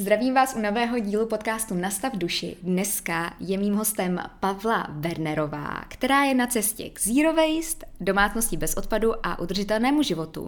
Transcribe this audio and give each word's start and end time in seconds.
Zdravím 0.00 0.34
vás 0.34 0.54
u 0.56 0.60
nového 0.60 0.98
dílu 0.98 1.26
podcastu 1.26 1.74
Nastav 1.74 2.16
duši. 2.16 2.56
Dneska 2.62 3.34
je 3.40 3.58
mým 3.58 3.74
hostem 3.74 4.20
Pavla 4.40 4.86
Wernerová, 4.90 5.84
která 5.88 6.24
je 6.24 6.34
na 6.34 6.46
cestě 6.46 6.90
k 6.90 7.00
Zero 7.00 7.32
Waste, 7.32 7.86
domácností 8.00 8.56
bez 8.56 8.74
odpadu 8.74 9.26
a 9.26 9.38
udržitelnému 9.38 10.02
životu. 10.02 10.46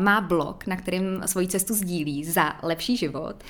Má 0.00 0.20
blog, 0.20 0.66
na 0.66 0.76
kterém 0.76 1.22
svoji 1.26 1.48
cestu 1.48 1.74
sdílí 1.74 2.24
za 2.24 2.52
lepší 2.62 2.96
život. 2.96 3.44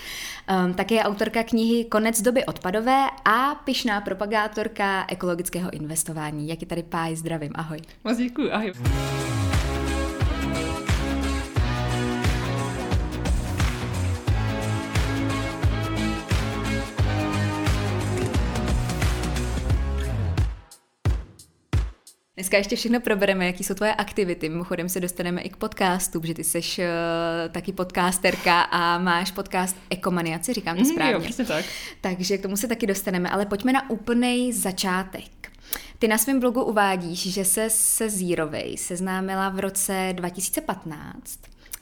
Um, 0.67 0.75
také 0.75 0.95
je 0.95 1.03
autorka 1.03 1.43
knihy 1.43 1.85
Konec 1.85 2.23
doby 2.23 2.45
odpadové 2.45 3.07
a 3.25 3.55
pyšná 3.55 4.01
propagátorka 4.01 5.05
ekologického 5.09 5.71
investování. 5.71 6.49
Jak 6.49 6.61
je 6.61 6.67
tady 6.67 6.83
Páj, 6.83 7.17
zdravím, 7.17 7.53
ahoj. 7.55 7.81
Moc 8.05 8.17
děkuji, 8.17 8.53
ahoj. 8.53 8.73
Dneska 22.41 22.57
ještě 22.57 22.77
všechno 22.77 23.01
probereme, 23.01 23.47
jaký 23.47 23.65
jsou 23.65 23.75
tvoje 23.75 23.95
aktivity. 23.95 24.49
Mimochodem 24.49 24.89
se 24.89 25.01
dostaneme 25.01 25.41
i 25.41 25.49
k 25.49 25.57
podcastu, 25.57 26.21
protože 26.21 26.35
ty 26.35 26.45
jsi 26.45 26.59
uh, 26.59 26.85
taky 27.53 27.73
podcasterka 27.73 28.61
a 28.61 28.99
máš 28.99 29.31
podcast 29.31 29.77
Ekomaniaci, 29.91 30.53
říkám 30.53 30.77
to 30.77 30.85
správně. 30.85 31.15
Mm, 31.15 31.23
jo, 31.23 31.25
přesně 31.25 31.45
tak. 31.45 31.65
Takže 32.01 32.39
k 32.39 32.43
tomu 32.43 32.57
se 32.57 32.69
taky 32.69 32.87
dostaneme, 32.87 33.31
ale 33.31 33.47
pojďme 33.47 33.73
na 33.73 33.91
úplný 33.91 34.53
začátek. 34.53 35.51
Ty 35.99 36.09
na 36.09 36.19
svém 36.19 36.41
blogu 36.41 36.65
uvádíš, 36.65 37.33
že 37.33 37.45
se 37.45 37.71
se 37.71 38.11
Zírovej 38.11 38.77
seznámila 38.77 39.49
v 39.49 39.59
roce 39.59 40.09
2015 40.13 41.39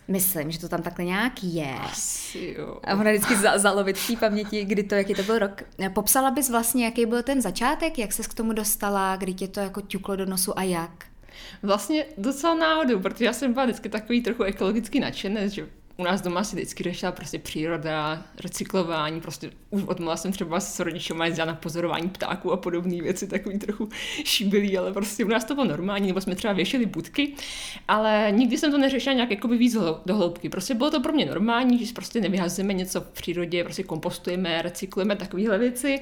Myslím, 0.09 0.51
že 0.51 0.59
to 0.59 0.69
tam 0.69 0.83
takhle 0.83 1.05
nějak 1.05 1.33
je. 1.43 1.75
Asi 1.75 2.55
jo. 2.59 2.81
A 2.85 2.95
ona 2.95 3.11
vždycky 3.11 3.37
za, 3.37 3.59
zalovit 3.59 3.99
v 3.99 4.07
té 4.07 4.17
paměti, 4.17 4.65
kdy 4.65 4.83
to, 4.83 4.95
jaký 4.95 5.15
to 5.15 5.23
byl 5.23 5.39
rok. 5.39 5.63
Popsala 5.93 6.31
bys 6.31 6.51
vlastně, 6.51 6.85
jaký 6.85 7.07
byl 7.07 7.23
ten 7.23 7.43
začátek, 7.43 7.99
jak 7.99 8.13
ses 8.13 8.27
k 8.27 8.35
tomu 8.35 8.53
dostala, 8.53 9.17
kdy 9.17 9.35
tě 9.35 9.49
to 9.49 9.61
jako 9.61 9.81
ťuklo 9.81 10.17
do 10.17 10.27
nosu 10.27 10.59
a 10.59 10.63
jak? 10.63 11.05
Vlastně 11.63 12.05
docela 12.19 12.55
náhodou, 12.55 13.01
protože 13.01 13.25
já 13.25 13.33
jsem 13.33 13.53
byla 13.53 13.65
vždycky 13.65 13.89
takový 13.89 14.23
trochu 14.23 14.43
ekologicky 14.43 15.01
nadšený, 15.01 15.51
že 15.51 15.67
u 16.01 16.05
nás 16.05 16.21
doma 16.21 16.45
si 16.45 16.57
vždycky 16.57 16.83
řešila 16.85 17.13
prostě 17.13 17.39
příroda, 17.39 18.23
recyklování, 18.41 19.21
prostě 19.21 19.51
už 19.71 19.83
od 19.87 20.01
mala 20.01 20.17
jsem 20.17 20.33
třeba 20.33 20.61
s 20.61 20.81
rodičem 20.81 21.23
jezdila 21.23 21.47
na 21.47 21.55
pozorování 21.55 22.09
ptáků 22.09 22.53
a 22.53 22.57
podobné 22.57 23.03
věci, 23.03 23.27
takový 23.27 23.59
trochu 23.59 23.89
šíbilý, 24.25 24.79
ale 24.79 24.93
prostě 24.93 25.25
u 25.25 25.29
nás 25.29 25.45
to 25.45 25.55
bylo 25.55 25.67
normální, 25.67 26.07
nebo 26.07 26.21
jsme 26.21 26.35
třeba 26.35 26.53
věšili 26.53 26.87
budky, 26.87 27.35
ale 27.89 28.29
nikdy 28.31 28.59
jsem 28.59 28.73
to 28.73 28.79
neřešila 28.79 29.15
nějak 29.15 29.31
jako 29.31 29.49
víc 29.49 29.77
do 30.07 30.15
hloubky. 30.15 30.49
Prostě 30.49 30.75
bylo 30.75 30.91
to 30.91 31.01
pro 31.01 31.13
mě 31.13 31.27
normální, 31.27 31.87
že 31.87 31.93
prostě 31.93 32.21
nevyhazujeme 32.21 32.73
něco 32.73 33.01
v 33.01 33.09
přírodě, 33.09 33.65
prostě 33.65 33.83
kompostujeme, 33.83 34.63
recyklujeme 34.63 35.17
takovéhle 35.17 35.59
věci, 35.59 36.01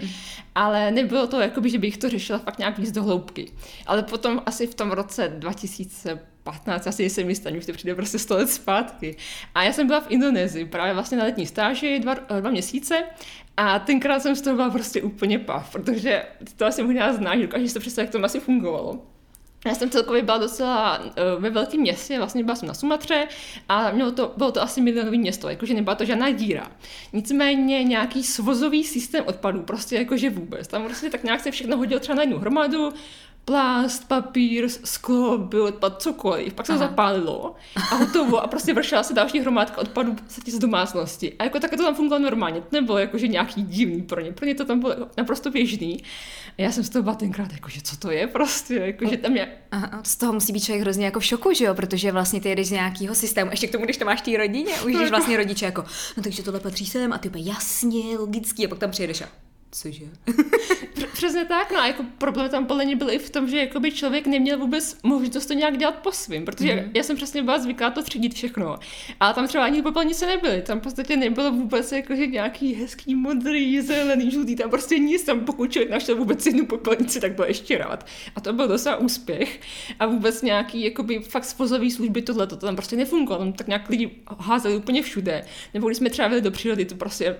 ale 0.54 0.90
nebylo 0.90 1.26
to, 1.26 1.40
jakoby, 1.40 1.70
že 1.70 1.78
bych 1.78 1.96
to 1.96 2.08
řešila 2.08 2.38
fakt 2.38 2.58
nějak 2.58 2.78
víc 2.78 2.92
do 2.92 3.02
hloubky. 3.02 3.52
Ale 3.86 4.02
potom 4.02 4.42
asi 4.46 4.66
v 4.66 4.74
tom 4.74 4.90
roce 4.90 5.28
2000 5.28 6.35
15, 6.46 6.86
asi 6.86 7.10
jsem 7.10 7.28
jistá, 7.28 7.50
už 7.58 7.66
to 7.66 7.72
přijde 7.72 7.94
prostě 7.94 8.18
100 8.18 8.34
let 8.34 8.50
zpátky. 8.50 9.16
A 9.54 9.62
já 9.62 9.72
jsem 9.72 9.86
byla 9.86 10.00
v 10.00 10.10
Indonésii 10.10 10.64
právě 10.64 10.94
vlastně 10.94 11.18
na 11.18 11.24
letní 11.24 11.46
stáži 11.46 11.98
dva, 11.98 12.14
dva 12.14 12.50
měsíce 12.50 13.02
a 13.56 13.78
tenkrát 13.78 14.22
jsem 14.22 14.36
z 14.36 14.40
toho 14.40 14.56
byla 14.56 14.70
prostě 14.70 15.02
úplně 15.02 15.38
pav, 15.38 15.72
protože 15.72 16.22
to 16.56 16.66
asi 16.66 16.82
možná 16.82 17.12
znáš, 17.12 17.38
dokážeš 17.38 17.72
to 17.72 17.80
představit, 17.80 18.06
jak 18.06 18.12
to 18.12 18.24
asi 18.24 18.40
fungovalo. 18.40 19.02
Já 19.66 19.74
jsem 19.74 19.90
celkově 19.90 20.22
byla 20.22 20.38
docela 20.38 20.98
uh, 20.98 21.42
ve 21.42 21.50
velkém 21.50 21.80
městě, 21.80 22.18
vlastně 22.18 22.44
byla 22.44 22.56
jsem 22.56 22.68
na 22.68 22.74
Sumatře 22.74 23.28
a 23.68 23.90
mělo 23.90 24.12
to, 24.12 24.34
bylo 24.36 24.52
to 24.52 24.62
asi 24.62 24.80
milionový 24.80 25.18
město, 25.18 25.48
jakože 25.48 25.74
nebyla 25.74 25.94
to 25.94 26.04
žádná 26.04 26.30
díra. 26.30 26.70
Nicméně 27.12 27.84
nějaký 27.84 28.22
svozový 28.22 28.84
systém 28.84 29.24
odpadů, 29.26 29.62
prostě 29.62 29.96
jakože 29.96 30.30
vůbec. 30.30 30.68
Tam 30.68 30.84
prostě 30.84 31.10
tak 31.10 31.24
nějak 31.24 31.40
se 31.40 31.50
všechno 31.50 31.76
hodilo 31.76 32.00
třeba 32.00 32.16
na 32.16 32.22
jednu 32.22 32.38
hromadu, 32.38 32.92
plást, 33.46 34.08
papír, 34.08 34.68
sklo, 34.68 35.38
byl 35.38 35.64
odpad, 35.64 36.02
cokoliv. 36.02 36.54
Pak 36.54 36.66
se 36.66 36.72
to 36.72 36.78
zapálilo 36.78 37.54
a 37.92 37.94
hotovo 37.94 38.42
a 38.42 38.46
prostě 38.46 38.74
vršila 38.74 39.02
se 39.02 39.14
další 39.14 39.40
hromádka 39.40 39.80
odpadů 39.80 40.16
z 40.46 40.58
domácnosti. 40.58 41.32
A 41.38 41.44
jako 41.44 41.60
také 41.60 41.76
to 41.76 41.82
tam 41.82 41.94
fungovalo 41.94 42.24
normálně. 42.24 42.60
To 42.60 42.66
nebylo 42.72 42.98
jakože 42.98 43.28
nějaký 43.28 43.62
divný 43.62 44.02
pro 44.02 44.20
ně. 44.20 44.32
Pro 44.32 44.46
ně 44.46 44.54
to 44.54 44.64
tam 44.64 44.80
bylo 44.80 44.94
naprosto 45.16 45.50
běžný. 45.50 46.02
A 46.58 46.62
já 46.62 46.72
jsem 46.72 46.84
z 46.84 46.88
toho 46.90 47.02
byla 47.02 47.14
tenkrát, 47.14 47.52
jakože 47.52 47.80
co 47.82 47.96
to 47.96 48.10
je 48.10 48.26
prostě, 48.26 48.74
jakože 48.74 49.16
tam 49.16 49.36
je... 49.36 49.48
Aha, 49.70 50.00
z 50.02 50.16
toho 50.16 50.32
musí 50.32 50.52
být 50.52 50.64
člověk 50.64 50.82
hrozně 50.82 51.04
jako 51.04 51.20
v 51.20 51.24
šoku, 51.24 51.52
že 51.52 51.64
jo, 51.64 51.74
protože 51.74 52.12
vlastně 52.12 52.40
ty 52.40 52.48
jedeš 52.48 52.66
z 52.66 52.70
nějakého 52.70 53.14
systému. 53.14 53.50
Ještě 53.50 53.66
k 53.66 53.72
tomu, 53.72 53.84
když 53.84 53.96
to 53.96 54.04
máš 54.04 54.20
té 54.20 54.36
rodině, 54.36 54.80
už 54.86 54.94
když 54.94 55.10
vlastně 55.10 55.36
rodiče 55.36 55.64
jako, 55.64 55.84
no 56.16 56.22
takže 56.22 56.42
tohle 56.42 56.60
patří 56.60 56.86
sem 56.86 57.12
a 57.12 57.18
ty 57.18 57.30
jasně, 57.34 58.18
logický, 58.18 58.66
a 58.66 58.68
pak 58.68 58.78
tam 58.78 58.90
přijedeš 58.90 59.22
a 59.22 59.45
Cože? 59.82 60.04
Přesně 61.12 61.44
tak, 61.44 61.72
no 61.72 61.78
a 61.78 61.86
jako 61.86 62.04
problém 62.18 62.50
tam 62.50 62.66
podle 62.66 62.84
mě 62.84 62.96
byl 62.96 63.10
i 63.10 63.18
v 63.18 63.30
tom, 63.30 63.48
že 63.48 63.56
jakoby 63.58 63.92
člověk 63.92 64.26
neměl 64.26 64.58
vůbec 64.58 64.98
možnost 65.02 65.46
to 65.46 65.52
nějak 65.52 65.78
dělat 65.78 65.94
po 65.94 66.12
svým, 66.12 66.44
protože 66.44 66.74
mm. 66.74 66.90
já 66.94 67.02
jsem 67.02 67.16
přesně 67.16 67.42
byla 67.42 67.58
zvyklá 67.58 67.90
to 67.90 68.02
třídit 68.02 68.34
všechno. 68.34 68.78
A 69.20 69.32
tam 69.32 69.48
třeba 69.48 69.64
ani 69.64 69.82
popelnice 69.82 70.26
nebyly, 70.26 70.62
tam 70.62 70.80
v 70.80 70.82
podstatě 70.82 71.16
nebylo 71.16 71.52
vůbec 71.52 71.92
jakože 71.92 72.26
nějaký 72.26 72.74
hezký 72.74 73.14
modrý, 73.14 73.80
zelený, 73.80 74.30
žlutý, 74.30 74.56
tam 74.56 74.70
prostě 74.70 74.98
nic, 74.98 75.22
tam 75.22 75.40
pokud 75.40 75.72
člověk 75.72 75.90
našel 75.90 76.16
vůbec 76.16 76.46
jednu 76.46 76.66
popelnici, 76.66 77.20
tak 77.20 77.32
byl 77.32 77.44
ještě 77.44 77.78
rád. 77.78 78.06
A 78.36 78.40
to 78.40 78.52
byl 78.52 78.68
docela 78.68 78.96
úspěch. 78.96 79.60
A 79.98 80.06
vůbec 80.06 80.42
nějaký 80.42 80.84
jakoby 80.84 81.18
fakt 81.18 81.44
spozový 81.44 81.90
služby 81.90 82.22
tohle, 82.22 82.46
to 82.46 82.56
tam 82.56 82.76
prostě 82.76 82.96
nefungovalo, 82.96 83.44
tam 83.44 83.52
tak 83.52 83.66
nějak 83.66 83.88
lidi 83.88 84.10
házeli 84.38 84.76
úplně 84.76 85.02
všude. 85.02 85.44
Nebo 85.74 85.86
když 85.86 85.98
jsme 85.98 86.10
třeba 86.10 86.28
do 86.40 86.50
přírody, 86.50 86.84
to 86.84 86.94
prostě 86.94 87.36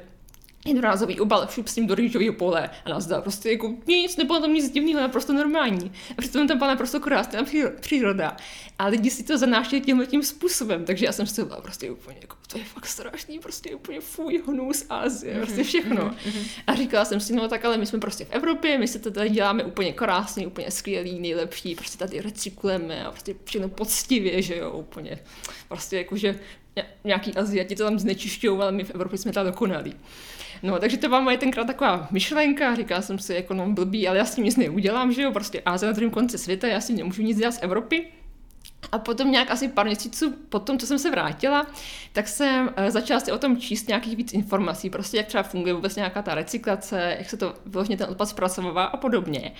jednorázový 0.66 1.20
obal, 1.20 1.46
šup 1.50 1.68
s 1.68 1.76
ním 1.76 1.86
do 1.86 1.94
rýžového 1.94 2.32
pole 2.32 2.70
a 2.84 2.88
nazdar. 2.88 3.22
Prostě 3.22 3.50
jako 3.50 3.74
nic, 3.86 4.16
nebylo 4.16 4.40
tam 4.40 4.52
nic 4.52 4.70
divného, 4.70 5.00
naprosto 5.00 5.32
normální. 5.32 5.92
A 6.18 6.20
přitom 6.20 6.48
tam 6.48 6.58
byla 6.58 6.70
naprosto 6.70 7.00
krásná 7.00 7.40
příroda. 7.80 8.36
A 8.78 8.86
lidi 8.86 9.10
si 9.10 9.22
to 9.22 9.38
zanášeli 9.38 9.80
tímhle 9.80 10.06
tím 10.06 10.22
způsobem, 10.22 10.84
takže 10.84 11.06
já 11.06 11.12
jsem 11.12 11.26
si 11.26 11.44
byla 11.44 11.60
prostě 11.60 11.90
úplně 11.90 12.18
jako, 12.20 12.36
to 12.52 12.58
je 12.58 12.64
fakt 12.64 12.86
strašný, 12.86 13.38
prostě 13.38 13.74
úplně 13.74 14.00
fuj, 14.00 14.42
hnus, 14.46 14.86
Azie, 14.88 15.34
mhm, 15.34 15.42
prostě 15.42 15.64
všechno. 15.64 16.04
Mhm, 16.04 16.16
mhm. 16.26 16.44
A 16.66 16.74
říkala 16.74 17.04
jsem 17.04 17.20
si, 17.20 17.32
no 17.32 17.48
tak 17.48 17.64
ale 17.64 17.76
my 17.76 17.86
jsme 17.86 17.98
prostě 17.98 18.24
v 18.24 18.30
Evropě, 18.30 18.78
my 18.78 18.88
si 18.88 18.98
to 18.98 19.10
tady 19.10 19.30
děláme 19.30 19.64
úplně 19.64 19.92
krásný, 19.92 20.46
úplně 20.46 20.70
skvělý, 20.70 21.20
nejlepší, 21.20 21.74
prostě 21.74 21.98
tady 21.98 22.20
recyklujeme 22.20 23.04
a 23.04 23.10
prostě 23.10 23.34
všechno 23.44 23.68
poctivě, 23.68 24.42
že 24.42 24.56
jo, 24.56 24.70
úplně. 24.70 25.18
Prostě 25.68 25.96
jakože 25.96 26.38
nějaký 27.04 27.34
Aziati 27.34 27.76
to 27.76 27.84
tam 27.84 27.98
znečišťují, 27.98 28.60
ale 28.60 28.72
my 28.72 28.84
v 28.84 28.90
Evropě 28.90 29.18
jsme 29.18 29.32
tam 29.32 29.46
dokonalí. 29.46 29.94
No, 30.62 30.78
takže 30.78 30.96
to 30.96 31.08
byla 31.08 31.20
moje 31.20 31.38
tenkrát 31.38 31.66
taková 31.66 32.08
myšlenka, 32.10 32.74
říkala 32.74 33.02
jsem 33.02 33.18
si, 33.18 33.34
jako 33.34 33.54
no 33.54 33.70
blbý, 33.70 34.08
ale 34.08 34.18
já 34.18 34.24
s 34.24 34.34
tím 34.34 34.44
nic 34.44 34.56
neudělám, 34.56 35.12
že 35.12 35.22
jo, 35.22 35.32
prostě 35.32 35.62
Áze 35.66 35.86
na 35.86 35.92
druhém 35.92 36.10
konci 36.10 36.38
světa, 36.38 36.66
já 36.66 36.80
si 36.80 36.92
nemůžu 36.92 37.22
nic 37.22 37.38
dělat 37.38 37.52
z 37.52 37.62
Evropy. 37.62 38.06
A 38.92 38.98
potom 38.98 39.30
nějak 39.30 39.50
asi 39.50 39.68
pár 39.68 39.86
měsíců 39.86 40.34
potom, 40.48 40.78
co 40.78 40.86
jsem 40.86 40.98
se 40.98 41.10
vrátila, 41.10 41.66
tak 42.12 42.28
jsem 42.28 42.70
eh, 42.76 42.90
začala 42.90 43.20
si 43.20 43.32
o 43.32 43.38
tom 43.38 43.56
číst 43.56 43.88
nějakých 43.88 44.16
víc 44.16 44.32
informací, 44.32 44.90
prostě 44.90 45.16
jak 45.16 45.26
třeba 45.26 45.42
funguje 45.42 45.74
vůbec 45.74 45.96
nějaká 45.96 46.22
ta 46.22 46.34
recyklace, 46.34 47.16
jak 47.18 47.30
se 47.30 47.36
to 47.36 47.54
vyloženě 47.66 47.96
ten 47.96 48.10
odpad 48.10 48.28
zpracovává 48.28 48.84
a 48.84 48.96
podobně. 48.96 49.52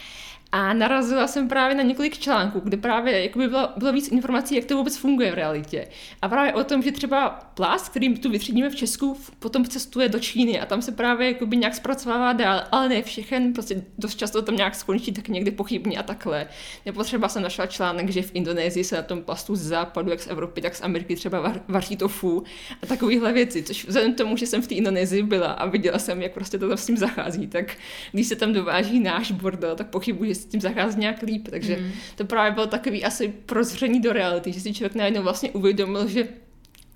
A 0.56 0.72
narazila 0.72 1.26
jsem 1.26 1.48
právě 1.48 1.76
na 1.76 1.82
několik 1.82 2.18
článků, 2.18 2.60
kde 2.60 2.76
právě 2.76 3.22
jakoby 3.22 3.48
bylo, 3.48 3.68
bylo 3.76 3.92
víc 3.92 4.08
informací, 4.08 4.56
jak 4.56 4.64
to 4.64 4.76
vůbec 4.76 4.96
funguje 4.96 5.32
v 5.32 5.34
realitě. 5.34 5.88
A 6.22 6.28
právě 6.28 6.52
o 6.52 6.64
tom, 6.64 6.82
že 6.82 6.92
třeba 6.92 7.28
plast, 7.54 7.88
který 7.88 8.18
tu 8.18 8.30
vytřídíme 8.30 8.70
v 8.70 8.76
Česku, 8.76 9.18
potom 9.38 9.64
cestuje 9.64 10.08
do 10.08 10.18
Číny 10.18 10.60
a 10.60 10.66
tam 10.66 10.82
se 10.82 10.92
právě 10.92 11.28
jakoby 11.28 11.56
nějak 11.56 11.74
zpracovává 11.74 12.32
dál, 12.32 12.62
ale 12.72 12.88
ne 12.88 13.02
všechen, 13.02 13.52
prostě 13.52 13.84
dost 13.98 14.14
často 14.14 14.42
tam 14.42 14.56
nějak 14.56 14.74
skončí 14.74 15.12
tak 15.12 15.28
někde 15.28 15.50
pochybně 15.50 15.98
a 15.98 16.02
takhle. 16.02 16.46
Nebo 16.86 17.04
třeba 17.04 17.28
jsem 17.28 17.42
našla 17.42 17.66
článek, 17.66 18.10
že 18.10 18.22
v 18.22 18.30
Indonésii 18.34 18.84
se 18.84 18.96
na 18.96 19.02
tom 19.02 19.22
plastu 19.22 19.56
z 19.56 19.62
západu, 19.62 20.10
jak 20.10 20.20
z 20.20 20.26
Evropy, 20.26 20.60
tak 20.60 20.74
z 20.74 20.82
Ameriky 20.82 21.16
třeba 21.16 21.54
vaří 21.68 21.96
tofu 21.96 22.44
a 22.82 22.86
takovéhle 22.86 23.32
věci, 23.32 23.62
což 23.62 23.86
vzhledem 23.86 24.14
k 24.14 24.18
tomu, 24.18 24.36
že 24.36 24.46
jsem 24.46 24.62
v 24.62 24.66
té 24.66 24.74
Indonésii 24.74 25.22
byla 25.22 25.52
a 25.52 25.66
viděla 25.66 25.98
jsem, 25.98 26.22
jak 26.22 26.32
prostě 26.32 26.58
to 26.58 26.68
tam 26.68 26.76
s 26.76 26.86
tím 26.86 26.96
zachází, 26.96 27.46
tak 27.46 27.76
když 28.12 28.26
se 28.26 28.36
tam 28.36 28.52
dováží 28.52 29.00
náš 29.00 29.32
bordel, 29.32 29.76
tak 29.76 29.90
pochybuji, 29.90 30.34
s 30.46 30.48
tím 30.48 30.60
zachází 30.60 31.00
nějak 31.00 31.22
líp. 31.22 31.48
Takže 31.50 31.76
mm. 31.76 31.92
to 32.16 32.24
právě 32.24 32.52
bylo 32.52 32.66
takový 32.66 33.04
asi 33.04 33.28
prozření 33.46 34.00
do 34.00 34.12
reality, 34.12 34.52
že 34.52 34.60
si 34.60 34.74
člověk 34.74 34.94
najednou 34.94 35.22
vlastně 35.22 35.50
uvědomil, 35.50 36.08
že 36.08 36.28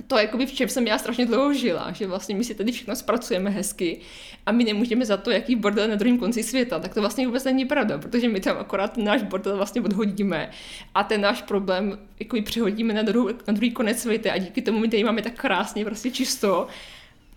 to 0.07 0.19
jakoby 0.19 0.47
v 0.47 0.53
čem 0.53 0.69
jsem 0.69 0.87
já 0.87 0.99
strašně 0.99 1.27
dlouho 1.27 1.55
žila, 1.55 1.93
že 1.93 2.07
vlastně 2.07 2.35
my 2.35 2.45
si 2.45 2.55
tady 2.55 2.73
všechno 2.73 2.97
zpracujeme 2.97 3.51
hezky 3.51 4.01
a 4.47 4.53
my 4.53 4.65
nemůžeme 4.65 5.07
za 5.07 5.17
to, 5.17 5.31
jaký 5.31 5.57
bordel 5.57 5.89
na 5.89 5.95
druhém 5.95 6.19
konci 6.19 6.43
světa, 6.43 6.79
tak 6.79 6.95
to 6.95 7.01
vlastně 7.01 7.27
vůbec 7.27 7.45
není 7.45 7.65
pravda, 7.65 7.99
protože 7.99 8.29
my 8.29 8.41
tam 8.41 8.57
akorát 8.59 8.97
náš 8.97 9.23
bordel 9.23 9.57
vlastně 9.57 9.81
odhodíme 9.81 10.51
a 10.95 11.05
ten 11.05 11.21
náš 11.21 11.43
problém 11.43 11.99
jako 12.21 12.43
přehodíme 12.43 12.95
na, 12.95 13.03
druhý, 13.03 13.35
na 13.47 13.53
druhý 13.53 13.71
konec 13.71 13.99
světa 13.99 14.33
a 14.33 14.39
díky 14.39 14.63
tomu 14.63 14.79
my 14.79 14.89
tady 14.89 15.05
máme 15.05 15.23
tak 15.23 15.35
krásně 15.35 15.85
prostě 15.85 16.11
čisto 16.11 16.67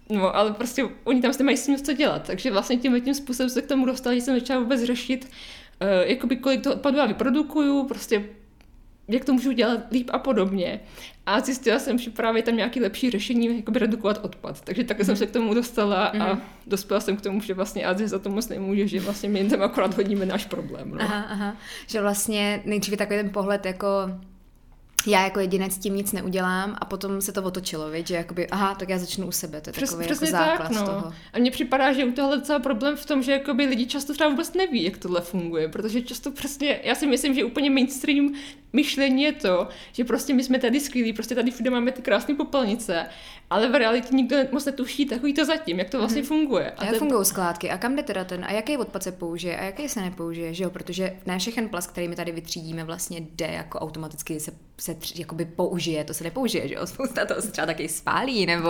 No, 0.10 0.36
ale 0.36 0.54
prostě 0.54 0.84
oni 1.04 1.22
tam 1.22 1.34
s 1.34 1.38
tím 1.38 1.46
mají 1.46 1.58
s 1.58 1.66
tím 1.66 1.78
co 1.78 1.94
dělat, 1.94 2.28
takže 2.28 2.52
vlastně 2.52 2.78
tím 2.78 3.02
tím 3.02 3.14
způsobem 3.14 3.50
se 3.50 3.62
k 3.62 3.68
tomu 3.68 3.86
dostali, 3.86 4.16
že 4.16 4.22
jsem 4.22 4.40
začala 4.40 4.60
vůbec 4.60 4.84
řešit, 4.84 5.30
jakoby 6.04 6.36
kolik 6.36 6.62
toho 6.62 6.76
odpadu 6.76 6.98
já 6.98 7.06
vyprodukuju, 7.06 7.84
prostě 7.84 8.24
jak 9.08 9.26
to 9.26 9.34
můžu 9.34 9.52
dělat 9.52 9.80
líp 9.92 10.10
a 10.14 10.20
podobně. 10.20 10.80
A 11.26 11.40
zjistila 11.40 11.80
jsem, 11.80 11.98
že 11.98 12.10
právě 12.10 12.44
tam 12.44 12.58
nějaký 12.58 12.82
lepší 12.82 13.10
řešení, 13.10 13.58
jako 13.58 13.72
by 13.72 13.80
redukovat 13.80 14.20
odpad. 14.26 14.62
Takže 14.62 14.84
takhle 14.84 15.04
mm. 15.04 15.06
jsem 15.06 15.14
mhm. 15.14 15.20
se 15.20 15.28
k 15.28 15.32
tomu 15.32 15.54
dostala 15.54 16.06
a 16.06 16.34
mhm. 16.34 16.42
dospěla 16.68 17.00
jsem 17.00 17.18
k 17.18 17.22
tomu, 17.22 17.42
že 17.42 17.54
vlastně 17.54 17.86
Azie 17.86 18.08
za 18.08 18.20
to 18.20 18.30
moc 18.30 18.50
nemůže, 18.50 18.88
že 18.88 19.00
vlastně 19.00 19.30
my 19.30 19.44
tam 19.44 19.62
akorát 19.62 19.98
hodíme 19.98 20.26
náš 20.26 20.46
problém. 20.46 20.92
No. 20.92 21.02
Aha, 21.02 21.22
aha. 21.30 21.58
Že 21.88 22.02
vlastně 22.02 22.62
nejdříve 22.66 22.98
takový 22.98 23.20
ten 23.20 23.30
pohled 23.30 23.66
jako 23.66 23.88
já 25.08 25.24
jako 25.24 25.40
jedinec 25.40 25.78
tím 25.78 25.96
nic 25.96 26.12
neudělám 26.12 26.76
a 26.80 26.86
potom 26.86 27.22
se 27.22 27.32
to 27.32 27.44
otočilo, 27.44 27.92
víc, 27.92 28.08
že 28.08 28.16
jakoby, 28.16 28.48
aha, 28.48 28.76
tak 28.76 28.90
já 28.90 28.98
začnu 29.00 29.28
u 29.28 29.32
sebe, 29.32 29.62
to 29.62 29.70
je 29.70 29.74
Přes, 29.74 29.90
takový 29.90 30.08
jako 30.10 30.26
základ 30.26 30.68
tak, 30.68 30.72
no. 30.72 30.86
toho. 30.86 31.14
A 31.34 31.40
mně 31.40 31.52
připadá, 31.52 31.94
že 31.94 32.06
u 32.06 32.12
tohle 32.12 32.38
docela 32.38 32.60
problém 32.60 32.96
v 32.96 33.06
tom, 33.06 33.24
že 33.24 33.32
jakoby 33.32 33.66
lidi 33.66 33.86
často 33.86 34.14
třeba 34.14 34.30
vůbec 34.30 34.54
neví, 34.54 34.84
jak 34.84 34.98
tohle 34.98 35.22
funguje, 35.22 35.68
protože 35.68 36.02
často 36.02 36.32
přesně, 36.32 36.80
já 36.84 36.96
si 36.96 37.08
myslím, 37.08 37.34
že 37.34 37.44
úplně 37.44 37.70
mainstream 37.70 38.34
myšlení 38.74 39.24
je 39.24 39.32
to, 39.32 39.68
že 39.92 40.04
prostě 40.04 40.34
my 40.34 40.44
jsme 40.44 40.60
tady 40.60 40.80
skvělí, 40.80 41.14
prostě 41.14 41.36
tady 41.36 41.52
všude 41.52 41.70
máme 41.70 41.92
ty 41.92 42.02
krásné 42.02 42.36
popelnice, 42.36 43.06
ale 43.54 43.70
v 43.70 43.76
realitě 43.76 44.16
nikdo 44.16 44.38
moc 44.52 44.66
netuší 44.66 45.06
takový 45.06 45.34
to 45.34 45.46
zatím, 45.46 45.80
jak 45.80 45.90
to 45.90 45.98
vlastně 45.98 46.22
mm-hmm. 46.22 46.26
funguje. 46.26 46.72
A 46.72 46.84
jak 46.84 46.90
ten... 46.90 47.00
fungují 47.00 47.26
skládky 47.26 47.70
a 47.70 47.78
kam 47.78 47.96
jde 47.96 48.04
teda 48.04 48.24
ten, 48.24 48.46
a 48.46 48.52
jaký 48.52 48.78
odpad 48.78 49.04
se 49.04 49.12
použije 49.12 49.58
a 49.58 49.64
jaký 49.64 49.90
se 49.90 50.02
nepoužije, 50.02 50.54
že 50.54 50.64
jo, 50.64 50.70
protože 50.70 51.18
ne 51.26 51.40
všechen 51.40 51.70
plast, 51.70 51.92
který 51.92 52.08
my 52.08 52.16
tady 52.16 52.32
vytřídíme, 52.32 52.84
vlastně 52.84 53.18
jde 53.20 53.46
jako 53.46 53.80
automaticky 53.80 54.40
se, 54.40 54.52
se 54.78 54.96
jakoby 55.16 55.46
použije, 55.46 56.04
to 56.04 56.14
se 56.14 56.24
nepoužije, 56.24 56.68
že 56.68 56.74
jo, 56.74 56.86
spousta 56.88 57.26
toho 57.26 57.42
se 57.42 57.52
třeba 57.52 57.68
taky 57.68 57.90
spálí, 57.90 58.46
nebo 58.46 58.70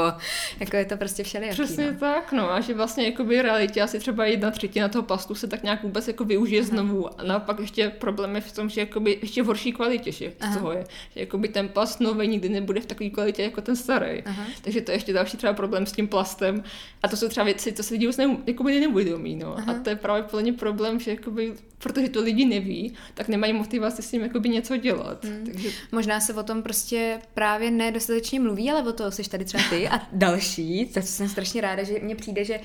jako 0.60 0.76
je 0.76 0.86
to 0.86 0.98
prostě 0.98 1.24
všelijaký. 1.24 1.64
Přesně 1.64 1.92
no. 1.92 2.00
tak, 2.00 2.32
no 2.32 2.52
a 2.52 2.60
že 2.60 2.74
vlastně 2.74 3.06
jakoby 3.06 3.42
realitě 3.42 3.82
asi 3.82 4.00
třeba 4.00 4.26
jedna 4.26 4.52
třetina 4.52 4.90
toho 4.90 5.04
plastu 5.04 5.36
se 5.36 5.48
tak 5.48 5.64
nějak 5.64 5.84
vůbec 5.84 6.08
jako 6.08 6.26
využije 6.26 6.62
Aha. 6.62 6.70
znovu 6.70 7.20
a 7.20 7.24
naopak 7.24 7.60
ještě 7.60 7.90
problém 7.90 8.36
je 8.36 8.42
v 8.42 8.52
tom, 8.52 8.70
že 8.70 8.82
jakoby 8.82 9.20
ještě 9.22 9.44
v 9.44 9.46
horší 9.46 9.72
kvalitě 9.72 10.12
že 10.12 10.34
z 10.52 10.58
toho 10.58 10.72
je, 10.72 10.84
že 11.14 11.20
jakoby 11.20 11.48
ten 11.48 11.68
plast 11.68 12.00
nový 12.00 12.28
nikdy 12.28 12.50
nebude 12.50 12.82
v 12.82 12.86
takové 12.86 13.10
kvalitě 13.10 13.44
jako 13.44 13.62
ten 13.62 13.76
starý. 13.76 14.24
Aha. 14.26 14.44
Takže 14.62 14.73
to 14.82 14.92
je 14.92 14.96
ještě 14.96 15.14
další 15.14 15.38
třeba 15.38 15.54
problém 15.54 15.86
s 15.86 15.92
tím 15.92 16.08
plastem. 16.08 16.64
A 17.04 17.08
to 17.08 17.18
jsou 17.18 17.30
třeba 17.30 17.44
věci, 17.44 17.74
co 17.74 17.84
se 17.84 17.94
lidi 17.94 18.10
ne, 18.18 18.38
jakoby 18.48 18.80
neuvědomí. 18.80 19.36
No. 19.36 19.58
A 19.70 19.74
to 19.84 19.90
je 19.90 19.96
právě 19.96 20.24
plně 20.24 20.54
problém, 20.54 21.00
že 21.00 21.12
jakoby, 21.12 21.54
protože 21.78 22.10
to 22.10 22.22
lidi 22.22 22.46
neví, 22.46 22.94
tak 23.14 23.28
nemají 23.28 23.54
motivaci 23.54 24.02
s 24.02 24.12
tím 24.12 24.22
jakoby 24.22 24.50
něco 24.50 24.78
dělat. 24.78 25.26
Hmm. 25.26 25.46
Takže... 25.46 25.70
Možná 25.92 26.20
se 26.20 26.34
o 26.34 26.44
tom 26.44 26.64
prostě 26.64 27.20
právě 27.34 27.72
nedostatečně 27.72 28.40
mluví, 28.40 28.72
ale 28.72 28.90
o 28.90 28.94
to 28.94 29.12
jsi 29.12 29.30
tady 29.30 29.46
třeba 29.46 29.64
ty 29.70 29.90
a 29.90 30.02
další. 30.12 30.86
To 30.86 31.02
jsem 31.02 31.30
strašně 31.30 31.62
ráda, 31.62 31.84
že 31.84 32.00
mně 32.02 32.16
přijde, 32.16 32.46
že 32.46 32.60
uh, 32.60 32.64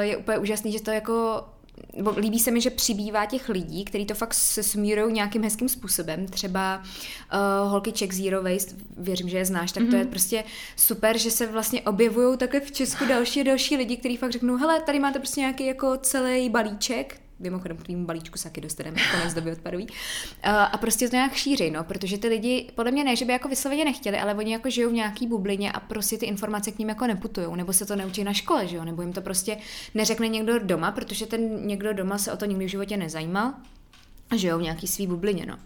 je 0.00 0.16
úplně 0.16 0.38
úžasný, 0.38 0.72
že 0.72 0.82
to 0.82 0.90
jako 0.90 1.44
líbí 2.16 2.38
se 2.38 2.50
mi, 2.50 2.60
že 2.60 2.70
přibývá 2.70 3.26
těch 3.26 3.48
lidí, 3.48 3.84
kteří 3.84 4.06
to 4.06 4.14
fakt 4.14 4.34
se 4.34 4.62
smírují 4.62 5.14
nějakým 5.14 5.42
hezkým 5.42 5.68
způsobem. 5.68 6.26
Třeba 6.26 6.82
uh, 6.82 7.70
holky 7.70 7.92
Check 7.98 8.12
Zero 8.12 8.42
Waste, 8.42 8.74
věřím, 8.96 9.28
že 9.28 9.38
je 9.38 9.44
znáš, 9.44 9.72
tak 9.72 9.82
mm-hmm. 9.82 9.90
to 9.90 9.96
je 9.96 10.02
mhm. 10.02 10.10
prostě 10.10 10.44
super, 10.76 11.18
že 11.18 11.30
se 11.30 11.46
vlastně 11.46 11.82
objevují 11.82 12.38
také 12.38 12.60
v 12.60 12.72
Česku 12.72 13.04
další 13.04 13.40
a 13.40 13.44
další 13.44 13.76
lidi, 13.76 13.96
kteří 13.96 14.16
fakt 14.16 14.32
řeknou, 14.32 14.56
hele, 14.56 14.80
tady 14.80 15.00
máte 15.00 15.18
prostě 15.18 15.40
nějaký 15.40 15.66
jako 15.66 15.96
celý 15.96 16.50
balíček, 16.50 17.20
mimochodem 17.38 17.76
k 17.76 17.86
tým 17.86 18.06
balíčku 18.06 18.38
se 18.38 18.44
taky 18.44 18.60
dostaneme, 18.60 18.96
konec 19.10 19.34
doby 19.34 19.52
odpadový. 19.52 19.86
A 20.42 20.78
prostě 20.78 21.08
to 21.08 21.16
nějak 21.16 21.34
šíří, 21.34 21.70
no, 21.70 21.84
protože 21.84 22.18
ty 22.18 22.28
lidi, 22.28 22.70
podle 22.74 22.92
mě 22.92 23.04
ne, 23.04 23.16
že 23.16 23.24
by 23.24 23.32
jako 23.32 23.48
vysloveně 23.48 23.84
nechtěli, 23.84 24.18
ale 24.18 24.34
oni 24.34 24.52
jako 24.52 24.70
žijou 24.70 24.90
v 24.90 24.92
nějaký 24.92 25.26
bublině 25.26 25.72
a 25.72 25.80
prostě 25.80 26.18
ty 26.18 26.26
informace 26.26 26.72
k 26.72 26.78
ním 26.78 26.88
jako 26.88 27.06
neputují, 27.06 27.46
nebo 27.56 27.72
se 27.72 27.86
to 27.86 27.96
neučí 27.96 28.24
na 28.24 28.32
škole, 28.32 28.66
že 28.66 28.76
jo, 28.76 28.84
nebo 28.84 29.02
jim 29.02 29.12
to 29.12 29.20
prostě 29.20 29.58
neřekne 29.94 30.28
někdo 30.28 30.58
doma, 30.58 30.92
protože 30.92 31.26
ten 31.26 31.66
někdo 31.66 31.92
doma 31.92 32.18
se 32.18 32.32
o 32.32 32.36
to 32.36 32.44
nikdy 32.44 32.64
v 32.64 32.70
životě 32.70 32.96
nezajímal 32.96 33.54
že 34.36 34.48
jo, 34.48 34.58
v 34.58 34.62
nějaký 34.62 34.86
svý 34.86 35.06
bublině, 35.06 35.46
no. 35.46 35.58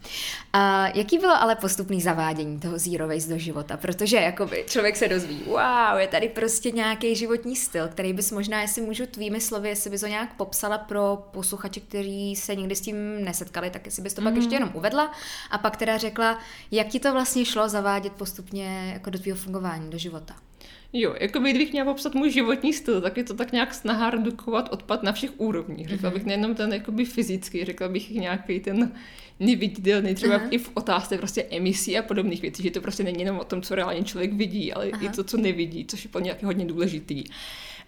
A 0.52 0.88
jaký 0.94 1.18
bylo 1.18 1.42
ale 1.42 1.56
postupný 1.56 2.00
zavádění 2.00 2.60
toho 2.60 2.78
zero 2.78 3.08
waste 3.08 3.32
do 3.32 3.38
života? 3.38 3.76
Protože 3.76 4.16
jakoby 4.16 4.64
člověk 4.68 4.96
se 4.96 5.08
dozví, 5.08 5.42
wow, 5.46 5.98
je 5.98 6.08
tady 6.08 6.28
prostě 6.28 6.70
nějaký 6.70 7.16
životní 7.16 7.56
styl, 7.56 7.88
který 7.88 8.12
bys 8.12 8.32
možná, 8.32 8.62
jestli 8.62 8.82
můžu 8.82 9.06
tvými 9.06 9.40
slovy, 9.40 9.68
jestli 9.68 9.90
bys 9.90 10.02
ho 10.02 10.08
nějak 10.08 10.34
popsala 10.34 10.78
pro 10.78 11.28
posluchače, 11.30 11.80
kteří 11.80 12.36
se 12.36 12.56
nikdy 12.56 12.76
s 12.76 12.80
tím 12.80 13.24
nesetkali, 13.24 13.70
tak 13.70 13.86
jestli 13.86 14.02
bys 14.02 14.14
to 14.14 14.20
mm. 14.20 14.26
pak 14.26 14.36
ještě 14.36 14.54
jenom 14.54 14.70
uvedla 14.74 15.12
a 15.50 15.58
pak 15.58 15.76
teda 15.76 15.98
řekla, 15.98 16.38
jak 16.70 16.88
ti 16.88 17.00
to 17.00 17.12
vlastně 17.12 17.44
šlo 17.44 17.68
zavádět 17.68 18.12
postupně 18.12 18.90
jako 18.92 19.10
do 19.10 19.18
tvého 19.18 19.38
fungování, 19.38 19.90
do 19.90 19.98
života. 19.98 20.34
Jo, 20.92 21.14
jako 21.20 21.40
by 21.40 21.50
kdybych 21.50 21.72
měla 21.72 21.92
popsat 21.92 22.14
můj 22.14 22.30
životní 22.30 22.72
styl, 22.72 23.00
tak 23.00 23.16
je 23.16 23.24
to 23.24 23.34
tak 23.34 23.52
nějak 23.52 23.74
snaha 23.74 24.10
redukovat 24.10 24.68
odpad 24.72 25.02
na 25.02 25.12
všech 25.12 25.30
úrovních. 25.36 25.88
Řekla 25.88 26.10
bych 26.10 26.22
mhm. 26.22 26.28
nejenom 26.28 26.54
ten 26.54 26.72
jakoby 26.72 27.04
fyzický, 27.04 27.64
řekla 27.64 27.88
bych 27.88 28.10
nějaký 28.10 28.60
ten 28.60 28.92
neviditelný, 29.40 30.14
třeba 30.14 30.38
uh-huh. 30.38 30.48
i 30.50 30.58
v 30.58 30.70
otázce 30.74 31.18
prostě 31.18 31.46
emisí 31.50 31.98
a 31.98 32.02
podobných 32.02 32.42
věcí, 32.42 32.62
že 32.62 32.70
to 32.70 32.80
prostě 32.80 33.02
není 33.02 33.20
jenom 33.20 33.38
o 33.38 33.44
tom, 33.44 33.62
co 33.62 33.74
reálně 33.74 34.04
člověk 34.04 34.32
vidí, 34.32 34.72
ale 34.72 34.86
uh-huh. 34.86 35.06
i 35.06 35.08
to, 35.08 35.24
co 35.24 35.36
nevidí, 35.36 35.86
což 35.86 36.04
je 36.04 36.10
plně 36.10 36.36
hodně 36.44 36.64
důležitý. 36.64 37.24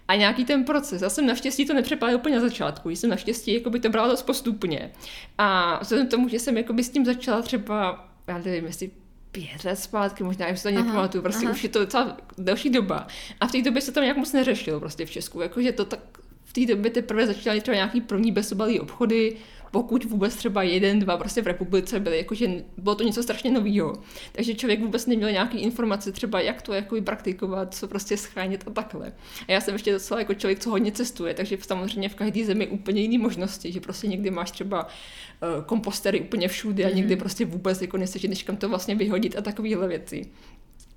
A 0.07 0.15
nějaký 0.15 0.45
ten 0.45 0.63
proces. 0.63 1.01
Já 1.01 1.09
jsem 1.09 1.27
naštěstí 1.27 1.65
to 1.65 1.73
nepřepálila 1.73 2.19
úplně 2.19 2.35
na 2.35 2.41
začátku, 2.41 2.89
jsem 2.89 3.09
naštěstí 3.09 3.53
jako 3.53 3.69
by 3.69 3.79
to 3.79 3.89
brala 3.89 4.07
dost 4.07 4.23
postupně. 4.23 4.91
A 5.37 5.79
vzhledem 5.81 6.07
tomu, 6.07 6.29
že 6.29 6.39
jsem 6.39 6.57
jako 6.57 6.73
by 6.73 6.83
s 6.83 6.89
tím 6.89 7.05
začala 7.05 7.41
třeba, 7.41 8.07
já 8.27 8.37
nevím, 8.37 8.65
jestli 8.65 8.91
pět 9.31 9.63
let 9.63 9.75
zpátky, 9.75 10.23
možná 10.23 10.47
už 10.47 10.59
si 10.59 10.63
to 10.63 10.83
nepamatuju, 10.83 11.21
prostě 11.21 11.45
aha. 11.45 11.53
už 11.53 11.63
je 11.63 11.69
to 11.69 11.79
docela 11.79 12.17
delší 12.37 12.69
doba. 12.69 13.07
A 13.39 13.47
v 13.47 13.51
té 13.51 13.61
době 13.61 13.81
se 13.81 13.91
to 13.91 14.01
nějak 14.01 14.17
moc 14.17 14.33
neřešilo 14.33 14.79
prostě 14.79 15.05
v 15.05 15.11
Česku, 15.11 15.41
jakože 15.41 15.71
to 15.71 15.85
tak 15.85 15.99
v 16.45 16.53
té 16.53 16.65
době 16.65 16.91
teprve 16.91 17.27
začínaly 17.27 17.61
třeba 17.61 17.75
nějaký 17.75 18.01
první 18.01 18.31
bezobalý 18.31 18.79
obchody, 18.79 19.37
pokud 19.71 20.05
vůbec 20.05 20.35
třeba 20.35 20.63
jeden, 20.63 20.99
dva 20.99 21.17
prostě 21.17 21.41
v 21.41 21.47
republice 21.47 21.99
byly, 21.99 22.17
jakože 22.17 22.49
bylo 22.77 22.95
to 22.95 23.03
něco 23.03 23.23
strašně 23.23 23.51
nového. 23.51 23.93
Takže 24.31 24.53
člověk 24.53 24.79
vůbec 24.79 25.05
neměl 25.05 25.31
nějaké 25.31 25.57
informace 25.57 26.11
třeba, 26.11 26.41
jak 26.41 26.61
to 26.61 26.73
jako 26.73 27.01
praktikovat, 27.01 27.73
co 27.75 27.87
prostě 27.87 28.17
schránit 28.17 28.63
a 28.67 28.71
takhle. 28.71 29.13
A 29.47 29.51
já 29.51 29.61
jsem 29.61 29.73
ještě 29.73 29.91
docela 29.91 30.19
jako 30.19 30.33
člověk, 30.33 30.59
co 30.59 30.69
hodně 30.69 30.91
cestuje, 30.91 31.33
takže 31.33 31.57
samozřejmě 31.61 32.09
v 32.09 32.15
každé 32.15 32.45
zemi 32.45 32.67
úplně 32.67 33.01
jiné 33.01 33.23
možnosti, 33.23 33.71
že 33.71 33.79
prostě 33.79 34.07
někdy 34.07 34.31
máš 34.31 34.51
třeba 34.51 34.83
uh, 34.85 35.63
kompostery 35.65 36.21
úplně 36.21 36.47
všude 36.47 36.85
a 36.85 36.89
někdy 36.89 37.15
mhm. 37.15 37.19
prostě 37.19 37.45
vůbec 37.45 37.81
jako 37.81 37.97
nestačí, 37.97 38.43
kam 38.45 38.57
to 38.57 38.69
vlastně 38.69 38.95
vyhodit 38.95 39.37
a 39.37 39.41
takovéhle 39.41 39.87
věci. 39.87 40.25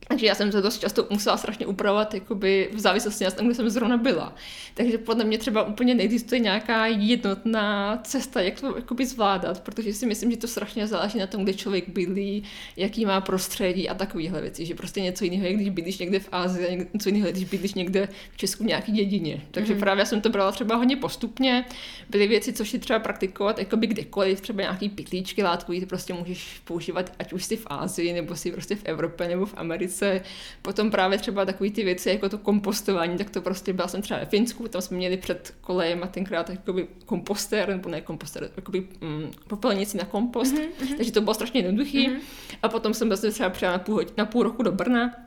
Takže 0.09 0.27
já 0.27 0.35
jsem 0.35 0.51
to 0.51 0.61
dost 0.61 0.79
často 0.79 1.06
musela 1.11 1.37
strašně 1.37 1.67
upravovat 1.67 2.15
jakoby 2.15 2.71
v 2.73 2.81
závislosti 2.81 3.25
na 3.25 3.31
tom, 3.31 3.47
kde 3.47 3.55
jsem 3.55 3.71
zrovna 3.71 3.97
byla. 3.97 4.35
Takže 4.75 4.99
podle 4.99 5.25
mě 5.25 5.39
třeba 5.39 5.62
úplně 5.62 5.95
neexistuje 5.95 6.39
nějaká 6.39 6.87
jednotná 6.87 8.01
cesta, 8.05 8.41
jak 8.41 8.61
to 8.61 8.77
jakoby 8.77 9.06
zvládat, 9.06 9.61
protože 9.61 9.93
si 9.93 10.06
myslím, 10.06 10.31
že 10.31 10.37
to 10.37 10.49
strašně 10.49 10.87
záleží 10.87 11.19
na 11.19 11.27
tom, 11.27 11.43
kde 11.43 11.55
člověk 11.55 11.89
bydlí, 11.89 12.43
jaký 12.77 13.06
má 13.06 13.21
prostředí 13.21 13.89
a 13.89 13.95
takovéhle 13.95 14.41
věci. 14.41 14.67
Že 14.67 14.75
prostě 14.75 15.01
něco 15.01 15.25
jiného 15.25 15.47
je, 15.47 15.55
když 15.55 15.69
bydlíš 15.69 15.99
někde 15.99 16.21
v 16.21 16.29
Ázii, 16.33 16.67
a 16.67 16.87
něco 16.95 17.09
jiného 17.09 17.27
je, 17.27 17.33
když 17.33 17.45
bydlíš 17.45 17.75
někde 17.75 18.09
v 18.33 18.37
Česku 18.37 18.65
v 18.65 18.67
nějaký 18.67 18.93
dědině. 18.93 19.43
Takže 19.51 19.75
mm-hmm. 19.75 19.79
právě 19.79 20.03
já 20.03 20.06
jsem 20.06 20.21
to 20.21 20.31
brala 20.31 20.53
třeba 20.53 20.77
hodně 20.77 20.97
postupně. 20.97 21.65
Byly 22.11 22.27
věci, 22.27 22.53
co 22.53 22.65
si 22.65 22.79
třeba 22.79 22.99
praktikovat 22.99 23.58
jakoby 23.58 23.87
kdekoliv, 23.87 24.41
třeba 24.41 24.63
nějaký 24.63 24.89
pitlíčky 24.89 25.43
látkový, 25.43 25.81
ty 25.81 25.87
prostě 25.87 26.15
můžeš 26.15 26.61
používat, 26.65 27.13
ať 27.19 27.32
už 27.32 27.44
si 27.44 27.56
v 27.56 27.67
Ázii, 27.67 28.13
nebo 28.13 28.37
si 28.37 28.53
prostě 28.53 28.77
v 28.77 28.82
Evropě, 28.84 29.29
nebo 29.29 29.46
v 29.46 29.55
Americe 29.56 29.94
se 29.94 30.20
potom 30.63 30.91
právě 30.91 31.19
třeba 31.19 31.44
takový 31.44 31.70
ty 31.70 31.84
věci 31.84 32.10
jako 32.10 32.29
to 32.29 32.39
kompostování, 32.39 33.19
tak 33.19 33.31
to 33.31 33.41
prostě 33.41 33.72
byla 33.72 33.89
jsem 33.89 34.03
třeba 34.03 34.20
ve 34.20 34.27
Finsku, 34.27 34.69
tam 34.69 34.82
jsme 34.82 34.96
měli 34.96 35.17
před 35.17 35.55
kolejem 35.60 36.03
a 36.03 36.06
tenkrát 36.06 36.51
jakoby 36.51 36.86
komposter, 37.06 37.69
nebo 37.69 37.89
ne 37.89 38.01
komposter, 38.01 38.51
jakoby 38.56 38.89
mm, 39.01 39.31
popelnici 39.48 39.96
na 39.96 40.05
kompost, 40.05 40.55
mm-hmm. 40.55 40.96
takže 40.96 41.13
to 41.13 41.20
bylo 41.20 41.34
strašně 41.34 41.60
jednoduchý. 41.60 42.08
Mm-hmm. 42.08 42.20
A 42.63 42.69
potom 42.69 42.94
jsem 42.94 43.08
vlastně 43.08 43.31
třeba 43.31 43.51
přijela 43.51 43.77
na 43.77 43.79
půl, 43.79 44.05
na 44.17 44.24
půl 44.24 44.43
roku 44.43 44.63
do 44.63 44.72
Brna 44.72 45.23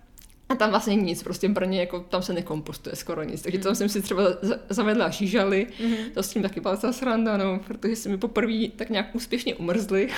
a 0.49 0.55
tam 0.55 0.69
vlastně 0.69 0.95
nic, 0.95 1.23
prostě 1.23 1.49
Brně 1.49 1.79
jako 1.79 1.99
tam 1.99 2.21
se 2.21 2.33
nekompostuje 2.33 2.95
skoro 2.95 3.23
nic, 3.23 3.41
takže 3.41 3.59
tam 3.59 3.75
jsem 3.75 3.89
si 3.89 4.01
třeba 4.01 4.23
zavedla 4.69 5.09
žížaly, 5.09 5.67
mm-hmm. 5.79 6.11
to 6.13 6.23
s 6.23 6.29
tím 6.29 6.41
taky 6.41 6.59
byla 6.59 6.91
sranda, 6.91 7.37
no, 7.37 7.59
protože 7.67 7.95
se 7.95 8.09
mi 8.09 8.17
poprvé 8.17 8.67
tak 8.75 8.89
nějak 8.89 9.15
úspěšně 9.15 9.55
umrzly, 9.55 10.09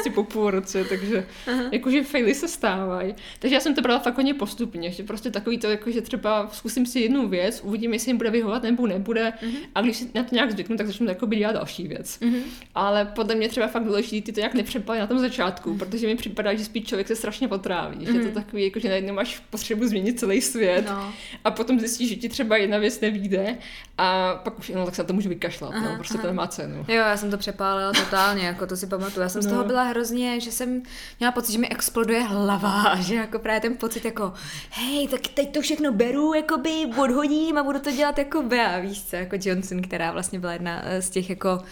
asi 0.00 0.10
po 0.14 0.24
půl 0.24 0.50
roce, 0.50 0.84
takže 0.84 1.26
uh-huh. 1.46 1.68
jakože 1.72 2.04
faily 2.04 2.34
se 2.34 2.48
stávají. 2.48 3.14
Takže 3.38 3.54
já 3.54 3.60
jsem 3.60 3.74
to 3.74 3.82
brala 3.82 3.98
fakt 3.98 4.16
hodně 4.16 4.34
postupně, 4.34 4.90
že 4.90 5.02
prostě 5.02 5.30
takový 5.30 5.58
to, 5.58 5.66
jako, 5.66 5.90
že 5.90 6.00
třeba 6.00 6.48
zkusím 6.52 6.86
si 6.86 7.00
jednu 7.00 7.28
věc, 7.28 7.60
uvidím, 7.64 7.92
jestli 7.92 8.10
jim 8.10 8.16
bude 8.16 8.30
vyhovovat 8.30 8.62
nebo 8.62 8.86
nebude 8.86 9.32
mm-hmm. 9.42 9.56
a 9.74 9.82
když 9.82 9.96
si 9.96 10.10
na 10.14 10.22
to 10.22 10.34
nějak 10.34 10.50
zvyknu, 10.52 10.76
tak 10.76 10.86
začnu 10.86 11.08
jako 11.08 11.26
dělat 11.26 11.52
další 11.52 11.88
věc. 11.88 12.20
Mm-hmm. 12.20 12.42
Ale 12.74 13.04
podle 13.04 13.34
mě 13.34 13.48
třeba 13.48 13.66
fakt 13.66 13.84
důležité 13.84 14.26
ty 14.26 14.32
to 14.32 14.40
nějak 14.40 14.54
nepřepalit 14.54 15.00
na 15.00 15.06
tom 15.06 15.18
začátku, 15.18 15.70
mm-hmm. 15.70 15.78
protože 15.78 16.06
mi 16.06 16.16
připadá, 16.16 16.54
že 16.54 16.64
spíš 16.64 16.84
člověk 16.84 17.08
se 17.08 17.16
strašně 17.16 17.48
potráví, 17.48 17.96
mm-hmm. 17.96 18.22
že 18.22 18.28
to 18.28 18.34
takový, 18.34 18.64
jako, 18.64 18.78
že 18.78 18.88
najednou 18.88 19.14
máš 19.14 19.33
potřebu 19.40 19.86
změnit 19.86 20.20
celý 20.20 20.42
svět 20.42 20.84
no. 20.88 21.12
a 21.44 21.50
potom 21.50 21.80
zjistíš, 21.80 22.08
že 22.08 22.16
ti 22.16 22.28
třeba 22.28 22.56
jedna 22.56 22.78
věc 22.78 23.00
nevíde 23.00 23.58
a 23.98 24.34
pak 24.34 24.58
už 24.58 24.68
no, 24.68 24.84
tak 24.84 24.94
se 24.94 25.02
na 25.02 25.06
to 25.06 25.14
můžu 25.14 25.28
vykašlat, 25.28 25.70
no, 25.70 25.76
aha, 25.76 25.90
no, 25.90 25.96
prostě 25.96 26.14
aha. 26.14 26.22
to 26.22 26.28
nemá 26.28 26.46
cenu. 26.46 26.76
Jo, 26.88 26.94
já 26.94 27.16
jsem 27.16 27.30
to 27.30 27.38
přepálila 27.38 27.92
totálně, 27.92 28.46
jako 28.46 28.66
to 28.66 28.76
si 28.76 28.86
pamatuju. 28.86 29.22
Já 29.22 29.28
jsem 29.28 29.42
no. 29.42 29.48
z 29.48 29.52
toho 29.52 29.64
byla 29.64 29.82
hrozně, 29.82 30.40
že 30.40 30.52
jsem 30.52 30.82
měla 31.18 31.32
pocit, 31.32 31.52
že 31.52 31.58
mi 31.58 31.68
exploduje 31.68 32.22
hlava, 32.22 32.96
že 33.00 33.14
jako 33.14 33.38
právě 33.38 33.60
ten 33.60 33.76
pocit 33.76 34.04
jako, 34.04 34.32
hej, 34.70 35.08
tak 35.08 35.20
teď 35.20 35.54
to 35.54 35.60
všechno 35.60 35.92
beru, 35.92 36.34
jakoby 36.34 36.70
odhodím 37.02 37.58
a 37.58 37.62
budu 37.62 37.78
to 37.78 37.90
dělat 37.90 38.18
jako 38.18 38.42
Bea, 38.42 38.78
víš 38.78 39.04
co, 39.04 39.16
jako 39.16 39.36
Johnson, 39.40 39.82
která 39.82 40.12
vlastně 40.12 40.38
byla 40.38 40.52
jedna 40.52 40.82
z 41.00 41.10
těch 41.10 41.30
jako 41.30 41.62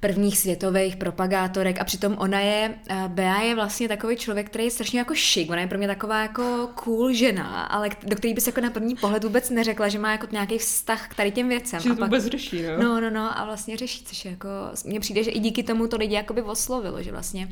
prvních 0.00 0.38
světových 0.38 0.96
propagátorek 0.96 1.80
a 1.80 1.84
přitom 1.84 2.16
ona 2.18 2.40
je, 2.40 2.74
uh, 2.90 3.08
Bea 3.08 3.40
je 3.40 3.54
vlastně 3.54 3.88
takový 3.88 4.16
člověk, 4.16 4.46
který 4.46 4.64
je 4.64 4.70
strašně 4.70 4.98
jako 4.98 5.14
šik, 5.14 5.50
ona 5.50 5.60
je 5.60 5.66
pro 5.66 5.78
mě 5.78 5.86
taková 5.86 6.22
jako 6.22 6.70
cool 6.74 7.12
žena, 7.12 7.62
ale 7.62 7.90
do 8.06 8.16
který 8.16 8.34
bys 8.34 8.46
jako 8.46 8.60
na 8.60 8.70
první 8.70 8.94
pohled 8.96 9.24
vůbec 9.24 9.50
neřekla, 9.50 9.88
že 9.88 9.98
má 9.98 10.12
jako 10.12 10.26
nějaký 10.32 10.58
vztah 10.58 11.08
k 11.08 11.14
tady 11.14 11.30
těm 11.30 11.48
věcem. 11.48 11.80
Že 11.80 11.88
to 11.88 11.94
pak... 11.94 12.04
vůbec 12.04 12.24
řeší, 12.24 12.62
no? 12.62 12.78
No, 12.78 13.00
no, 13.00 13.10
no 13.10 13.38
a 13.38 13.44
vlastně 13.44 13.76
řeší, 13.76 14.04
což 14.04 14.24
je 14.24 14.30
jako, 14.30 14.48
mně 14.84 15.00
přijde, 15.00 15.24
že 15.24 15.30
i 15.30 15.38
díky 15.38 15.62
tomu 15.62 15.86
to 15.86 15.96
lidi 15.96 16.14
jakoby 16.14 16.42
oslovilo, 16.42 17.02
že 17.02 17.12
vlastně 17.12 17.48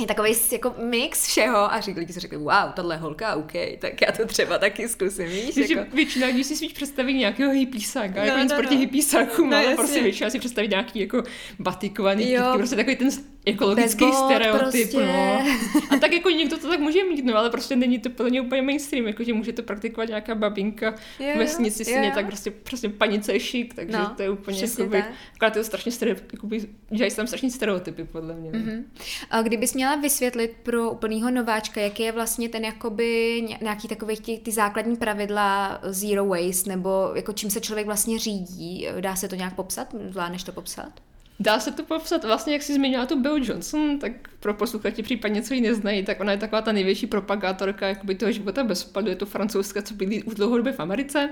je 0.00 0.06
takový 0.06 0.32
jako 0.52 0.74
mix 0.78 1.26
všeho 1.26 1.72
a 1.72 1.80
říkali, 1.80 2.00
lidi 2.00 2.12
si 2.12 2.20
řekli, 2.20 2.36
wow, 2.36 2.72
tahle 2.74 2.96
holka, 2.96 3.34
OK, 3.34 3.52
tak 3.78 4.00
já 4.00 4.12
to 4.12 4.26
třeba 4.26 4.58
taky 4.58 4.88
zkusím, 4.88 5.26
víš? 5.26 5.56
Víš, 5.56 5.70
jako... 5.70 5.96
většina 5.96 6.26
lidí 6.26 6.44
si 6.44 6.56
spíš 6.56 6.72
představí 6.72 7.14
nějakého 7.14 7.52
hippísáka, 7.52 8.20
no, 8.20 8.24
jako 8.24 8.36
no, 8.36 8.42
nic 8.42 8.52
no, 8.52 8.58
proti 8.58 8.74
no. 8.74 8.80
hippísákům, 8.80 9.50
no, 9.50 9.56
ale 9.56 9.74
prostě 9.74 10.02
většina 10.02 10.30
si 10.30 10.38
představí 10.38 10.68
nějaký 10.68 11.00
jako 11.00 11.22
batikovaný, 11.58 12.32
jo. 12.32 12.44
prostě 12.56 12.76
takový 12.76 12.96
ten 12.96 13.10
ekologický 13.46 14.04
Bezbod, 14.04 14.24
stereotyp, 14.24 14.90
prostě. 14.90 15.06
no. 15.06 15.42
A 15.90 15.96
tak 16.00 16.12
jako 16.12 16.30
někdo 16.30 16.58
to 16.58 16.68
tak 16.68 16.80
může 16.80 17.04
mít, 17.04 17.24
no, 17.24 17.36
ale 17.36 17.50
prostě 17.50 17.76
není 17.76 17.98
to 17.98 18.10
plně 18.10 18.40
úplně 18.40 18.62
mainstream, 18.62 19.06
jako 19.06 19.24
že 19.24 19.32
může 19.32 19.52
to 19.52 19.62
praktikovat 19.62 20.08
nějaká 20.08 20.34
babinka 20.34 20.94
v 21.18 21.38
vesnici, 21.38 21.84
si 21.84 22.12
tak 22.14 22.26
prostě, 22.26 22.50
prostě 22.50 22.88
panice 22.88 23.32
je 23.32 23.40
šik, 23.40 23.74
takže 23.74 23.98
no, 23.98 24.14
to 24.16 24.22
je 24.22 24.30
úplně 24.30 24.60
jakoby, 24.62 25.04
tak. 25.38 25.54
to 25.54 25.64
strašně 25.64 25.92
stereotypy, 25.92 26.36
jakoby, 26.36 26.60
dělají 26.90 27.14
tam 27.14 27.26
strašně 27.26 27.50
stereotypy, 27.50 28.04
podle 28.04 28.34
mě. 28.34 28.50
Mm-hmm. 28.50 28.82
A 29.30 29.42
kdybys 29.42 29.74
měla 29.74 29.96
vysvětlit 29.96 30.56
pro 30.62 30.90
úplného 30.90 31.30
nováčka, 31.30 31.80
jaký 31.80 32.02
je 32.02 32.12
vlastně 32.12 32.48
ten 32.48 32.64
jakoby 32.64 33.42
nějaký 33.62 33.88
takový 33.88 34.16
ty, 34.16 34.38
ty 34.38 34.52
základní 34.52 34.96
pravidla 34.96 35.80
zero 35.82 36.26
waste, 36.26 36.70
nebo 36.70 37.12
jako 37.14 37.32
čím 37.32 37.50
se 37.50 37.60
člověk 37.60 37.86
vlastně 37.86 38.18
řídí, 38.18 38.86
dá 39.00 39.16
se 39.16 39.28
to 39.28 39.34
nějak 39.34 39.54
popsat? 39.54 39.94
Zvládneš 40.08 40.42
to 40.42 40.52
popsat? 40.52 40.92
Dá 41.40 41.60
se 41.60 41.72
to 41.72 41.82
popsat 41.82 42.24
vlastně, 42.24 42.52
jak 42.52 42.62
jsi 42.62 42.74
zmínila 42.74 43.06
tu 43.06 43.20
Bill 43.20 43.36
Johnson, 43.36 43.98
tak 43.98 44.12
pro 44.40 44.54
posluchači 44.54 45.02
případně, 45.02 45.42
co 45.42 45.54
ji 45.54 45.60
neznají, 45.60 46.04
tak 46.04 46.20
ona 46.20 46.32
je 46.32 46.38
taková 46.38 46.62
ta 46.62 46.72
největší 46.72 47.06
propagátorka 47.06 47.88
jakoby 47.88 48.14
toho 48.14 48.32
života 48.32 48.64
bez 48.64 48.82
vpadu, 48.82 49.08
je 49.08 49.16
to 49.16 49.26
francouzska, 49.26 49.82
co 49.82 49.94
bydlí 49.94 50.22
už 50.22 50.34
dlouhodobě 50.34 50.72
v 50.72 50.80
Americe. 50.80 51.28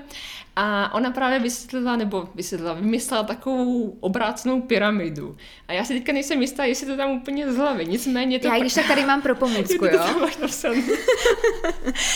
A 0.55 0.93
ona 0.93 1.11
právě 1.11 1.39
vysvětlila, 1.39 1.95
nebo 1.95 2.29
vysvětlila, 2.35 2.73
vymyslela 2.73 3.23
takovou 3.23 3.97
obrácenou 3.99 4.61
pyramidu. 4.61 5.37
A 5.67 5.73
já 5.73 5.83
si 5.83 5.93
teďka 5.93 6.13
nejsem 6.13 6.41
jistá, 6.41 6.65
jestli 6.65 6.87
to 6.87 6.97
tam 6.97 7.11
úplně 7.11 7.51
z 7.51 7.55
hlavy, 7.55 7.85
nicméně 7.85 8.39
to... 8.39 8.47
Já 8.47 8.59
když 8.59 8.73
tak 8.73 8.87
tady 8.87 9.05
mám 9.05 9.21
pro 9.21 9.35
pomůcku, 9.35 9.85
jo? 9.91 9.99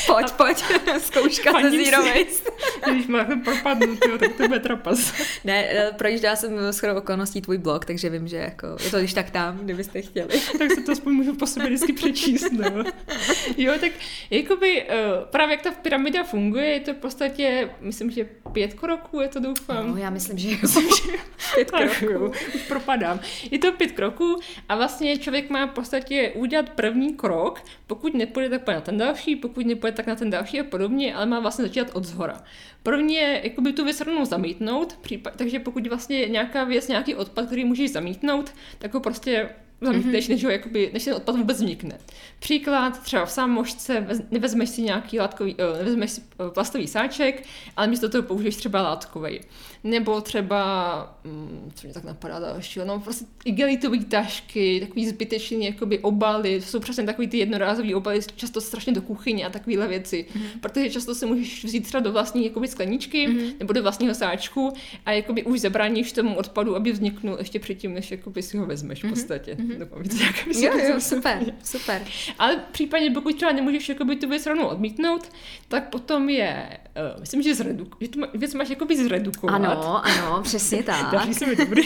pojď, 0.08 0.32
pojď, 0.32 0.64
zkouška 0.98 1.52
ze 1.62 1.70
Zero 1.72 2.04
Waste. 2.04 2.52
Když 2.92 3.08
má 3.08 3.24
to 3.24 3.34
propadnout, 3.44 4.00
tak 4.20 4.34
to 4.34 4.48
bude 4.48 4.60
trapas. 4.60 5.14
ne, 5.44 5.66
eh, 5.70 5.92
projížděla 5.98 6.36
jsem 6.36 6.60
s 6.60 6.84
okolností 6.96 7.42
tvůj 7.42 7.58
blog, 7.58 7.83
blog, 7.84 7.86
takže 7.86 8.10
vím, 8.10 8.28
že 8.28 8.38
jako 8.38 8.68
je 8.84 8.92
to 8.92 9.00
když 9.00 9.14
tak 9.14 9.32
tam, 9.32 9.58
kdybyste 9.58 10.02
chtěli. 10.02 10.42
tak 10.58 10.72
se 10.72 10.82
to 10.82 10.92
aspoň 10.92 11.14
můžu 11.14 11.36
po 11.36 11.48
sobě 11.48 11.68
vždycky 11.68 11.94
přečíst, 11.94 12.52
no. 12.52 12.84
Jo, 13.58 13.74
tak 13.80 13.92
jakoby 14.30 14.84
uh, 14.84 15.26
právě 15.26 15.54
jak 15.54 15.62
ta 15.62 15.72
pyramida 15.72 16.24
funguje, 16.24 16.66
je 16.66 16.80
to 16.80 16.94
v 16.94 16.98
podstatě, 16.98 17.70
myslím, 17.82 18.12
že 18.12 18.28
pět 18.52 18.74
kroků, 18.74 19.22
je 19.22 19.28
to 19.28 19.40
doufám. 19.40 19.92
No, 19.92 19.98
já 19.98 20.10
myslím, 20.10 20.38
že, 20.38 20.58
myslím, 20.62 20.84
že 20.84 21.12
pět 21.56 21.72
kroků. 21.72 22.06
Jo, 22.14 22.32
už 22.56 22.62
propadám. 22.68 23.20
Je 23.52 23.60
to 23.60 23.72
pět 23.72 23.92
kroků 23.92 24.40
a 24.70 24.76
vlastně 24.76 25.18
člověk 25.18 25.50
má 25.50 25.66
v 25.66 25.72
podstatě 25.72 26.32
udělat 26.36 26.70
první 26.70 27.14
krok, 27.14 27.62
pokud 27.88 28.14
nepůjde, 28.14 28.50
tak 28.50 28.68
na 28.68 28.82
ten 28.82 28.98
další, 28.98 29.36
pokud 29.36 29.66
nepůjde, 29.66 29.92
tak 29.98 30.08
na 30.08 30.16
ten 30.16 30.30
další 30.30 30.60
a 30.60 30.64
podobně, 30.64 31.16
ale 31.16 31.26
má 31.26 31.40
vlastně 31.40 31.66
začít 31.66 31.90
od 31.94 32.06
zhora. 32.06 32.44
První 32.84 33.16
je 33.16 33.42
jakoby 33.44 33.74
tu 33.74 33.84
věc 33.84 34.02
rovnou 34.02 34.26
zamítnout, 34.26 34.98
případ, 35.02 35.34
takže 35.36 35.60
pokud 35.60 35.88
vlastně 35.88 36.26
nějaká 36.28 36.64
věc, 36.64 36.88
nějaký 36.88 37.16
odpad, 37.16 37.46
který 37.46 37.66
můžeš 37.66 37.92
zamítnout, 37.92 38.54
tak 38.80 38.94
ho 38.94 39.00
prostě 39.00 39.50
mm-hmm. 39.92 40.30
než, 40.30 40.44
ho 40.44 40.50
jakoby, 40.50 40.90
než 40.94 41.04
ten 41.04 41.14
odpad 41.14 41.36
vůbec 41.36 41.58
vznikne. 41.58 41.98
Příklad, 42.40 43.02
třeba 43.04 43.26
v 43.26 43.32
sámošce 43.32 44.08
nevezmeš 44.32 44.70
si 44.70 44.82
nějaký 44.82 45.20
látkový, 45.20 45.56
uh, 45.56 45.78
nevezmeš 45.78 46.12
si 46.12 46.22
uh, 46.22 46.50
plastový 46.50 46.88
sáček, 46.88 47.44
ale 47.78 47.88
místo 47.88 48.10
toho 48.10 48.24
použiješ 48.24 48.56
třeba 48.56 48.82
látkový. 48.82 49.40
Nebo 49.84 50.22
třeba, 50.22 51.20
um, 51.26 51.72
co 51.76 51.88
mě 51.88 51.94
tak 51.94 52.04
napadá 52.04 52.40
dalšího, 52.40 52.86
no 52.86 53.00
prostě 53.00 53.26
igelitové 53.46 54.04
tašky, 54.04 54.80
takový 54.80 55.08
zbytečný 55.08 55.66
jakoby 55.66 56.00
obaly, 56.00 56.60
to 56.60 56.66
jsou 56.66 56.80
přesně 56.80 57.04
takový 57.04 57.28
ty 57.28 57.38
jednorázový 57.38 57.96
obaly, 57.96 58.20
často 58.36 58.62
strašně 58.62 58.94
do 58.94 59.02
kuchyně 59.02 59.46
a 59.46 59.50
takovéhle 59.50 59.88
věci. 59.88 60.26
Mm-hmm. 60.34 60.60
Protože 60.60 60.90
často 60.90 61.16
se 61.16 61.26
můžeš 61.26 61.66
vzít 61.66 61.82
třeba 61.82 62.02
do 62.02 62.12
vlastní 62.12 62.46
jakoby 62.46 62.68
skleničky 62.68 63.28
mm-hmm. 63.28 63.54
nebo 63.60 63.74
do 63.74 63.82
vlastního 63.84 64.14
sáčku 64.14 64.74
a 65.06 65.12
jakoby 65.12 65.44
už 65.44 65.60
zabráníš 65.60 66.12
tomu 66.12 66.36
odpadu, 66.36 66.76
aby 66.76 66.92
vzniknul 66.92 67.36
ještě 67.40 67.60
předtím, 67.60 67.94
než 67.94 68.12
jakoby 68.12 68.42
si 68.42 68.58
ho 68.58 68.66
vezmeš 68.66 69.00
v 69.00 69.04
mhm. 69.04 69.14
podstatě. 69.14 69.56
Mm-hmm. 69.56 69.73
To 69.80 70.16
nějak 70.18 70.48
jo, 70.48 70.72
jo, 70.78 71.02
super, 71.02 71.40
super. 71.64 72.02
Ale 72.40 72.64
případně, 72.72 73.12
pokud 73.12 73.36
třeba 73.36 73.52
nemůžeš 73.52 73.90
jakoby 73.90 74.16
tu 74.16 74.30
věc 74.30 74.46
rovnou 74.46 74.66
odmítnout, 74.66 75.32
tak 75.68 75.90
potom 75.90 76.30
je, 76.30 76.78
uh, 77.14 77.20
myslím, 77.20 77.42
že, 77.42 77.54
zredu- 77.54 77.88
že 78.02 78.08
tu 78.08 78.20
věc 78.34 78.54
máš 78.54 78.70
jakoby 78.70 78.98
zredukovat. 78.98 79.56
Ano, 79.56 80.06
ano, 80.06 80.42
přesně 80.44 80.84
tak. 81.12 81.34
Se 81.34 81.46
mi 81.46 81.56
dobrý. 81.56 81.84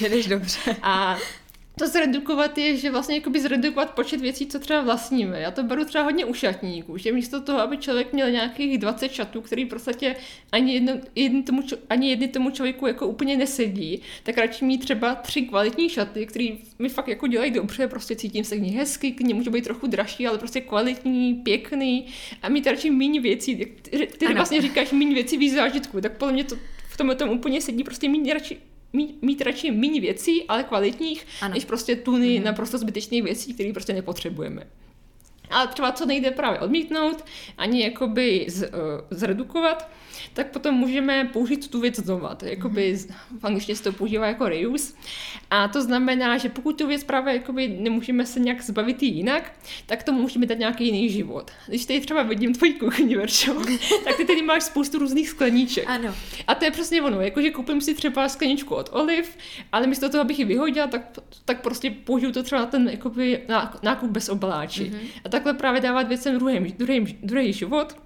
Jedeš 0.00 0.26
dobře. 0.26 0.76
A 0.82 1.16
to 1.78 1.88
zredukovat 1.88 2.58
je, 2.58 2.76
že 2.76 2.90
vlastně 2.90 3.14
jakoby 3.14 3.40
zredukovat 3.40 3.94
počet 3.94 4.20
věcí, 4.20 4.46
co 4.46 4.58
třeba 4.58 4.82
vlastníme. 4.82 5.40
Já 5.40 5.50
to 5.50 5.62
beru 5.62 5.84
třeba 5.84 6.04
hodně 6.04 6.24
u 6.24 6.34
šatníků, 6.34 6.98
že 6.98 7.12
místo 7.12 7.40
toho, 7.40 7.58
aby 7.58 7.76
člověk 7.76 8.12
měl 8.12 8.30
nějakých 8.30 8.78
20 8.78 9.12
šatů, 9.12 9.40
který 9.40 9.64
prostě 9.64 10.16
ani, 10.52 10.74
jedno, 10.74 10.92
jedný 11.14 11.42
tomu, 11.42 11.62
ani 11.90 12.10
jedný 12.10 12.28
tomu 12.28 12.50
člověku 12.50 12.86
jako 12.86 13.06
úplně 13.06 13.36
nesedí, 13.36 14.00
tak 14.22 14.38
radši 14.38 14.64
mít 14.64 14.78
třeba 14.78 15.14
tři 15.14 15.42
kvalitní 15.42 15.88
šaty, 15.88 16.26
které 16.26 16.48
mi 16.78 16.88
fakt 16.88 17.08
jako 17.08 17.26
dělají 17.26 17.50
dobře, 17.50 17.88
prostě 17.88 18.16
cítím 18.16 18.44
se 18.44 18.56
k 18.56 18.60
ní 18.60 18.70
hezky, 18.70 19.12
k 19.12 19.20
ní 19.20 19.34
může 19.34 19.50
být 19.50 19.64
trochu 19.64 19.86
dražší, 19.86 20.26
ale 20.26 20.38
prostě 20.38 20.60
kvalitní, 20.60 21.34
pěkný 21.34 22.06
a 22.42 22.48
mít 22.48 22.66
radši 22.66 22.90
méně 22.90 23.20
věcí. 23.20 23.56
Ty, 23.56 24.06
ty 24.06 24.34
vlastně 24.34 24.62
říkáš 24.62 24.92
méně 24.92 25.14
věcí 25.14 25.36
víc 25.36 25.54
zážitku, 25.54 26.00
tak 26.00 26.16
podle 26.16 26.32
mě 26.32 26.44
to 26.44 26.56
v 26.88 26.96
tomhle 26.96 27.16
tom 27.16 27.30
úplně 27.30 27.60
sedí, 27.60 27.84
prostě 27.84 28.08
mít 28.08 28.32
radši 28.32 28.58
mít, 28.92 29.22
mít 29.22 29.40
radši 29.42 29.70
méně 29.70 30.00
věcí, 30.00 30.44
ale 30.44 30.64
kvalitních, 30.64 31.26
ano. 31.40 31.54
než 31.54 31.64
prostě 31.64 31.96
tuny 31.96 32.26
mm-hmm. 32.26 32.44
naprosto 32.44 32.78
zbytečných 32.78 33.22
věcí, 33.22 33.54
které 33.54 33.72
prostě 33.72 33.92
nepotřebujeme. 33.92 34.66
Ale 35.50 35.68
třeba 35.68 35.92
co 35.92 36.06
nejde 36.06 36.30
právě 36.30 36.60
odmítnout, 36.60 37.24
ani 37.58 37.82
jakoby 37.82 38.46
z, 38.48 38.62
uh, 38.62 38.70
zredukovat, 39.10 39.90
tak 40.34 40.50
potom 40.50 40.74
můžeme 40.74 41.30
použít 41.32 41.70
tu 41.70 41.80
věc 41.80 41.96
znova. 41.96 42.36
Jakoby, 42.42 42.94
mm-hmm. 42.94 43.14
v 43.40 43.44
angličtině 43.44 43.76
se 43.76 43.82
to 43.82 43.92
používá 43.92 44.26
jako 44.26 44.48
reuse. 44.48 44.94
A 45.50 45.68
to 45.68 45.82
znamená, 45.82 46.38
že 46.38 46.48
pokud 46.48 46.78
tu 46.78 46.86
věc 46.86 47.04
právě 47.04 47.34
jakoby 47.34 47.68
nemůžeme 47.68 48.26
se 48.26 48.40
nějak 48.40 48.62
zbavit 48.62 49.02
jinak, 49.02 49.52
tak 49.86 50.02
to 50.02 50.12
můžeme 50.12 50.46
dát 50.46 50.58
nějaký 50.58 50.86
jiný 50.86 51.10
život. 51.10 51.50
Když 51.68 51.86
tady 51.86 52.00
třeba 52.00 52.22
vidím 52.22 52.54
tvoji 52.54 52.72
kuchyni, 52.72 53.16
Verčo, 53.16 53.54
tak 54.04 54.16
ty 54.16 54.24
tady 54.24 54.42
máš 54.42 54.62
spoustu 54.62 54.98
různých 54.98 55.28
skleníček. 55.28 55.84
Ano. 55.86 56.14
A 56.46 56.54
to 56.54 56.64
je 56.64 56.70
přesně 56.70 57.02
ono, 57.02 57.20
jakože 57.20 57.50
koupím 57.50 57.80
si 57.80 57.94
třeba 57.94 58.28
skleničku 58.28 58.74
od 58.74 58.88
Oliv, 58.92 59.36
ale 59.72 59.86
místo 59.86 60.08
toho, 60.08 60.20
abych 60.20 60.38
ji 60.38 60.44
vyhodila, 60.44 60.86
tak, 60.86 61.18
tak 61.44 61.62
prostě 61.62 61.90
použiju 61.90 62.32
to 62.32 62.42
třeba 62.42 62.60
na 62.60 62.66
ten 62.66 62.88
jakoby, 62.88 63.40
nákup 63.82 64.10
bez 64.10 64.28
obaláči. 64.28 64.84
Mm-hmm. 64.84 65.08
A 65.24 65.28
takhle 65.28 65.54
právě 65.54 65.80
dávat 65.80 66.08
věcem 66.08 66.34
druhý, 66.34 66.74
druhý, 66.78 67.18
druhý 67.22 67.52
život 67.52 67.96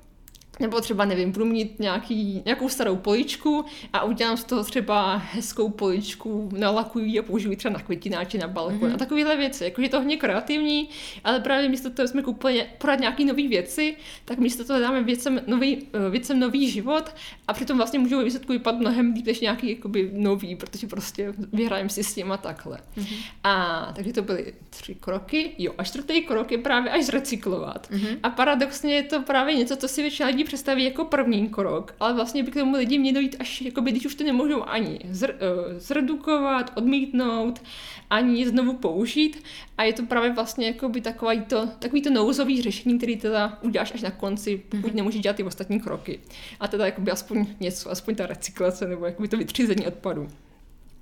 nebo 0.61 0.81
třeba, 0.81 1.05
nevím, 1.05 1.33
budu 1.33 1.45
mít 1.45 1.79
nějaký, 1.79 2.43
nějakou 2.45 2.69
starou 2.69 2.97
poličku 2.97 3.65
a 3.93 4.05
udělám 4.05 4.37
z 4.37 4.45
toho 4.45 4.65
třeba 4.65 5.17
hezkou 5.17 5.69
poličku, 5.69 6.49
nalakuju 6.53 7.21
a 7.21 7.23
použiju 7.23 7.57
třeba 7.57 7.73
na 7.73 7.83
květináči, 7.83 8.39
na 8.39 8.49
balkon 8.49 8.79
mm-hmm. 8.79 8.95
a 8.95 8.97
takovéhle 8.97 9.37
věci. 9.37 9.65
Jakože 9.65 9.89
to 9.89 9.99
hodně 9.99 10.17
kreativní, 10.17 10.89
ale 11.25 11.41
právě 11.41 11.69
místo 11.69 11.91
toho 11.91 12.09
jsme 12.09 12.23
koupili 12.23 12.67
pořád 12.79 13.01
nějaký 13.01 13.25
nové 13.25 13.49
věci, 13.49 13.97
tak 14.25 14.39
místo 14.39 14.65
toho 14.65 14.81
dáme 14.81 15.03
věcem 15.03 15.41
nový, 15.47 15.89
eh, 15.93 16.11
věcem 16.11 16.41
nový 16.41 16.71
život 16.71 17.15
a 17.49 17.53
přitom 17.53 17.77
vlastně 17.77 17.99
můžou 17.99 18.25
výsledku 18.25 18.53
vypadat 18.53 18.81
mnohem 18.81 19.13
líp 19.13 19.27
než 19.27 19.41
nějaký 19.41 19.71
jakoby 19.71 20.11
nový, 20.13 20.57
protože 20.57 20.87
prostě 20.87 21.35
vyhrajeme 21.53 21.89
si 21.89 22.05
s 22.05 22.17
a 22.31 22.37
takhle. 22.37 22.79
Mm-hmm. 22.97 23.17
A 23.45 23.93
takže 23.97 24.13
to 24.13 24.23
byly 24.23 24.55
tři 24.71 24.95
kroky. 24.95 25.51
Jo, 25.59 25.73
a 25.79 25.85
čtvrtý 25.85 26.23
krok 26.23 26.53
je 26.53 26.59
právě 26.59 26.91
až 26.91 27.05
zrecyklovat. 27.05 27.91
Mm-hmm. 27.91 28.19
A 28.23 28.31
paradoxně 28.31 28.95
je 28.95 29.03
to 29.03 29.23
právě 29.23 29.55
něco, 29.55 29.77
co 29.77 29.89
si 29.89 30.03
většina 30.03 30.29
lidí 30.29 30.45
představí 30.47 30.85
jako 30.85 31.05
první 31.05 31.49
krok, 31.49 31.95
ale 32.00 32.15
vlastně 32.15 32.43
by 32.43 32.50
k 32.50 32.55
tomu 32.55 32.76
lidi 32.76 32.99
měli 32.99 33.15
dojít 33.15 33.37
až, 33.38 33.61
jakoby, 33.61 33.91
když 33.91 34.07
už 34.07 34.15
to 34.15 34.25
nemůžou 34.25 34.62
ani 34.62 35.00
zr, 35.11 35.31
uh, 35.31 35.79
zredukovat, 35.79 36.73
odmítnout, 36.75 37.62
ani 38.11 38.49
znovu 38.49 38.73
použít. 38.73 39.43
A 39.79 39.83
je 39.83 39.93
to 39.93 40.03
právě 40.03 40.33
vlastně 40.33 40.67
jakoby 40.67 41.00
takový 41.00 41.41
to, 41.41 41.69
takový 41.79 42.03
to 42.03 42.11
nouzový 42.11 42.62
řešení, 42.62 42.99
který 42.99 43.17
teda 43.17 43.59
uděláš 43.62 43.95
až 43.95 44.03
na 44.03 44.11
konci, 44.11 44.62
pokud 44.69 44.91
mm-hmm. 44.91 44.95
nemůžeš 44.95 45.21
dělat 45.21 45.37
ty 45.37 45.43
ostatní 45.43 45.81
kroky. 45.81 46.21
A 46.61 46.69
teda 46.69 46.87
jakoby 46.87 47.11
aspoň 47.11 47.47
něco, 47.61 47.91
aspoň 47.91 48.15
ta 48.15 48.26
recyklace 48.26 48.88
nebo 48.88 49.07
jakoby 49.07 49.29
to 49.29 49.37
vytřízení 49.37 49.87
odpadu. 49.87 50.29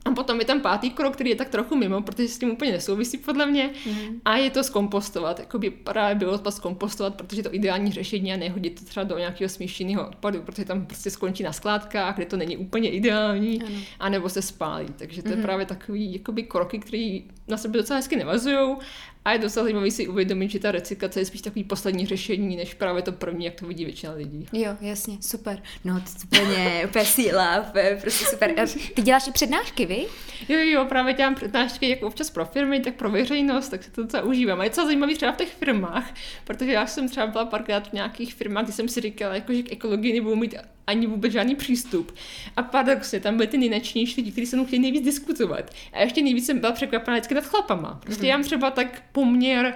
A 0.04 0.10
potom 0.10 0.40
je 0.40 0.44
tam 0.44 0.60
pátý 0.60 0.90
krok, 0.90 1.14
který 1.14 1.30
je 1.30 1.36
tak 1.36 1.48
trochu 1.48 1.76
mimo, 1.76 2.02
protože 2.02 2.28
s 2.28 2.38
tím 2.38 2.50
úplně 2.50 2.72
nesouvisí 2.72 3.18
podle 3.18 3.46
mě. 3.46 3.70
Mm. 3.86 4.20
A 4.24 4.36
je 4.36 4.50
to 4.50 4.64
zkompostovat. 4.64 5.38
Jakoby 5.38 5.70
právě 5.70 6.14
bioodpad 6.14 6.54
zkompostovat, 6.54 7.14
protože 7.14 7.42
to 7.42 7.54
ideální 7.54 7.92
řešení 7.92 8.32
a 8.32 8.36
nehodit 8.36 8.80
to 8.80 8.86
třeba 8.86 9.04
do 9.04 9.18
nějakého 9.18 9.48
smíšeného 9.48 10.08
odpadu, 10.08 10.42
protože 10.42 10.64
tam 10.64 10.86
prostě 10.86 11.10
skončí 11.10 11.42
na 11.42 11.52
skládkách, 11.52 12.16
kde 12.16 12.26
to 12.26 12.36
není 12.36 12.56
úplně 12.56 12.90
ideální, 12.90 13.62
ano. 13.62 13.76
anebo 14.00 14.28
se 14.28 14.42
spálí. 14.42 14.88
Takže 14.96 15.22
to 15.22 15.28
mm. 15.28 15.32
je 15.32 15.36
mhm. 15.36 15.44
právě 15.44 15.66
takový 15.66 16.12
jakoby 16.12 16.42
kroky, 16.42 16.78
které 16.78 17.18
na 17.48 17.56
sebe 17.56 17.78
docela 17.78 17.96
hezky 17.96 18.16
navazují 18.16 18.76
a 19.24 19.32
je 19.32 19.38
docela 19.38 19.64
zajímavý 19.64 19.90
si 19.90 20.08
uvědomit, 20.08 20.50
že 20.50 20.58
ta 20.58 20.72
recyklace 20.72 21.20
je 21.20 21.24
spíš 21.24 21.40
takový 21.40 21.64
poslední 21.64 22.06
řešení, 22.06 22.56
než 22.56 22.74
právě 22.74 23.02
to 23.02 23.12
první, 23.12 23.44
jak 23.44 23.54
to 23.54 23.66
vidí 23.66 23.84
většina 23.84 24.12
lidí. 24.12 24.46
Jo, 24.52 24.76
jasně, 24.80 25.16
super. 25.20 25.62
No, 25.84 26.00
to 26.00 26.36
je 26.36 26.42
úplně, 26.42 26.82
úplně 26.84 27.04
síla, 27.04 27.66
prostě 28.00 28.24
super. 28.24 28.54
Ty 28.94 29.02
děláš 29.02 29.28
i 29.28 29.32
přednášky, 29.32 29.86
vy? 29.86 30.06
Jo, 30.48 30.58
jo, 30.58 30.84
právě 30.88 31.14
dělám 31.14 31.34
přednášky 31.34 31.88
jak 31.88 32.02
občas 32.02 32.30
pro 32.30 32.44
firmy, 32.44 32.80
tak 32.80 32.94
pro 32.94 33.10
veřejnost, 33.10 33.68
tak 33.68 33.82
se 33.82 33.90
to 33.90 34.02
docela 34.02 34.22
užívám. 34.22 34.60
A 34.60 34.64
je 34.64 34.70
docela 34.70 34.86
zajímavý 34.86 35.14
třeba 35.14 35.32
v 35.32 35.36
těch 35.36 35.54
firmách, 35.54 36.14
protože 36.44 36.72
já 36.72 36.86
jsem 36.86 37.08
třeba 37.08 37.26
byla 37.26 37.44
párkrát 37.44 37.88
v 37.88 37.92
nějakých 37.92 38.34
firmách, 38.34 38.64
kdy 38.64 38.72
jsem 38.72 38.88
si 38.88 39.00
říkala, 39.00 39.34
jako, 39.34 39.52
že 39.52 39.62
k 39.62 39.72
ekologii 39.72 40.12
nebudou 40.12 40.36
mít 40.36 40.54
ani 40.86 41.06
vůbec 41.06 41.32
žádný 41.32 41.54
přístup. 41.54 42.14
A 42.56 42.62
paradoxně, 42.62 43.20
tam 43.20 43.36
byly 43.36 43.46
ty 43.46 43.58
nejnačnější 43.58 44.20
lidi, 44.20 44.32
kteří 44.32 44.46
se 44.46 44.56
mnou 44.56 44.66
chtěli 44.66 44.82
nejvíc 44.82 45.04
diskutovat. 45.04 45.70
A 45.92 46.00
ještě 46.00 46.22
nejvíc 46.22 46.46
jsem 46.46 46.58
byla 46.58 46.72
překvapená 46.72 47.16
vždycky 47.16 47.34
nad 47.34 47.44
chlapama. 47.44 48.00
Prostě 48.04 48.22
mm-hmm. 48.22 48.28
já 48.28 48.36
mám 48.36 48.44
třeba 48.44 48.70
tak 48.70 49.02
poměr 49.12 49.74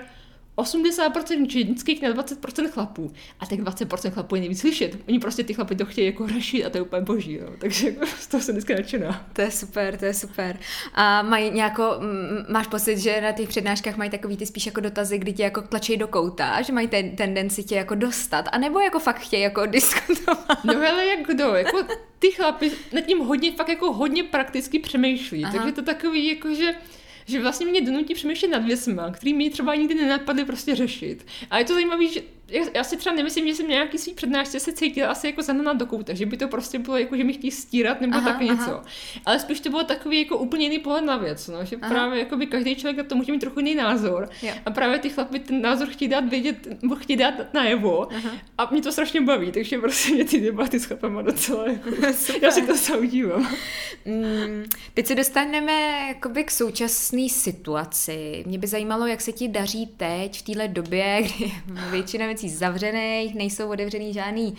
80% 0.62 1.50
ženských 1.50 2.02
na 2.02 2.08
20% 2.08 2.70
chlapů. 2.70 3.12
A 3.40 3.46
těch 3.46 3.60
20% 3.60 4.10
chlapů 4.10 4.34
je 4.34 4.40
nejvíc 4.40 4.60
slyšet. 4.60 4.98
Oni 5.08 5.18
prostě 5.18 5.44
ty 5.44 5.54
chlapy 5.54 5.76
to 5.76 5.86
chtějí 5.86 6.06
jako 6.06 6.28
řešit 6.28 6.64
a 6.64 6.70
to 6.70 6.78
je 6.78 6.82
úplně 6.82 7.02
boží. 7.02 7.38
No. 7.42 7.52
Takže 7.58 7.86
jako 7.88 8.06
z 8.18 8.26
toho 8.26 8.42
jsem 8.42 8.54
dneska 8.54 8.74
nadšená. 8.74 9.28
To 9.32 9.40
je 9.40 9.50
super, 9.50 9.96
to 9.96 10.04
je 10.04 10.14
super. 10.14 10.58
A 10.94 11.22
mají 11.22 11.50
nějako, 11.50 12.00
máš 12.48 12.66
pocit, 12.66 12.98
že 12.98 13.20
na 13.20 13.32
těch 13.32 13.48
přednáškách 13.48 13.96
mají 13.96 14.10
takový 14.10 14.36
ty 14.36 14.46
spíš 14.46 14.66
jako 14.66 14.80
dotazy, 14.80 15.18
kdy 15.18 15.32
tě 15.32 15.42
jako 15.42 15.62
tlačí 15.62 15.96
do 15.96 16.08
kouta, 16.08 16.62
že 16.62 16.72
mají 16.72 16.88
ten, 16.88 17.16
tendenci 17.16 17.64
tě 17.64 17.74
jako 17.74 17.94
dostat, 17.94 18.48
anebo 18.52 18.80
jako 18.80 18.98
fakt 18.98 19.18
chtějí 19.18 19.42
jako 19.42 19.66
diskutovat? 19.66 20.64
No 20.64 20.74
ale 20.74 21.06
jak 21.06 21.26
kdo, 21.26 21.44
jako 21.54 21.78
ty 22.18 22.30
chlapy 22.30 22.70
nad 22.92 23.00
tím 23.00 23.18
hodně, 23.18 23.52
fakt 23.52 23.68
jako 23.68 23.92
hodně 23.92 24.24
prakticky 24.24 24.78
přemýšlí. 24.78 25.44
Aha. 25.44 25.52
Takže 25.52 25.72
to 25.72 25.82
takový 25.82 26.28
jako, 26.28 26.54
že 26.54 26.74
že 27.28 27.40
vlastně 27.40 27.66
mě 27.66 27.80
donutí 27.80 28.14
přemýšlet 28.14 28.48
nad 28.48 28.64
věcma, 28.64 29.10
který 29.10 29.34
mi 29.34 29.50
třeba 29.50 29.74
nikdy 29.74 29.94
nenapadly 29.94 30.44
prostě 30.44 30.74
řešit. 30.74 31.26
A 31.50 31.58
je 31.58 31.64
to 31.64 31.74
zajímavé, 31.74 32.06
že 32.06 32.20
já 32.74 32.84
si 32.84 32.96
třeba 32.96 33.16
nemyslím, 33.16 33.48
že 33.48 33.54
jsem 33.54 33.68
nějaký 33.68 33.98
svý 33.98 34.14
přednášce 34.14 34.60
se 34.60 34.72
cítila 34.72 35.10
asi 35.10 35.26
jako 35.26 35.42
zahnaná 35.42 35.72
do 35.72 35.86
kouta, 35.86 36.14
že 36.14 36.26
by 36.26 36.36
to 36.36 36.48
prostě 36.48 36.78
bylo 36.78 36.96
jako, 36.96 37.16
že 37.16 37.24
mi 37.24 37.32
chtějí 37.32 37.50
stírat 37.50 38.00
nebo 38.00 38.16
aha, 38.16 38.32
tak 38.32 38.40
něco. 38.40 38.70
Aha. 38.70 38.84
Ale 39.26 39.40
spíš 39.40 39.60
to 39.60 39.70
bylo 39.70 39.84
takový 39.84 40.18
jako 40.18 40.38
úplně 40.38 40.64
jiný 40.64 40.78
pohled 40.78 41.04
na 41.04 41.16
věc, 41.16 41.48
no, 41.48 41.64
že 41.64 41.76
aha. 41.76 41.94
právě 41.94 42.18
jako 42.18 42.36
by 42.36 42.46
každý 42.46 42.76
člověk 42.76 42.96
na 42.96 43.04
to 43.04 43.16
může 43.16 43.32
mít 43.32 43.38
trochu 43.38 43.60
jiný 43.60 43.74
názor. 43.74 44.28
Jo. 44.42 44.52
A 44.66 44.70
právě 44.70 44.98
ty 44.98 45.10
chlapy 45.10 45.38
ten 45.38 45.62
názor 45.62 45.88
chtějí 45.88 46.08
dát 46.08 46.28
vědět, 46.28 46.82
nebo 46.82 46.94
chtějí 46.94 47.16
dát 47.16 47.54
najevo. 47.54 48.12
Aha. 48.12 48.30
A 48.58 48.68
mě 48.70 48.82
to 48.82 48.92
strašně 48.92 49.20
baví, 49.20 49.52
takže 49.52 49.78
prostě 49.78 50.12
mě 50.14 50.24
ty 50.24 50.40
debaty 50.40 50.80
s 50.80 50.84
chlapama 50.84 51.22
docela 51.22 51.66
jako, 51.66 51.90
já 52.42 52.50
si 52.50 52.66
to 52.66 52.76
zaudívám. 52.76 53.56
Mm, 54.04 54.64
teď 54.94 55.06
se 55.06 55.14
dostaneme 55.14 55.72
jakoby 56.08 56.44
k 56.44 56.50
současné 56.50 57.28
situaci. 57.28 58.44
Mě 58.46 58.58
by 58.58 58.66
zajímalo, 58.66 59.06
jak 59.06 59.20
se 59.20 59.32
ti 59.32 59.48
daří 59.48 59.86
teď 59.96 60.38
v 60.38 60.42
téhle 60.42 60.68
době, 60.68 61.22
kdy 61.22 61.52
většina 61.90 62.26
věcí 62.42 62.56
zavřených, 62.56 63.34
nejsou 63.34 63.72
otevřený 63.72 64.12
žádný 64.12 64.54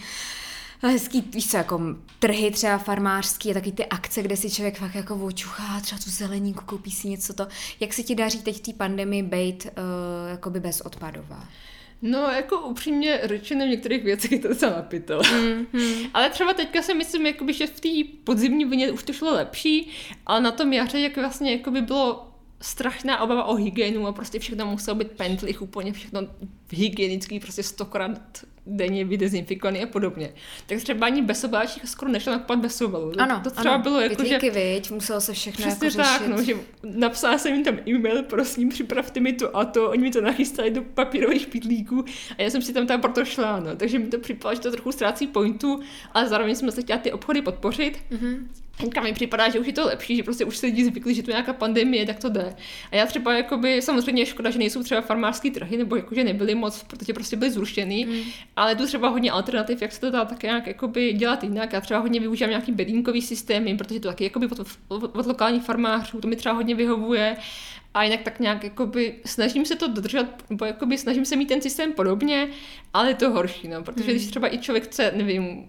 hezký, 0.82 1.22
víš 1.22 1.52
co, 1.52 1.58
jako 1.58 1.82
trhy 2.20 2.52
třeba 2.52 2.78
farmářský 2.78 3.52
a 3.52 3.54
taky 3.54 3.72
ty 3.72 3.86
akce, 3.86 4.22
kde 4.22 4.38
si 4.38 4.50
člověk 4.52 4.78
fakt 4.78 4.96
jako 4.96 5.16
očuchá 5.16 5.80
třeba 5.80 6.02
tu 6.04 6.10
zeleníku, 6.10 6.66
koupí 6.66 6.92
si 6.92 7.10
něco 7.10 7.34
to. 7.34 7.48
Jak 7.80 7.94
se 7.94 8.04
ti 8.04 8.16
daří 8.16 8.42
teď 8.42 8.58
v 8.58 8.60
té 8.60 8.74
pandemii 8.74 9.24
být 9.24 9.66
uh, 9.66 10.30
jakoby 10.30 10.60
bezodpadová? 10.60 11.48
No, 12.02 12.20
jako 12.20 12.62
upřímně 12.62 13.20
řečeno 13.24 13.66
v 13.66 13.70
některých 13.70 14.04
věcech 14.04 14.32
je 14.32 14.40
to 14.40 14.48
docela 14.48 14.76
napitel. 14.76 15.22
Mm-hmm. 15.22 16.10
ale 16.14 16.30
třeba 16.30 16.54
teďka 16.54 16.82
si 16.82 16.94
myslím, 16.94 17.26
jakoby, 17.26 17.54
že 17.54 17.68
v 17.68 17.80
té 17.80 17.90
podzimní 18.24 18.66
vlně 18.66 18.92
už 18.92 19.04
to 19.04 19.14
šlo 19.14 19.34
lepší, 19.34 19.90
ale 20.26 20.42
na 20.42 20.52
tom 20.52 20.74
jaře, 20.74 21.00
jak 21.00 21.18
vlastně 21.18 21.52
jakoby 21.52 21.82
bylo 21.82 22.29
strašná 22.62 23.22
obava 23.22 23.44
o 23.44 23.56
hygienu 23.56 24.08
a 24.08 24.12
prostě 24.12 24.40
všechno 24.40 24.66
muselo 24.66 24.96
být 24.96 25.12
pentlich, 25.12 25.62
úplně 25.62 25.94
všechno 25.94 26.22
hygienický, 26.72 27.40
prostě 27.40 27.64
stokrát 27.64 28.20
denně 28.70 29.06
vydezinfikovaný 29.06 29.84
a 29.84 29.88
podobně. 29.88 30.34
Tak 30.66 30.78
třeba 30.78 31.06
ani 31.06 31.22
bez 31.22 31.44
obáčích 31.44 31.90
skoro 31.90 32.12
nešlo 32.12 32.34
nakupovat 32.34 32.60
bez 32.60 32.82
obalu. 32.82 33.12
Ano, 33.18 33.42
to 33.44 33.52
třeba 33.52 33.74
ano, 33.74 33.84
bylo 33.84 34.00
jako, 34.00 34.24
že... 34.24 34.40
viď, 34.40 34.92
muselo 34.92 35.22
se 35.22 35.34
všechno 35.34 35.66
Přesně 35.66 35.88
jako 35.88 35.98
tak, 35.98 36.28
no, 36.28 36.44
že 36.44 36.54
napsala 36.84 37.38
jsem 37.38 37.54
jim 37.54 37.64
tam 37.64 37.78
e-mail, 37.88 38.24
prosím, 38.24 38.70
připravte 38.70 39.20
mi 39.20 39.34
to 39.34 39.58
a 39.58 39.66
to, 39.66 39.90
oni 39.90 40.02
mi 40.02 40.12
to 40.12 40.22
nachystali 40.22 40.72
do 40.72 40.82
papírových 40.82 41.48
pitlíků 41.48 42.06
a 42.38 42.42
já 42.42 42.50
jsem 42.50 42.62
si 42.62 42.74
tam 42.74 42.88
tam 42.88 43.02
proto 43.02 43.26
šla, 43.26 43.60
no. 43.60 43.76
Takže 43.76 44.00
mi 44.00 44.08
to 44.08 44.20
připadalo, 44.20 44.56
že 44.56 44.62
to 44.62 44.72
trochu 44.72 44.92
ztrácí 44.92 45.28
pointu, 45.28 45.80
ale 46.14 46.28
zároveň 46.28 46.56
jsme 46.56 46.72
se 46.72 46.82
chtěli 46.82 47.00
ty 47.00 47.12
obchody 47.12 47.42
podpořit. 47.42 48.00
Mm-hmm. 48.12 48.38
Teďka 48.82 49.02
mi 49.02 49.14
připadá, 49.14 49.50
že 49.50 49.60
už 49.60 49.68
je 49.68 49.74
to 49.74 49.86
lepší, 49.86 50.16
že 50.16 50.24
prostě 50.24 50.46
už 50.46 50.58
se 50.58 50.66
lidi 50.66 50.86
zvykli, 50.86 51.14
že 51.14 51.24
tu 51.24 51.32
nějaká 51.32 51.54
pandemie, 51.54 52.06
tak 52.06 52.20
to 52.20 52.30
jde. 52.30 52.56
A 52.92 52.96
já 52.96 53.06
třeba 53.06 53.34
jakoby, 53.34 53.82
samozřejmě 53.82 54.22
je 54.22 54.26
škoda, 54.26 54.50
že 54.50 54.60
nejsou 54.60 54.84
třeba 54.84 55.02
farmářské 55.02 55.52
trhy, 55.52 55.78
nebo 55.78 55.96
jakože 55.96 56.24
nebyly 56.24 56.56
moc, 56.56 56.84
protože 56.84 57.14
prostě 57.14 57.36
byly 57.36 57.52
zrušený, 57.52 58.06
mm. 58.06 58.22
ale 58.56 58.76
tu 58.76 58.86
třeba 58.86 59.10
hodně 59.10 59.32
alternativ, 59.32 59.82
jak 59.82 59.92
se 59.92 60.02
to 60.02 60.12
dá 60.12 60.26
tak 60.26 60.44
nějak 60.44 60.68
jakoby 60.68 61.14
dělat 61.14 61.44
jinak. 61.44 61.74
Já 61.74 61.82
třeba 61.82 62.00
hodně 62.00 62.20
využívám 62.20 62.50
nějaký 62.50 62.72
bedínkový 62.72 63.22
systémy, 63.22 63.78
protože 63.78 64.00
to 64.00 64.08
taky 64.08 64.24
jakoby 64.24 64.48
od, 64.48 64.60
od, 64.88 65.16
od 65.16 65.26
lokálních 65.26 65.64
farmářů, 65.64 66.22
to 66.22 66.28
mi 66.28 66.36
třeba 66.36 66.56
hodně 66.56 66.76
vyhovuje. 66.76 67.38
A 67.94 68.04
jinak 68.04 68.22
tak 68.22 68.40
nějak 68.40 68.64
jakoby 68.64 69.16
snažím 69.26 69.66
se 69.66 69.76
to 69.76 69.88
dodržet, 69.88 70.28
nebo 70.50 70.66
jakoby 70.66 70.98
snažím 70.98 71.26
se 71.26 71.36
mít 71.36 71.46
ten 71.46 71.62
systém 71.62 71.94
podobně, 71.94 72.48
ale 72.94 73.10
je 73.10 73.16
to 73.16 73.32
horší, 73.32 73.68
no, 73.68 73.84
protože 73.84 74.04
mm. 74.04 74.10
když 74.10 74.28
třeba 74.28 74.54
i 74.54 74.58
člověk 74.58 74.84
chce, 74.84 75.12
nevím, 75.16 75.68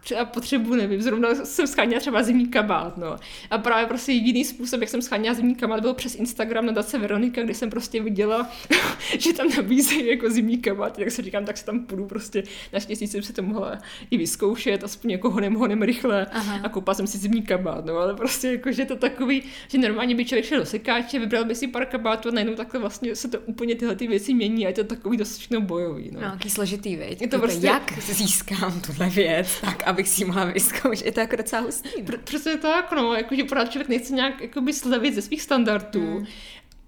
třeba 0.00 0.24
potřebu, 0.24 0.74
nevím, 0.74 1.02
zrovna 1.02 1.34
jsem 1.34 1.66
scháněla 1.66 2.00
třeba 2.00 2.22
zimní 2.22 2.46
kabát, 2.46 2.96
no. 2.96 3.16
A 3.50 3.58
právě 3.58 3.86
prostě 3.86 4.12
jediný 4.12 4.44
způsob, 4.44 4.80
jak 4.80 4.90
jsem 4.90 5.02
scháněla 5.02 5.34
zimní 5.34 5.54
kabát, 5.54 5.80
byl 5.80 5.94
přes 5.94 6.14
Instagram 6.14 6.66
na 6.66 6.72
Dace 6.72 6.98
Veronika, 6.98 7.42
kde 7.42 7.54
jsem 7.54 7.70
prostě 7.70 8.02
viděla, 8.02 8.50
že 9.18 9.32
tam 9.32 9.48
nabízejí 9.56 10.08
jako 10.08 10.30
zimní 10.30 10.58
kabát, 10.58 10.96
tak 10.96 11.10
se 11.10 11.22
říkám, 11.22 11.44
tak 11.44 11.56
se 11.56 11.64
tam 11.64 11.80
půjdu 11.80 12.06
prostě, 12.06 12.42
naštěstí 12.72 13.06
jsem 13.06 13.22
se 13.22 13.32
to 13.32 13.42
mohla 13.42 13.78
i 14.10 14.16
vyzkoušet, 14.16 14.84
aspoň 14.84 15.10
jako 15.10 15.30
honem, 15.30 15.54
honem 15.54 15.82
rychle 15.82 16.26
Aha. 16.26 16.60
a 16.62 16.68
koupila 16.68 16.94
jsem 16.94 17.06
si 17.06 17.18
zimní 17.18 17.42
kabát, 17.42 17.84
no, 17.84 17.96
ale 17.96 18.14
prostě 18.14 18.48
jako, 18.48 18.72
že 18.72 18.84
to 18.84 18.96
takový, 18.96 19.42
že 19.68 19.78
normálně 19.78 20.14
by 20.14 20.24
člověk 20.24 20.44
šel 20.44 20.58
do 20.58 20.66
sekáče, 20.66 21.18
vybral 21.18 21.44
by 21.44 21.54
si 21.54 21.68
pár 21.68 21.86
kabátů 21.86 22.28
a 22.28 22.32
najednou 22.32 22.54
takhle 22.54 22.80
vlastně 22.80 23.16
se 23.16 23.28
to 23.28 23.40
úplně 23.40 23.74
tyhle 23.74 23.96
ty 23.96 24.06
věci 24.06 24.34
mění 24.34 24.66
a 24.66 24.68
je 24.68 24.74
to 24.74 24.84
takový 24.84 25.16
dost 25.16 25.38
všechno 25.38 25.60
bojový, 25.60 26.10
no. 26.12 26.20
no 26.20 26.38
složitý, 26.48 26.96
veď. 26.96 27.22
Je 27.22 27.28
to 27.28 27.38
prostě... 27.38 27.66
Jak 27.66 27.98
získám 27.98 28.80
tuhle 28.80 29.08
věc, 29.08 29.60
tak 29.60 29.79
abych 29.86 30.08
si 30.08 30.22
ji 30.22 30.26
mohla 30.26 30.44
vyzkoušet. 30.44 31.06
Je 31.06 31.12
to 31.12 31.20
jako 31.20 31.36
docela 31.36 31.62
hustý. 31.62 31.88
No? 31.98 32.04
Pr- 32.04 32.18
přesně 32.24 32.56
tak, 32.56 32.92
no, 32.92 33.14
jakože 33.14 33.44
pořád 33.44 33.70
člověk 33.70 33.88
nechce 33.88 34.12
nějak 34.14 34.40
jakoby 34.40 34.72
slevit 34.72 35.14
ze 35.14 35.22
svých 35.22 35.42
standardů. 35.42 36.00
Hmm 36.00 36.26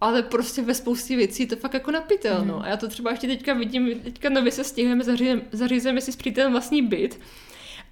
ale 0.03 0.23
prostě 0.23 0.63
ve 0.63 0.75
spoustě 0.75 1.17
věcí 1.17 1.43
je 1.43 1.47
to 1.47 1.57
fakt 1.57 1.75
jako 1.75 1.91
napitel, 1.91 2.45
no. 2.45 2.65
A 2.65 2.69
já 2.69 2.77
to 2.77 2.89
třeba 2.89 3.11
ještě 3.11 3.27
teďka 3.27 3.55
vidím, 3.55 4.01
teďka 4.01 4.29
nově 4.29 4.53
se 4.53 4.65
stihujeme, 4.65 5.05
zařízeme, 5.53 6.01
si 6.01 6.13
s 6.13 6.17
přítelem 6.17 6.53
vlastní 6.53 6.83
byt. 6.83 7.21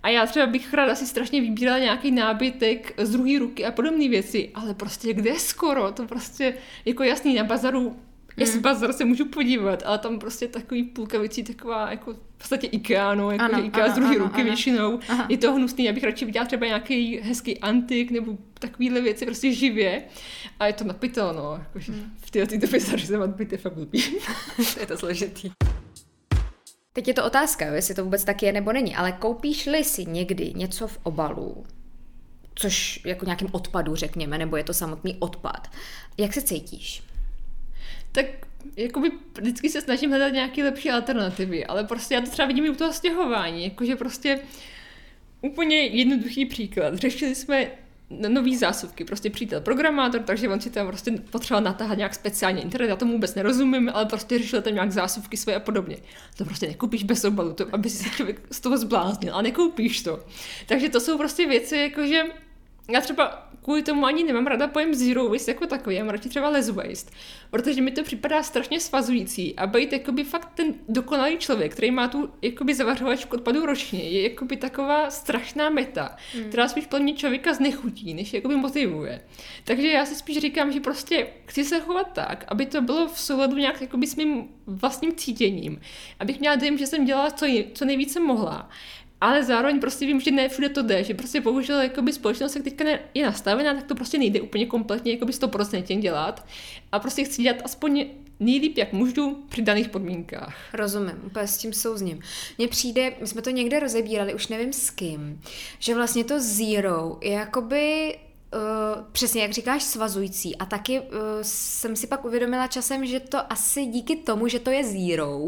A 0.03 0.09
já 0.09 0.27
třeba 0.27 0.47
bych 0.47 0.75
ráda 0.75 0.95
si 0.95 1.07
strašně 1.07 1.41
vybírala 1.41 1.79
nějaký 1.79 2.11
nábytek 2.11 2.95
z 2.99 3.11
druhé 3.11 3.39
ruky 3.39 3.65
a 3.65 3.71
podobné 3.71 4.09
věci, 4.09 4.51
ale 4.55 4.75
prostě 4.75 5.15
kde 5.15 5.39
skoro, 5.39 5.93
to 5.93 6.07
prostě 6.07 6.55
jako 6.85 7.03
jasný 7.03 7.35
na 7.35 7.45
bazaru 7.45 7.97
Jestli 8.41 8.57
mm. 8.57 8.63
bazar 8.63 8.93
se 8.93 9.05
můžu 9.05 9.25
podívat, 9.25 9.83
ale 9.87 9.99
tam 9.99 10.19
prostě 10.19 10.49
takový 10.49 10.83
půlka 10.83 11.19
věcí 11.19 11.43
taková 11.43 11.91
jako 11.91 12.13
v 12.13 12.39
podstatě 12.39 12.67
IKEA, 12.67 13.15
no, 13.15 13.31
jako 13.31 13.45
ano, 13.45 13.65
IKEA 13.65 13.85
ano, 13.85 13.93
z 13.93 13.97
druhé 13.97 14.19
ruky 14.19 14.35
ano. 14.35 14.45
většinou. 14.45 15.01
Aha. 15.09 15.27
Je 15.29 15.39
to 15.39 15.53
hnusný, 15.53 15.85
já 15.85 15.93
bych 15.93 16.05
radši 16.05 16.25
viděla 16.25 16.47
třeba 16.47 16.67
nějaký 16.67 17.21
hezký 17.21 17.59
antik 17.59 18.11
nebo 18.11 18.39
takovýhle 18.55 19.01
věci 19.01 19.25
prostě 19.25 19.53
živě. 19.53 20.03
A 20.61 20.67
je 20.67 20.73
to 20.73 20.85
napitel, 20.85 21.35
no, 21.35 21.59
jakože 21.59 21.93
mm. 21.93 22.13
v 22.21 22.31
této 22.31 22.57
době 22.57 22.81
zařizovat 22.81 23.31
byt 23.31 23.53
je 23.53 23.59
fakt 23.59 23.75
blbý. 23.75 24.05
to 24.75 24.81
je 24.81 24.87
to 24.87 24.99
složitý. 24.99 25.51
Teď 26.93 27.09
je 27.09 27.15
to 27.15 27.25
otázka, 27.25 27.67
jestli 27.67 27.95
to 27.95 28.05
vůbec 28.05 28.25
tak 28.25 28.43
je 28.43 28.53
nebo 28.53 28.73
není, 28.73 28.97
ale 28.97 29.13
koupíš-li 29.13 29.85
si 29.85 30.05
někdy 30.05 30.53
něco 30.57 30.87
v 30.87 30.99
obalu, 31.03 31.65
což 32.55 33.01
jako 33.05 33.25
nějakým 33.25 33.49
odpadu 33.53 33.97
řekněme, 33.97 34.39
nebo 34.39 34.57
je 34.57 34.65
to 34.65 34.75
samotný 34.75 35.17
odpad, 35.19 35.69
jak 36.19 36.35
se 36.35 36.43
cítíš? 36.43 37.03
Tak 38.13 38.27
jakoby 38.77 39.11
vždycky 39.41 39.69
se 39.69 39.81
snažím 39.81 40.11
hledat 40.11 40.29
nějaké 40.29 40.65
lepší 40.65 40.91
alternativy, 40.91 41.67
ale 41.67 41.85
prostě 41.85 42.15
já 42.15 42.21
to 42.21 42.31
třeba 42.31 42.49
vidím 42.49 42.65
i 42.65 42.71
u 42.71 42.75
toho 42.75 42.93
stěhování, 42.93 43.65
jakože 43.65 43.97
prostě 43.97 44.41
úplně 45.43 45.77
jednoduchý 45.87 46.47
příklad. 46.47 46.95
Řešili 46.95 47.35
jsme 47.35 47.71
nový 48.29 48.57
zásuvky, 48.57 49.05
prostě 49.05 49.31
přítel 49.31 49.61
programátor, 49.61 50.23
takže 50.23 50.49
on 50.49 50.61
si 50.61 50.71
tam 50.71 50.87
prostě 50.87 51.11
potřeboval 51.11 51.65
natáhat 51.65 51.99
nějak 51.99 52.15
speciálně 52.15 52.63
internet, 52.63 52.89
já 52.89 52.97
tomu 52.97 53.13
vůbec 53.13 53.35
nerozumím, 53.35 53.91
ale 53.95 54.07
prostě 54.07 54.39
řešil 54.39 54.63
tam 54.63 54.75
nějak 54.75 54.93
zásuvky 54.93 55.37
svoje 55.37 55.57
a 55.57 55.61
podobně. 55.61 55.97
To 56.37 56.45
prostě 56.45 56.67
nekoupíš 56.67 57.05
bez 57.05 57.25
obalu, 57.25 57.53
to, 57.53 57.67
aby 57.73 57.91
si 57.91 58.11
člověk 58.11 58.41
z 58.51 58.61
toho 58.61 58.79
zbláznil, 58.79 59.35
a 59.37 59.43
nekoupíš 59.43 60.03
to. 60.03 60.25
Takže 60.67 60.89
to 60.89 61.01
jsou 61.01 61.19
prostě 61.19 61.47
věci, 61.47 61.77
jakože 61.77 62.23
já 62.91 63.01
třeba 63.01 63.51
kvůli 63.63 63.83
tomu 63.83 64.07
ani 64.07 64.25
nemám 64.25 64.47
ráda 64.47 64.69
pojem 64.69 64.95
zero 64.95 65.29
waste 65.29 65.51
jako 65.51 65.67
takový, 65.67 65.97
já 65.97 66.05
mám 66.05 66.11
radši 66.11 66.29
třeba 66.29 66.49
less 66.49 66.69
waste, 66.69 67.11
protože 67.51 67.83
mi 67.83 67.91
to 67.91 68.03
připadá 68.03 68.43
strašně 68.43 68.81
svazující 68.81 69.57
a 69.57 69.67
být 69.67 69.93
jakoby 69.93 70.25
fakt 70.25 70.49
ten 70.55 70.75
dokonalý 70.89 71.37
člověk, 71.39 71.73
který 71.73 71.91
má 71.91 72.09
tu 72.09 72.31
jakoby 72.43 72.75
zavařovačku 72.75 73.37
odpadu 73.37 73.67
ročně, 73.67 74.03
je 74.03 74.31
jakoby 74.31 74.57
taková 74.57 75.11
strašná 75.11 75.71
meta, 75.71 76.17
hmm. 76.35 76.45
která 76.45 76.69
spíš 76.69 76.87
plně 76.87 77.15
člověka 77.15 77.55
znechutí, 77.55 78.15
než 78.15 78.33
jakoby 78.33 78.57
motivuje. 78.57 79.21
Takže 79.65 79.89
já 79.89 80.07
si 80.07 80.15
spíš 80.15 80.39
říkám, 80.39 80.73
že 80.73 80.81
prostě 80.81 81.27
chci 81.47 81.65
se 81.65 81.81
chovat 81.81 82.13
tak, 82.13 82.45
aby 82.49 82.67
to 82.67 82.81
bylo 82.81 83.09
v 83.09 83.21
souladu 83.21 83.57
nějak 83.57 83.81
jakoby 83.81 84.07
s 84.07 84.17
mým 84.17 84.49
vlastním 84.67 85.13
cítěním, 85.13 85.81
abych 86.19 86.41
měla 86.41 86.57
dojem, 86.57 86.79
že 86.79 86.87
jsem 86.87 87.05
dělala 87.05 87.31
co, 87.31 87.47
co 87.75 87.85
nejvíce 87.85 88.21
mohla 88.21 88.71
ale 89.21 89.45
zároveň 89.45 89.81
prostě 89.81 90.07
vím, 90.07 90.21
že 90.21 90.31
ne 90.31 90.49
všude 90.49 90.69
to 90.69 90.83
jde, 90.83 91.05
že 91.05 91.15
prostě 91.15 91.41
bohužel 91.41 91.81
jakoby 91.81 92.13
společnost, 92.13 92.55
jak 92.55 92.65
teďka 92.65 92.85
je 93.15 93.27
nastavená, 93.27 93.75
tak 93.75 93.85
to 93.85 93.95
prostě 93.95 94.19
nejde 94.19 94.41
úplně 94.41 94.67
kompletně 94.67 95.13
jakoby 95.13 95.33
100% 95.33 96.01
dělat 96.01 96.47
a 96.93 96.99
prostě 96.99 97.25
chci 97.25 97.43
dělat 97.43 97.57
aspoň 97.65 98.07
nejlíp, 98.41 98.79
jak 98.79 98.93
můžu 98.93 99.45
při 99.49 99.63
daných 99.63 99.89
podmínkách. 99.89 100.57
Rozumím, 100.73 101.23
úplně 101.27 101.47
s 101.47 101.59
tím 101.59 101.73
souzním. 101.73 102.21
Mně 102.59 102.69
přijde, 102.69 103.13
my 103.21 103.27
jsme 103.27 103.43
to 103.43 103.51
někde 103.51 103.81
rozebírali, 103.81 104.35
už 104.35 104.49
nevím 104.49 104.73
s 104.73 104.91
kým, 104.91 105.41
že 105.79 105.95
vlastně 105.95 106.25
to 106.25 106.41
zero 106.41 107.19
je 107.23 107.33
jakoby 107.33 108.15
Uh, 108.55 109.05
přesně 109.13 109.43
jak 109.43 109.51
říkáš, 109.51 109.83
svazující. 109.83 110.57
A 110.57 110.65
taky 110.65 111.01
uh, 111.01 111.07
jsem 111.43 111.97
si 111.97 112.07
pak 112.07 112.25
uvědomila 112.25 112.67
časem, 112.67 113.07
že 113.07 113.21
to 113.21 113.53
asi 113.53 113.87
díky 113.87 114.17
tomu, 114.17 114.49
že 114.49 114.59
to 114.59 114.71
je 114.71 114.85
zero, 114.85 115.41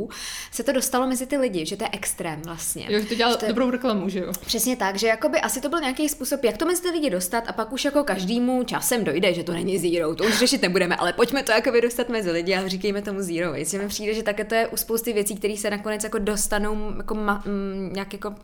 se 0.53 0.63
to 0.63 0.73
dostalo 0.73 1.07
mezi 1.07 1.27
ty 1.27 1.37
lidi, 1.37 1.67
že 1.67 1.77
to 1.77 1.85
je 1.85 1.89
extrém 1.93 2.43
vlastně. 2.45 2.87
Jo, 2.89 3.01
že 3.01 3.07
to 3.07 3.15
dělá 3.15 3.37
to 3.37 3.45
je... 3.45 3.49
dobrou 3.49 3.71
reklamu, 3.71 4.09
že 4.09 4.19
jo? 4.19 4.33
Přesně 4.47 4.77
tak, 4.77 4.97
že 4.97 5.07
jakoby 5.07 5.41
asi 5.41 5.61
to 5.61 5.69
byl 5.69 5.81
nějaký 5.81 6.09
způsob, 6.09 6.45
jak 6.45 6.57
to 6.57 6.67
mezi 6.67 6.83
ty 6.83 6.91
lidi 6.91 7.11
dostat 7.11 7.45
a 7.47 7.53
pak 7.53 7.73
už 7.73 7.85
jako 7.85 8.05
každému 8.05 8.65
časem 8.65 9.05
dojde, 9.05 9.35
že 9.35 9.45
to 9.45 9.53
není 9.53 9.79
zero, 9.79 10.15
to 10.15 10.25
už 10.25 10.39
řešit 10.39 10.63
nebudeme, 10.63 10.97
ale 10.97 11.13
pojďme 11.13 11.43
to 11.43 11.53
jakoby 11.53 11.81
dostat 11.81 12.09
mezi 12.09 12.31
lidi 12.31 12.55
a 12.55 12.69
říkejme 12.69 13.03
tomu 13.03 13.23
zero. 13.23 13.55
Jestli 13.55 13.79
mi 13.79 13.89
přijde, 13.89 14.15
že 14.15 14.23
také 14.23 14.45
to 14.45 14.55
je 14.55 14.69
u 14.69 14.77
spousty 14.77 15.13
věcí, 15.13 15.37
které 15.37 15.57
se 15.57 15.71
nakonec 15.71 16.05
jako 16.05 16.19
dostanou 16.19 16.97
jako 16.97 17.15
ma, 17.15 17.43
m, 17.47 17.91
nějak 17.93 18.13
jako 18.13 18.35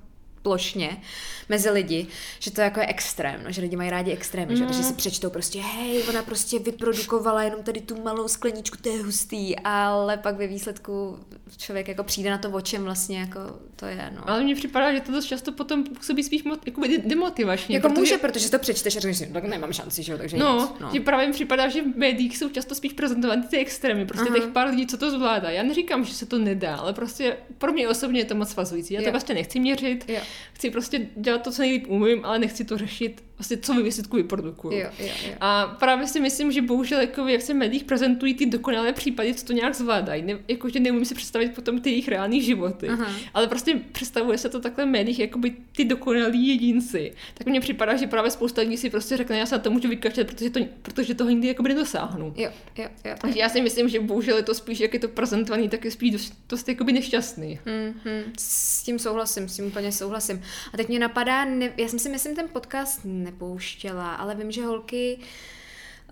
plošně 0.43 1.03
mezi 1.49 1.71
lidi, 1.71 2.07
že 2.39 2.51
to 2.51 2.61
jako 2.61 2.81
je 2.81 2.87
extrém, 2.87 3.41
no, 3.45 3.53
že 3.53 3.61
lidi 3.61 3.77
mají 3.77 3.91
rádi 3.91 4.13
extrémy, 4.13 4.55
mm. 4.55 4.57
že, 4.57 4.73
že 4.73 4.83
si 4.83 4.95
přečtou 4.95 5.31
prostě, 5.31 5.61
hej, 5.61 6.03
ona 6.09 6.23
prostě 6.23 6.59
vyprodukovala 6.59 7.43
jenom 7.43 7.63
tady 7.63 7.81
tu 7.81 8.03
malou 8.03 8.29
skleničku, 8.29 8.77
to 8.81 8.89
je 8.89 9.03
hustý, 9.03 9.59
ale 9.59 10.17
pak 10.17 10.37
ve 10.37 10.47
výsledku 10.47 11.19
člověk 11.57 11.89
jako 11.89 12.05
přijde 12.05 12.31
na 12.31 12.39
to, 12.39 12.51
o 12.51 12.61
čem 12.61 12.85
vlastně 12.85 13.19
jako 13.19 13.41
to 13.77 13.87
je, 13.87 14.13
no. 14.17 14.31
Ale 14.31 14.43
mně 14.43 14.55
připadá, 14.55 14.95
že 14.95 15.01
to 15.01 15.13
dost 15.13 15.25
často 15.25 15.53
potom 15.53 15.85
působí 15.85 16.23
spíš 16.23 16.43
jako 16.67 16.81
demotivačně. 17.05 17.77
Jako 17.77 17.89
protože... 17.89 18.01
může, 18.01 18.19
protože 18.19 18.51
to 18.51 18.59
přečteš 18.59 18.97
a 18.97 19.01
řekneš, 19.01 19.33
tak 19.33 19.45
nemám 19.45 19.73
šanci, 19.73 20.03
že 20.03 20.13
jo, 20.13 20.19
takže 20.19 20.37
no, 20.37 20.61
nic, 20.61 20.81
no. 20.81 20.91
že 20.93 21.01
právě 21.01 21.27
mi 21.27 21.33
připadá, 21.33 21.69
že 21.69 21.83
v 21.83 21.97
médiích 21.97 22.39
jsou 22.39 22.49
často 22.49 22.75
spíš 22.75 22.93
prezentovány 22.93 23.43
ty 23.43 23.59
extrémy, 23.59 24.07
prostě 24.07 24.31
uh-huh. 24.31 24.35
těch 24.35 24.53
pár 24.53 24.69
lidí, 24.69 24.87
co 24.87 24.97
to 24.97 25.11
zvládá. 25.11 25.51
Já 25.51 25.63
neříkám, 25.63 26.05
že 26.05 26.15
se 26.15 26.27
to 26.27 26.39
nedá, 26.39 26.77
ale 26.77 26.93
prostě 26.93 27.37
pro 27.59 27.73
mě 27.73 27.89
osobně 27.89 28.21
je 28.21 28.25
to 28.25 28.35
moc 28.35 28.51
svazující. 28.51 28.95
Já 28.95 29.03
to 29.03 29.11
vlastně 29.11 29.35
nechci 29.35 29.61
měřit, 29.61 30.05
jo. 30.09 30.21
Chci 30.53 30.71
prostě 30.71 31.07
dělat 31.17 31.43
to, 31.43 31.53
co 31.53 31.63
nejlíp 31.63 31.85
umím, 31.89 32.25
ale 32.25 32.39
nechci 32.39 32.65
to 32.65 32.79
řešit 32.79 33.28
vlastně 33.39 33.57
co 33.57 33.75
ve 33.75 33.83
výsledku 33.83 34.17
vyprodukuju. 34.17 34.79
Jo, 34.79 34.89
jo, 34.99 35.07
jo. 35.27 35.33
A 35.41 35.67
právě 35.67 36.07
si 36.07 36.21
myslím, 36.21 36.53
že 36.53 36.63
bohužel 36.63 37.01
jako 37.01 37.29
jak 37.29 37.43
se 37.43 37.55
v 37.55 37.57
médiích 37.57 37.85
prezentují 37.85 38.35
ty 38.35 38.47
dokonalé 38.47 38.93
případy, 38.93 39.35
co 39.35 39.47
to 39.47 39.53
nějak 39.53 39.75
zvládají. 39.75 40.23
Ne, 40.23 40.39
jakože 40.49 40.81
neumím 40.81 41.05
si 41.05 41.15
představit 41.15 41.55
potom 41.55 41.81
ty 41.81 41.91
jejich 41.91 42.09
reální 42.09 42.43
životy. 42.43 42.89
Aha. 42.89 43.07
Ale 43.35 43.47
prostě 43.47 43.81
představuje 43.93 44.39
se 44.39 44.49
to 44.49 44.61
takhle 44.61 44.85
v 44.85 44.89
médiích, 44.89 45.19
jako 45.19 45.39
by 45.39 45.57
ty 45.77 45.85
dokonalí 45.85 46.49
jedinci. 46.49 47.13
Tak 47.35 47.47
mně 47.47 47.61
připadá, 47.61 47.97
že 47.97 48.07
právě 48.07 48.31
spousta 48.31 48.61
lidí 48.61 48.77
si 48.77 48.91
prostě 48.91 49.17
řekne, 49.17 49.39
já 49.39 49.47
se 49.47 49.55
na 49.55 49.59
to 49.59 49.71
můžu 49.71 49.89
vykašlat, 49.89 50.27
protože, 50.27 50.51
to, 50.51 50.61
protože 50.83 51.15
toho 51.15 51.31
nikdy 51.31 51.49
jako 51.49 51.63
nedosáhnu. 51.63 52.35
Jo, 52.37 52.51
jo, 52.79 52.89
jo. 53.05 53.15
Takže 53.21 53.39
já 53.39 53.49
si 53.49 53.61
myslím, 53.61 53.89
že 53.89 54.01
bohužel 54.01 54.37
je 54.37 54.43
to 54.43 54.55
spíš, 54.55 54.81
jak 54.81 54.95
je 54.95 55.01
to 55.01 55.09
prezentovaný, 55.09 55.69
tak 55.69 55.85
je 55.85 55.91
spíš 55.91 56.11
dost, 56.11 56.35
dost 56.49 56.69
jakoby 56.69 56.93
nešťastný. 56.93 57.59
Hmm, 57.67 57.95
hmm. 58.05 58.33
S 58.39 58.83
tím 58.83 58.99
souhlasím, 58.99 59.49
s 59.49 59.57
tím 59.57 59.67
úplně 59.67 59.93
souhlasím. 59.93 60.43
A 60.75 60.77
teď 60.77 60.89
mě 60.89 60.99
napadá, 60.99 61.45
ne, 61.45 61.73
já 61.77 61.89
jsem 61.89 61.99
si 61.99 62.09
myslím, 62.09 62.37
ten 62.37 62.49
podcast 62.53 63.01
nepouštěla, 63.31 64.15
ale 64.15 64.35
vím, 64.35 64.51
že 64.51 64.65
holky 64.65 65.19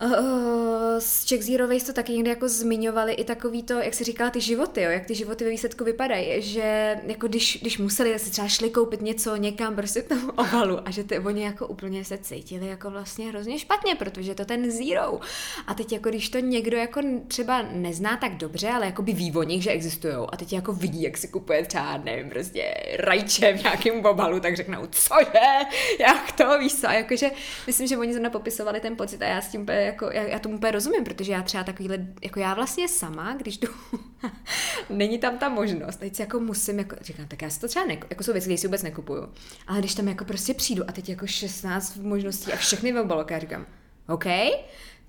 Uh, 0.02 0.98
z 0.98 1.24
Czech 1.24 1.44
Zero 1.44 1.68
Waste 1.68 1.86
to 1.86 1.92
taky 1.92 2.12
někdy 2.12 2.30
jako 2.30 2.48
zmiňovali 2.48 3.12
i 3.12 3.24
takový 3.24 3.62
to, 3.62 3.72
jak 3.72 3.94
se 3.94 4.04
říká, 4.04 4.30
ty 4.30 4.40
životy, 4.40 4.82
jo, 4.82 4.90
jak 4.90 5.06
ty 5.06 5.14
životy 5.14 5.44
ve 5.44 5.50
výsledku 5.50 5.84
vypadají, 5.84 6.42
že 6.42 6.96
jako 7.06 7.28
když, 7.28 7.58
když 7.60 7.78
museli 7.78 8.18
si 8.18 8.30
třeba 8.30 8.48
šli 8.48 8.70
koupit 8.70 9.02
něco 9.02 9.36
někam 9.36 9.76
prostě 9.76 10.02
k 10.02 10.08
tomu 10.08 10.32
ovalu 10.36 10.88
a 10.88 10.90
že 10.90 11.04
ty 11.04 11.18
oni 11.18 11.42
jako 11.42 11.66
úplně 11.66 12.04
se 12.04 12.18
cítili 12.18 12.66
jako 12.66 12.90
vlastně 12.90 13.28
hrozně 13.28 13.58
špatně, 13.58 13.94
protože 13.94 14.34
to 14.34 14.44
ten 14.44 14.70
Zero. 14.70 15.20
A 15.66 15.74
teď 15.74 15.92
jako 15.92 16.08
když 16.08 16.28
to 16.28 16.38
někdo 16.38 16.76
jako 16.76 17.00
třeba 17.28 17.62
nezná 17.72 18.16
tak 18.16 18.36
dobře, 18.36 18.68
ale 18.68 18.86
jako 18.86 19.02
by 19.02 19.12
ví 19.12 19.32
o 19.32 19.42
nich, 19.42 19.62
že 19.62 19.70
existují 19.70 20.14
a 20.32 20.36
teď 20.36 20.52
jako 20.52 20.72
vidí, 20.72 21.02
jak 21.02 21.16
si 21.16 21.28
kupuje 21.28 21.66
třeba, 21.66 21.96
nevím, 21.96 22.30
prostě 22.30 22.74
rajče 22.98 23.52
v 23.52 23.62
nějakém 23.62 24.06
obalu, 24.06 24.40
tak 24.40 24.56
řeknou, 24.56 24.86
cože, 24.90 25.46
jak 26.00 26.32
to, 26.32 26.58
víš 26.58 26.74
co, 26.74 26.88
a 26.88 26.92
jakože 26.92 27.30
myslím, 27.66 27.86
že 27.86 27.96
oni 27.96 28.12
zrovna 28.12 28.30
popisovali 28.30 28.80
ten 28.80 28.96
pocit 28.96 29.22
a 29.22 29.26
já 29.26 29.40
s 29.40 29.48
tím 29.48 29.66
jako, 29.86 30.10
já, 30.12 30.22
já 30.22 30.38
tomu 30.38 30.56
úplně 30.56 30.72
rozumím, 30.72 31.04
protože 31.04 31.32
já 31.32 31.42
třeba 31.42 31.64
takovýhle, 31.64 32.06
jako 32.22 32.40
já 32.40 32.54
vlastně 32.54 32.88
sama, 32.88 33.34
když 33.34 33.58
jdu, 33.58 33.68
není 34.90 35.18
tam 35.18 35.38
ta 35.38 35.48
možnost, 35.48 35.96
teď 35.96 36.16
si 36.16 36.22
jako 36.22 36.40
musím, 36.40 36.78
jako, 36.78 36.96
říkám, 37.00 37.26
tak 37.28 37.42
já 37.42 37.50
si 37.50 37.60
to 37.60 37.68
třeba, 37.68 37.86
ne, 37.86 37.98
jako 38.10 38.24
jsou 38.24 38.32
věci, 38.32 38.46
které 38.46 38.58
si 38.58 38.66
vůbec 38.66 38.82
nekupuju, 38.82 39.28
ale 39.66 39.78
když 39.78 39.94
tam 39.94 40.08
jako 40.08 40.24
prostě 40.24 40.54
přijdu 40.54 40.84
a 40.88 40.92
teď 40.92 41.08
jako 41.08 41.26
16 41.26 41.96
možností 41.96 42.52
a 42.52 42.56
všechny 42.56 42.92
ve 42.92 43.00
obalok, 43.00 43.30
já 43.30 43.38
říkám, 43.38 43.66
OK, 44.08 44.26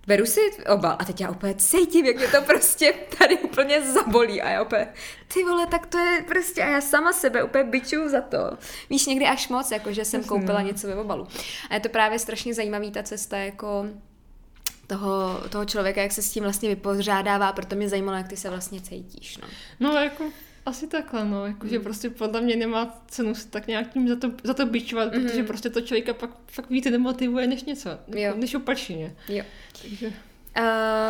beru 0.08 0.26
si 0.26 0.40
obal. 0.74 0.96
A 1.00 1.06
teď 1.06 1.22
já 1.22 1.30
úplně 1.30 1.56
cítím, 1.56 2.06
jak 2.06 2.16
mě 2.16 2.28
to 2.28 2.42
prostě 2.42 2.94
tady 3.18 3.38
úplně 3.38 3.82
zabolí. 3.82 4.42
A 4.42 4.50
já 4.50 4.62
úplně, 4.62 4.88
ty 5.34 5.44
vole, 5.44 5.68
tak 5.68 5.86
to 5.86 5.98
je 5.98 6.24
prostě 6.28 6.64
a 6.64 6.70
já 6.70 6.82
sama 6.82 7.14
sebe 7.14 7.44
úplně 7.44 7.64
byčuju 7.64 8.10
za 8.10 8.22
to. 8.22 8.58
Víš, 8.90 9.06
někdy 9.06 9.26
až 9.26 9.50
moc, 9.50 9.72
jako 9.72 9.92
že 9.92 10.06
jsem 10.06 10.24
koupila 10.24 10.62
něco 10.62 10.88
ve 10.88 10.96
obalu. 10.96 11.28
A 11.70 11.74
je 11.74 11.80
to 11.80 11.90
právě 11.90 12.20
strašně 12.20 12.54
zajímavý 12.54 12.92
ta 12.92 13.04
cesta, 13.04 13.38
jako 13.38 13.86
toho, 14.88 15.44
toho 15.50 15.66
člověka, 15.66 16.02
jak 16.02 16.12
se 16.12 16.22
s 16.22 16.32
tím 16.32 16.44
vlastně 16.44 16.70
vypořádává, 16.70 17.54
proto 17.54 17.76
mě 17.76 17.90
zajímalo, 17.90 18.18
jak 18.18 18.28
ty 18.28 18.38
se 18.38 18.50
vlastně 18.50 18.82
cítíš. 18.82 19.38
No, 19.38 19.48
no 19.80 20.00
jako 20.00 20.24
asi 20.66 20.88
takhle, 20.88 21.26
no, 21.26 21.46
jakože 21.46 21.78
mm. 21.78 21.84
prostě 21.84 22.10
podle 22.10 22.42
mě 22.42 22.56
nemá 22.56 23.02
cenu 23.08 23.36
se 23.36 23.48
tak 23.48 23.68
nějakým 23.68 24.08
za 24.08 24.16
to, 24.16 24.32
za 24.44 24.54
to 24.54 24.66
bičovat, 24.66 25.14
mm-hmm. 25.14 25.28
protože 25.28 25.44
prostě 25.44 25.70
to 25.70 25.82
člověka 25.82 26.14
pak 26.14 26.30
fakt 26.48 26.70
více 26.70 26.92
demotivuje 26.92 27.48
než 27.48 27.64
něco, 27.64 27.90
jo. 28.08 28.34
než 28.36 28.56
opačně. 28.56 29.16
Jo. 29.30 29.44
Takže... 29.82 30.14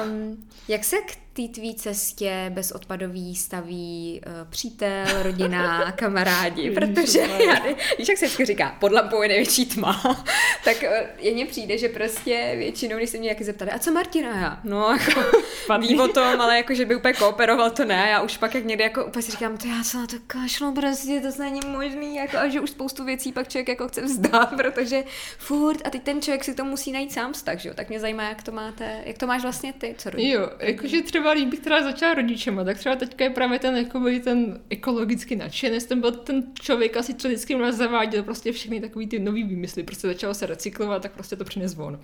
Um, 0.08 0.48
jak 0.68 0.84
se 0.84 0.96
k 0.98 1.16
té 1.38 1.48
tvý 1.48 1.76
cestě 1.76 2.46
bezodpadový 2.50 3.36
staví 3.36 4.22
uh, 4.26 4.34
přítel, 4.50 5.24
rodina, 5.24 5.92
kamarádi, 5.96 6.72
protože 6.72 7.20
já, 7.20 7.56
víš, 7.98 8.10
jak 8.10 8.18
se 8.18 8.26
vždycky 8.26 8.46
říká, 8.46 8.78
pod 8.80 8.92
lampou 8.92 9.22
je 9.22 9.28
největší 9.28 9.66
tma, 9.66 10.26
tak 10.64 10.78
uh, 10.84 11.08
je 11.18 11.34
mně 11.34 11.46
přijde, 11.46 11.78
že 11.78 11.90
prostě 11.90 12.54
většinou, 12.58 12.98
když 12.98 13.10
se 13.10 13.18
mě 13.18 13.24
nějaký 13.24 13.44
zeptali, 13.44 13.72
a 13.72 13.80
co 13.80 13.92
Martina? 13.92 14.42
Já? 14.42 14.60
No, 14.64 14.98
jako, 15.00 15.22
ví 15.80 16.00
o 16.00 16.08
tom, 16.08 16.42
ale 16.42 16.58
jako, 16.58 16.74
že 16.74 16.86
by 16.86 16.96
úplně 16.96 17.14
kooperoval, 17.14 17.72
to 17.72 17.86
ne, 17.86 18.08
já 18.12 18.22
už 18.22 18.38
pak 18.38 18.56
jak 18.56 18.66
někdy 18.66 18.84
jako 18.84 19.06
úplně 19.06 19.24
si 19.24 19.32
říkám, 19.32 19.58
to 19.58 19.68
já 19.68 19.84
se 19.84 19.98
na 19.98 20.08
to 20.08 20.16
kašlu, 20.28 20.74
prostě 20.74 21.22
to 21.22 21.44
není 21.44 21.60
možný, 21.68 22.16
jako, 22.16 22.38
a 22.38 22.48
že 22.48 22.62
už 22.62 22.70
spoustu 22.70 23.06
věcí 23.06 23.32
pak 23.32 23.48
člověk 23.48 23.68
jako 23.68 23.88
chce 23.88 24.02
vzdát, 24.02 24.54
protože 24.58 25.04
furt, 25.38 25.88
a 25.88 25.90
teď 25.90 26.04
ten 26.04 26.22
člověk 26.22 26.44
si 26.44 26.56
to 26.56 26.66
musí 26.66 26.92
najít 26.92 27.14
sám 27.14 27.34
tak, 27.44 27.60
že 27.60 27.70
jo, 27.70 27.76
tak 27.76 27.90
mě 27.90 28.00
zajímá, 28.00 28.24
jak 28.24 28.44
to 28.44 28.52
máte, 28.52 29.02
jak 29.06 29.18
to 29.18 29.28
máš 29.28 29.42
vlastně 29.42 29.74
ty, 29.74 29.96
co 29.98 30.10
rodí? 30.10 30.30
Jo, 30.30 30.50
jakože 30.60 31.02
třeba 31.02 31.27
třeba 31.28 31.40
líp 31.40 31.50
bych 31.50 31.60
teda 31.60 31.84
začala 31.84 32.14
rodičema, 32.14 32.64
tak 32.64 32.78
třeba 32.78 32.96
teďka 32.96 33.24
je 33.24 33.30
právě 33.30 33.60
ten, 33.60 33.78
jakoby, 33.78 34.20
ten 34.20 34.60
ekologicky 34.70 35.36
nadšenec, 35.36 35.86
ten 35.86 36.02
byl 36.02 36.12
ten 36.12 36.44
člověk 36.62 36.98
asi, 36.98 37.14
co 37.14 37.28
vždycky 37.28 37.56
nás 37.56 37.76
zaváděl 37.76 38.24
prostě 38.24 38.52
všechny 38.52 38.82
takový 38.82 39.08
ty 39.08 39.20
nový 39.20 39.44
výmysly, 39.44 39.84
prostě 39.84 40.08
začalo 40.08 40.34
se 40.34 40.46
recyklovat, 40.46 41.02
tak 41.02 41.12
prostě 41.12 41.36
to 41.36 41.44
přines 41.44 41.76
von. 41.76 42.00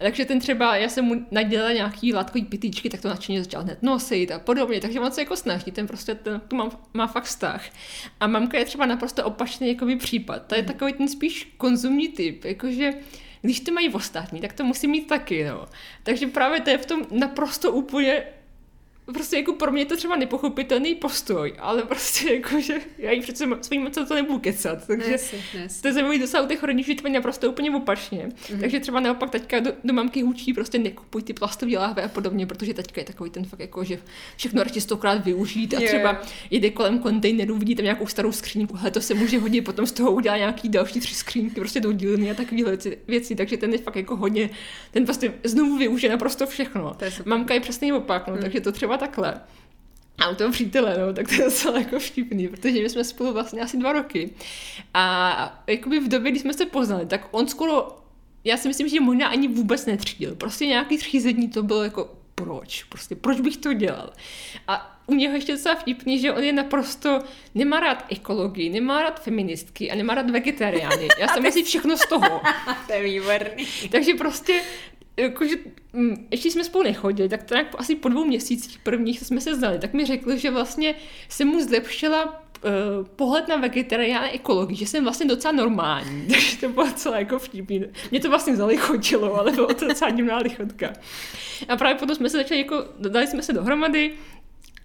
A 0.00 0.04
takže 0.04 0.24
ten 0.24 0.40
třeba, 0.40 0.76
já 0.76 0.88
jsem 0.88 1.04
mu 1.04 1.26
nadělala 1.30 1.72
nějaký 1.72 2.14
látkový 2.14 2.44
pitíčky, 2.44 2.90
tak 2.90 3.00
to 3.00 3.08
nadšeně 3.08 3.42
začal 3.42 3.62
hned 3.62 3.82
nosit 3.82 4.30
a 4.30 4.38
podobně, 4.38 4.80
takže 4.80 5.00
on 5.00 5.12
se 5.12 5.20
jako 5.20 5.36
snaží, 5.36 5.70
ten 5.70 5.86
prostě 5.86 6.14
ten, 6.14 6.40
tu 6.48 6.56
má, 6.56 6.70
má 6.94 7.06
fakt 7.06 7.24
vztah. 7.24 7.64
A 8.20 8.26
mamka 8.26 8.58
je 8.58 8.64
třeba 8.64 8.86
naprosto 8.86 9.24
opačný 9.24 9.68
jakoby 9.68 9.96
případ, 9.96 10.46
to 10.46 10.54
je 10.54 10.62
takový 10.62 10.92
ten 10.92 11.08
spíš 11.08 11.54
konzumní 11.56 12.08
typ, 12.08 12.44
jakože 12.44 12.92
když 13.42 13.60
to 13.60 13.72
mají 13.72 13.88
ostatní, 13.88 14.40
tak 14.40 14.52
to 14.52 14.64
musí 14.64 14.86
mít 14.86 15.06
taky, 15.06 15.44
no. 15.44 15.66
Takže 16.02 16.26
právě 16.26 16.60
to 16.60 16.70
je 16.70 16.78
v 16.78 16.86
tom 16.86 17.06
naprosto 17.10 17.72
úplně 17.72 18.22
prostě 19.12 19.36
jako 19.36 19.52
pro 19.52 19.72
mě 19.72 19.82
je 19.82 19.86
to 19.86 19.96
třeba 19.96 20.16
nepochopitelný 20.16 20.94
postoj, 20.94 21.54
ale 21.58 21.82
prostě 21.82 22.34
jako, 22.34 22.60
že 22.60 22.74
já 22.98 23.10
jí 23.10 23.20
přece 23.20 23.44
svým 23.60 23.82
moc 23.82 23.94
to 24.08 24.14
nebudu 24.14 24.38
kecat, 24.38 24.86
takže 24.86 25.10
Yes, 25.10 25.34
yes. 25.54 25.80
to 25.80 25.88
je 25.88 25.94
zajímavý 25.94 26.18
docela 26.18 26.42
u 26.42 26.46
těch 26.46 26.60
to 26.60 27.06
je 27.06 27.12
naprosto 27.12 27.50
úplně 27.50 27.70
opačně. 27.70 28.28
Mm-hmm. 28.28 28.60
Takže 28.60 28.80
třeba 28.80 29.00
naopak 29.00 29.30
teďka 29.30 29.60
do, 29.60 29.72
do 29.84 29.94
mamky 29.94 30.22
hučí 30.22 30.52
prostě 30.52 30.78
nekupuj 30.78 31.22
ty 31.22 31.32
plastové 31.32 31.78
láhve 31.78 32.02
a 32.02 32.08
podobně, 32.08 32.46
protože 32.46 32.74
teďka 32.74 33.00
je 33.00 33.04
takový 33.04 33.30
ten 33.30 33.44
fakt 33.44 33.60
jako, 33.60 33.84
že 33.84 33.98
všechno 34.36 34.62
radši 34.62 34.80
stokrát 34.80 35.24
využít 35.24 35.74
a 35.74 35.80
Jo, 35.80 35.86
třeba 35.86 36.22
jede 36.50 36.70
kolem 36.70 36.98
kontejnerů, 36.98 37.56
vidí 37.56 37.74
tam 37.74 37.84
nějakou 37.84 38.06
starou 38.06 38.32
skřínku, 38.32 38.76
hele, 38.76 38.90
to 38.90 39.00
se 39.00 39.14
může 39.14 39.38
hodit, 39.38 39.60
potom 39.60 39.86
z 39.86 39.92
toho 39.92 40.10
udělá 40.10 40.36
nějaký 40.36 40.68
další 40.68 41.00
tři 41.00 41.14
skřínky, 41.14 41.60
prostě 41.60 41.80
do 41.80 41.92
dílny 41.92 42.30
a 42.30 42.34
takové 42.34 42.64
věci, 42.64 42.98
věci, 43.08 43.34
takže 43.34 43.56
ten 43.56 43.72
je 43.72 43.78
fakt 43.78 43.96
jako 43.96 44.16
hodně, 44.16 44.50
ten 44.90 45.04
prostě 45.04 45.32
znovu 45.44 45.78
využije 45.78 46.10
naprosto 46.10 46.46
všechno. 46.46 46.96
Mamka 47.24 47.54
je 47.54 47.60
přesně 47.60 47.94
opak, 47.94 48.28
no, 48.28 48.38
takže 48.38 48.60
to 48.60 48.72
třeba 48.72 48.96
takhle. 49.00 49.40
A 50.20 50.28
u 50.28 50.34
toho 50.34 50.52
přítele, 50.52 50.98
no, 50.98 51.12
tak 51.12 51.28
to 51.28 51.34
je 51.34 51.44
docela 51.44 51.78
jako 51.78 51.98
vtipný, 51.98 52.48
protože 52.48 52.82
my 52.82 52.88
jsme 52.88 53.04
spolu 53.04 53.32
vlastně 53.32 53.60
asi 53.62 53.76
dva 53.78 53.92
roky. 53.92 54.30
A 54.94 55.64
jakoby 55.66 56.00
v 56.00 56.08
době, 56.08 56.30
kdy 56.30 56.40
jsme 56.40 56.52
se 56.52 56.66
poznali, 56.66 57.06
tak 57.06 57.28
on 57.30 57.48
skoro, 57.48 57.88
já 58.44 58.56
si 58.56 58.68
myslím, 58.68 58.88
že 58.88 59.00
možná 59.00 59.28
ani 59.28 59.48
vůbec 59.48 59.86
netřídil. 59.86 60.34
Prostě 60.34 60.66
nějaký 60.66 60.98
třízení 60.98 61.48
to 61.48 61.62
bylo 61.62 61.84
jako 61.84 62.10
proč? 62.34 62.84
Prostě 62.84 63.16
proč 63.16 63.40
bych 63.40 63.56
to 63.56 63.72
dělal? 63.72 64.12
A 64.68 65.00
u 65.06 65.14
něho 65.14 65.34
ještě 65.34 65.52
docela 65.52 65.74
vtipný, 65.74 66.18
že 66.18 66.32
on 66.32 66.42
je 66.42 66.52
naprosto, 66.52 67.18
nemá 67.54 67.80
rád 67.80 68.04
ekologii, 68.08 68.70
nemá 68.70 69.02
rád 69.02 69.22
feministky 69.22 69.90
a 69.90 69.94
nemá 69.94 70.14
rád 70.14 70.30
vegetariány. 70.30 71.08
Já 71.18 71.28
jsem 71.34 71.46
asi 71.46 71.62
všechno 71.62 71.96
z 71.96 72.06
toho. 72.08 72.40
To 72.86 72.92
je 72.92 73.02
výborný. 73.02 73.66
Takže 73.90 74.14
prostě 74.14 74.62
jakože, 75.16 75.56
mm, 75.92 76.26
ještě 76.30 76.50
jsme 76.50 76.64
spolu 76.64 76.84
nechodili, 76.84 77.28
tak 77.28 77.42
to 77.42 77.54
asi 77.76 77.94
po 77.94 78.08
dvou 78.08 78.24
měsících 78.24 78.78
prvních 78.78 79.18
co 79.18 79.24
jsme 79.24 79.40
se 79.40 79.56
znali, 79.56 79.78
tak 79.78 79.92
mi 79.92 80.06
řekl, 80.06 80.36
že 80.36 80.50
vlastně 80.50 80.94
se 81.28 81.44
mu 81.44 81.60
zlepšila 81.60 82.24
uh, 82.24 83.06
pohled 83.16 83.48
na 83.48 83.56
vegetarián 83.56 84.24
a 84.24 84.34
ekologii, 84.34 84.76
že 84.76 84.86
jsem 84.86 85.04
vlastně 85.04 85.26
docela 85.26 85.52
normální, 85.52 86.26
takže 86.30 86.56
to 86.56 86.68
bylo 86.68 86.86
docela 86.86 87.18
jako 87.18 87.38
vtipný. 87.38 87.84
Mě 88.10 88.20
to 88.20 88.28
vlastně 88.28 88.56
zalichotilo, 88.56 89.34
ale 89.34 89.52
bylo 89.52 89.74
to 89.74 89.88
docela 89.88 90.10
divná 90.10 90.36
lichotka. 90.36 90.92
A 91.68 91.76
právě 91.76 91.98
potom 91.98 92.16
jsme 92.16 92.30
se 92.30 92.36
začali 92.36 92.60
jako, 92.60 92.84
dali 92.98 93.26
jsme 93.26 93.42
se 93.42 93.52
dohromady, 93.52 94.12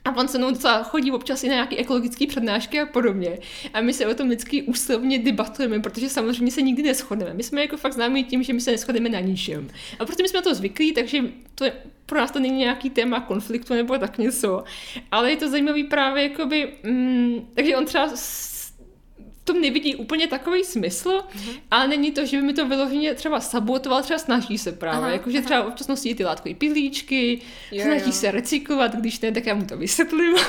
a 0.05 0.15
on 0.15 0.27
se 0.27 0.37
mnou 0.37 0.49
docela 0.49 0.83
chodí 0.83 1.11
občas 1.11 1.43
i 1.43 1.47
na 1.47 1.53
nějaké 1.53 1.75
ekologické 1.75 2.27
přednášky 2.27 2.81
a 2.81 2.85
podobně. 2.85 3.39
A 3.73 3.81
my 3.81 3.93
se 3.93 4.07
o 4.07 4.13
tom 4.13 4.27
vždycky 4.27 4.61
úslovně 4.61 5.19
debatujeme, 5.19 5.79
protože 5.79 6.09
samozřejmě 6.09 6.51
se 6.51 6.61
nikdy 6.61 6.83
neschodneme. 6.83 7.33
My 7.33 7.43
jsme 7.43 7.61
jako 7.61 7.77
fakt 7.77 7.93
známí 7.93 8.23
tím, 8.23 8.43
že 8.43 8.53
my 8.53 8.61
se 8.61 8.71
neschodneme 8.71 9.09
na 9.09 9.19
ničem. 9.19 9.69
A 9.99 10.05
protože 10.05 10.23
my 10.23 10.29
jsme 10.29 10.37
na 10.37 10.43
to 10.43 10.55
zvyklí, 10.55 10.93
takže 10.93 11.21
to 11.55 11.65
je, 11.65 11.73
pro 12.05 12.19
nás 12.19 12.31
to 12.31 12.39
není 12.39 12.57
nějaký 12.57 12.89
téma 12.89 13.19
konfliktu 13.19 13.73
nebo 13.73 13.97
tak 13.97 14.17
něco. 14.17 14.63
Ale 15.11 15.29
je 15.29 15.37
to 15.37 15.49
zajímavý 15.49 15.83
právě 15.83 16.23
jakoby, 16.23 16.73
mm, 16.83 17.47
takže 17.53 17.77
on 17.77 17.85
třeba 17.85 18.09
tom 19.45 19.61
nevidí 19.61 19.95
úplně 19.95 20.27
takový 20.27 20.63
smysl, 20.63 21.09
mm-hmm. 21.09 21.59
ale 21.71 21.87
není 21.87 22.11
to, 22.11 22.25
že 22.25 22.37
by 22.37 22.43
mi 22.43 22.53
to 22.53 22.67
vyloženě 22.67 23.13
třeba 23.13 23.39
sabotoval, 23.39 24.03
třeba 24.03 24.19
snaží 24.19 24.57
se 24.57 24.71
právě, 24.71 25.13
jakože 25.13 25.41
třeba 25.41 25.63
občas 25.63 25.87
nosí 25.87 26.15
ty 26.15 26.25
látkové 26.25 26.55
pilíčky, 26.55 27.41
Jo, 27.71 27.83
snaží 27.83 28.05
jo. 28.05 28.11
se 28.11 28.31
recyklovat, 28.31 28.95
když 28.95 29.19
ne, 29.19 29.31
tak 29.31 29.45
já 29.45 29.53
mu 29.55 29.65
to 29.65 29.77
vysvětlím. 29.77 30.35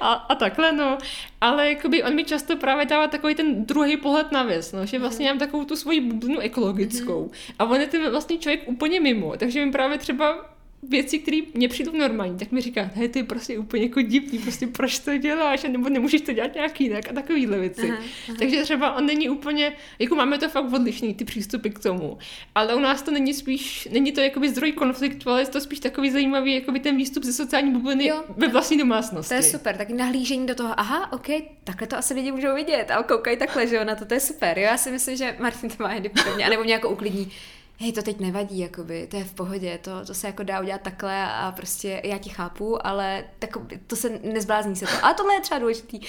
A, 0.00 0.12
a 0.12 0.34
takhle, 0.34 0.72
no. 0.72 0.98
Ale 1.40 1.68
jakoby 1.68 2.02
on 2.02 2.14
mi 2.14 2.24
často 2.24 2.56
právě 2.56 2.86
dává 2.86 3.06
takový 3.06 3.34
ten 3.34 3.64
druhý 3.64 3.96
pohled 3.96 4.32
na 4.32 4.42
věc, 4.42 4.72
no, 4.72 4.86
že 4.86 4.98
vlastně 4.98 5.28
mám 5.28 5.38
takovou 5.38 5.64
tu 5.64 5.76
svoji 5.76 6.00
bublinu 6.00 6.40
ekologickou. 6.40 7.30
A 7.58 7.64
on 7.64 7.80
je 7.80 7.86
ten 7.86 8.10
vlastně 8.10 8.38
člověk 8.38 8.62
úplně 8.66 9.00
mimo, 9.00 9.36
takže 9.36 9.64
mi 9.64 9.72
právě 9.72 9.98
třeba 9.98 10.50
věci, 10.82 11.18
které 11.18 11.38
mě 11.54 11.68
přijdou 11.68 11.92
normální, 11.96 12.38
tak 12.38 12.52
mi 12.52 12.60
říká, 12.60 12.90
hej, 12.94 13.08
ty 13.08 13.18
je 13.18 13.24
prostě 13.24 13.58
úplně 13.58 13.82
jako 13.82 14.00
divný, 14.02 14.38
prostě 14.38 14.66
proč 14.66 14.98
to 14.98 15.16
děláš, 15.16 15.62
nebo 15.62 15.88
nemůžeš 15.88 16.20
to 16.20 16.32
dělat 16.32 16.54
nějak 16.54 16.80
jinak 16.80 17.10
a 17.10 17.12
takovýhle 17.12 17.58
věci. 17.58 17.88
Aha, 17.90 17.98
aha. 18.28 18.36
Takže 18.38 18.62
třeba 18.62 18.94
on 18.94 19.06
není 19.06 19.28
úplně, 19.28 19.72
jako 19.98 20.14
máme 20.14 20.38
to 20.38 20.48
fakt 20.48 20.72
odlišný, 20.72 21.14
ty 21.14 21.24
přístupy 21.24 21.68
k 21.68 21.78
tomu, 21.78 22.18
ale 22.54 22.74
u 22.74 22.78
nás 22.78 23.02
to 23.02 23.10
není 23.10 23.34
spíš, 23.34 23.88
není 23.92 24.12
to 24.12 24.20
jakoby 24.20 24.48
zdroj 24.48 24.72
konfliktu, 24.72 25.30
ale 25.30 25.42
je 25.42 25.46
to 25.46 25.60
spíš 25.60 25.80
takový 25.80 26.10
zajímavý, 26.10 26.54
jakoby 26.54 26.80
ten 26.80 26.96
výstup 26.96 27.24
ze 27.24 27.32
sociální 27.32 27.70
bubliny 27.72 28.06
Jo. 28.06 28.24
ve 28.28 28.48
vlastní 28.48 28.78
domácnosti. 28.78 29.28
To 29.28 29.34
je 29.34 29.42
super, 29.42 29.76
taky 29.76 29.92
nahlížení 29.92 30.46
do 30.46 30.54
toho, 30.54 30.80
aha, 30.80 31.12
ok, 31.12 31.26
takhle 31.64 31.86
to 31.86 31.96
asi 31.96 32.14
lidi 32.14 32.32
můžou 32.32 32.54
vidět 32.54 32.90
a 32.90 33.02
koukají 33.02 33.36
takhle, 33.36 33.66
že 33.66 33.76
jo, 33.76 33.84
na 33.84 33.94
to, 33.94 34.04
to 34.04 34.14
je 34.14 34.20
super. 34.20 34.58
Jo, 34.58 34.64
já 34.64 34.76
si 34.76 34.90
myslím, 34.90 35.16
že 35.16 35.36
Martin 35.38 35.70
to 35.70 35.82
má 35.82 35.90
podobně, 36.24 36.46
anebo 36.46 36.64
mě 36.64 36.72
jako 36.72 36.88
uklidní, 36.88 37.32
hej, 37.80 37.92
to 37.92 38.02
teď 38.02 38.20
nevadí, 38.20 38.58
jakoby, 38.58 39.06
to 39.06 39.16
je 39.16 39.24
v 39.24 39.34
pohodě, 39.34 39.78
to, 39.82 40.04
to 40.04 40.14
se 40.14 40.26
jako 40.26 40.42
dá 40.42 40.60
udělat 40.60 40.80
takhle 40.80 41.24
a 41.24 41.52
prostě 41.56 42.00
já 42.04 42.18
ti 42.18 42.30
chápu, 42.30 42.86
ale 42.86 43.24
tak, 43.38 43.50
to 43.86 43.96
se 43.96 44.20
nezblázní 44.22 44.76
se 44.76 44.86
to. 44.86 45.04
A 45.06 45.14
tohle 45.14 45.34
je 45.34 45.40
třeba 45.40 45.58
důležitý. 45.58 46.00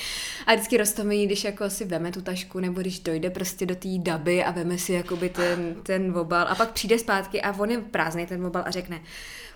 A 0.48 0.54
vždycky 0.54 0.78
roztomí, 0.78 1.26
když 1.26 1.44
jako 1.44 1.70
si 1.70 1.86
veme 1.86 2.12
tu 2.12 2.22
tašku, 2.22 2.60
nebo 2.60 2.82
když 2.82 3.00
dojde 3.00 3.30
prostě 3.30 3.66
do 3.66 3.76
té 3.76 3.90
daby 3.98 4.44
a 4.44 4.52
veme 4.52 4.78
si 4.78 4.94
jakoby 4.94 5.30
ten, 5.30 5.76
ten 5.84 6.18
obal 6.18 6.48
a 6.48 6.56
pak 6.56 6.72
přijde 6.72 7.00
zpátky 7.00 7.42
a 7.42 7.56
on 7.60 7.72
je 7.72 7.78
prázdný 7.78 8.26
ten 8.26 8.46
obal 8.46 8.64
a 8.66 8.72
řekne, 8.72 9.02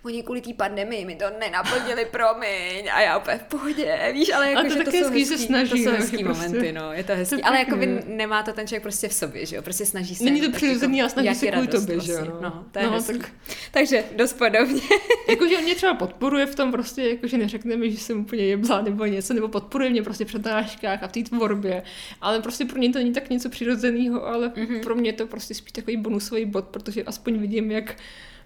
oni 0.05 0.23
kvůli 0.23 0.41
té 0.41 0.53
pandemii 0.53 1.05
mi 1.05 1.15
to 1.15 1.25
nenaplnili, 1.39 2.05
promiň. 2.05 2.89
A 2.93 3.01
já 3.01 3.17
úplně 3.17 3.37
v 3.37 3.43
pohodě, 3.43 4.09
víš, 4.13 4.29
ale 4.33 4.51
jako, 4.51 4.61
to 4.63 4.69
že 4.77 4.83
to 4.83 4.91
jsou 4.91 4.97
hezký, 5.03 5.25
se 5.25 5.37
snaží, 5.37 5.69
to 5.69 5.77
jsou 5.77 5.91
hezký 5.91 6.23
prostě- 6.23 6.47
momenty, 6.47 6.71
no, 6.71 6.93
je 6.93 7.03
to 7.03 7.13
hezký. 7.15 7.37
To 7.41 7.47
ale 7.47 7.57
jako 7.59 7.75
by 7.75 8.03
nemá 8.07 8.43
to 8.43 8.53
ten 8.53 8.67
člověk 8.67 8.83
prostě 8.83 9.07
v 9.07 9.13
sobě, 9.13 9.45
že 9.45 9.55
jo, 9.55 9.61
prostě 9.61 9.85
snaží 9.85 10.15
se. 10.15 10.23
Není 10.23 10.41
to 10.41 10.51
přirozený, 10.51 11.01
ale 11.01 11.09
snaží 11.09 11.35
se 11.35 11.47
kvůli 11.47 11.67
tobě, 11.67 11.99
že 11.99 12.11
jo, 12.11 12.17
vlastně. 12.17 12.39
no. 12.41 12.65
To 12.71 12.79
je 12.79 12.85
No, 12.87 13.03
tak- 13.03 13.31
Takže 13.71 14.03
dost 14.15 14.33
podobně. 14.33 14.81
Jakože 15.29 15.57
on 15.57 15.63
mě 15.63 15.75
třeba 15.75 15.93
podporuje 15.93 16.45
v 16.45 16.55
tom 16.55 16.71
prostě, 16.71 17.09
jakože 17.09 17.37
neřekne 17.37 17.75
mi, 17.77 17.91
že 17.91 17.97
jsem 17.97 18.19
úplně 18.19 18.45
jebla 18.45 18.81
nebo 18.81 19.05
něco, 19.05 19.33
nebo 19.33 19.47
podporuje 19.47 19.89
mě 19.89 20.03
prostě 20.03 20.23
v 20.25 20.27
přednáškách 20.27 21.03
a 21.03 21.07
v 21.07 21.11
té 21.11 21.23
tvorbě, 21.23 21.83
ale 22.21 22.41
prostě 22.41 22.65
pro 22.65 22.79
ně 22.79 22.89
to 22.89 22.99
není 22.99 23.13
tak 23.13 23.29
něco 23.29 23.49
přirozeného, 23.49 24.27
ale 24.27 24.51
Mhm. 24.55 24.65
mm-hmm. 24.65 24.83
pro 24.83 24.95
mě 24.95 25.09
je 25.09 25.13
to 25.13 25.27
prostě 25.27 25.53
spíš 25.53 25.71
takový 25.71 25.97
bonusový 25.97 26.45
bod, 26.45 26.65
protože 26.65 27.03
aspoň 27.03 27.37
vidím, 27.37 27.71
jak 27.71 27.95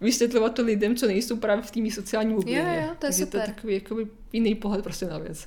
vysvětlovat 0.01 0.53
to 0.53 0.61
lidem, 0.61 0.95
co 0.95 1.07
nejsou 1.07 1.37
právě 1.37 1.63
v 1.63 1.71
té 1.71 1.79
mý 1.79 1.91
sociální 1.91 2.33
bublině. 2.33 2.59
Jo, 2.59 2.65
jo, 2.65 2.81
to 2.81 2.81
je 2.81 2.95
Takže 2.99 3.25
to 3.25 3.31
super. 3.31 3.41
je 3.41 3.55
takový 3.55 3.73
jakoby 3.73 4.07
jiný 4.33 4.55
pohled 4.55 4.83
prostě 4.83 5.05
na 5.05 5.17
věc. 5.17 5.45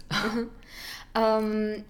Um, 1.38 1.84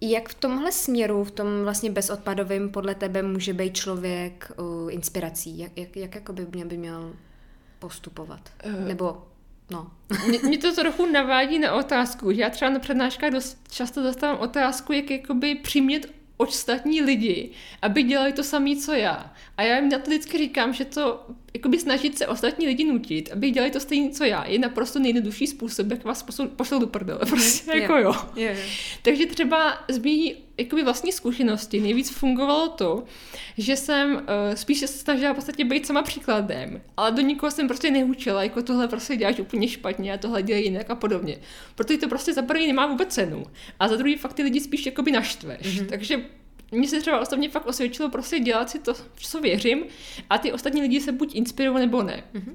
jak 0.00 0.28
v 0.28 0.34
tomhle 0.34 0.72
směru, 0.72 1.24
v 1.24 1.30
tom 1.30 1.62
vlastně 1.62 1.90
bezodpadovém, 1.90 2.70
podle 2.70 2.94
tebe 2.94 3.22
může 3.22 3.52
být 3.52 3.76
člověk 3.76 4.52
uh, 4.56 4.92
inspirací? 4.92 5.58
Jak, 5.58 5.72
jak, 5.76 5.96
jak 5.96 6.14
jako 6.14 6.32
by 6.32 6.46
mě 6.52 6.64
by 6.64 6.76
měl 6.76 7.12
postupovat? 7.78 8.50
Eh. 8.58 8.84
Nebo, 8.88 9.26
no. 9.70 9.90
Mě, 10.28 10.38
mě 10.38 10.58
to 10.58 10.74
trochu 10.74 11.06
navádí 11.06 11.58
na 11.58 11.74
otázku, 11.74 12.32
že 12.32 12.40
já 12.40 12.50
třeba 12.50 12.70
na 12.70 12.78
přednáškách 12.78 13.30
dost 13.30 13.58
často 13.70 14.02
dostávám 14.02 14.38
otázku, 14.40 14.92
jak 14.92 15.10
jakoby 15.10 15.54
přimět 15.54 16.06
ostatní 16.36 17.02
lidi, 17.02 17.50
aby 17.82 18.02
dělali 18.02 18.32
to 18.32 18.42
samé, 18.42 18.76
co 18.76 18.92
já. 18.92 19.32
A 19.56 19.62
já 19.62 19.76
jim 19.76 19.88
na 19.88 19.98
to 19.98 20.10
vždycky 20.10 20.38
říkám, 20.38 20.72
že 20.74 20.84
to 20.84 21.26
jakoby 21.54 21.78
snažit 21.78 22.18
se 22.18 22.26
ostatní 22.26 22.66
lidi 22.66 22.84
nutit, 22.84 23.30
aby 23.32 23.50
dělali 23.50 23.70
to 23.70 23.80
stejné, 23.80 24.10
co 24.10 24.24
já, 24.24 24.44
je 24.48 24.58
naprosto 24.58 24.98
nejjednodušší 24.98 25.46
způsob, 25.46 25.90
jak 25.90 26.04
vás 26.04 26.26
pošlou 26.56 26.78
do 26.78 26.86
prdele. 26.86 27.18
Prostě 27.28 27.70
Jo. 27.70 27.82
jako 27.82 27.96
jo. 27.96 28.14
Je, 28.36 28.42
je. 28.44 28.66
Takže 29.02 29.26
třeba 29.26 29.84
z 29.88 29.98
mý 29.98 30.34
jakoby 30.62 30.82
vlastní 30.82 31.12
zkušenosti 31.12 31.80
nejvíc 31.80 32.10
fungovalo 32.10 32.68
to, 32.68 33.04
že 33.58 33.76
jsem 33.76 34.14
uh, 34.14 34.20
spíš 34.54 34.78
se 34.78 34.88
snažila 34.88 35.32
v 35.32 35.34
podstatě 35.34 35.64
být 35.64 35.86
sama 35.86 36.02
příkladem, 36.02 36.82
ale 36.96 37.10
do 37.12 37.22
nikoho 37.22 37.50
jsem 37.50 37.68
prostě 37.68 37.90
nehučila, 37.90 38.42
jako 38.42 38.62
tohle 38.62 38.88
prostě 38.88 39.16
děláš 39.16 39.38
úplně 39.38 39.68
špatně 39.68 40.12
a 40.12 40.18
tohle 40.18 40.42
dělej 40.42 40.64
jinak 40.64 40.90
a 40.90 40.94
podobně. 40.94 41.38
Protože 41.74 41.98
to 41.98 42.08
prostě 42.08 42.32
za 42.32 42.42
první 42.42 42.66
nemá 42.66 42.86
vůbec 42.86 43.08
cenu. 43.08 43.44
A 43.80 43.88
za 43.88 43.96
druhý 43.96 44.16
fakt 44.16 44.32
ty 44.32 44.42
lidi 44.42 44.60
spíš 44.60 44.86
jakoby 44.86 45.12
naštveš. 45.12 45.66
Mm-hmm. 45.66 45.86
Takže 45.86 46.20
mně 46.72 46.88
se 46.88 47.00
třeba 47.00 47.20
osobně 47.20 47.48
fakt 47.48 47.66
osvědčilo 47.66 48.08
prostě 48.10 48.38
dělat 48.38 48.70
si 48.70 48.78
to, 48.78 48.94
co 49.16 49.40
věřím 49.40 49.84
a 50.30 50.38
ty 50.38 50.52
ostatní 50.52 50.82
lidi 50.82 51.00
se 51.00 51.12
buď 51.12 51.34
inspirují 51.34 51.80
nebo 51.80 52.02
ne. 52.02 52.24
Mm-hmm. 52.34 52.54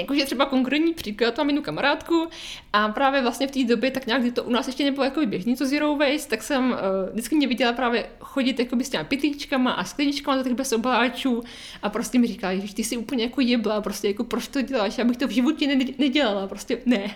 Jakože 0.00 0.24
třeba 0.24 0.44
konkrétní 0.44 0.94
příklad, 0.94 1.38
mám 1.38 1.48
jednu 1.48 1.62
kamarádku 1.62 2.28
a 2.72 2.88
právě 2.88 3.22
vlastně 3.22 3.46
v 3.46 3.50
té 3.50 3.64
době, 3.64 3.90
tak 3.90 4.06
nějak, 4.06 4.22
kdy 4.22 4.32
to 4.32 4.44
u 4.44 4.50
nás 4.50 4.66
ještě 4.66 4.84
nebylo 4.84 5.04
jako 5.04 5.26
běžný 5.26 5.56
to 5.56 5.66
zero 5.66 5.96
waste, 5.96 6.28
tak 6.28 6.42
jsem 6.42 6.70
uh, 6.70 6.76
vždycky 7.12 7.36
mě 7.36 7.46
viděla 7.46 7.72
právě 7.72 8.06
chodit 8.20 8.58
jakoby 8.58 8.84
s 8.84 8.88
těma 8.88 9.04
pytlíčkama 9.04 9.72
a 9.72 9.84
skleničkama 9.84 10.36
do 10.36 10.42
těch 10.42 10.54
bezobaláčů 10.54 11.42
a 11.82 11.88
prostě 11.88 12.18
mi 12.18 12.26
říkala, 12.26 12.54
že 12.54 12.74
ty 12.74 12.84
jsi 12.84 12.96
úplně 12.96 13.24
jako 13.24 13.40
jebla, 13.40 13.80
prostě 13.80 14.08
jako 14.08 14.24
proč 14.24 14.48
to 14.48 14.62
děláš, 14.62 14.98
já 14.98 15.04
bych 15.04 15.16
to 15.16 15.26
v 15.26 15.30
životě 15.30 15.66
ne- 15.76 15.84
nedělala, 15.98 16.46
prostě 16.46 16.78
ne. 16.86 17.14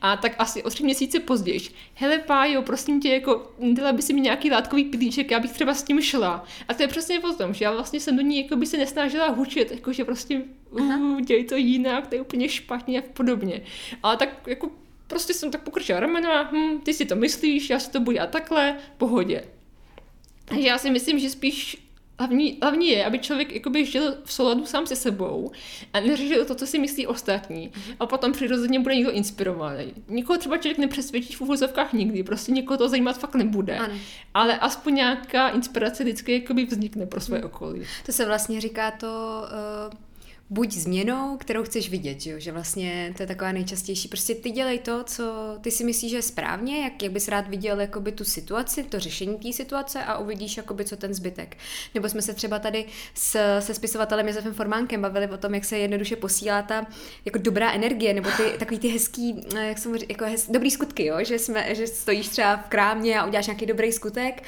A 0.00 0.16
tak 0.16 0.34
asi 0.38 0.62
o 0.62 0.70
tři 0.70 0.84
měsíce 0.84 1.20
později, 1.20 1.60
hele 1.94 2.18
pájo, 2.18 2.62
prosím 2.62 3.00
tě, 3.00 3.08
jako 3.08 3.52
dala 3.72 3.92
by 3.92 4.02
si 4.02 4.12
mi 4.12 4.20
nějaký 4.20 4.50
látkový 4.50 4.84
pilíček, 4.84 5.30
já 5.30 5.40
bych 5.40 5.52
třeba 5.52 5.74
s 5.74 5.82
tím 5.82 6.02
šla. 6.02 6.44
A 6.68 6.74
to 6.74 6.82
je 6.82 6.88
přesně 6.88 7.20
o 7.20 7.32
tom, 7.32 7.54
že 7.54 7.64
já 7.64 7.72
vlastně 7.72 8.00
jsem 8.00 8.16
do 8.16 8.22
ní 8.22 8.42
jako 8.42 8.56
by 8.56 8.66
se 8.66 8.76
nesnažila 8.76 9.28
hučet, 9.28 9.70
jakože 9.70 10.04
prostě 10.04 10.42
uh, 10.70 11.20
dělej 11.20 11.44
to 11.44 11.56
jinak, 11.56 12.05
to 12.06 12.14
je 12.14 12.20
úplně 12.20 12.48
špatně 12.48 13.02
a 13.02 13.04
podobně. 13.12 13.60
Ale 14.02 14.16
tak 14.16 14.28
jako 14.46 14.70
prostě 15.06 15.34
jsem 15.34 15.50
tak 15.50 15.62
pokrčila 15.62 16.00
ramena, 16.00 16.42
hm, 16.42 16.80
ty 16.80 16.94
si 16.94 17.04
to 17.04 17.16
myslíš, 17.16 17.70
já 17.70 17.78
si 17.78 17.90
to 17.90 18.00
budu 18.00 18.14
dělat 18.14 18.30
takhle, 18.30 18.76
pohodě. 18.96 19.44
Takže 20.44 20.68
já 20.68 20.78
si 20.78 20.90
myslím, 20.90 21.18
že 21.18 21.30
spíš 21.30 21.86
hlavní, 22.18 22.58
hlavní 22.62 22.88
je, 22.88 23.04
aby 23.04 23.18
člověk 23.18 23.54
jakoby 23.54 23.86
žil 23.86 24.16
v 24.24 24.32
souladu 24.32 24.66
sám 24.66 24.86
se 24.86 24.96
sebou 24.96 25.50
a 25.92 26.00
neřešil 26.00 26.44
to, 26.44 26.54
co 26.54 26.66
si 26.66 26.78
myslí 26.78 27.06
ostatní. 27.06 27.72
A 28.00 28.06
potom 28.06 28.32
přirozeně 28.32 28.80
bude 28.80 28.94
někdo 28.94 29.10
inspirovaný. 29.10 29.94
Nikoho 30.08 30.38
třeba 30.38 30.56
člověk 30.56 30.78
nepřesvědčí 30.78 31.34
v 31.34 31.40
uvozovkách 31.40 31.92
nikdy, 31.92 32.22
prostě 32.22 32.52
nikoho 32.52 32.78
to 32.78 32.88
zajímat 32.88 33.18
fakt 33.18 33.34
nebude. 33.34 33.78
Ano. 33.78 33.94
Ale 34.34 34.58
aspoň 34.58 34.94
nějaká 34.94 35.48
inspirace 35.48 36.02
vždycky 36.02 36.32
jakoby 36.32 36.64
vznikne 36.64 37.06
pro 37.06 37.20
své 37.20 37.44
okolí. 37.44 37.82
To 38.06 38.12
se 38.12 38.26
vlastně 38.26 38.60
říká 38.60 38.90
to... 38.90 39.42
Uh 39.88 40.05
buď 40.50 40.72
změnou, 40.72 41.36
kterou 41.36 41.62
chceš 41.62 41.90
vidět, 41.90 42.20
že, 42.20 42.30
jo? 42.30 42.38
že 42.40 42.52
vlastně 42.52 43.14
to 43.16 43.22
je 43.22 43.26
taková 43.26 43.52
nejčastější. 43.52 44.08
Prostě 44.08 44.34
ty 44.34 44.50
dělej 44.50 44.78
to, 44.78 45.04
co 45.04 45.24
ty 45.60 45.70
si 45.70 45.84
myslíš, 45.84 46.10
že 46.10 46.16
je 46.16 46.22
správně, 46.22 46.82
jak, 46.82 47.02
jak 47.02 47.12
bys 47.12 47.28
rád 47.28 47.48
viděl 47.48 47.80
jakoby 47.80 48.12
tu 48.12 48.24
situaci, 48.24 48.84
to 48.84 49.00
řešení 49.00 49.36
té 49.38 49.52
situace 49.52 50.04
a 50.04 50.18
uvidíš, 50.18 50.56
jakoby, 50.56 50.84
co 50.84 50.96
ten 50.96 51.14
zbytek. 51.14 51.56
Nebo 51.94 52.08
jsme 52.08 52.22
se 52.22 52.34
třeba 52.34 52.58
tady 52.58 52.84
s, 53.14 53.60
se 53.60 53.74
spisovatelem 53.74 54.28
Josefem 54.28 54.54
Formánkem 54.54 55.02
bavili 55.02 55.28
o 55.28 55.36
tom, 55.36 55.54
jak 55.54 55.64
se 55.64 55.78
jednoduše 55.78 56.16
posílá 56.16 56.62
ta 56.62 56.86
jako 57.24 57.38
dobrá 57.38 57.72
energie, 57.72 58.14
nebo 58.14 58.30
ty 58.36 58.58
takový 58.58 58.78
ty 58.78 58.88
hezký, 58.88 59.44
jak 59.60 59.78
jsem 59.78 59.94
jako 60.08 60.24
hez, 60.24 60.50
dobrý 60.50 60.70
skutky, 60.70 61.04
jo? 61.06 61.16
Že, 61.24 61.38
jsme, 61.38 61.74
že 61.74 61.86
stojíš 61.86 62.28
třeba 62.28 62.56
v 62.56 62.68
krámě 62.68 63.20
a 63.20 63.26
uděláš 63.26 63.46
nějaký 63.46 63.66
dobrý 63.66 63.92
skutek 63.92 64.42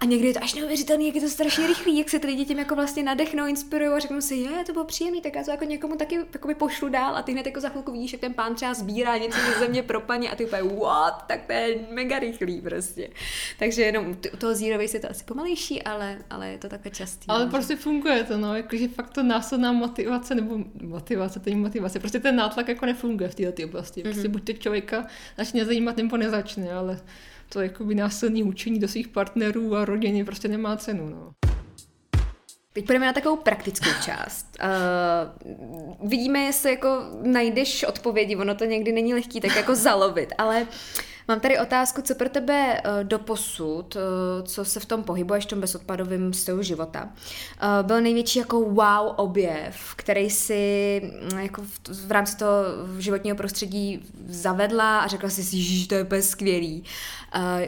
a 0.00 0.04
někdy 0.04 0.26
je 0.26 0.34
to 0.34 0.42
až 0.42 0.54
neuvěřitelný, 0.54 1.06
jak 1.06 1.14
je 1.14 1.20
to 1.20 1.28
strašně 1.28 1.66
rychlý, 1.66 1.98
jak 1.98 2.10
se 2.10 2.18
ty 2.18 2.26
lidi 2.26 2.44
tím 2.44 2.58
jako 2.58 2.74
vlastně 2.74 3.02
nadechnou, 3.02 3.46
inspirují 3.46 3.90
a 3.90 3.98
řeknou 3.98 4.20
si, 4.20 4.34
je, 4.34 4.64
to 4.66 4.72
bylo 4.72 4.84
příjemný, 4.84 5.20
tak 5.20 5.34
já 5.34 5.44
to 5.44 5.50
jako 5.50 5.64
někomu 5.64 5.96
taky 5.96 6.18
by 6.46 6.54
pošlu 6.54 6.88
dál 6.88 7.16
a 7.16 7.22
ty 7.22 7.32
hned 7.32 7.46
jako 7.46 7.60
za 7.60 7.68
chvilku 7.68 7.92
vidíš, 7.92 8.12
jak 8.12 8.20
ten 8.20 8.34
pán 8.34 8.54
třeba 8.54 8.74
sbírá 8.74 9.16
něco 9.16 9.38
ze 9.38 9.58
země 9.58 9.82
pro 9.82 10.00
paní 10.00 10.28
a 10.28 10.36
ty 10.36 10.46
úplně, 10.46 10.62
what, 10.62 11.24
tak 11.28 11.46
to 11.46 11.52
je 11.52 11.78
mega 11.90 12.18
rychlý 12.18 12.60
prostě. 12.60 13.10
Takže 13.58 13.82
jenom 13.82 14.16
u 14.32 14.36
toho 14.36 14.54
zero 14.54 14.82
je 14.82 15.00
to 15.00 15.10
asi 15.10 15.24
pomalejší, 15.24 15.82
ale, 15.82 16.18
ale 16.30 16.48
je 16.48 16.58
to 16.58 16.68
takové 16.68 16.90
častý. 16.90 17.26
Ale 17.28 17.44
no. 17.44 17.50
prostě 17.50 17.76
funguje 17.76 18.24
to, 18.24 18.38
no, 18.38 18.56
jakože 18.56 18.88
fakt 18.88 19.10
to 19.10 19.22
následná 19.22 19.72
motivace, 19.72 20.34
nebo 20.34 20.58
motivace, 20.82 21.40
to 21.40 21.50
je 21.50 21.56
motivace, 21.56 21.98
prostě 21.98 22.20
ten 22.20 22.36
nátlak 22.36 22.68
jako 22.68 22.86
nefunguje 22.86 23.28
v 23.28 23.34
této 23.34 23.64
oblasti. 23.64 24.02
Prostě 24.02 24.22
mm-hmm. 24.22 24.30
buď 24.30 24.44
to 24.44 24.52
člověka 24.52 25.06
začne 25.36 25.64
zajímat, 25.64 25.96
nebo 25.96 26.16
nezačne, 26.16 26.72
ale 26.72 27.00
to 27.48 27.60
jakoby 27.60 27.94
násilný 27.94 28.42
učení 28.42 28.78
do 28.78 28.88
svých 28.88 29.08
partnerů 29.08 29.76
a 29.76 29.84
rodiny 29.84 30.24
prostě 30.24 30.48
nemá 30.48 30.76
cenu. 30.76 31.08
No. 31.08 31.32
Teď 32.72 32.86
půjdeme 32.86 33.06
na 33.06 33.12
takovou 33.12 33.36
praktickou 33.36 33.90
část. 34.04 34.58
Uh, 34.62 36.08
vidíme, 36.08 36.38
jestli 36.38 36.70
jako 36.70 37.02
najdeš 37.22 37.84
odpovědi, 37.84 38.36
ono 38.36 38.54
to 38.54 38.64
někdy 38.64 38.92
není 38.92 39.14
lehký 39.14 39.40
tak 39.40 39.56
jako 39.56 39.74
zalovit, 39.74 40.32
ale 40.38 40.66
Mám 41.30 41.40
tady 41.40 41.58
otázku, 41.58 42.02
co 42.02 42.14
pro 42.14 42.28
tebe 42.28 42.82
uh, 42.84 43.04
do 43.04 43.18
posud, 43.18 43.96
uh, 43.96 44.02
co 44.46 44.64
se 44.64 44.80
v 44.80 44.84
tom 44.84 45.02
pohybuješ, 45.02 45.44
v 45.44 45.48
tom 45.48 45.60
bezodpadovém 45.60 46.32
stylu 46.32 46.62
života, 46.62 47.04
uh, 47.04 47.86
byl 47.86 48.00
největší 48.00 48.38
jako 48.38 48.60
wow 48.60 49.14
objev, 49.16 49.94
který 49.96 50.30
si 50.30 51.02
mm, 51.32 51.38
jako 51.38 51.62
v, 51.62 52.06
v 52.06 52.12
rámci 52.12 52.36
toho 52.36 52.54
životního 52.98 53.36
prostředí 53.36 54.02
zavedla 54.28 55.00
a 55.00 55.06
řekla 55.06 55.28
si, 55.28 55.62
že 55.62 55.88
to 55.88 55.94
je 55.94 56.02
úplně 56.02 56.22
skvělý. 56.22 56.84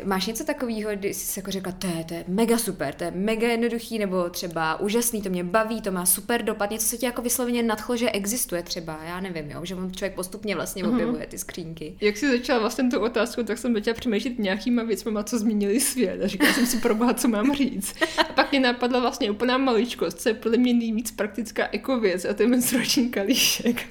Máš 0.05 0.27
něco 0.27 0.45
takového, 0.45 0.91
kdy 0.95 1.15
jsi 1.15 1.39
jako 1.39 1.51
řekla, 1.51 1.73
to 1.73 1.87
je, 1.87 2.05
to 2.05 2.15
je 2.15 2.25
mega 2.29 2.59
super, 2.59 2.95
to 2.95 3.05
je 3.05 3.11
mega 3.11 3.49
jednoduchý, 3.49 3.99
nebo 3.99 4.31
třeba 4.31 4.81
úžasný, 4.81 5.23
to 5.23 5.31
mě 5.31 5.45
baví, 5.45 5.81
to 5.81 5.91
má 5.91 6.07
super 6.07 6.43
dopad, 6.43 6.71
něco, 6.71 6.89
co 6.89 6.97
tě 6.97 7.07
jako 7.07 7.23
vysloveně 7.23 7.63
nadchlo, 7.63 7.97
že 7.97 8.11
existuje 8.11 8.63
třeba, 8.63 8.99
já 9.05 9.21
nevím, 9.21 9.51
jo, 9.51 9.65
že 9.65 9.75
on 9.75 9.93
člověk 9.93 10.15
postupně 10.15 10.55
vlastně 10.55 10.83
mhm. 10.83 10.93
objevuje 10.93 11.27
ty 11.27 11.39
skřínky. 11.39 11.97
Jak 12.01 12.17
jsi 12.17 12.39
začala 12.39 12.61
vlastně 12.61 12.91
tu 12.91 13.01
otázku, 13.01 13.43
tak 13.51 13.59
jsem 13.59 13.75
začala 13.75 13.95
přemýšlet 13.95 14.39
nějakýma 14.39 14.83
věcmi, 14.83 15.19
co 15.25 15.39
změnili 15.39 15.81
svět 15.81 16.23
a 16.23 16.27
říkala 16.27 16.53
jsem 16.53 16.67
si 16.67 16.79
pro 16.79 16.95
boha, 16.95 17.15
co 17.15 17.29
mám 17.29 17.55
říct. 17.55 17.95
A 18.19 18.25
pak 18.25 18.51
mě 18.51 18.61
napadla 18.61 19.01
vlastně 19.01 19.31
úplná 19.31 19.59
maličkost, 19.59 20.21
co 20.21 20.29
je 20.29 20.35
podle 20.35 20.59
mě 20.59 20.75
nejvíc 20.75 21.11
praktická 21.11 21.69
ekověc 21.73 22.25
a 22.25 22.35
to 22.35 22.43
je 22.43 22.49
menstruační 22.49 23.09
kalíšek. 23.09 23.87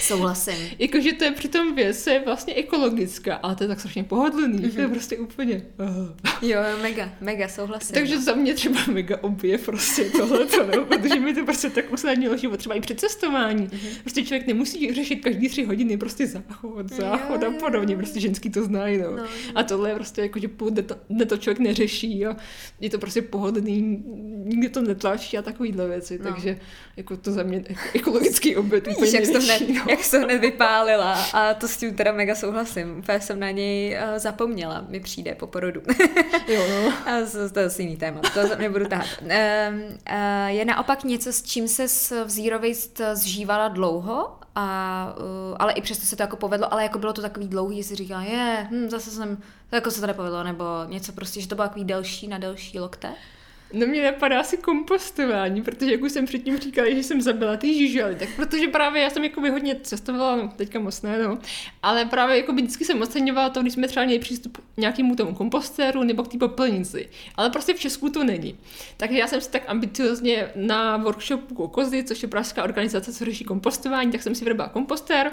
Souhlasím. 0.00 0.54
Jakože 0.78 1.12
to 1.12 1.24
je 1.24 1.30
přitom 1.30 1.74
věc, 1.74 2.06
je 2.06 2.22
vlastně 2.24 2.54
ekologická, 2.54 3.34
ale 3.34 3.56
to 3.56 3.64
je 3.64 3.68
tak 3.68 3.80
strašně 3.80 4.04
pohodlný, 4.04 4.58
mm-hmm. 4.58 4.74
to 4.74 4.80
je 4.80 4.86
mhm. 4.86 4.94
prostě 4.94 5.16
úplně... 5.16 5.62
Uh. 5.78 6.48
Jo, 6.48 6.60
mega, 6.82 7.10
mega, 7.20 7.48
souhlasím. 7.48 7.94
Takže 7.94 8.20
za 8.20 8.34
mě 8.34 8.54
třeba 8.54 8.80
mega 8.92 9.18
objev 9.20 9.64
prostě 9.66 10.04
tohle, 10.04 10.46
no, 10.76 10.84
protože 10.84 11.20
mi 11.20 11.34
to 11.34 11.44
prostě 11.44 11.70
tak 11.70 11.92
usnadnilo 11.92 12.36
život, 12.36 12.56
třeba 12.56 12.74
i 12.74 12.80
při 12.80 12.94
cestování. 12.94 13.68
Mm-hmm. 13.68 14.00
Prostě 14.00 14.22
člověk 14.24 14.46
nemusí 14.46 14.94
řešit 14.94 15.16
každý 15.16 15.48
tři 15.48 15.64
hodiny 15.64 15.96
prostě 15.96 16.26
záchod, 16.26 16.92
záchod 16.92 17.42
jo, 17.42 17.48
a 17.48 17.60
podobně, 17.60 17.96
prostě 17.96 18.20
ženský 18.20 18.50
to 18.50 18.64
znají, 18.64 18.98
no. 18.98 19.16
no. 19.16 19.24
A 19.54 19.62
tohle 19.62 19.90
je 19.90 19.94
prostě 19.94 20.20
jako, 20.20 20.38
že 20.38 20.48
půl 20.48 20.70
to, 20.70 21.26
to 21.26 21.36
člověk 21.36 21.58
neřeší 21.58 22.26
a 22.26 22.36
je 22.80 22.90
to 22.90 22.98
prostě 22.98 23.22
pohodlný, 23.22 24.04
nikdy 24.44 24.68
to 24.68 24.82
netlačí 24.82 25.38
a 25.38 25.42
takovýhle 25.42 25.88
věci, 25.88 26.18
no. 26.18 26.30
takže 26.30 26.58
jako 26.96 27.16
to 27.16 27.32
za 27.32 27.42
mě 27.42 27.64
ekologický 27.94 28.56
oběd 28.56 28.88
úplně 28.88 29.10
jak, 29.14 29.28
to 29.28 29.40
hned, 29.40 29.68
no. 29.68 29.83
jak 29.88 30.10
to 30.10 30.18
hned 30.18 30.38
vypálila 30.38 31.24
a 31.32 31.54
to 31.54 31.68
s 31.68 31.76
tím 31.76 31.94
teda 31.94 32.12
mega 32.12 32.34
souhlasím. 32.34 32.98
Úplně 32.98 33.20
jsem 33.20 33.40
na 33.40 33.50
něj 33.50 33.98
uh, 33.98 34.18
zapomněla, 34.18 34.84
mi 34.88 35.00
přijde 35.00 35.34
po 35.34 35.46
porodu. 35.46 35.80
jo, 36.48 36.62
no. 36.68 36.92
a 37.12 37.30
to, 37.32 37.50
to 37.50 37.60
je 37.60 37.68
jiný 37.78 37.96
téma, 37.96 38.20
to 38.34 38.56
nebudu 38.56 38.88
tahat. 38.88 39.06
Uh, 39.22 39.28
je 40.46 40.64
naopak 40.64 41.04
něco, 41.04 41.32
s 41.32 41.42
čím 41.42 41.68
se 41.68 41.86
v 42.24 42.30
Zero 42.30 42.58
Waste 42.58 43.16
zžívala 43.16 43.68
dlouho, 43.68 44.38
a, 44.54 45.14
uh, 45.18 45.56
ale 45.58 45.72
i 45.72 45.80
přesto 45.80 46.06
se 46.06 46.16
to 46.16 46.22
jako 46.22 46.36
povedlo, 46.36 46.72
ale 46.72 46.82
jako 46.82 46.98
bylo 46.98 47.12
to 47.12 47.22
takový 47.22 47.48
dlouhý, 47.48 47.76
že 47.76 47.88
si 47.88 47.94
říkala, 47.94 48.22
je, 48.22 48.66
hm, 48.70 48.90
zase 48.90 49.10
jsem, 49.10 49.36
to 49.70 49.76
jako 49.76 49.90
se 49.90 50.00
to 50.00 50.06
nepovedlo, 50.06 50.42
nebo 50.42 50.64
něco 50.86 51.12
prostě, 51.12 51.40
že 51.40 51.48
to 51.48 51.54
bylo 51.54 51.68
takový 51.68 51.84
delší 51.84 52.28
na 52.28 52.38
delší 52.38 52.80
lokte. 52.80 53.12
No 53.74 53.86
mě 53.86 54.02
napadá 54.02 54.40
asi 54.40 54.56
kompostování, 54.56 55.62
protože 55.62 55.92
jak 55.92 56.02
už 56.02 56.12
jsem 56.12 56.26
předtím 56.26 56.58
říkala, 56.58 56.90
že 56.90 57.02
jsem 57.02 57.20
zabila 57.20 57.56
ty 57.56 57.74
žížely, 57.74 58.14
tak 58.14 58.28
protože 58.36 58.68
právě 58.68 59.02
já 59.02 59.10
jsem 59.10 59.24
jako 59.24 59.40
hodně 59.40 59.76
cestovala, 59.82 60.36
no 60.36 60.52
teďka 60.56 60.80
moc 60.80 61.02
ne, 61.02 61.18
no, 61.22 61.38
ale 61.82 62.04
právě 62.04 62.36
jako 62.36 62.52
vždycky 62.52 62.84
jsem 62.84 63.02
oceňovala 63.02 63.50
to, 63.50 63.62
když 63.62 63.72
jsme 63.72 63.88
třeba 63.88 64.06
měli 64.06 64.20
přístup 64.20 64.58
k 64.58 64.76
nějakému 64.76 65.16
tomu 65.16 65.34
kompostéru 65.34 66.02
nebo 66.02 66.22
k 66.22 66.28
té 66.28 66.38
popelnici, 66.38 67.08
ale 67.34 67.50
prostě 67.50 67.74
v 67.74 67.80
Česku 67.80 68.10
to 68.10 68.24
není. 68.24 68.58
Takže 68.96 69.18
já 69.18 69.26
jsem 69.26 69.40
si 69.40 69.50
tak 69.50 69.62
ambiciozně 69.66 70.50
na 70.54 70.96
workshopu 70.96 71.54
Kokozy, 71.54 72.04
což 72.04 72.22
je 72.22 72.28
pražská 72.28 72.64
organizace, 72.64 73.12
co 73.12 73.24
řeší 73.24 73.44
kompostování, 73.44 74.12
tak 74.12 74.22
jsem 74.22 74.34
si 74.34 74.44
vyrobila 74.44 74.68
kompostér, 74.68 75.32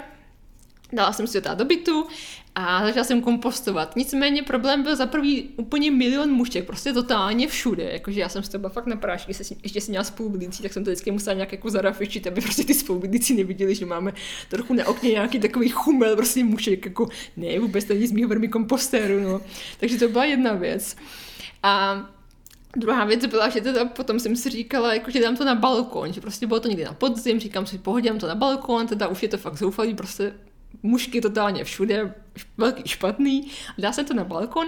dala 0.92 1.12
jsem 1.12 1.26
si 1.26 1.40
to 1.40 1.54
do 1.54 1.64
bytu 1.64 2.06
a 2.54 2.86
začala 2.86 3.04
jsem 3.04 3.22
kompostovat. 3.22 3.96
Nicméně 3.96 4.42
problém 4.42 4.82
byl 4.82 4.96
za 4.96 5.06
prvý 5.06 5.48
úplně 5.56 5.90
milion 5.90 6.30
muštěk, 6.30 6.66
prostě 6.66 6.92
totálně 6.92 7.48
všude. 7.48 7.90
Jakože 7.92 8.20
já 8.20 8.28
jsem 8.28 8.42
z 8.42 8.48
toho 8.48 8.68
fakt 8.68 8.86
na 8.86 8.96
prášky, 8.96 9.34
se, 9.34 9.54
ještě 9.62 9.80
si 9.80 9.90
měla 9.90 10.04
spolubydlící, 10.04 10.62
tak 10.62 10.72
jsem 10.72 10.84
to 10.84 10.90
vždycky 10.90 11.10
musela 11.10 11.34
nějak 11.34 11.52
jako 11.52 11.70
zarafičit, 11.70 12.26
aby 12.26 12.40
prostě 12.40 12.64
ty 12.64 12.74
spolubydlící 12.74 13.34
neviděli, 13.34 13.74
že 13.74 13.86
máme 13.86 14.12
trochu 14.48 14.74
na 14.74 14.86
okně 14.86 15.10
nějaký 15.10 15.38
takový 15.38 15.68
chumel, 15.68 16.16
prostě 16.16 16.44
mušek, 16.44 16.84
jako 16.84 17.08
ne, 17.36 17.58
vůbec 17.58 17.84
to 17.84 17.94
není 17.94 18.06
z 18.06 18.12
mého 18.12 18.28
vermi 18.28 18.48
kompostéru, 18.48 19.20
no. 19.20 19.40
Takže 19.80 19.98
to 19.98 20.08
byla 20.08 20.24
jedna 20.24 20.52
věc. 20.52 20.96
A 21.62 22.02
Druhá 22.76 23.04
věc 23.04 23.26
byla, 23.26 23.48
že 23.48 23.60
teda 23.60 23.84
potom 23.84 24.20
jsem 24.20 24.36
si 24.36 24.50
říkala, 24.50 24.94
jako, 24.94 25.10
že 25.10 25.20
dám 25.20 25.36
to 25.36 25.44
na 25.44 25.54
balkon, 25.54 26.12
že 26.12 26.20
prostě 26.20 26.46
bylo 26.46 26.60
to 26.60 26.68
někdy 26.68 26.84
na 26.84 26.92
podzim, 26.92 27.40
říkám 27.40 27.66
si, 27.66 27.78
pohodím 27.78 28.18
to 28.18 28.28
na 28.28 28.34
balkon, 28.34 28.86
teda 28.86 29.08
už 29.08 29.22
je 29.22 29.28
to 29.28 29.38
fakt 29.38 29.58
zoufalý, 29.58 29.94
prostě 29.94 30.32
mušky 30.82 31.20
totálně 31.20 31.64
všude, 31.64 32.14
velký 32.56 32.88
špatný, 32.88 33.50
dá 33.78 33.92
se 33.92 34.04
to 34.04 34.14
na 34.14 34.24
balkon 34.24 34.66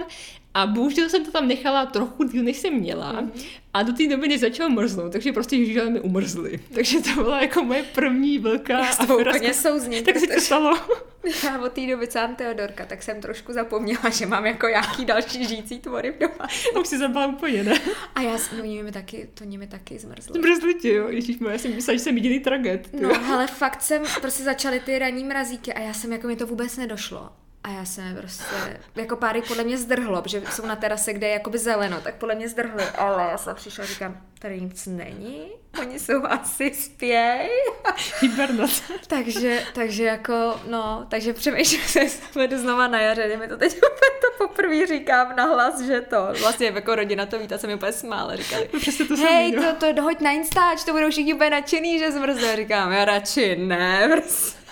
a 0.55 0.67
bohužel 0.67 1.09
jsem 1.09 1.25
to 1.25 1.31
tam 1.31 1.47
nechala 1.47 1.85
trochu 1.85 2.23
díl, 2.23 2.43
než 2.43 2.57
jsem 2.57 2.73
měla 2.73 3.13
mm-hmm. 3.13 3.45
a 3.73 3.83
do 3.83 3.93
té 3.93 4.07
doby 4.07 4.27
než 4.27 4.39
začalo 4.39 4.69
mrznout, 4.69 5.11
takže 5.11 5.33
prostě 5.33 5.55
žížele 5.55 5.89
mi 5.89 5.99
umrzly. 5.99 6.59
Takže 6.73 7.01
to 7.01 7.23
byla 7.23 7.41
jako 7.41 7.63
moje 7.63 7.83
první 7.83 8.39
velká 8.39 8.79
Já 8.79 8.91
s 8.91 9.09
úplně 9.09 9.53
souzním. 9.53 10.03
Tak 10.03 10.17
se 10.17 10.27
to 10.27 10.41
stalo. 10.41 10.77
Já 11.43 11.59
od 11.59 11.71
té 11.71 11.87
doby 11.87 12.07
sám 12.07 12.35
Teodorka, 12.35 12.85
tak 12.85 13.03
jsem 13.03 13.21
trošku 13.21 13.53
zapomněla, 13.53 14.09
že 14.09 14.25
mám 14.25 14.45
jako 14.45 14.67
nějaký 14.67 15.05
další 15.05 15.45
žijící 15.45 15.79
tvory 15.79 16.11
v 16.11 16.17
doma. 16.17 16.47
Už 16.81 16.87
si 16.87 16.97
zabala 16.97 17.27
úplně, 17.27 17.63
ne? 17.63 17.79
A 18.15 18.21
já 18.21 18.37
no, 18.57 18.83
mi 18.83 18.91
taky, 18.91 19.29
to 19.33 19.45
mi 19.45 19.67
taky 19.67 19.99
zmrzlo. 19.99 20.35
Zmrzli 20.35 20.73
ti, 20.73 20.89
jo, 20.89 21.07
ježíš, 21.09 21.37
já 21.49 21.57
jsem 21.57 21.75
myslela, 21.75 21.97
že 21.97 22.03
jsem 22.03 22.15
jediný 22.15 22.39
traget. 22.39 22.89
No, 23.01 23.09
ale 23.31 23.47
fakt 23.47 23.81
jsem, 23.81 24.03
prostě 24.21 24.43
začaly 24.43 24.79
ty 24.79 24.99
ranní 24.99 25.23
mrazíky 25.23 25.73
a 25.73 25.79
já 25.79 25.93
jsem, 25.93 26.11
jako 26.11 26.27
mi 26.27 26.35
to 26.35 26.47
vůbec 26.47 26.77
nedošlo. 26.77 27.29
A 27.65 27.69
já 27.71 27.85
jsem 27.85 28.15
prostě, 28.17 28.79
jako 28.95 29.15
pár 29.15 29.41
podle 29.47 29.63
mě 29.63 29.77
zdrhlo, 29.77 30.21
protože 30.21 30.41
jsou 30.51 30.65
na 30.65 30.75
terase, 30.75 31.13
kde 31.13 31.27
je 31.27 31.33
jakoby 31.33 31.57
zeleno, 31.57 32.01
tak 32.01 32.15
podle 32.15 32.35
mě 32.35 32.49
zdrhly, 32.49 32.83
ale 32.83 33.27
já 33.31 33.37
jsem 33.37 33.55
přišla 33.55 33.83
a 33.83 33.87
říkám, 33.87 34.21
tady 34.39 34.61
nic 34.61 34.85
není, 34.85 35.51
oni 35.81 35.99
jsou 35.99 36.25
asi 36.25 36.73
spěj. 36.73 37.49
Hibernace. 38.21 38.83
takže, 39.07 39.63
takže 39.73 40.03
jako, 40.03 40.61
no, 40.67 41.05
takže 41.09 41.33
přemýšlím 41.33 41.81
se, 41.81 41.99
jestli 41.99 42.59
znova 42.59 42.87
na 42.87 43.01
jaře, 43.01 43.37
mi 43.37 43.47
to 43.47 43.57
teď 43.57 43.73
úplně 43.75 44.11
to 44.21 44.47
poprvé 44.47 44.87
říkám 44.87 45.35
nahlas, 45.35 45.81
že 45.81 46.01
to, 46.01 46.27
vlastně 46.39 46.67
jako 46.67 46.95
rodina 46.95 47.25
to 47.25 47.39
víte, 47.39 47.57
se 47.57 47.67
mi 47.67 47.75
úplně 47.75 47.91
smála, 47.91 48.35
říkali, 48.35 48.69
no, 48.73 49.07
to 49.07 49.15
hej, 49.15 49.53
to, 49.53 49.75
to 49.79 49.93
dohoď 49.93 50.19
na 50.19 50.31
Instač, 50.31 50.83
to 50.83 50.91
budou 50.91 51.09
všichni 51.09 51.33
úplně 51.33 51.49
nadšený, 51.49 51.99
že 51.99 52.11
zmrzne, 52.11 52.55
říkám, 52.55 52.91
já 52.91 53.05
radši 53.05 53.55
ne, 53.55 54.09
prostě. 54.21 54.64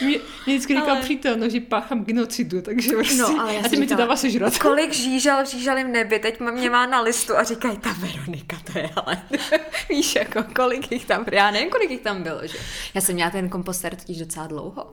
Mě, 0.00 0.18
mě 0.46 0.56
vždycky 0.56 0.74
říká 0.76 0.90
ale... 0.90 1.00
přítel, 1.00 1.36
no, 1.36 1.48
že 1.48 1.60
páchám 1.60 2.04
genocidu, 2.04 2.62
takže 2.62 2.92
prostě, 2.92 3.16
no, 3.16 3.40
ale 3.40 3.54
já 3.54 3.60
a 3.64 3.68
ty 3.68 3.76
mi 3.76 3.86
to 3.86 3.94
dává 3.94 4.16
sežrat. 4.16 4.58
Kolik 4.58 4.92
žížal 4.92 5.44
v 5.44 5.48
žížalém 5.48 5.92
nebi, 5.92 6.18
teď 6.18 6.40
mě 6.40 6.70
má 6.70 6.86
na 6.86 7.00
listu 7.00 7.36
a 7.36 7.42
říkají, 7.42 7.78
ta 7.78 7.92
Veronika, 7.92 8.56
to 8.72 8.78
je 8.78 8.90
ale, 8.96 9.22
víš, 9.88 10.14
jako 10.14 10.44
kolik 10.56 10.92
jich 10.92 11.04
tam, 11.04 11.24
já 11.32 11.50
nevím, 11.50 11.70
kolik 11.70 11.90
jich 11.90 12.00
tam 12.00 12.22
bylo, 12.22 12.46
že? 12.46 12.58
Já 12.94 13.00
jsem 13.00 13.14
měla 13.14 13.30
ten 13.30 13.48
komposter 13.48 13.96
totiž 13.96 14.18
docela 14.18 14.46
dlouho, 14.46 14.92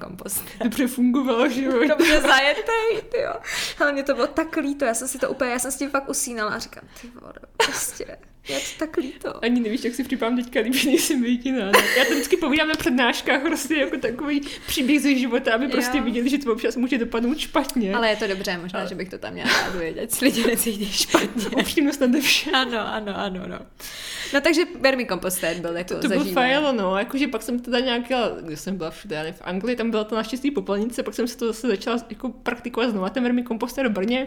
kompost. 0.00 0.44
Dobře 0.62 0.86
fungovalo, 0.86 1.48
že 1.48 1.64
jo? 1.64 1.88
Dobře 1.88 2.20
zajetej, 2.20 3.02
ty 3.08 3.20
jo. 3.20 3.34
Ale 3.80 3.92
mě 3.92 4.02
to 4.02 4.14
bylo 4.14 4.26
tak 4.26 4.56
líto, 4.56 4.84
já 4.84 4.94
jsem 4.94 5.08
si 5.08 5.18
to 5.18 5.30
úplně, 5.30 5.50
já 5.50 5.58
jsem 5.58 5.72
s 5.72 5.76
tím 5.76 5.90
fakt 5.90 6.08
usínala 6.08 6.50
a 6.50 6.58
říkám, 6.58 6.84
ty 7.00 7.08
vole, 7.20 7.34
prostě, 7.56 8.16
je 8.48 8.60
to 8.60 8.78
tak 8.78 8.96
líto. 8.96 9.44
Ani 9.44 9.60
nevíš, 9.60 9.84
jak 9.84 9.94
si 9.94 10.04
připadám 10.04 10.36
teďka, 10.36 10.62
když 10.62 10.84
nejsem 10.84 11.24
jediná. 11.24 11.66
Já 11.98 12.04
to 12.04 12.10
vždycky 12.10 12.36
povídám 12.36 12.68
na 12.68 12.74
přednáškách, 12.74 13.42
prostě 13.42 13.74
jako 13.74 13.96
takový 13.96 14.40
příběh 14.66 15.02
ze 15.02 15.14
života, 15.14 15.54
aby 15.54 15.68
prostě 15.68 15.98
jo. 15.98 16.04
viděli, 16.04 16.30
že 16.30 16.38
to 16.38 16.52
občas 16.52 16.76
může 16.76 16.98
dopadnout 16.98 17.38
špatně. 17.38 17.94
Ale 17.94 18.08
je 18.08 18.16
to 18.16 18.26
dobře, 18.26 18.58
možná, 18.62 18.80
Ale... 18.80 18.88
že 18.88 18.94
bych 18.94 19.08
to 19.08 19.18
tam 19.18 19.32
měla 19.32 19.50
rád 19.62 19.74
vědět, 19.74 20.20
lidi 20.20 20.46
necítí 20.46 20.92
špatně. 20.92 21.46
Upřímnost 21.60 22.00
nade 22.00 22.20
vše. 22.20 22.50
Ano, 22.50 22.94
ano, 22.94 23.18
ano, 23.18 23.40
no. 23.46 23.58
No 24.34 24.40
takže 24.40 24.62
kompostér 25.08 25.56
byl 25.56 25.76
jako 25.76 25.94
To, 25.94 26.00
to 26.00 26.08
byl 26.08 26.24
fajl, 26.24 26.72
no, 26.72 26.98
jakože 26.98 27.28
pak 27.28 27.42
jsem 27.42 27.58
teda 27.58 27.80
nějaká, 27.80 28.28
když 28.40 28.60
jsem 28.60 28.76
byla 28.76 28.90
všude, 28.90 29.34
v 29.38 29.42
Anglii, 29.42 29.76
tam 29.76 29.90
byla 29.90 30.04
to 30.04 30.14
naštěstí 30.14 30.50
popelnice, 30.50 31.02
pak 31.02 31.14
jsem 31.14 31.28
se 31.28 31.38
to 31.38 31.46
zase 31.46 31.68
začala 31.68 31.98
jako 32.10 32.28
praktikovat 32.28 32.90
znovu, 32.90 33.08
ten 33.10 33.44
kompostér 33.44 33.88
v 33.88 33.92
Brně, 33.92 34.26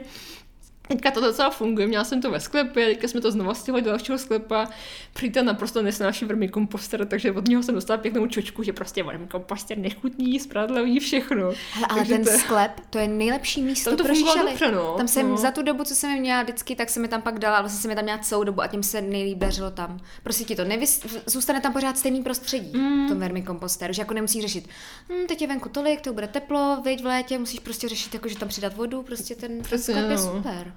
Teďka 0.88 1.12
to 1.12 1.22
docela 1.22 1.50
funguje, 1.50 1.88
měla 1.88 2.04
jsem 2.04 2.22
to 2.22 2.32
ve 2.32 2.40
sklepě, 2.40 2.86
teďka 2.86 3.08
jsme 3.08 3.22
to 3.22 3.32
znovu 3.32 3.54
stihli 3.54 3.82
do 3.82 3.90
dalšího 3.90 4.18
sklepa. 4.18 4.68
Přítel 5.14 5.44
naprosto 5.44 5.82
nesnáší 5.82 6.26
komposter, 6.52 7.06
takže 7.06 7.32
od 7.32 7.48
něho 7.48 7.64
jsem 7.64 7.76
dostala 7.76 7.98
pěknou 7.98 8.28
čočku, 8.28 8.64
že 8.64 8.74
prostě 8.74 9.06
komposter 9.32 9.78
nechutný, 9.78 10.40
spravedlivý, 10.40 11.00
všechno. 11.00 11.44
Hele, 11.72 11.88
ale 11.90 12.00
takže 12.00 12.14
ten 12.14 12.24
to... 12.24 12.32
sklep, 12.32 12.72
to 12.90 12.98
je 12.98 13.08
nejlepší 13.08 13.62
místo 13.62 13.90
tam 13.90 13.98
to 13.98 14.04
pro 14.04 14.16
šíšely. 14.16 14.50
Dobře, 14.50 14.72
no. 14.72 14.94
Tam 14.98 15.08
jsem 15.08 15.30
no. 15.30 15.38
za 15.38 15.52
tu 15.52 15.62
dobu, 15.62 15.84
co 15.84 15.96
jsem 15.96 16.20
měla 16.20 16.44
vždycky, 16.44 16.76
tak 16.76 16.90
jsem 16.90 17.02
mi 17.02 17.08
tam 17.08 17.22
pak 17.22 17.40
dala, 17.40 17.62
vlastně 17.62 17.82
jsem 17.82 17.90
mi 17.90 17.96
tam 17.96 18.04
měla 18.04 18.18
celou 18.18 18.44
dobu 18.44 18.62
a 18.62 18.68
tím 18.68 18.84
se 18.84 19.02
nejlíp 19.02 19.38
dařilo 19.38 19.72
tam. 19.72 20.00
Prostě 20.24 20.44
ti 20.44 20.56
to 20.56 20.64
nevys... 20.64 21.06
zůstane 21.26 21.62
tam 21.62 21.74
pořád 21.74 21.98
stejný 21.98 22.24
prostředí, 22.24 22.78
mm. 22.78 23.10
tom 23.10 23.20
vermikomposteru, 23.20 23.94
že 23.94 24.02
jako 24.02 24.14
nemusíš 24.14 24.42
řešit, 24.42 24.68
hm, 25.10 25.28
teď 25.28 25.42
je 25.42 25.48
venku 25.48 25.70
tolik, 25.70 26.02
to 26.02 26.14
bude 26.14 26.28
teplo, 26.28 26.82
veď 26.84 27.04
v 27.04 27.06
létě, 27.06 27.38
musíš 27.38 27.60
prostě 27.60 27.90
řešit, 27.90 28.14
jako, 28.14 28.28
že 28.28 28.38
tam 28.38 28.50
přidat 28.50 28.76
vodu, 28.76 29.02
prostě 29.02 29.36
ten, 29.36 29.62
ten 29.62 29.80
sklep 29.80 30.06
no. 30.06 30.12
je 30.12 30.18
super. 30.18 30.75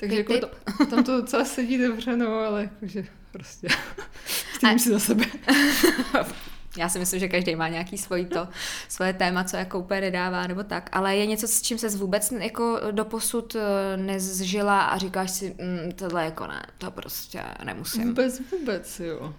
Takže 0.00 0.16
jako 0.16 0.38
to, 0.38 0.50
tam 0.90 1.04
to 1.04 1.20
docela 1.20 1.44
sedí 1.44 1.78
dobře, 1.78 2.16
no, 2.16 2.38
ale 2.38 2.62
jakože 2.62 3.04
prostě 3.32 3.68
stojím 4.54 4.78
si 4.78 4.90
za 4.90 4.98
sebe. 4.98 5.24
Já 6.76 6.88
si 6.88 6.98
myslím, 6.98 7.20
že 7.20 7.28
každý 7.28 7.56
má 7.56 7.68
nějaký 7.68 7.98
svůj 7.98 8.24
to, 8.24 8.48
svoje 8.88 9.12
téma, 9.12 9.44
co 9.44 9.56
jako 9.56 9.78
úplně 9.78 10.00
nedává, 10.00 10.46
nebo 10.46 10.62
tak. 10.62 10.88
Ale 10.92 11.16
je 11.16 11.26
něco, 11.26 11.48
s 11.48 11.62
čím 11.62 11.78
se 11.78 11.88
vůbec 11.88 12.32
jako 12.32 12.80
doposud 12.90 13.56
eh, 13.56 13.96
nezžila 13.96 14.82
a 14.82 14.98
říkáš 14.98 15.30
si, 15.30 15.56
mm, 15.58 15.92
tohle 15.92 16.24
jako 16.24 16.46
ne, 16.46 16.66
to 16.78 16.90
prostě 16.90 17.42
nemusím. 17.64 18.08
Vůbec, 18.08 18.40
vůbec, 18.50 19.00
jo. 19.00 19.34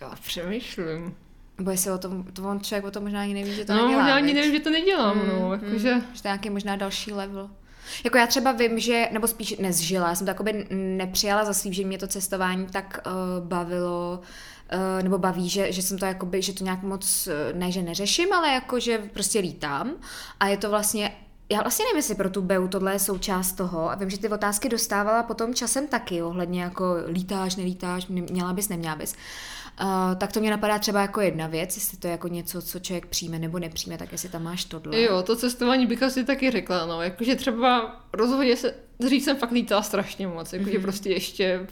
Já 0.00 0.14
přemýšlím. 0.22 1.14
Bo 1.60 1.70
jestli 1.70 1.90
o 1.90 1.98
tom, 1.98 2.24
to 2.24 2.42
on 2.42 2.60
člověk 2.60 2.84
o 2.84 2.90
tom 2.90 3.02
možná 3.02 3.20
ani 3.20 3.34
neví, 3.34 3.54
že 3.54 3.64
to 3.64 3.72
no, 3.72 3.82
nedělá. 3.82 3.92
No, 3.92 4.04
možná 4.04 4.16
ani 4.16 4.34
neví, 4.34 4.52
že 4.52 4.60
to 4.60 4.70
nedělám, 4.70 5.18
mm, 5.18 5.28
no, 5.28 5.52
jakože... 5.52 5.94
Mm, 5.94 6.00
že 6.00 6.22
to 6.22 6.28
je 6.28 6.32
nějaký 6.32 6.50
možná 6.50 6.76
další 6.76 7.12
level. 7.12 7.50
Jako 8.04 8.18
já 8.18 8.26
třeba 8.26 8.52
vím, 8.52 8.78
že, 8.78 9.08
nebo 9.12 9.28
spíš 9.28 9.56
nezžila, 9.58 10.08
já 10.08 10.14
jsem 10.14 10.26
to 10.26 10.44
nepřijala 10.70 11.44
za 11.44 11.52
svým, 11.52 11.72
že 11.72 11.84
mě 11.84 11.98
to 11.98 12.06
cestování 12.06 12.66
tak 12.66 13.00
uh, 13.06 13.46
bavilo, 13.46 14.20
uh, 14.20 15.02
nebo 15.02 15.18
baví, 15.18 15.48
že, 15.48 15.72
že 15.72 15.82
jsem 15.82 15.98
to 15.98 16.04
jakoby, 16.04 16.42
že 16.42 16.52
to 16.52 16.64
nějak 16.64 16.82
moc, 16.82 17.28
ne, 17.54 17.72
že 17.72 17.82
neřeším, 17.82 18.32
ale 18.32 18.48
jako, 18.48 18.80
že 18.80 18.98
prostě 18.98 19.38
lítám 19.38 19.92
a 20.40 20.48
je 20.48 20.56
to 20.56 20.70
vlastně 20.70 21.12
já 21.52 21.62
vlastně 21.62 21.84
nevím, 21.84 21.96
jestli 21.96 22.14
pro 22.14 22.30
tu 22.30 22.42
BEU 22.42 22.68
tohle 22.68 22.92
je 22.92 22.98
součást 22.98 23.52
toho 23.52 23.90
a 23.90 23.94
vím, 23.94 24.10
že 24.10 24.18
ty 24.18 24.28
otázky 24.28 24.68
dostávala 24.68 25.22
potom 25.22 25.54
časem 25.54 25.86
taky 25.86 26.22
ohledně 26.22 26.62
jako 26.62 26.84
lítáš, 27.08 27.56
nelítáš, 27.56 28.06
měla 28.06 28.52
bys, 28.52 28.68
neměla 28.68 28.96
bys. 28.96 29.14
Uh, 29.82 30.14
tak 30.18 30.32
to 30.32 30.40
mě 30.40 30.50
napadá 30.50 30.78
třeba 30.78 31.00
jako 31.00 31.20
jedna 31.20 31.46
věc, 31.46 31.76
jestli 31.76 31.98
to 31.98 32.06
je 32.06 32.10
jako 32.10 32.28
něco, 32.28 32.62
co 32.62 32.78
člověk 32.78 33.06
přijme 33.06 33.38
nebo 33.38 33.58
nepřijme, 33.58 33.98
tak 33.98 34.12
jestli 34.12 34.28
tam 34.28 34.42
máš 34.42 34.64
tohle. 34.64 35.00
Jo, 35.00 35.22
to 35.22 35.36
cestování 35.36 35.86
bych 35.86 36.02
asi 36.02 36.24
taky 36.24 36.50
řekla, 36.50 36.86
no, 36.86 37.02
jakože 37.02 37.34
třeba 37.34 38.00
rozhodně 38.12 38.56
se, 38.56 38.74
dřív 39.00 39.24
jsem 39.24 39.36
fakt 39.36 39.50
lítala 39.50 39.82
strašně 39.82 40.26
moc, 40.26 40.52
jakože 40.52 40.78
mm-hmm. 40.78 40.82
prostě 40.82 41.10
ještě 41.10 41.66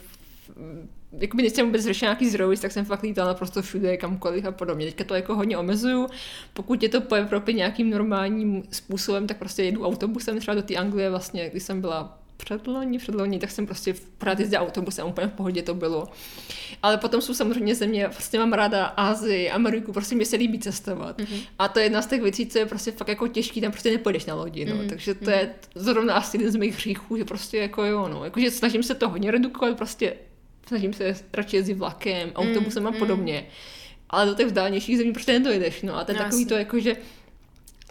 jakoby 1.11 1.43
nejsem 1.43 1.65
vůbec 1.65 1.83
řešila 1.83 2.09
nějaký 2.11 2.29
zdroj, 2.29 2.57
tak 2.57 2.71
jsem 2.71 2.85
fakt 2.85 3.03
lítala 3.03 3.27
naprosto 3.27 3.61
všude, 3.61 3.97
kamkoliv 3.97 4.45
a 4.45 4.51
podobně. 4.51 4.85
Teďka 4.85 5.03
to 5.03 5.15
jako 5.15 5.35
hodně 5.35 5.57
omezuju. 5.57 6.07
Pokud 6.53 6.83
je 6.83 6.89
to 6.89 7.01
po 7.01 7.15
Evropě 7.15 7.53
nějakým 7.53 7.89
normálním 7.89 8.63
způsobem, 8.71 9.27
tak 9.27 9.37
prostě 9.37 9.63
jedu 9.63 9.85
autobusem 9.85 10.39
třeba 10.39 10.55
do 10.55 10.61
té 10.61 10.75
Anglie 10.75 11.09
vlastně, 11.09 11.49
když 11.49 11.63
jsem 11.63 11.81
byla 11.81 12.16
předloni, 12.37 12.97
předloni, 12.97 13.39
tak 13.39 13.51
jsem 13.51 13.65
prostě 13.65 13.93
pořád 14.17 14.39
jezdila 14.39 14.63
autobusem, 14.63 15.07
úplně 15.07 15.27
v 15.27 15.31
pohodě 15.31 15.61
to 15.61 15.73
bylo. 15.73 16.07
Ale 16.83 16.97
potom 16.97 17.21
jsou 17.21 17.33
samozřejmě 17.33 17.75
země, 17.75 18.09
prostě 18.09 18.39
mám 18.39 18.53
ráda 18.53 18.85
Asii, 18.85 19.49
Ameriku, 19.49 19.93
prostě 19.93 20.15
mi 20.15 20.25
se 20.25 20.35
líbí 20.35 20.59
cestovat. 20.59 21.19
Mm-hmm. 21.19 21.41
A 21.59 21.67
to 21.67 21.79
je 21.79 21.85
jedna 21.85 22.01
z 22.01 22.07
těch 22.07 22.21
věcí, 22.21 22.47
co 22.47 22.59
je 22.59 22.65
prostě 22.65 22.91
fakt 22.91 23.07
jako 23.07 23.27
těžký, 23.27 23.61
tam 23.61 23.71
prostě 23.71 23.91
nepůjdeš 23.91 24.25
na 24.25 24.35
lodi, 24.35 24.65
no. 24.65 24.75
Mm-hmm. 24.75 24.89
Takže 24.89 25.13
to 25.13 25.29
je 25.29 25.41
mhm. 25.43 25.53
zrovna 25.75 26.13
asi 26.13 26.37
jeden 26.37 26.51
z 26.51 26.55
mých 26.55 26.75
hříchů, 26.75 27.17
že 27.17 27.25
prostě 27.25 27.57
jako 27.57 27.83
jo, 27.83 28.07
no. 28.07 28.23
Jakože 28.23 28.51
snažím 28.51 28.83
se 28.83 28.95
to 28.95 29.09
hodně 29.09 29.31
redukovat, 29.31 29.77
prostě 29.77 30.13
snažím 30.67 30.93
se 30.93 31.15
radši 31.33 31.55
jezdit 31.55 31.73
vlakem, 31.73 32.31
autobusem 32.35 32.83
mm, 32.83 32.87
a 32.87 32.89
mhm. 32.89 32.99
podobně. 32.99 33.39
Mm. 33.39 33.47
Ale 34.09 34.25
do 34.25 34.33
těch 34.33 34.47
vzdálenějších 34.47 34.97
zemí 34.97 35.13
prostě 35.13 35.31
nedojedeš, 35.33 35.81
no. 35.81 35.97
A 35.97 36.03
to 36.03 36.11
je 36.11 36.17
takový 36.17 36.45
to 36.45 36.55
jako, 36.55 36.79
že 36.79 36.95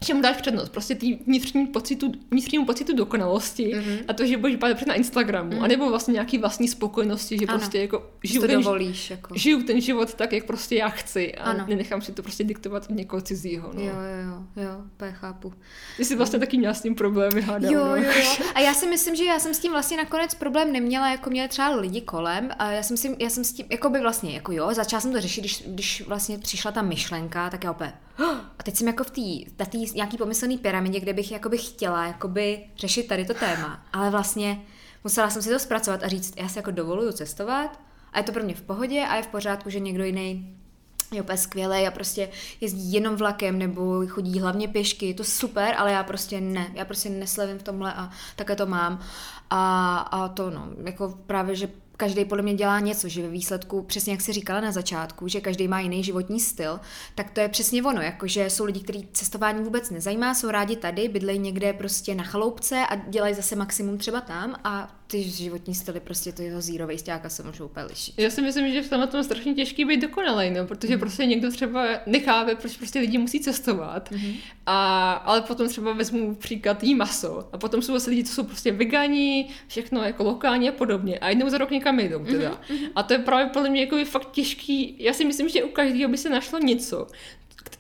čemu 0.05 0.23
dáš 0.23 0.37
přednost? 0.37 0.69
Prostě 0.69 0.95
tý 0.95 1.15
vnitřní 1.15 1.67
pocitu, 1.67 2.13
vnitřnímu 2.31 2.67
pocitu 2.67 2.97
dokonalosti 2.97 3.75
mm-hmm. 3.75 3.99
a 4.09 4.13
to, 4.13 4.27
že 4.27 4.37
budeš 4.37 4.57
dbát 4.57 4.87
na 4.87 4.95
Instagramu, 4.95 5.51
mm-hmm. 5.51 5.65
anebo 5.65 5.91
vlastně 5.91 6.13
nějaký 6.13 6.39
vlastní 6.39 6.69
spokojenosti, 6.69 7.39
že 7.39 7.47
ano. 7.47 7.59
prostě 7.59 7.81
jako 7.81 8.11
žiju, 8.25 8.41
to 8.41 8.47
ten, 8.47 8.63
dovolíš, 8.63 9.11
jako. 9.11 9.35
žiju 9.35 9.63
ten 9.63 9.81
život 9.81 10.15
tak, 10.15 10.33
jak 10.33 10.45
prostě 10.45 10.77
já 10.77 10.89
chci 10.89 11.35
a 11.35 11.43
ano. 11.45 11.65
nenechám 11.69 12.03
si 12.03 12.13
to 12.13 12.23
prostě 12.23 12.45
diktovat 12.45 12.87
od 12.91 12.97
někoho 12.97 13.21
cizího. 13.21 13.71
No. 13.75 13.81
Jo, 13.81 13.87
jo, 13.87 14.33
jo, 14.57 14.63
jo, 14.65 14.71
úplně 14.95 15.13
chápu. 15.13 15.53
Ty 15.97 16.05
jsi 16.05 16.17
vlastně 16.17 16.39
taky 16.39 16.59
měla 16.59 16.75
s 16.75 16.83
tím 16.83 16.95
problémy, 16.95 17.41
hádám. 17.41 17.73
Jo, 17.73 17.85
no. 17.85 17.97
jo, 17.97 18.11
jo. 18.17 18.47
A 18.55 18.61
já 18.61 18.75
si 18.75 18.87
myslím, 18.87 19.17
že 19.17 19.25
já 19.25 19.39
jsem 19.39 19.55
s 19.55 19.59
tím 19.59 19.73
vlastně 19.73 19.97
nakonec 19.97 20.35
problém 20.35 20.73
neměla, 20.73 21.11
jako 21.11 21.31
měli 21.31 21.49
třeba 21.49 21.77
lidi 21.77 22.01
kolem 22.01 22.51
a 22.59 22.71
já 22.71 22.83
jsem, 22.83 22.97
si, 22.97 23.17
já 23.19 23.31
jsem 23.31 23.45
s 23.45 23.53
tím, 23.53 23.67
jako 23.71 23.91
by 23.91 24.01
vlastně, 24.01 24.35
jako 24.35 24.53
jo, 24.53 24.75
začala 24.75 25.01
jsem 25.01 25.13
to 25.13 25.21
řešit, 25.21 25.41
když, 25.41 25.63
když 25.67 26.03
vlastně 26.07 26.39
přišla 26.39 26.73
ta 26.73 26.83
myšlenka, 26.83 27.51
tak 27.51 27.65
já 27.65 27.71
opět, 27.71 27.95
a 28.59 28.63
teď 28.63 28.77
jsem 28.77 28.87
jako 28.87 29.05
v 29.05 29.11
té 29.11 29.79
nějaký 29.95 30.17
pomyslný 30.17 30.59
pyramidě, 30.59 31.01
kde 31.01 31.13
bych 31.13 31.33
jakoby 31.33 31.59
chtěla 31.59 32.07
jakoby 32.07 32.65
řešit 32.77 33.09
tady 33.09 33.25
to 33.25 33.35
téma, 33.35 33.87
ale 33.93 34.11
vlastně 34.11 34.63
musela 35.05 35.31
jsem 35.31 35.43
si 35.43 35.51
to 35.51 35.59
zpracovat 35.59 36.03
a 36.03 36.09
říct, 36.09 36.35
já 36.37 36.49
si 36.49 36.59
jako 36.59 36.71
dovoluju 36.71 37.13
cestovat 37.13 37.81
a 38.13 38.19
je 38.19 38.25
to 38.25 38.33
pro 38.33 38.45
mě 38.45 38.55
v 38.55 38.63
pohodě 38.63 39.05
a 39.09 39.17
je 39.17 39.23
v 39.23 39.27
pořádku, 39.27 39.71
že 39.71 39.81
někdo 39.81 40.05
jiný 40.05 40.57
je 41.13 41.23
úplně 41.23 41.39
skvělý 41.39 41.87
a 41.87 41.91
prostě 41.91 42.29
jezdí 42.61 42.93
jenom 42.93 43.17
vlakem 43.17 43.59
nebo 43.59 44.07
chodí 44.07 44.41
hlavně 44.41 44.69
pěšky, 44.69 45.07
je 45.07 45.15
to 45.15 45.25
super, 45.25 45.75
ale 45.79 45.93
já 45.93 46.05
prostě 46.05 46.41
ne, 46.41 46.71
já 46.75 46.85
prostě 46.85 47.09
neslevím 47.09 47.59
v 47.59 47.63
tomhle 47.63 47.95
a 47.95 48.11
také 48.37 48.57
to 48.57 48.67
mám. 48.67 49.01
A, 49.51 49.99
a 49.99 50.29
to 50.29 50.51
no, 50.51 50.69
jako 50.85 51.19
právě, 51.27 51.57
že 51.57 51.69
každý 51.97 52.25
podle 52.25 52.43
mě 52.43 52.55
dělá 52.55 52.81
něco, 52.81 53.09
že 53.09 53.23
ve 53.23 53.29
výsledku, 53.29 53.83
přesně 53.83 54.13
jak 54.13 54.21
si 54.21 54.33
říkala 54.33 54.61
na 54.61 54.73
začátku, 54.73 55.29
že 55.29 55.41
každý 55.41 55.69
má 55.69 55.81
jiný 55.81 56.05
životní 56.05 56.41
styl, 56.41 56.81
tak 57.15 57.31
to 57.31 57.41
je 57.41 57.49
přesně 57.49 57.83
ono, 57.83 58.03
jakože 58.03 58.51
jsou 58.51 58.65
lidi, 58.65 58.81
kteří 58.81 59.09
cestování 59.13 59.65
vůbec 59.65 59.91
nezajímá, 59.91 60.35
jsou 60.35 60.51
rádi 60.51 60.77
tady, 60.77 61.09
bydlejí 61.09 61.39
někde 61.39 61.73
prostě 61.73 62.15
na 62.15 62.25
chaloupce 62.25 62.87
a 62.87 62.97
dělají 62.97 63.35
zase 63.35 63.57
maximum 63.57 63.99
třeba 63.99 64.21
tam 64.21 64.57
a 64.65 64.97
ty 65.07 65.23
životní 65.23 65.75
styly 65.75 66.01
prostě 66.01 66.33
to 66.33 66.43
jeho 66.43 66.61
zero 66.61 66.87
waste 66.87 67.21
se 67.29 67.43
můžou 67.43 67.65
úplně 67.65 67.87
lišit. 67.87 68.15
Já 68.19 68.31
si 68.31 68.43
myslím, 68.43 68.73
že 68.73 68.83
v 68.83 68.91
tomhle 68.91 69.07
tom 69.07 69.25
strašně 69.25 69.55
těžký 69.55 69.85
být 69.85 70.01
dokonalý, 70.01 70.51
no, 70.51 70.67
protože 70.67 70.95
mm. 70.95 71.01
prostě 71.01 71.27
někdo 71.27 71.51
třeba 71.51 71.87
nechápe, 72.07 72.55
proč 72.55 72.77
prostě 72.77 72.99
lidi 72.99 73.19
musí 73.19 73.41
cestovat, 73.41 74.11
mm. 74.11 74.35
a, 74.67 75.13
ale 75.13 75.41
potom 75.41 75.69
třeba 75.69 75.93
vezmu 75.93 76.35
příklad 76.35 76.83
jí 76.83 76.95
maso 76.95 77.49
a 77.53 77.59
potom 77.59 77.83
jsou 77.83 77.93
zase 77.93 78.11
lidi, 78.11 78.25
co 78.25 78.35
jsou 78.35 78.45
prostě 78.45 78.73
vegani, 78.73 79.49
všechno 79.69 80.03
jako 80.03 80.25
lokální 80.25 80.69
a 80.69 80.73
podobně 80.73 81.19
a 81.19 81.29
jednou 81.29 81.49
za 81.49 81.59
rok 81.59 81.71
někam 81.71 82.01
jdou 82.01 82.25
teda. 82.25 82.61
Mm. 82.71 82.77
A 82.95 83.03
to 83.03 83.13
je 83.13 83.19
právě 83.19 83.47
podle 83.47 83.71
mě 83.71 83.81
jako 83.81 84.05
fakt 84.05 84.31
těžký, 84.31 84.97
já 84.99 85.13
si 85.13 85.25
myslím, 85.25 85.49
že 85.49 85.65
u 85.65 85.69
každého 85.69 86.11
by 86.11 86.19
se 86.19 86.29
našlo 86.29 86.59
něco, 86.59 87.07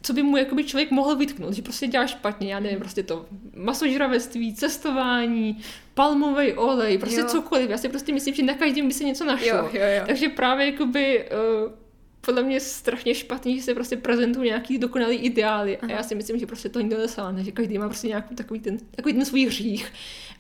co 0.03 0.13
by 0.13 0.23
mu 0.23 0.37
jakoby 0.37 0.65
člověk 0.65 0.91
mohl 0.91 1.17
vytknout, 1.17 1.53
že 1.53 1.63
prostě 1.63 1.87
dělá 1.87 2.07
špatně, 2.07 2.53
já 2.53 2.61
nevím, 2.61 2.79
prostě 2.79 3.03
to 3.03 3.27
masožravectví, 3.57 4.55
cestování, 4.55 5.61
palmový 5.95 6.53
olej, 6.53 6.99
prostě 6.99 7.21
jo. 7.21 7.27
cokoliv. 7.27 7.71
Já 7.71 7.79
si 7.79 7.89
prostě 7.89 8.13
myslím, 8.13 8.35
že 8.35 8.43
na 8.43 8.55
každém 8.55 8.89
by 8.89 8.95
se 8.95 9.05
něco 9.05 9.25
našlo. 9.25 9.49
Jo, 9.49 9.71
jo, 9.73 9.87
jo. 9.97 10.03
Takže 10.07 10.29
právě 10.29 10.67
jakoby 10.67 11.25
uh, 11.65 11.73
podle 12.21 12.43
mě 12.43 12.61
strašně 12.61 13.15
špatný, 13.15 13.57
že 13.57 13.63
se 13.63 13.75
prostě 13.75 13.97
prezentují 13.97 14.49
nějaký 14.49 14.79
dokonalý 14.79 15.17
ideály 15.17 15.79
Aha. 15.79 15.93
a 15.93 15.97
já 15.97 16.03
si 16.03 16.15
myslím, 16.15 16.39
že 16.39 16.47
prostě 16.47 16.69
to 16.69 16.81
nikdo 16.81 16.99
nesáhne, 16.99 17.45
že 17.45 17.53
každý 17.53 17.79
má 17.79 17.89
prostě 17.89 18.09
nějaký 18.09 18.35
takový 18.35 18.61
ten, 18.61 18.79
takový 18.91 19.15
ten 19.15 19.25
svůj 19.25 19.47
hřích 19.47 19.93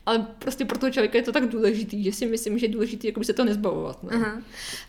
ale 0.06 0.26
prostě 0.38 0.64
pro 0.64 0.78
toho 0.78 0.90
člověka 0.90 1.18
je 1.18 1.24
to 1.24 1.32
tak 1.32 1.48
důležitý, 1.48 2.04
že 2.04 2.12
si 2.12 2.26
myslím, 2.26 2.58
že 2.58 2.66
je 2.66 2.72
důležitý 2.72 3.06
jako 3.06 3.20
by 3.20 3.26
se 3.26 3.32
to 3.32 3.44
nezbavovat. 3.44 4.02
No. 4.02 4.10
Aha. 4.12 4.42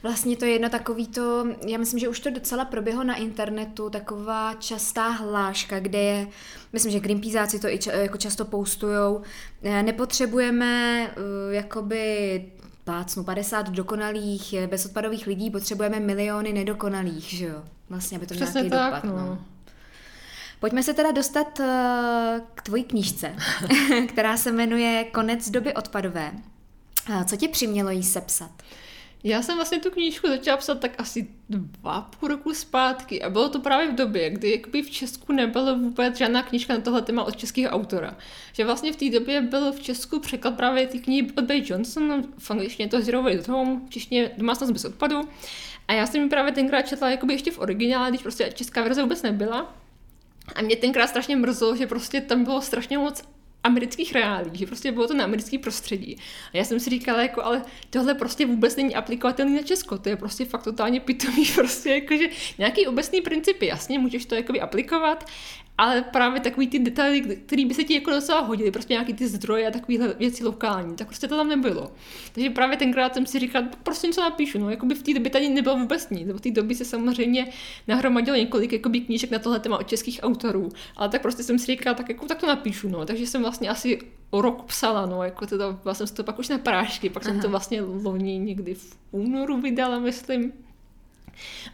Vlastně 0.04 0.38
to 0.38 0.46
je 0.46 0.52
jedno 0.52 0.70
takový 0.70 1.08
to, 1.08 1.48
já 1.68 1.78
myslím, 1.78 2.00
že 2.00 2.10
už 2.10 2.20
to 2.20 2.30
docela 2.30 2.66
proběhlo 2.66 3.04
na 3.04 3.16
internetu, 3.16 3.90
taková 3.90 4.54
častá 4.54 5.10
hláška, 5.10 5.80
kde 5.80 6.00
je, 6.00 6.28
myslím, 6.74 6.92
že 6.92 7.00
Greenpeaceáci 7.00 7.60
to 7.60 7.68
i 7.68 7.78
ča, 7.78 7.92
jako 7.92 8.18
často 8.18 8.46
poustujou, 8.46 9.22
eh, 9.64 9.84
nepotřebujeme 9.84 11.04
uh, 11.08 11.54
jakoby 11.54 12.46
plácnu 12.84 13.24
50 13.24 13.70
dokonalých 13.70 14.56
bezodpadových 14.68 15.28
lidí, 15.28 15.52
potřebujeme 15.52 16.00
miliony 16.00 16.54
nedokonalých, 16.54 17.24
že 17.24 17.46
jo? 17.46 17.64
Vlastně, 17.90 18.18
aby 18.18 18.28
to 18.28 18.34
Přesně 18.34 18.62
nějaký 18.62 18.70
tak, 18.70 18.94
dopad. 18.94 19.04
no. 19.04 19.26
No. 19.26 19.40
Pojďme 20.60 20.84
se 20.84 20.94
teda 20.94 21.12
dostat 21.12 21.60
uh, 21.60 21.66
k 22.56 22.62
tvojí 22.62 22.84
knížce, 22.84 23.36
která 24.08 24.38
se 24.38 24.52
jmenuje 24.52 25.04
Konec 25.04 25.50
doby 25.50 25.74
odpadové. 25.74 26.32
Uh, 27.10 27.24
Co 27.24 27.36
tě 27.36 27.48
přimělo 27.48 27.90
jí 27.90 28.04
sepsat? 28.04 28.52
Já 29.24 29.42
jsem 29.42 29.56
vlastně 29.56 29.80
tu 29.80 29.92
knížku 29.92 30.28
začala 30.28 30.58
psat 30.58 30.80
tak 30.80 30.92
asi 30.98 31.28
dva 31.50 32.02
půl 32.02 32.30
roku 32.30 32.54
zpátky 32.54 33.24
a 33.24 33.30
bylo 33.30 33.50
to 33.50 33.60
právě 33.60 33.92
v 33.92 33.96
době, 33.96 34.30
kdy 34.30 34.52
jakoby 34.52 34.82
v 34.82 34.90
Česku 34.90 35.34
nebyla 35.34 35.74
vůbec 35.74 36.18
žádná 36.18 36.44
knížka 36.44 36.74
na 36.74 36.82
tohle 36.82 37.02
téma 37.02 37.24
od 37.24 37.36
českého 37.38 37.72
autora. 37.72 38.18
Že 38.54 38.66
vlastně 38.66 38.94
v 38.94 38.96
té 38.96 39.10
době 39.10 39.42
byl 39.42 39.72
v 39.72 39.80
Česku 39.80 40.20
překlad 40.20 40.56
právě 40.56 40.88
ty 40.88 41.00
knihy 41.00 41.32
od 41.38 41.44
Bay 41.44 41.64
Johnson, 41.66 42.24
v 42.38 42.52
angličtině 42.52 42.90
to 42.90 43.02
Zero 43.02 43.24
Waste 43.24 43.52
Home, 43.52 43.88
v 43.88 43.90
češtině 43.90 44.32
Domácnost 44.38 44.74
bez 44.74 44.86
odpadu. 44.86 45.22
A 45.88 45.94
já 45.94 46.08
jsem 46.08 46.22
mi 46.22 46.30
právě 46.30 46.52
tenkrát 46.52 46.82
četla 46.82 47.10
jakoby 47.10 47.34
ještě 47.34 47.52
v 47.52 47.60
originále, 47.60 48.10
když 48.10 48.22
prostě 48.22 48.52
česká 48.56 48.84
verze 48.84 49.02
vůbec 49.02 49.22
nebyla. 49.22 49.74
A 50.56 50.62
mě 50.62 50.76
tenkrát 50.76 51.08
strašně 51.08 51.36
mrzlo, 51.36 51.76
že 51.76 51.88
prostě 51.88 52.22
tam 52.22 52.44
bylo 52.44 52.62
strašně 52.62 52.98
moc 52.98 53.24
amerických 53.64 54.14
reálí, 54.14 54.52
že 54.54 54.66
prostě 54.66 54.92
bylo 54.92 55.08
to 55.08 55.14
na 55.14 55.24
americký 55.24 55.58
prostředí. 55.58 56.18
A 56.54 56.58
já 56.58 56.64
jsem 56.64 56.80
si 56.80 56.90
říkala, 56.90 57.22
jako, 57.22 57.44
ale 57.44 57.62
tohle 57.90 58.14
prostě 58.14 58.46
vůbec 58.46 58.76
není 58.76 58.96
aplikovatelný 58.96 59.56
na 59.56 59.62
Česko, 59.62 59.98
to 59.98 60.10
je 60.10 60.16
prostě 60.16 60.46
fakt 60.46 60.64
totálně 60.64 61.00
pitomý, 61.00 61.46
prostě 61.56 61.90
jakože 61.90 62.28
nějaký 62.58 62.88
obecný 62.88 63.22
principy, 63.22 63.66
jasně, 63.66 64.00
můžeš 64.00 64.26
to 64.26 64.36
jakoby 64.36 64.62
aplikovat, 64.62 65.26
ale 65.78 66.02
právě 66.02 66.42
takový 66.42 66.68
ty 66.68 66.80
detaily, 66.80 67.22
které 67.22 67.66
by 67.66 67.74
se 67.74 67.84
ti 67.84 67.94
jako 67.94 68.12
docela 68.12 68.42
hodily, 68.42 68.72
prostě 68.72 68.94
nějaký 68.94 69.14
ty 69.14 69.28
zdroje 69.28 69.68
a 69.68 69.72
takovéhle 69.72 70.14
věci 70.20 70.44
lokální, 70.44 70.96
tak 70.96 71.08
prostě 71.08 71.28
to 71.28 71.38
tam 71.38 71.50
nebylo. 71.50 71.92
Takže 72.34 72.50
právě 72.50 72.78
tenkrát 72.78 73.14
jsem 73.14 73.26
si 73.26 73.40
říkal, 73.40 73.64
prostě 73.84 74.08
něco 74.08 74.22
napíšu, 74.22 74.60
no, 74.60 74.70
jakoby 74.70 74.96
v 74.96 75.04
té 75.04 75.14
době 75.14 75.32
tady 75.32 75.50
nebylo 75.50 75.78
vůbec 75.78 76.10
nic, 76.10 76.28
v 76.28 76.40
té 76.40 76.52
době 76.52 76.76
se 76.76 76.86
samozřejmě 76.86 77.48
nahromadilo 77.88 78.38
několik 78.38 78.74
jakoby, 78.74 79.00
knížek 79.00 79.32
na 79.32 79.40
tohle 79.40 79.60
téma 79.60 79.78
od 79.78 79.88
českých 79.88 80.20
autorů, 80.24 80.70
ale 80.98 81.10
tak 81.10 81.22
prostě 81.22 81.44
jsem 81.44 81.60
si 81.60 81.66
říkal, 81.66 81.96
tak 81.96 82.10
jako 82.10 82.26
tak 82.26 82.40
to 82.40 82.48
napíšu, 82.48 82.90
no, 82.90 83.06
takže 83.06 83.28
jsem 83.28 83.42
vlastně 83.42 83.70
asi 83.70 84.00
o 84.30 84.42
rok 84.42 84.64
psala, 84.64 85.06
no, 85.06 85.24
jako 85.24 85.46
teda, 85.46 85.80
vlastně 85.84 86.08
jsem 86.08 86.16
to 86.16 86.24
pak 86.24 86.40
už 86.40 86.50
na 86.50 86.58
prášky, 86.58 87.10
pak 87.10 87.24
Aha. 87.24 87.34
jsem 87.34 87.42
to 87.42 87.50
vlastně 87.50 87.82
loni 87.82 88.38
někdy 88.38 88.74
v 88.74 88.98
únoru 89.12 89.62
vydala, 89.62 90.00
myslím. 90.00 90.54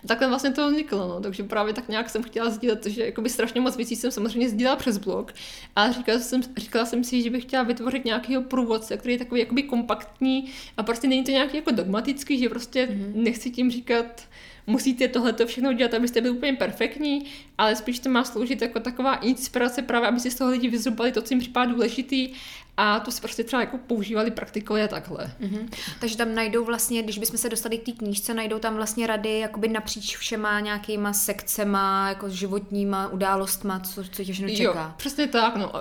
A 0.04 0.08
takhle 0.08 0.28
vlastně 0.28 0.52
to 0.52 0.68
vzniklo, 0.68 1.08
no. 1.08 1.20
takže 1.22 1.44
právě 1.44 1.74
tak 1.74 1.90
nějak 1.90 2.10
jsem 2.10 2.24
chtěla 2.24 2.50
sdílet, 2.50 2.86
že 2.86 3.06
jakoby 3.06 3.30
strašně 3.30 3.62
moc 3.62 3.76
věcí 3.76 3.96
jsem 3.96 4.12
samozřejmě 4.12 4.50
sdílela 4.50 4.76
přes 4.76 4.98
blog 4.98 5.34
a 5.76 5.92
říkala 5.92 6.20
jsem, 6.20 6.42
říkala 6.58 6.86
jsem 6.86 7.04
si, 7.04 7.22
že 7.22 7.30
bych 7.30 7.44
chtěla 7.44 7.64
vytvořit 7.64 8.06
nějakého 8.06 8.42
průvodce, 8.42 8.98
který 8.98 9.14
je 9.14 9.20
takový 9.20 9.42
jakoby 9.42 9.64
kompaktní 9.64 10.52
a 10.78 10.84
prostě 10.84 11.08
není 11.08 11.24
to 11.24 11.32
nějaký 11.32 11.58
jako 11.58 11.72
dogmatický, 11.72 12.40
že 12.40 12.50
prostě 12.50 12.86
mm-hmm. 12.86 13.16
nechci 13.16 13.50
tím 13.50 13.72
říkat, 13.72 14.22
musíte 14.68 15.08
tohle 15.08 15.34
všechno 15.46 15.74
dělat, 15.74 15.94
abyste 15.94 16.22
byli 16.22 16.34
úplně 16.34 16.54
perfektní, 16.54 17.26
ale 17.58 17.76
spíš 17.76 18.00
to 18.00 18.10
má 18.10 18.24
sloužit 18.24 18.62
jako 18.62 18.80
taková 18.80 19.16
inspirace 19.16 19.82
právě, 19.82 20.08
aby 20.08 20.20
si 20.20 20.32
z 20.32 20.36
toho 20.36 20.52
lidi 20.52 20.70
vyzrubali 20.70 21.12
to, 21.12 21.22
co 21.22 21.34
jim 21.34 21.40
připadá 21.40 21.72
důležitý 21.72 22.34
a 22.78 23.00
to 23.00 23.12
se 23.12 23.22
prostě 23.22 23.44
třeba 23.44 23.62
jako 23.62 23.78
používali, 23.78 24.32
praktikovali 24.32 24.84
a 24.84 24.88
takhle. 24.88 25.32
Mm-hmm. 25.42 25.70
Takže 26.00 26.18
tam 26.18 26.36
najdou 26.36 26.66
vlastně, 26.66 27.04
když 27.04 27.18
bychom 27.18 27.38
se 27.38 27.50
dostali 27.50 27.78
k 27.78 27.86
té 27.86 27.92
knížce, 27.92 28.34
najdou 28.34 28.60
tam 28.60 28.76
vlastně 28.76 29.08
rady 29.08 29.40
jakoby 29.40 29.68
napříč 29.68 30.18
všema 30.18 30.60
nějakýma 30.60 31.14
sekcema, 31.14 32.10
jako 32.10 32.30
životníma 32.30 33.08
událostma, 33.08 33.80
co, 33.80 34.04
co 34.04 34.24
tě 34.24 34.34
čeká. 34.34 34.54
Jo, 34.64 34.76
přesně 34.98 35.28
tak, 35.28 35.56
no 35.56 35.72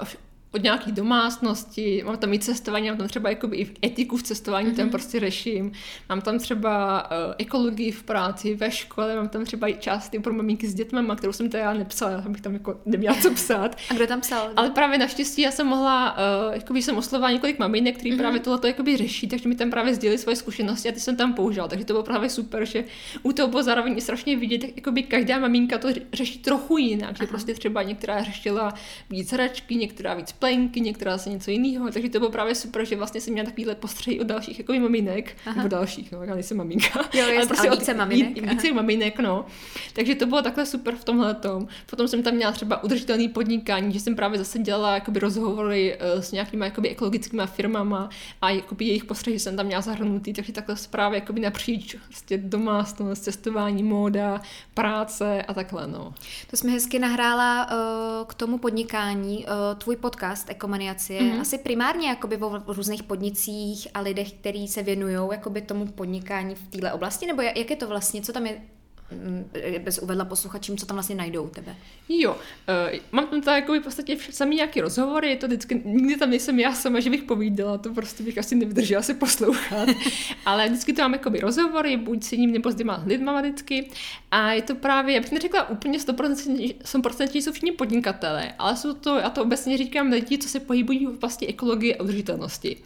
od 0.55 0.62
nějakých 0.62 0.92
domácností, 0.92 2.03
mám 2.03 2.16
tam 2.16 2.32
i 2.32 2.38
cestování, 2.38 2.88
mám 2.88 2.98
tam 2.98 3.09
třeba 3.09 3.30
jakoby 3.30 3.57
i 3.57 3.86
etiku 3.86 4.16
v 4.16 4.22
cestování, 4.22 4.68
mm-hmm. 4.68 4.76
tam 4.76 4.90
prostě 4.90 5.20
řeším. 5.20 5.72
Mám 6.09 6.20
tam 6.20 6.38
třeba 6.38 7.03
uh, 7.03 7.34
ekologii 7.38 7.90
v 7.90 8.03
práci, 8.03 8.55
ve 8.55 8.70
škole, 8.70 9.16
mám 9.16 9.28
tam 9.28 9.44
třeba 9.44 9.68
i 9.68 9.74
části 9.74 10.18
pro 10.18 10.32
maminky 10.32 10.68
s 10.68 10.74
dětmi, 10.74 11.00
kterou 11.16 11.32
jsem 11.32 11.50
teda 11.50 11.72
nepsala, 11.72 12.22
abych 12.26 12.40
tam 12.40 12.53
jako 12.53 12.80
neměla 12.86 13.16
co 13.22 13.30
psát. 13.30 13.76
A 13.90 13.94
kdo 13.94 14.07
tam 14.07 14.20
psal? 14.20 14.50
Ale 14.57 14.70
právě 14.70 14.98
naštěstí 14.98 15.42
já 15.42 15.50
jsem 15.50 15.66
mohla, 15.66 16.12
uh, 16.12 16.55
jakoby 16.55 16.82
jsem 16.82 16.96
oslovovala 16.96 17.32
několik 17.32 17.59
maminek, 17.59 17.96
který 17.96 18.12
mm-hmm. 18.12 18.18
právě 18.18 18.40
tohle 18.40 18.61
jakoby 18.64 18.96
řeší, 18.96 19.28
takže 19.28 19.48
mi 19.48 19.55
tam 19.55 19.70
právě 19.70 19.94
sdělili 19.94 20.18
svoje 20.18 20.36
zkušenosti 20.36 20.88
a 20.88 20.92
ty 20.92 21.00
jsem 21.00 21.16
tam 21.16 21.34
použila. 21.34 21.68
Takže 21.68 21.84
to 21.84 21.92
bylo 21.92 22.03
právě 22.03 22.30
super, 22.30 22.64
že 22.64 22.84
u 23.22 23.32
toho 23.32 23.48
bylo 23.48 23.62
zároveň 23.62 24.00
strašně 24.00 24.36
vidět, 24.36 24.62
jak 24.62 24.76
jakoby 24.76 25.03
každá 25.03 25.38
maminka 25.38 25.78
to 25.78 25.88
řeší 26.12 26.38
trochu 26.38 26.78
jinak, 26.78 27.11
Aha. 27.11 27.16
že 27.20 27.26
prostě 27.26 27.55
třeba 27.55 27.82
některá 27.82 28.22
řešila 28.22 28.74
víc 29.11 29.32
hračky, 29.32 29.74
některá 29.74 30.14
víc 30.14 30.32
plenky, 30.43 30.80
některá 30.80 31.18
se 31.18 31.30
něco 31.30 31.51
jiného, 31.51 31.90
takže 31.90 32.09
to 32.09 32.18
bylo 32.18 32.30
právě 32.30 32.55
super, 32.55 32.84
že 32.84 32.97
vlastně 32.97 33.20
jsem 33.20 33.32
měla 33.32 33.47
takovýhle 33.47 33.74
postřehy 33.74 34.20
od 34.20 34.26
dalších 34.26 34.59
jako 34.59 34.72
maminek, 34.72 35.36
Aha. 35.47 35.57
nebo 35.57 35.68
dalších, 35.68 36.12
no, 36.12 36.22
já 36.22 36.34
nejsem 36.34 36.57
maminka. 36.57 37.01
Jo, 37.12 37.24
ale 37.36 37.47
prostě 37.47 37.70
od 37.70 37.78
více 37.78 37.95
maminek. 37.95 38.51
Více 38.51 38.72
maminek, 38.72 39.18
no. 39.18 39.47
Takže 39.93 40.14
to 40.14 40.26
bylo 40.26 40.43
takhle 40.43 40.66
super 40.66 40.97
v 40.97 41.05
tomhle 41.05 41.34
tom. 41.34 41.66
Potom 41.90 42.09
jsem 42.09 42.22
tam 42.22 42.34
měla 42.34 42.53
třeba 42.53 42.84
udržitelný 42.84 43.28
podnikání, 43.28 43.93
že 43.93 44.01
jsem 44.01 44.16
právě 44.16 44.38
zase 44.38 44.59
dělala 44.59 44.95
jakoby 44.95 45.20
rozhovory 45.20 45.99
uh, 46.14 46.20
s 46.20 46.32
nějakými 46.32 46.64
jakoby 46.64 46.88
ekologickými 46.88 47.43
firmama 47.47 48.09
a 48.40 48.51
jakoby 48.51 48.84
jejich 48.84 49.05
postřehy 49.05 49.38
jsem 49.38 49.57
tam 49.57 49.66
měla 49.66 49.82
zahrnutý, 49.82 50.32
takže 50.32 50.53
takhle 50.53 50.76
právě 50.90 51.18
jakoby 51.18 51.40
napříč 51.40 51.97
prostě 52.07 52.38
domácnost, 52.38 53.22
cestování, 53.22 53.82
móda, 53.82 54.40
práce 54.74 55.43
a 55.43 55.55
takhle, 55.55 55.86
no. 55.86 56.14
To 56.51 56.57
jsme 56.57 56.70
hezky 56.70 56.99
nahrála 56.99 57.66
uh, 57.70 58.26
k 58.26 58.34
tomu 58.34 58.59
podnikání. 58.59 59.47
Uh, 59.47 59.78
tvůj 59.78 59.97
podcast 59.97 60.32
Ekomaniaci 60.49 61.12
je 61.12 61.20
mm-hmm. 61.20 61.41
asi 61.41 61.59
primárně 61.59 62.09
jakoby 62.09 62.37
o 62.37 62.62
různých 62.66 63.03
podnicích 63.03 63.89
a 63.95 64.01
lidech, 64.01 64.33
kteří 64.33 64.68
se 64.68 64.83
věnují 64.83 65.16
jakoby 65.33 65.61
tomu 65.61 65.87
podnikání 65.87 66.55
v 66.55 66.68
této 66.68 66.95
oblasti, 66.95 67.26
nebo 67.26 67.43
jak 67.43 67.70
je 67.70 67.76
to 67.76 67.89
vlastně, 67.89 68.22
co 68.22 68.33
tam 68.33 68.47
je 68.47 68.61
Mm, 69.13 69.51
bez 69.79 69.99
uvedla 69.99 70.25
posluchačům, 70.25 70.77
co 70.77 70.87
tam 70.87 70.97
vlastně 70.97 71.15
najdou 71.15 71.43
u 71.43 71.49
tebe. 71.49 71.77
Jo, 72.09 72.33
uh, 72.33 72.99
mám 73.13 73.27
tam 73.27 73.41
tady 73.41 73.61
jako 73.61 73.73
v 73.73 73.81
podstatě 73.81 74.17
sami 74.31 74.55
nějaký 74.55 74.81
rozhovory, 74.81 75.31
je 75.31 75.37
to 75.37 75.47
vždycky, 75.47 75.83
nikdy 75.85 76.17
tam 76.17 76.31
nejsem 76.31 76.61
já 76.61 76.73
sama, 76.73 77.01
že 77.01 77.11
bych 77.11 77.23
povídala, 77.23 77.79
to 77.79 77.95
prostě 77.95 78.23
bych 78.23 78.39
asi 78.39 78.55
nevydržela 78.55 79.03
se 79.03 79.15
poslouchat, 79.15 79.89
ale 80.47 80.67
vždycky 80.67 80.93
to 80.93 81.03
mám 81.03 81.13
jakoby 81.13 81.41
rozhovory, 81.41 81.97
buď 81.97 82.25
s 82.25 82.33
jedním 82.33 82.53
nebo 82.53 82.71
s 82.71 82.75
dvěma 82.75 83.03
lidma 83.07 83.41
vždycky 83.41 83.89
a 84.31 84.53
je 84.53 84.63
to 84.63 84.75
právě, 84.75 85.15
já 85.15 85.21
bych 85.21 85.33
neřekla 85.33 85.69
úplně 85.69 85.99
100%, 85.99 86.75
100% 86.85 87.41
jsou 87.41 87.53
všichni 87.53 87.73
podnikatele, 87.73 88.53
ale 88.59 88.77
jsou 88.77 88.93
to, 88.93 89.19
já 89.19 89.31
to 89.31 89.43
obecně 89.43 89.79
říkám, 89.79 90.11
lidi, 90.11 90.39
co 90.39 90.49
se 90.49 90.61
pohybují 90.61 91.07
v 91.07 91.15
oblasti 91.15 91.47
ekologie 91.47 91.97
a 91.97 92.03
udržitelnosti. 92.03 92.77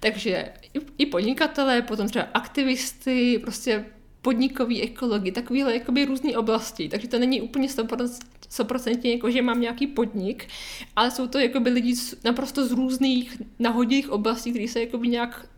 Takže 0.00 0.48
i, 0.74 0.80
i 0.98 1.06
podnikatele, 1.06 1.82
potom 1.82 2.08
třeba 2.08 2.28
aktivisty, 2.34 3.38
prostě 3.38 3.84
podnikový 4.26 4.82
ekologii, 4.82 5.32
takovéhle 5.32 5.74
jakoby 5.74 6.04
různé 6.04 6.36
oblasti, 6.36 6.88
takže 6.88 7.08
to 7.08 7.18
není 7.18 7.42
úplně 7.42 7.68
100% 7.68 9.10
jako, 9.10 9.30
že 9.30 9.42
mám 9.42 9.60
nějaký 9.60 9.86
podnik, 9.86 10.48
ale 10.96 11.10
jsou 11.10 11.26
to 11.26 11.38
jakoby 11.38 11.70
lidi 11.70 11.96
z, 11.96 12.22
naprosto 12.24 12.66
z 12.66 12.72
různých 12.72 13.42
nahodilých 13.58 14.10
oblastí, 14.10 14.50
které 14.50 14.68
se 14.68 14.80
jakoby 14.80 15.08
nějak 15.08 15.48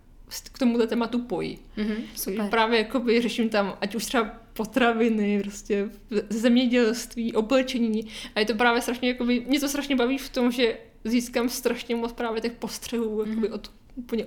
k 0.53 0.59
tomuhle 0.59 0.87
tématu 0.87 1.19
pojí. 1.19 1.59
Mm-hmm, 1.77 1.97
super. 2.17 2.47
Právě 2.51 2.79
jakoby 2.79 3.23
řeším 3.23 3.49
tam, 3.49 3.77
ať 3.81 3.95
už 3.95 4.05
třeba 4.05 4.25
potraviny, 4.53 5.41
prostě 5.43 5.91
zemědělství, 6.29 7.35
oblečení 7.35 8.07
a 8.35 8.41
je 8.41 8.47
to 8.47 8.55
právě 8.55 8.83
strašně, 8.83 9.09
jakoby, 9.09 9.45
mě 9.49 9.61
to 9.61 9.69
strašně 9.69 9.97
baví 9.97 10.19
v 10.19 10.29
tom, 10.29 10.53
že 10.53 10.79
získám 11.05 11.49
strašně 11.49 11.97
moc 11.97 12.13
právě 12.13 12.41
těch 12.41 12.53
postřehů 12.53 13.17
mm-hmm. 13.17 13.29
jakoby 13.29 13.51
od 13.51 13.71
úplně 13.95 14.27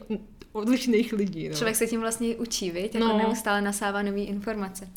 odlišných 0.52 1.14
lidí. 1.14 1.50
No. 1.50 1.56
Člověk 1.56 1.76
se 1.76 1.88
tím 1.88 2.02
vlastně 2.02 2.36
učí, 2.36 2.72
viď? 2.72 2.96
Jako 2.96 3.08
no. 3.08 3.18
neustále 3.18 3.62
nasává 3.62 4.02
nové 4.02 4.20
informace. 4.20 4.88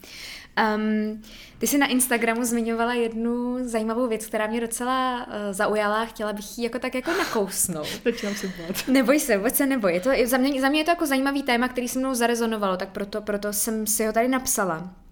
Um, 0.76 1.22
ty 1.58 1.66
jsi 1.66 1.78
na 1.78 1.86
Instagramu 1.86 2.44
zmiňovala 2.44 2.94
jednu 2.94 3.56
zajímavou 3.68 4.08
věc, 4.08 4.26
která 4.26 4.46
mě 4.46 4.60
docela 4.60 5.26
uh, 5.26 5.32
zaujala. 5.50 6.04
Chtěla 6.04 6.32
bych 6.32 6.58
ji 6.58 6.64
jako 6.64 6.78
tak 6.78 6.94
jako 6.94 7.10
nakousnout. 7.10 7.86
Začínám 8.04 8.34
se 8.34 8.46
bát. 8.46 8.88
Neboj 8.88 9.20
se, 9.20 9.36
vůbec 9.36 9.56
se 9.56 9.66
neboj. 9.66 9.92
Je 9.92 10.00
to, 10.00 10.10
za, 10.24 10.38
mě, 10.38 10.60
za 10.60 10.68
mě 10.68 10.80
je 10.80 10.84
to 10.84 10.90
jako 10.90 11.06
zajímavý 11.06 11.42
téma, 11.42 11.68
který 11.68 11.88
se 11.88 11.98
mnou 11.98 12.14
zarezonovalo, 12.14 12.76
tak 12.76 12.88
proto, 12.88 13.20
proto 13.20 13.52
jsem 13.52 13.86
si 13.86 14.06
ho 14.06 14.12
tady 14.12 14.28
napsala. 14.28 15.03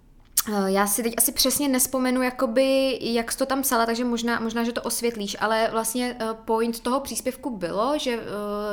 Eh, 0.48 0.70
já 0.72 0.86
si 0.86 1.02
teď 1.02 1.14
asi 1.16 1.32
přesně 1.32 1.68
nespomenu, 1.68 2.22
jakoby, 2.22 2.98
jak 3.00 3.32
jsi 3.32 3.38
to 3.38 3.46
tam 3.46 3.62
psala, 3.62 3.86
takže 3.86 4.04
možná, 4.04 4.40
možná, 4.40 4.64
že 4.64 4.72
to 4.72 4.82
osvětlíš, 4.82 5.36
ale 5.40 5.68
vlastně 5.72 6.16
eh, 6.20 6.26
point 6.44 6.80
toho 6.80 7.00
příspěvku 7.00 7.50
bylo, 7.50 7.98
že 7.98 8.16
uh, 8.16 8.22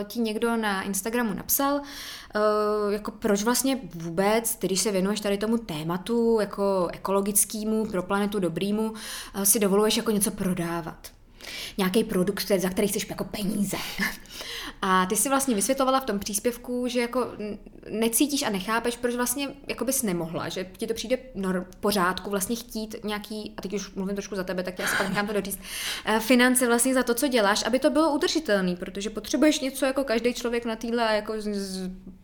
ti 0.03 0.19
někdo 0.19 0.57
na 0.57 0.81
Instagramu 0.81 1.33
napsal, 1.33 1.81
jako 2.89 3.11
proč 3.11 3.43
vlastně 3.43 3.79
vůbec, 3.95 4.57
když 4.59 4.81
se 4.81 4.91
věnuješ 4.91 5.19
tady 5.19 5.37
tomu 5.37 5.57
tématu, 5.57 6.37
jako 6.39 6.87
ekologickému, 6.93 7.85
pro 7.85 8.03
planetu 8.03 8.39
dobrýmu, 8.39 8.93
si 9.43 9.59
dovoluješ 9.59 9.97
jako 9.97 10.11
něco 10.11 10.31
prodávat. 10.31 11.18
Nějaký 11.77 12.03
produkt, 12.03 12.51
za 12.57 12.69
který 12.69 12.87
chceš 12.87 13.09
jako 13.09 13.23
peníze. 13.23 13.77
A 14.81 15.05
ty 15.05 15.15
si 15.15 15.29
vlastně 15.29 15.55
vysvětlovala 15.55 15.99
v 15.99 16.05
tom 16.05 16.19
příspěvku, 16.19 16.87
že 16.87 17.01
jako 17.01 17.27
necítíš 17.89 18.43
a 18.43 18.49
nechápeš, 18.49 18.97
proč 18.97 19.15
vlastně 19.15 19.47
jako 19.67 19.85
bys 19.85 20.03
nemohla, 20.03 20.49
že 20.49 20.65
ti 20.77 20.87
to 20.87 20.93
přijde 20.93 21.17
v 21.71 21.75
pořádku 21.79 22.29
vlastně 22.29 22.55
chtít 22.55 22.95
nějaký, 23.03 23.53
a 23.57 23.61
teď 23.61 23.73
už 23.73 23.93
mluvím 23.93 24.15
trošku 24.15 24.35
za 24.35 24.43
tebe, 24.43 24.63
tak 24.63 24.79
já 24.79 24.87
si 24.87 24.97
pak 24.97 25.09
nechám 25.09 25.27
to 25.27 25.33
doříct, 25.33 25.59
eh, 26.05 26.19
finance 26.19 26.67
vlastně 26.67 26.93
za 26.93 27.03
to, 27.03 27.13
co 27.13 27.27
děláš, 27.27 27.65
aby 27.65 27.79
to 27.79 27.89
bylo 27.89 28.13
udržitelné, 28.13 28.75
protože 28.75 29.09
potřebuješ 29.09 29.59
něco 29.59 29.85
jako 29.85 30.03
každý 30.03 30.33
člověk 30.33 30.65
na 30.65 30.75
týhle 30.75 31.15
jako 31.15 31.33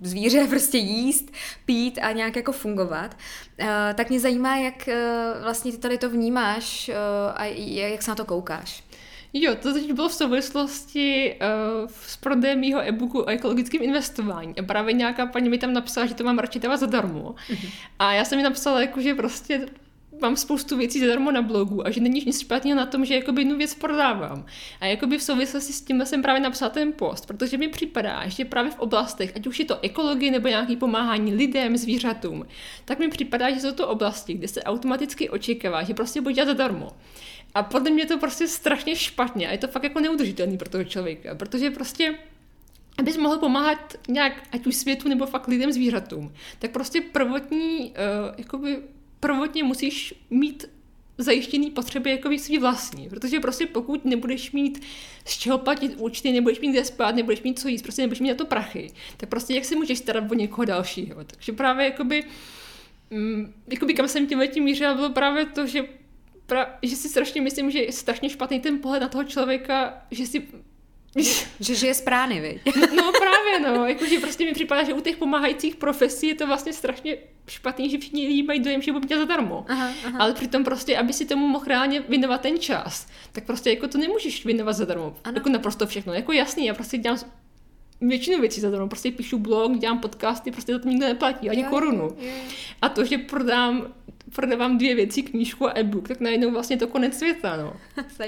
zvíře 0.01 0.47
prostě 0.49 0.77
jíst, 0.77 1.31
pít 1.65 1.99
a 2.01 2.11
nějak 2.11 2.35
jako 2.35 2.51
fungovat. 2.51 3.17
Eh, 3.59 3.93
tak 3.97 4.09
mě 4.09 4.19
zajímá, 4.19 4.57
jak 4.57 4.87
eh, 4.87 5.33
vlastně 5.41 5.71
ty 5.71 5.77
tady 5.77 5.97
to 5.97 6.09
vnímáš 6.09 6.91
a 7.35 7.45
jak 7.45 8.01
se 8.01 8.11
na 8.11 8.15
to 8.15 8.25
koukáš. 8.25 8.83
Jo, 9.37 9.55
to 9.55 9.73
teď 9.73 9.93
bylo 9.93 10.09
v 10.09 10.13
souvislosti 10.13 11.35
uh, 11.41 11.89
s 12.05 12.17
prodejem 12.17 12.59
mýho 12.59 12.81
e-booku 12.81 13.19
o 13.19 13.25
ekologickém 13.25 13.83
investování. 13.83 14.53
A 14.59 14.63
právě 14.63 14.93
nějaká 14.93 15.25
paní 15.25 15.49
mi 15.49 15.57
tam 15.57 15.73
napsala, 15.73 16.07
že 16.07 16.13
to 16.13 16.23
mám 16.23 16.39
radši 16.39 16.59
dávat 16.59 16.77
zadarmo. 16.77 17.35
Mm-hmm. 17.49 17.69
A 17.99 18.13
já 18.13 18.25
jsem 18.25 18.37
mi 18.37 18.43
napsala, 18.43 18.81
jako, 18.81 19.01
že 19.01 19.15
prostě 19.15 19.67
mám 20.21 20.35
spoustu 20.35 20.77
věcí 20.77 20.99
zadarmo 20.99 21.31
na 21.31 21.41
blogu 21.41 21.87
a 21.87 21.91
že 21.91 22.01
není 22.01 22.23
nic 22.25 22.41
špatného 22.41 22.77
na 22.77 22.85
tom, 22.85 23.05
že 23.05 23.15
jakoby 23.15 23.41
jednu 23.41 23.57
věc 23.57 23.75
prodávám. 23.75 24.45
A 24.79 24.85
jakoby 24.85 25.17
v 25.17 25.23
souvislosti 25.23 25.73
s 25.73 25.81
tím 25.81 26.05
jsem 26.05 26.21
právě 26.21 26.41
napsala 26.41 26.69
ten 26.69 26.93
post, 26.93 27.25
protože 27.25 27.57
mi 27.57 27.67
připadá, 27.67 28.27
že 28.27 28.45
právě 28.45 28.71
v 28.71 28.79
oblastech, 28.79 29.31
ať 29.35 29.47
už 29.47 29.59
je 29.59 29.65
to 29.65 29.79
ekologie 29.81 30.31
nebo 30.31 30.47
nějaký 30.47 30.75
pomáhání 30.75 31.33
lidem, 31.33 31.77
zvířatům, 31.77 32.45
tak 32.85 32.99
mi 32.99 33.07
připadá, 33.07 33.51
že 33.51 33.59
jsou 33.59 33.71
to 33.71 33.87
oblasti, 33.87 34.33
kde 34.33 34.47
se 34.47 34.63
automaticky 34.63 35.29
očekává, 35.29 35.83
že 35.83 35.93
prostě 35.93 36.21
bude 36.21 36.33
dělat 36.33 36.47
zadarmo. 36.47 36.91
A 37.55 37.63
podle 37.63 37.91
mě 37.91 38.05
to 38.05 38.17
prostě 38.17 38.47
strašně 38.47 38.95
špatně 38.95 39.47
a 39.47 39.51
je 39.51 39.57
to 39.57 39.67
fakt 39.67 39.83
jako 39.83 39.99
neudržitelný 39.99 40.57
pro 40.57 40.69
toho 40.69 40.83
člověka, 40.83 41.35
protože 41.35 41.71
prostě 41.71 42.15
abys 42.97 43.17
mohl 43.17 43.37
pomáhat 43.37 43.93
nějak, 44.07 44.33
ať 44.51 44.67
už 44.67 44.75
světu 44.75 45.09
nebo 45.09 45.25
fakt 45.25 45.47
lidem, 45.47 45.71
zvířatům, 45.71 46.33
tak 46.59 46.71
prostě 46.71 47.01
prvotní, 47.01 47.79
uh, 47.79 48.35
jakoby 48.37 48.77
prvotně 49.19 49.63
musíš 49.63 50.13
mít 50.29 50.65
zajištěný 51.17 51.71
potřeby 51.71 52.11
jako 52.11 52.29
svý 52.37 52.57
vlastní, 52.57 53.09
protože 53.09 53.39
prostě 53.39 53.67
pokud 53.67 54.05
nebudeš 54.05 54.51
mít 54.51 54.83
z 55.25 55.37
čeho 55.37 55.57
platit 55.57 55.95
účty, 55.97 56.31
nebudeš 56.31 56.59
mít 56.59 56.71
kde 56.71 56.85
spát, 56.85 57.15
nebudeš 57.15 57.41
mít 57.41 57.59
co 57.59 57.67
jíst, 57.67 57.81
prostě 57.81 58.01
nebudeš 58.01 58.19
mít 58.19 58.29
na 58.29 58.35
to 58.35 58.45
prachy, 58.45 58.91
tak 59.17 59.29
prostě 59.29 59.53
jak 59.53 59.65
se 59.65 59.75
můžeš 59.75 59.99
starat 59.99 60.31
o 60.31 60.33
někoho 60.33 60.65
dalšího. 60.65 61.23
Takže 61.23 61.51
právě 61.51 61.85
jakoby, 61.85 62.23
mm, 63.09 63.53
jakoby 63.67 63.93
kam 63.93 64.07
jsem 64.07 64.27
tím 64.27 64.39
letím 64.39 64.63
mířila, 64.63 64.93
bylo 64.93 65.09
právě 65.09 65.45
to, 65.45 65.67
že 65.67 65.85
pra, 66.45 66.77
že 66.81 66.95
si 66.95 67.09
strašně 67.09 67.41
myslím, 67.41 67.71
že 67.71 67.79
je 67.79 67.91
strašně 67.91 68.29
špatný 68.29 68.59
ten 68.59 68.79
pohled 68.79 69.01
na 69.01 69.07
toho 69.07 69.23
člověka, 69.23 70.05
že 70.11 70.25
si 70.25 70.47
že 71.59 71.75
žije 71.75 71.93
z 71.93 72.01
prány, 72.01 72.41
viď? 72.41 72.75
No 72.95 73.11
právě, 73.11 73.59
no. 73.59 73.85
Jakože 73.85 74.19
prostě 74.19 74.45
mi 74.45 74.53
připadá, 74.53 74.83
že 74.83 74.93
u 74.93 75.01
těch 75.01 75.17
pomáhajících 75.17 75.75
profesí 75.75 76.27
je 76.27 76.35
to 76.35 76.47
vlastně 76.47 76.73
strašně 76.73 77.17
špatný, 77.47 77.89
že 77.89 77.97
všichni 77.97 78.27
lidi 78.27 78.43
mají 78.43 78.59
dojem, 78.59 78.81
že 78.81 78.91
budou 78.91 79.07
dělat 79.07 79.21
zadarmo. 79.21 79.65
Aha, 79.69 79.91
aha. 80.05 80.19
Ale 80.19 80.33
přitom 80.33 80.63
prostě, 80.63 80.97
aby 80.97 81.13
si 81.13 81.25
tomu 81.25 81.47
mohl 81.47 81.65
reálně 81.65 82.01
věnovat 82.01 82.41
ten 82.41 82.59
čas, 82.59 83.07
tak 83.31 83.43
prostě 83.43 83.69
jako 83.69 83.87
to 83.87 83.97
nemůžeš 83.97 84.45
věnovat 84.45 84.73
zadarmo. 84.73 85.15
Ano. 85.23 85.35
Jako 85.35 85.49
naprosto 85.49 85.87
všechno. 85.87 86.13
Jako 86.13 86.31
jasný, 86.31 86.65
já 86.65 86.73
prostě 86.73 86.97
dělám 86.97 87.17
většinu 88.01 88.41
věcí 88.41 88.61
zadarmo. 88.61 88.87
Prostě 88.87 89.11
píšu 89.11 89.39
blog, 89.39 89.77
dělám 89.77 89.99
podcasty, 89.99 90.51
prostě 90.51 90.73
za 90.73 90.79
to 90.79 90.89
nikdo 90.89 91.07
neplatí, 91.07 91.49
ani 91.49 91.61
jo, 91.61 91.69
korunu. 91.69 92.03
Jo, 92.03 92.15
jo. 92.19 92.33
A 92.81 92.89
to, 92.89 93.05
že 93.05 93.17
prodám 93.17 93.93
prodávám 94.35 94.77
dvě 94.77 94.95
věci, 94.95 95.23
knížku 95.23 95.67
a 95.67 95.71
e-book, 95.75 96.07
tak 96.07 96.19
najednou 96.19 96.51
vlastně 96.51 96.77
to 96.77 96.87
konec 96.87 97.17
světa, 97.17 97.57
no. 97.57 97.73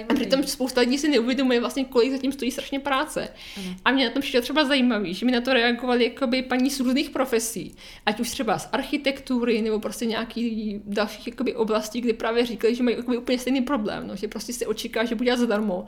a 0.10 0.14
přitom 0.14 0.44
spousta 0.44 0.82
lidí 0.82 0.98
si 0.98 1.08
neuvědomuje 1.08 1.60
vlastně, 1.60 1.86
kolik 1.86 2.12
zatím 2.12 2.32
stojí 2.32 2.52
strašně 2.52 2.80
práce. 2.80 3.30
Ano. 3.58 3.76
A 3.86 3.92
mě 3.92 4.06
na 4.06 4.12
tom 4.12 4.22
přišlo 4.22 4.42
třeba 4.42 4.66
zajímavý, 4.66 5.14
že 5.14 5.26
mi 5.26 5.32
na 5.32 5.42
to 5.42 5.54
reagovali 5.54 6.04
jakoby 6.04 6.42
paní 6.42 6.70
z 6.70 6.80
různých 6.80 7.10
profesí, 7.10 7.76
ať 8.06 8.20
už 8.20 8.30
třeba 8.30 8.60
z 8.60 8.70
architektury 8.72 9.62
nebo 9.62 9.80
prostě 9.80 10.06
nějaký 10.06 10.82
dalších 10.86 11.28
jakoby 11.28 11.56
oblastí, 11.56 12.02
kde 12.02 12.14
právě 12.14 12.46
říkali, 12.46 12.76
že 12.76 12.84
mají 12.84 12.98
jakoby 12.98 13.18
úplně 13.18 13.40
stejný 13.40 13.62
problém, 13.62 14.08
no, 14.08 14.16
že 14.16 14.28
prostě 14.28 14.54
se 14.54 14.68
očeká, 14.68 15.06
že 15.06 15.16
bude 15.16 15.38
zadarmo 15.38 15.86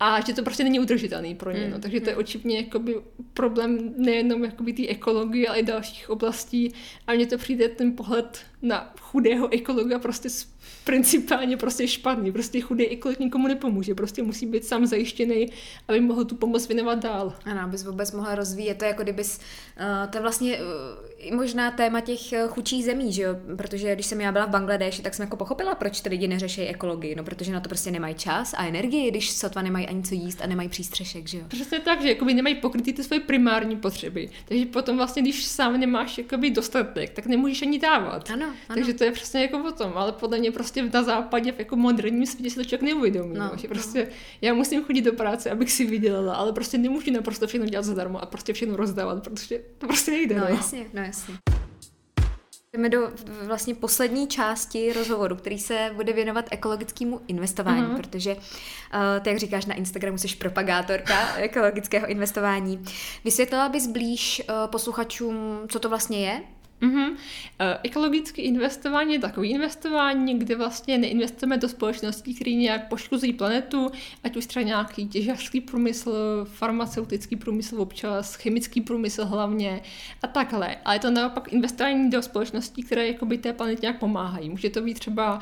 a 0.00 0.20
že 0.20 0.32
to 0.32 0.42
prostě 0.42 0.64
není 0.64 0.80
udržitelný 0.80 1.34
pro 1.34 1.50
ně. 1.50 1.68
No. 1.68 1.78
Takže 1.78 2.00
to 2.00 2.08
je 2.08 2.14
hmm. 2.14 2.20
očivně 2.20 2.56
jakoby 2.56 2.96
problém 3.32 3.94
nejenom 3.96 4.44
jakoby 4.44 4.72
té 4.72 4.88
ekologie, 4.88 5.48
ale 5.48 5.58
i 5.58 5.62
dalších 5.62 6.10
oblastí. 6.10 6.72
A 7.06 7.14
mně 7.14 7.26
to 7.26 7.38
přijde 7.38 7.68
ten 7.68 7.96
pohled 7.96 8.38
na 8.62 8.94
chudého 9.00 9.52
ekologa 9.52 9.98
prostě 9.98 10.28
principálně 10.84 11.56
prostě 11.56 11.88
špatný. 11.88 12.32
Prostě 12.32 12.60
chudý 12.60 12.88
ekolog 12.88 13.18
nikomu 13.18 13.48
nepomůže. 13.48 13.94
Prostě 13.94 14.22
musí 14.22 14.46
být 14.46 14.64
sám 14.64 14.86
zajištěný, 14.86 15.46
aby 15.88 16.00
mohl 16.00 16.24
tu 16.24 16.34
pomoc 16.34 16.68
věnovat 16.68 16.98
dál. 16.98 17.34
Ano, 17.44 17.60
abys 17.60 17.84
vůbec 17.84 18.12
mohla 18.12 18.34
rozvíjet. 18.34 18.78
To 18.78 18.84
je 18.84 18.88
jako 18.88 19.02
kdybys, 19.02 19.38
uh, 19.38 20.10
to 20.10 20.18
je 20.18 20.22
vlastně 20.22 20.58
uh, 20.58 20.64
možná 21.34 21.70
téma 21.70 22.00
těch 22.00 22.20
uh, 22.32 22.48
chudších 22.48 22.84
zemí, 22.84 23.12
že 23.12 23.22
jo? 23.22 23.36
Protože 23.56 23.94
když 23.94 24.06
jsem 24.06 24.20
já 24.20 24.32
byla 24.32 24.46
v 24.46 24.50
Bangladeši, 24.50 25.02
tak 25.02 25.14
jsem 25.14 25.24
jako 25.24 25.36
pochopila, 25.36 25.74
proč 25.74 26.00
ty 26.00 26.08
lidi 26.08 26.28
neřeší 26.28 26.62
ekologii. 26.62 27.14
No, 27.14 27.24
protože 27.24 27.52
na 27.52 27.60
to 27.60 27.68
prostě 27.68 27.90
nemají 27.90 28.14
čas 28.14 28.54
a 28.56 28.66
energii, 28.66 29.10
když 29.10 29.30
sotva 29.30 29.62
nemají 29.62 29.86
ani 29.86 30.02
co 30.02 30.14
jíst 30.14 30.42
a 30.42 30.46
nemají 30.46 30.68
přístřešek, 30.68 31.28
že 31.28 31.38
jo? 31.38 31.44
Přesně 31.48 31.80
tak, 31.80 32.02
že 32.02 32.08
jakoby 32.08 32.34
nemají 32.34 32.54
pokrytý 32.54 32.92
ty 32.92 33.04
svoje 33.04 33.20
primární 33.20 33.76
potřeby. 33.76 34.30
Takže 34.44 34.66
potom 34.66 34.96
vlastně, 34.96 35.22
když 35.22 35.44
sám 35.44 35.80
nemáš 35.80 36.18
jakoby 36.18 36.50
dostatek, 36.50 37.10
tak 37.10 37.26
nemůžeš 37.26 37.62
ani 37.62 37.78
dávat. 37.78 38.30
Ano, 38.30 38.46
ano. 38.46 38.54
Takže 38.68 38.94
to 38.94 39.04
je 39.04 39.12
přesně 39.12 39.42
jako 39.42 39.58
potom, 39.58 39.92
ale 39.94 40.12
podle 40.12 40.38
mě 40.38 40.52
prostě 40.52 40.82
na 40.82 41.02
západě 41.02 41.52
v 41.52 41.58
jako 41.58 41.76
moderním 41.76 42.26
světě 42.26 42.50
se 42.50 42.56
to 42.56 42.64
člověk 42.64 42.82
neuvědomí. 42.82 43.34
No, 43.38 43.50
že 43.56 43.68
no. 43.68 43.74
prostě 43.74 44.04
no. 44.04 44.10
já 44.42 44.54
musím 44.54 44.84
chodit 44.84 45.02
do 45.02 45.12
práce, 45.12 45.50
abych 45.50 45.72
si 45.72 45.84
vydělala, 45.84 46.34
ale 46.34 46.52
prostě 46.52 46.78
nemůžu 46.78 47.10
naprosto 47.12 47.46
všechno 47.46 47.66
dělat 47.66 47.84
zadarmo 47.84 48.22
a 48.22 48.26
prostě 48.26 48.52
všechno 48.52 48.76
rozdávat, 48.76 49.24
protože 49.24 49.60
to 49.78 49.86
prostě 49.86 50.10
nejde. 50.10 50.34
No, 50.34 50.40
no. 50.40 50.54
jasně, 50.54 50.86
no 50.94 51.02
jasně. 51.02 51.15
Jdeme 52.72 52.88
do 52.88 53.10
vlastně 53.46 53.74
poslední 53.74 54.28
části 54.28 54.92
rozhovoru, 54.92 55.36
který 55.36 55.58
se 55.58 55.90
bude 55.94 56.12
věnovat 56.12 56.44
ekologickému 56.50 57.20
investování, 57.26 57.82
uh-huh. 57.82 57.96
protože, 57.96 58.34
uh, 58.34 58.40
ty 59.20 59.30
jak 59.30 59.38
říkáš 59.38 59.66
na 59.66 59.74
Instagramu, 59.74 60.18
jsi 60.18 60.36
propagátorka 60.36 61.36
ekologického 61.36 62.06
investování. 62.06 62.84
Vysvětlila 63.24 63.68
bys 63.68 63.86
blíž 63.86 64.42
uh, 64.48 64.70
posluchačům, 64.70 65.60
co 65.68 65.80
to 65.80 65.88
vlastně 65.88 66.26
je? 66.26 66.42
Mm-hmm. 66.82 67.16
Ekologické 67.82 68.42
investování 68.42 69.14
je 69.14 69.20
takové 69.20 69.46
investování, 69.46 70.38
kde 70.38 70.56
vlastně 70.56 70.98
neinvestujeme 70.98 71.56
do 71.56 71.68
společností, 71.68 72.34
které 72.34 72.50
nějak 72.52 72.88
poškozují 72.88 73.32
planetu, 73.32 73.90
ať 74.24 74.36
už 74.36 74.46
třeba 74.46 74.62
nějaký 74.62 75.08
těžařský 75.08 75.60
průmysl, 75.60 76.12
farmaceutický 76.44 77.36
průmysl 77.36 77.80
občas, 77.80 78.34
chemický 78.34 78.80
průmysl 78.80 79.24
hlavně 79.24 79.80
a 80.22 80.26
takhle. 80.26 80.76
Ale 80.84 80.94
je 80.94 81.00
to 81.00 81.10
naopak 81.10 81.52
investování 81.52 82.10
do 82.10 82.22
společností, 82.22 82.82
které 82.82 83.06
jakoby 83.06 83.38
té 83.38 83.52
planetě 83.52 83.80
nějak 83.82 83.98
pomáhají. 83.98 84.50
Může 84.50 84.70
to 84.70 84.82
být 84.82 84.98
třeba 84.98 85.34
uh, 85.34 85.40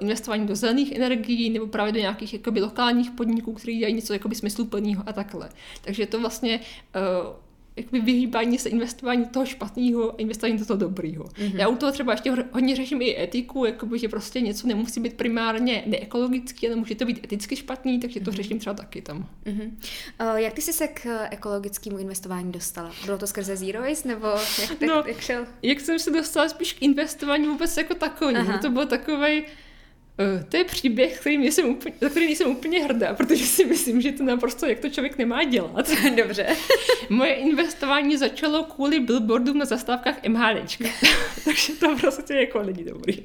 investování 0.00 0.46
do 0.46 0.56
zelených 0.56 0.92
energií 0.92 1.50
nebo 1.50 1.66
právě 1.66 1.92
do 1.92 1.98
nějakých 2.00 2.32
jakoby 2.32 2.60
lokálních 2.60 3.10
podniků, 3.10 3.52
které 3.52 3.72
dělají 3.72 3.94
něco 3.94 4.12
jakoby 4.12 4.34
smysluplného 4.34 5.02
a 5.06 5.12
takhle. 5.12 5.48
Takže 5.84 6.06
to 6.06 6.20
vlastně 6.20 6.60
uh, 6.60 7.45
jakoby 7.76 8.00
vyhýbání 8.00 8.58
se 8.58 8.68
investování 8.68 9.24
toho 9.24 9.46
špatného 9.46 10.12
a 10.12 10.16
investování 10.16 10.58
do 10.58 10.66
toho 10.66 10.76
dobrého. 10.76 11.24
Mm-hmm. 11.24 11.56
Já 11.56 11.68
u 11.68 11.76
toho 11.76 11.92
třeba 11.92 12.12
ještě 12.12 12.30
hodně 12.52 12.76
řeším 12.76 13.02
i 13.02 13.22
etiku, 13.22 13.64
jakoby, 13.64 13.98
že 13.98 14.08
prostě 14.08 14.40
něco 14.40 14.66
nemusí 14.66 15.00
být 15.00 15.14
primárně 15.14 15.82
neekologický, 15.86 16.66
ale 16.66 16.76
může 16.76 16.94
to 16.94 17.04
být 17.04 17.24
eticky 17.24 17.56
špatný, 17.56 18.00
takže 18.00 18.20
to 18.20 18.30
mm-hmm. 18.30 18.34
řeším 18.34 18.58
třeba 18.58 18.74
taky 18.74 19.02
tam. 19.02 19.28
Mm-hmm. 19.46 19.70
Uh, 20.32 20.36
jak 20.36 20.52
ty 20.52 20.62
jsi 20.62 20.72
se 20.72 20.88
k 20.88 21.26
ekologickému 21.30 21.98
investování 21.98 22.52
dostala? 22.52 22.92
Bylo 23.04 23.18
to 23.18 23.26
skrze 23.26 23.56
Zero 23.56 23.82
Waste, 23.82 24.08
nebo 24.08 24.26
jak, 24.60 24.68
tak, 24.78 24.88
no, 24.88 25.04
jak 25.06 25.20
šel? 25.20 25.46
Jak 25.62 25.80
jsem 25.80 25.98
se 25.98 26.10
dostala 26.10 26.48
spíš 26.48 26.72
k 26.72 26.82
investování 26.82 27.46
vůbec 27.46 27.76
jako 27.76 27.94
takový. 27.94 28.36
To 28.62 28.70
byl 28.70 28.86
takový 28.86 29.42
Uh, 29.42 29.65
to 30.48 30.56
je 30.56 30.64
příběh, 30.64 31.20
který 31.20 31.52
jsem 31.52 31.66
úplně, 31.66 31.94
za 32.00 32.08
který 32.08 32.36
jsem 32.36 32.50
úplně 32.50 32.84
hrdá, 32.84 33.14
protože 33.14 33.46
si 33.46 33.64
myslím, 33.64 34.00
že 34.00 34.12
to 34.12 34.24
naprosto, 34.24 34.66
jak 34.66 34.78
to 34.78 34.88
člověk 34.88 35.18
nemá 35.18 35.44
dělat. 35.44 35.90
Dobře. 36.16 36.46
Moje 37.10 37.34
investování 37.34 38.16
začalo 38.16 38.64
kvůli 38.64 39.00
billboardům 39.00 39.58
na 39.58 39.64
zastávkách 39.64 40.22
MHDčka. 40.28 40.84
Takže 41.44 41.72
to 41.72 41.96
prostě 41.96 42.34
jako 42.34 42.62
není 42.62 42.84
dobrý. 42.84 43.24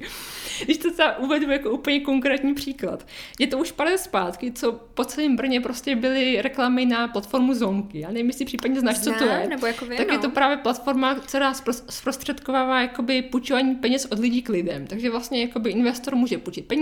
Když 0.64 0.78
to 0.78 0.92
třeba 0.92 1.18
uvedu 1.18 1.50
jako 1.50 1.70
úplně 1.70 2.00
konkrétní 2.00 2.54
příklad. 2.54 3.06
Je 3.38 3.46
to 3.46 3.58
už 3.58 3.72
pár 3.72 3.98
zpátky, 3.98 4.52
co 4.52 4.72
po 4.72 5.04
celém 5.04 5.36
Brně 5.36 5.60
prostě 5.60 5.96
byly 5.96 6.42
reklamy 6.42 6.86
na 6.86 7.08
platformu 7.08 7.54
Zonky. 7.54 8.00
Já 8.00 8.08
nevím, 8.08 8.26
jestli 8.26 8.44
případně 8.44 8.80
znáš, 8.80 8.96
Znám, 8.96 9.14
co 9.14 9.24
to 9.24 9.30
je. 9.30 9.46
Nebo 9.48 9.66
jako 9.66 9.86
vy, 9.86 9.96
tak 9.96 10.08
no. 10.08 10.14
je 10.14 10.18
to 10.18 10.30
právě 10.30 10.56
platforma, 10.56 11.14
která 11.14 11.54
zprostředkovává 11.90 12.80
jakoby 12.80 13.22
půjčování 13.22 13.74
peněz 13.74 14.06
od 14.10 14.18
lidí 14.18 14.42
k 14.42 14.48
lidem. 14.48 14.86
Takže 14.86 15.10
vlastně 15.10 15.40
jakoby 15.40 15.70
investor 15.70 16.16
může 16.16 16.38
půjčit 16.38 16.66
peníze 16.66 16.81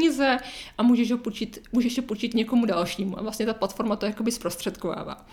a 0.79 0.83
můžeš 0.83 1.11
ho 1.11 1.19
půjčit, 1.19 1.63
můžeš 1.73 1.97
ho 1.97 2.03
půjčit 2.03 2.35
někomu 2.35 2.67
dalšímu. 2.67 3.19
A 3.19 3.23
vlastně 3.23 3.47
ta 3.47 3.55
platforma 3.55 3.97
to 3.97 4.07
jakoby 4.07 4.33
zprostředkovává. 4.33 5.27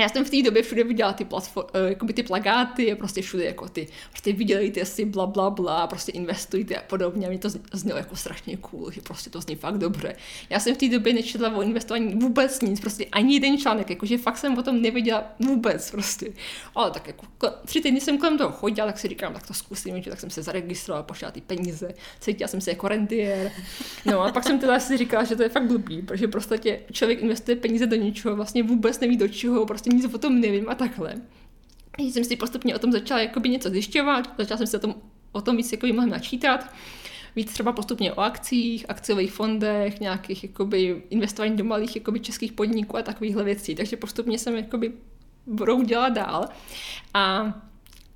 Já 0.00 0.08
jsem 0.08 0.24
v 0.24 0.30
té 0.30 0.42
době 0.42 0.62
všude 0.62 0.84
viděla 0.84 1.12
ty, 1.12 1.24
platform, 1.24 1.66
uh, 1.74 1.88
jakoby 1.88 2.12
ty 2.12 2.22
plagáty 2.22 2.92
a 2.92 2.96
prostě 2.96 3.22
všude 3.22 3.44
jako 3.44 3.68
ty, 3.68 3.88
prostě 4.10 4.32
vydělejte 4.32 4.84
si 4.84 5.04
bla 5.04 5.26
bla 5.26 5.50
bla, 5.50 5.86
prostě 5.86 6.12
investujte 6.12 6.76
a 6.76 6.82
podobně. 6.82 7.26
A 7.26 7.30
mě 7.30 7.38
to 7.38 7.48
znělo 7.72 7.98
jako 7.98 8.16
strašně 8.16 8.56
cool, 8.56 8.90
že 8.90 9.00
prostě 9.00 9.30
to 9.30 9.40
zní 9.40 9.56
fakt 9.56 9.78
dobře. 9.78 10.16
Já 10.50 10.60
jsem 10.60 10.74
v 10.74 10.78
té 10.78 10.88
době 10.88 11.12
nečetla 11.12 11.56
o 11.56 11.62
investování 11.62 12.14
vůbec 12.14 12.60
nic, 12.60 12.80
prostě 12.80 13.04
ani 13.04 13.34
jeden 13.34 13.58
článek, 13.58 13.90
jakože 13.90 14.18
fakt 14.18 14.38
jsem 14.38 14.58
o 14.58 14.62
tom 14.62 14.82
nevěděla 14.82 15.24
vůbec 15.38 15.90
prostě. 15.90 16.32
Ale 16.74 16.90
tak 16.90 17.06
jako 17.06 17.26
tři 17.66 17.80
týdny 17.80 18.00
jsem 18.00 18.18
kolem 18.18 18.38
toho 18.38 18.52
chodila, 18.52 18.86
tak 18.86 18.98
si 18.98 19.08
říkám, 19.08 19.32
tak 19.32 19.46
to 19.46 19.54
zkusím, 19.54 20.02
že 20.02 20.10
tak 20.10 20.20
jsem 20.20 20.30
se 20.30 20.42
zaregistrovala, 20.42 21.02
pošla 21.02 21.30
ty 21.30 21.40
peníze, 21.40 21.94
cítila 22.20 22.48
jsem 22.48 22.60
se 22.60 22.70
jako 22.70 22.88
rentier. 22.88 23.52
No 24.06 24.20
a 24.20 24.32
pak 24.32 24.44
jsem 24.44 24.58
teda 24.58 24.80
si 24.80 24.96
říkala, 24.96 25.24
že 25.24 25.36
to 25.36 25.42
je 25.42 25.48
fakt 25.48 25.66
blbý, 25.66 26.02
protože 26.02 26.28
prostě 26.28 26.80
člověk 26.92 27.22
investuje 27.22 27.56
peníze 27.56 27.86
do 27.86 27.96
něčeho, 27.96 28.36
vlastně 28.36 28.62
vůbec 28.62 29.00
neví 29.00 29.16
do 29.16 29.28
čeho, 29.28 29.66
prostě 29.66 29.89
nic 29.92 30.14
o 30.14 30.18
tom 30.18 30.40
nevím 30.40 30.68
a 30.68 30.74
takhle. 30.74 31.14
A 31.98 32.02
jsem 32.02 32.24
si 32.24 32.36
postupně 32.36 32.76
o 32.76 32.78
tom 32.78 32.92
začala 32.92 33.20
jakoby 33.20 33.48
něco 33.48 33.70
zjišťovat, 33.70 34.34
začala 34.38 34.58
jsem 34.58 34.66
se 34.66 34.76
o 34.76 34.80
tom, 34.80 34.94
o 35.32 35.40
tom 35.40 35.56
víc 35.56 35.72
jako 35.72 35.86
mohla 35.86 36.06
načítat, 36.06 36.74
víc 37.36 37.52
třeba 37.52 37.72
postupně 37.72 38.12
o 38.12 38.20
akcích, 38.20 38.86
akciových 38.88 39.32
fondech, 39.32 40.00
nějakých 40.00 40.44
jakoby 40.44 41.02
investování 41.10 41.56
do 41.56 41.64
malých 41.64 41.96
jakoby 41.96 42.20
českých 42.20 42.52
podniků 42.52 42.96
a 42.96 43.02
takovýchhle 43.02 43.44
věcí. 43.44 43.74
Takže 43.74 43.96
postupně 43.96 44.38
jsem 44.38 44.56
jakoby 44.56 44.92
budou 45.46 45.82
dělat 45.82 46.08
dál. 46.08 46.48
A 47.14 47.54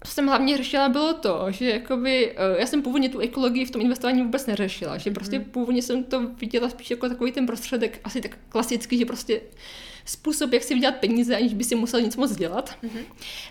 co 0.05 0.13
jsem 0.13 0.27
hlavně 0.27 0.57
řešila, 0.57 0.89
bylo 0.89 1.15
to, 1.15 1.47
že 1.49 1.71
jakoby, 1.71 2.33
eh, 2.37 2.61
já 2.61 2.67
jsem 2.67 2.83
původně 2.83 3.09
tu 3.09 3.19
ekologii 3.19 3.65
v 3.65 3.71
tom 3.71 3.81
investování 3.81 4.23
vůbec 4.23 4.47
neřešila, 4.47 4.99
že 4.99 5.11
prostě 5.11 5.39
mm. 5.39 5.45
původně 5.45 5.83
jsem 5.83 6.05
to 6.05 6.29
viděla 6.41 6.69
spíš 6.69 6.91
jako 6.91 7.09
takový 7.09 7.33
ten 7.33 7.47
prostředek, 7.47 8.01
asi 8.05 8.21
tak 8.21 8.39
klasický, 8.49 8.99
že 8.99 9.07
prostě 9.07 9.41
způsob, 10.05 10.53
jak 10.53 10.63
si 10.63 10.75
vydělat 10.75 10.97
peníze, 10.97 11.37
aniž 11.37 11.55
by 11.55 11.65
si 11.65 11.75
musel 11.75 12.01
nic 12.01 12.17
moc 12.17 12.37
dělat. 12.37 12.77
Mm-hmm. 12.83 13.05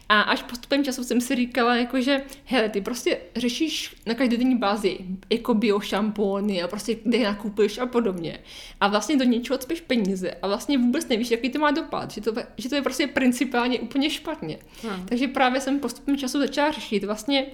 A 0.10 0.22
až 0.22 0.44
postupem 0.44 0.84
času 0.84 1.04
jsem 1.04 1.22
si 1.22 1.36
říkala, 1.36 1.76
jako, 1.76 2.02
že 2.02 2.22
hele, 2.46 2.70
ty 2.70 2.82
prostě 2.82 3.18
řešíš 3.36 3.96
na 4.06 4.14
každodenní 4.14 4.58
bázi 4.58 4.98
jako 5.30 5.54
bio 5.54 5.80
šampóny 5.80 6.64
a 6.64 6.68
prostě 6.68 6.96
kde 7.04 7.18
je 7.18 7.24
nakupuješ 7.24 7.78
a 7.78 7.86
podobně. 7.86 8.40
A 8.82 8.88
vlastně 8.88 9.18
do 9.18 9.24
něčeho 9.24 9.58
odspíš 9.58 9.82
peníze 9.82 10.32
a 10.42 10.48
vlastně 10.48 10.78
vůbec 10.78 11.08
nevíš, 11.08 11.32
jaký 11.32 11.50
to 11.50 11.60
má 11.60 11.72
dopad, 11.72 12.12
že 12.12 12.22
to, 12.22 12.34
že 12.58 12.70
to 12.70 12.76
je 12.76 12.82
prostě 12.82 13.08
principálně 13.08 13.80
úplně 13.80 14.10
špatně. 14.10 14.58
Mm. 14.84 15.06
Takže 15.06 15.28
právě 15.28 15.62
jsem 15.62 15.80
postupem 15.80 16.18
času 16.18 16.40
začala 16.40 16.72
řešit 16.72 17.04
vlastně 17.04 17.46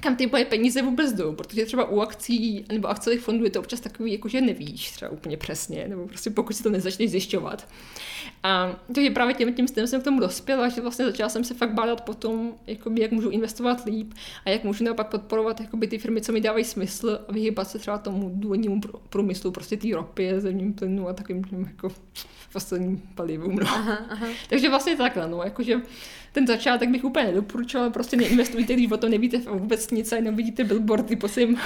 kam 0.00 0.16
ty 0.16 0.26
moje 0.26 0.44
peníze 0.44 0.82
vůbec 0.82 1.12
jdou, 1.12 1.32
protože 1.32 1.66
třeba 1.66 1.84
u 1.84 2.00
akcí 2.00 2.64
nebo 2.72 2.88
akciových 2.88 3.20
fondů 3.20 3.44
je 3.44 3.50
to 3.50 3.60
občas 3.60 3.80
takový, 3.80 4.12
jako 4.12 4.28
že 4.28 4.40
nevíš 4.40 4.90
třeba 4.90 5.10
úplně 5.10 5.36
přesně, 5.36 5.88
nebo 5.88 6.06
prostě 6.06 6.30
pokud 6.30 6.56
si 6.56 6.62
to 6.62 6.70
nezačneš 6.70 7.10
zjišťovat. 7.10 7.68
A 8.42 8.80
takže 8.94 9.10
právě 9.10 9.34
tím, 9.34 9.54
tím 9.54 9.68
stylem 9.68 9.86
jsem 9.86 10.00
k 10.00 10.04
tomu 10.04 10.20
dospěla, 10.20 10.68
že 10.68 10.80
vlastně 10.80 11.04
začala 11.04 11.28
jsem 11.28 11.44
se 11.44 11.54
fakt 11.54 11.74
bádat 11.74 12.00
potom, 12.00 12.54
jakoby, 12.66 13.00
jak 13.00 13.10
můžu 13.10 13.30
investovat 13.30 13.84
líp 13.84 14.14
a 14.44 14.50
jak 14.50 14.64
můžu 14.64 14.84
naopak 14.84 15.06
podporovat 15.06 15.60
jakoby, 15.60 15.86
ty 15.86 15.98
firmy, 15.98 16.20
co 16.20 16.32
mi 16.32 16.40
dávají 16.40 16.64
smysl 16.64 17.18
a 17.28 17.32
vyhýbat 17.32 17.70
se 17.70 17.78
třeba 17.78 17.98
tomu 17.98 18.30
důvodnímu 18.34 18.80
průmyslu, 19.08 19.50
prostě 19.50 19.76
té 19.76 19.88
ropy, 19.94 20.40
zemním 20.40 20.72
plynu 20.72 21.08
a 21.08 21.12
takovým 21.12 21.44
tím 21.44 21.64
jako 21.64 21.88
fosilním 22.50 23.02
palivům. 23.14 23.56
No. 23.56 23.66
Aha, 23.66 23.98
aha. 24.08 24.26
Takže 24.48 24.68
vlastně 24.68 24.96
takhle, 24.96 25.28
no, 25.28 25.42
jakože 25.42 25.80
ten 26.36 26.46
začátek 26.46 26.88
bych 26.88 27.04
úplně 27.04 27.24
nedoporučovala, 27.24 27.90
prostě 27.90 28.16
neinvestujte, 28.16 28.74
když 28.74 28.90
o 28.90 28.96
tom 28.96 29.10
nevíte 29.10 29.38
vůbec 29.38 29.90
nic 29.90 30.12
a 30.12 30.16
jenom 30.16 30.36
vidíte 30.36 30.64
billboardy 30.64 31.16
po 31.16 31.28
celém, 31.28 31.56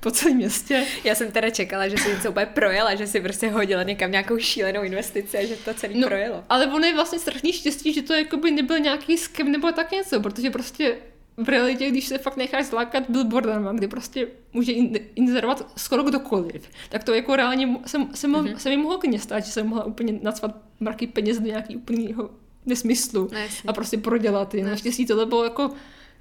po 0.00 0.10
celém 0.10 0.36
městě. 0.36 0.84
Já 1.04 1.14
jsem 1.14 1.32
teda 1.32 1.50
čekala, 1.50 1.88
že 1.88 1.96
si 1.96 2.08
něco 2.08 2.30
úplně 2.30 2.46
projela, 2.46 2.94
že 2.94 3.06
si 3.06 3.20
prostě 3.20 3.48
hodila 3.48 3.82
někam 3.82 4.10
nějakou 4.10 4.38
šílenou 4.38 4.82
investici 4.82 5.38
a 5.38 5.46
že 5.46 5.56
to 5.56 5.74
celý 5.74 6.00
no, 6.00 6.08
projelo. 6.08 6.44
Ale 6.48 6.66
ono 6.66 6.86
je 6.86 6.94
vlastně 6.94 7.18
strašný 7.18 7.52
štěstí, 7.52 7.92
že 7.92 8.02
to 8.02 8.14
jakoby 8.14 8.50
nebyl 8.50 8.78
nějaký 8.78 9.18
skem 9.18 9.52
nebo 9.52 9.72
tak 9.72 9.92
něco, 9.92 10.20
protože 10.20 10.50
prostě 10.50 10.96
v 11.36 11.48
realitě, 11.48 11.90
když 11.90 12.06
se 12.06 12.18
fakt 12.18 12.36
necháš 12.36 12.66
zlákat 12.66 13.10
billboardama, 13.10 13.72
kde 13.72 13.88
prostě 13.88 14.28
může 14.52 14.72
inzerovat 15.14 15.72
skoro 15.76 16.02
kdokoliv, 16.02 16.68
tak 16.88 17.04
to 17.04 17.14
jako 17.14 17.36
reálně 17.36 17.78
se, 17.86 17.98
se, 18.14 18.28
mm-hmm. 18.28 18.56
se 18.56 18.68
mi 18.68 18.76
mohlo 18.76 18.98
klidně 18.98 19.18
stát, 19.18 19.44
že 19.44 19.52
jsem 19.52 19.66
mohla 19.66 19.84
úplně 19.84 20.18
nacvat 20.22 20.56
mraky 20.80 21.06
peněz 21.06 21.38
do 21.38 21.46
nějaký 21.46 21.76
úplnýho 21.76 22.30
nesmyslu 22.66 23.28
no, 23.32 23.38
a 23.66 23.72
prostě 23.72 23.98
prodělat 23.98 24.54
je. 24.54 24.64
No. 24.64 24.70
Naštěstí 24.70 25.06
tohle 25.06 25.26
bylo 25.26 25.44
jako 25.44 25.70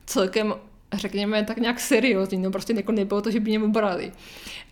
celkem 0.06 0.54
řekněme, 0.94 1.46
tak 1.46 1.58
nějak 1.58 1.80
seriózní, 1.80 2.38
no 2.38 2.52
prostě 2.52 2.74
jako 2.74 2.92
nebylo 2.92 3.22
to, 3.22 3.32
že 3.32 3.40
by 3.40 3.58
mě 3.58 3.68
brali. 3.68 4.12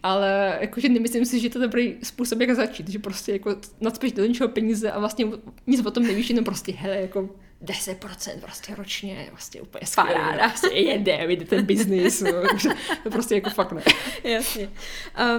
Ale 0.04 0.58
jakože 0.62 0.90
nemyslím 0.90 1.26
si, 1.26 1.40
že 1.40 1.50
to 1.50 1.60
je 1.60 1.62
dobrý 1.62 1.96
způsob, 2.04 2.42
jak 2.42 2.56
začít, 2.56 2.90
že 2.90 3.00
prostě 3.00 3.32
jako 3.32 3.56
nadspíš 3.82 4.12
do 4.12 4.26
něčeho 4.26 4.50
peníze 4.50 4.92
a 4.92 5.00
vlastně 5.00 5.26
nic 5.68 5.86
o 5.86 5.92
tom 5.92 6.04
nevíš, 6.04 6.30
jenom 6.30 6.46
prostě 6.46 6.74
hele, 6.74 6.96
jako 6.96 7.30
10% 7.64 8.40
prostě 8.40 8.76
ročně, 8.76 9.28
vlastně 9.32 9.62
úplně 9.62 9.86
skvělé, 9.88 10.38
prostě 10.50 10.78
jede, 10.78 11.28
jde 11.28 11.46
ten 11.46 11.66
biznis, 11.66 12.22
no, 12.22 12.32
to 13.04 13.10
prostě 13.10 13.36
jako 13.36 13.50
fakt 13.50 13.72
ne. 13.72 13.82
Jasně. 14.24 14.70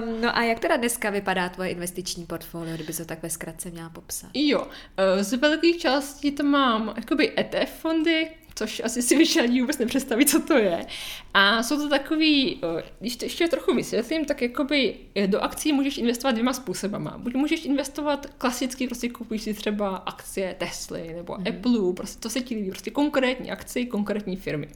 Um, 0.01 0.21
no 0.21 0.37
a 0.37 0.43
jak 0.43 0.59
teda 0.59 0.77
dneska 0.77 1.09
vypadá 1.09 1.49
tvoje 1.49 1.69
investiční 1.69 2.25
portfolio, 2.25 2.75
kdyby 2.75 2.93
to 2.93 3.05
tak 3.05 3.23
ve 3.23 3.29
zkratce 3.29 3.69
měla 3.69 3.89
popsat? 3.89 4.29
Jo, 4.33 4.67
eh, 4.97 5.23
z 5.23 5.33
velkých 5.33 5.77
částí 5.77 6.31
to 6.31 6.43
mám 6.43 6.93
jakoby 6.95 7.33
ETF 7.39 7.71
fondy, 7.81 8.29
což 8.59 8.81
asi 8.85 9.01
si 9.01 9.17
většina 9.17 9.61
vůbec 9.61 9.77
nepředstaví, 9.77 10.25
co 10.25 10.39
to 10.41 10.57
je. 10.57 10.85
A 11.33 11.63
jsou 11.63 11.77
to 11.77 11.89
takový, 11.89 12.61
když 12.99 13.15
to 13.15 13.25
ještě 13.25 13.47
trochu 13.47 13.75
vysvětlím, 13.75 14.25
tak 14.25 14.41
jakoby 14.41 14.95
e, 15.15 15.27
do 15.27 15.39
akcí 15.39 15.73
můžeš 15.73 15.97
investovat 15.97 16.31
dvěma 16.31 16.53
způsobama. 16.53 17.17
Buď 17.17 17.35
můžeš 17.35 17.65
investovat 17.65 18.25
klasicky, 18.37 18.87
prostě 18.87 19.09
kupuješ 19.09 19.41
si 19.41 19.53
třeba 19.53 19.95
akcie 19.95 20.55
Tesly 20.59 21.13
nebo 21.15 21.33
mm-hmm. 21.33 21.57
Apple, 21.57 21.93
prostě 21.93 22.19
to 22.19 22.29
se 22.29 22.41
ti 22.41 22.55
líbí, 22.55 22.69
prostě 22.69 22.91
konkrétní 22.91 23.51
akci, 23.51 23.85
konkrétní 23.85 24.35
firmy. 24.35 24.67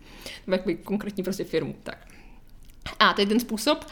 Nebo 0.48 0.56
jakoby 0.56 0.76
konkrétní 0.76 1.24
prostě 1.24 1.44
firmu, 1.44 1.76
tak. 1.84 2.13
A 3.00 3.14
to 3.14 3.22
je 3.22 3.24
jeden 3.24 3.40
způsob. 3.40 3.86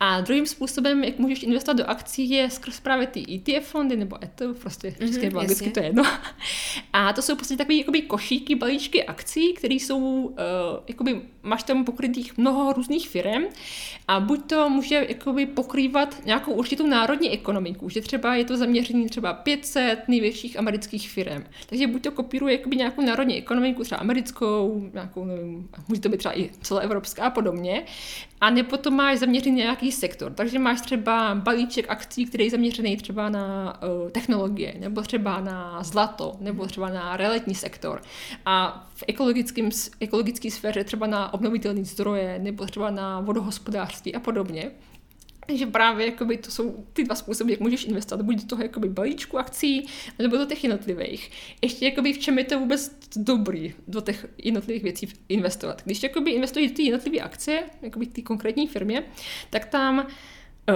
A 0.00 0.20
druhým 0.20 0.46
způsobem, 0.46 1.04
jak 1.04 1.18
můžeš 1.18 1.42
investovat 1.42 1.78
do 1.78 1.90
akcí, 1.90 2.30
je 2.30 2.50
skrz 2.50 2.80
právě 2.80 3.06
ty 3.06 3.24
ETF 3.34 3.68
fondy 3.68 3.96
nebo 3.96 4.24
ETF, 4.24 4.60
prostě 4.60 4.88
mm-hmm, 4.88 5.06
české 5.06 5.22
nebo 5.22 5.38
anglicky 5.38 5.70
to 5.70 5.80
je 5.80 5.86
jedno. 5.86 6.02
A 6.92 7.12
to 7.12 7.22
jsou 7.22 7.36
prostě 7.36 7.56
takové 7.56 7.74
jakoby 7.74 8.02
košíky, 8.02 8.54
balíčky 8.54 9.04
akcí, 9.04 9.52
které 9.52 9.74
jsou, 9.74 9.98
uh, 9.98 10.34
jakoby, 10.88 11.22
máš 11.42 11.62
tam 11.62 11.84
pokrytých 11.84 12.38
mnoho 12.38 12.72
různých 12.72 13.08
firm 13.08 13.44
a 14.08 14.20
buď 14.20 14.46
to 14.46 14.70
může 14.70 15.06
jakoby 15.08 15.46
pokrývat 15.46 16.24
nějakou 16.24 16.52
určitou 16.52 16.86
národní 16.86 17.30
ekonomiku, 17.30 17.88
že 17.88 18.00
třeba 18.00 18.34
je 18.34 18.44
to 18.44 18.56
zaměření 18.56 19.08
třeba 19.08 19.32
500 19.32 20.08
největších 20.08 20.58
amerických 20.58 21.10
firm. 21.10 21.44
Takže 21.66 21.86
buď 21.86 22.02
to 22.02 22.10
kopíruje 22.10 22.54
jakoby 22.54 22.76
nějakou 22.76 23.02
národní 23.02 23.38
ekonomiku, 23.38 23.84
třeba 23.84 24.00
americkou, 24.00 24.90
nějakou, 24.92 25.24
nevím, 25.24 25.68
může 25.88 26.00
to 26.00 26.08
být 26.08 26.18
třeba 26.18 26.38
i 26.38 26.50
celoevropská 26.62 27.24
a 27.24 27.30
podobně, 27.30 27.84
a 28.40 28.50
nebo 28.50 28.76
to 28.76 28.90
máš 28.90 29.18
zaměřený 29.18 29.56
nějaký 29.56 29.92
sektor. 29.92 30.32
Takže 30.32 30.58
máš 30.58 30.80
třeba 30.80 31.34
balíček 31.34 31.86
akcí, 31.88 32.26
který 32.26 32.44
je 32.44 32.50
zaměřený 32.50 32.96
třeba 32.96 33.28
na 33.28 33.78
uh, 33.82 34.10
technologie, 34.10 34.74
nebo 34.78 35.02
třeba 35.02 35.40
na 35.40 35.82
zlato, 35.82 36.36
nebo 36.40 36.66
třeba 36.66 36.88
na 36.88 37.16
realitní 37.16 37.54
sektor. 37.54 38.02
A 38.46 38.86
v 38.94 39.04
ekologickém, 39.08 39.68
ekologické 40.00 40.50
sféře 40.50 40.84
třeba 40.84 41.06
na 41.06 41.34
obnovitelné 41.34 41.84
zdroje, 41.84 42.38
nebo 42.38 42.66
třeba 42.66 42.90
na 42.90 43.20
vodohospodářství 43.20 44.14
a 44.14 44.20
podobně. 44.20 44.70
Takže 45.46 45.66
právě 45.66 46.06
jakoby, 46.06 46.36
to 46.36 46.50
jsou 46.50 46.86
ty 46.92 47.04
dva 47.04 47.14
způsoby, 47.14 47.52
jak 47.52 47.60
můžeš 47.60 47.84
investovat. 47.84 48.24
Buď 48.24 48.36
do 48.36 48.46
toho 48.46 48.62
jakoby, 48.62 48.88
balíčku 48.88 49.38
akcí, 49.38 49.86
nebo 50.18 50.36
do 50.36 50.46
těch 50.46 50.64
jednotlivých. 50.64 51.30
Ještě 51.62 51.84
jakoby, 51.84 52.12
v 52.12 52.18
čem 52.18 52.38
je 52.38 52.44
to 52.44 52.58
vůbec 52.58 52.98
dobrý 53.16 53.74
do 53.88 54.00
těch 54.00 54.26
jednotlivých 54.38 54.82
věcí 54.82 55.08
investovat. 55.28 55.82
Když 55.84 56.02
jakoby, 56.02 56.30
investuješ 56.30 56.70
do 56.70 56.76
ty 56.76 56.82
jednotlivé 56.82 57.18
akcie, 57.18 57.62
jakoby 57.82 58.06
ty 58.06 58.22
konkrétní 58.22 58.66
firmě, 58.66 59.02
tak 59.50 59.64
tam 59.64 60.06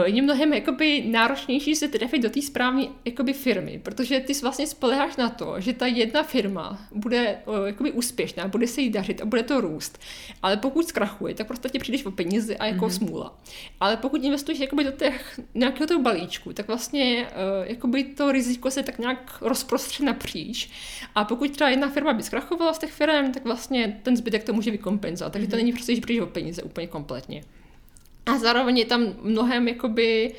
je 0.05 0.23
mnohem 0.23 0.53
jakoby 0.53 1.05
náročnější 1.07 1.77
se 1.77 1.89
trefit 1.89 2.23
do 2.23 2.31
té 2.31 2.43
správné 2.43 2.85
jakoby 3.05 3.33
firmy, 3.33 3.81
protože 3.83 4.21
ty 4.21 4.33
vlastně 4.43 4.67
spoleháš 4.67 5.17
na 5.17 5.29
to, 5.29 5.55
že 5.59 5.73
ta 5.73 5.87
jedna 5.87 6.23
firma 6.23 6.89
bude 6.93 7.19
eh, 7.19 7.67
jakoby 7.67 7.93
úspěšná, 7.93 8.49
bude 8.49 8.67
se 8.67 8.81
jí 8.81 8.91
dařit 8.91 9.21
a 9.21 9.25
bude 9.25 9.43
to 9.43 9.61
růst. 9.61 9.99
Ale 10.43 10.57
pokud 10.57 10.89
zkrachuje, 10.89 11.35
tak 11.35 11.47
prostě 11.47 11.79
přijdeš 11.79 12.05
o 12.05 12.11
peníze 12.11 12.57
a 12.57 12.67
jako 12.67 12.87
mm-hmm. 12.87 13.07
smůla. 13.07 13.39
Ale 13.81 13.97
pokud 13.97 14.25
investuješ 14.25 14.61
jakoby 14.61 14.85
do 14.85 14.91
těch 14.91 15.41
nějakého 15.55 15.87
toho 15.87 16.03
balíčku, 16.03 16.53
tak 16.53 16.67
vlastně 16.67 17.27
uh, 17.27 17.69
jakoby 17.69 18.05
to 18.05 18.33
riziko 18.33 18.71
se 18.71 18.83
tak 18.83 18.99
nějak 18.99 19.39
rozprostře 19.41 20.05
napříč. 20.05 20.71
A 21.15 21.25
pokud 21.25 21.51
třeba 21.51 21.71
jedna 21.71 21.89
firma 21.89 22.13
by 22.13 22.23
zkrachovala 22.23 22.73
z 22.73 22.79
těch 22.79 22.93
firm, 22.93 23.33
tak 23.33 23.45
vlastně 23.45 24.01
ten 24.03 24.17
zbytek 24.17 24.45
to 24.45 24.53
může 24.53 24.71
vykompenzovat. 24.71 25.33
Takže 25.33 25.47
mm-hmm. 25.47 25.51
to 25.51 25.57
mhm. 25.57 25.65
není 25.65 25.73
prostě, 25.73 25.95
že 25.95 26.01
přijdeš 26.01 26.23
o 26.23 26.27
peníze 26.27 26.63
úplně 26.63 26.87
kompletně. 26.87 27.43
A 28.31 28.39
zároveň 28.39 28.79
je 28.79 28.85
tam 28.85 29.07
mnohem, 29.23 29.69
jakoby, 29.69 30.35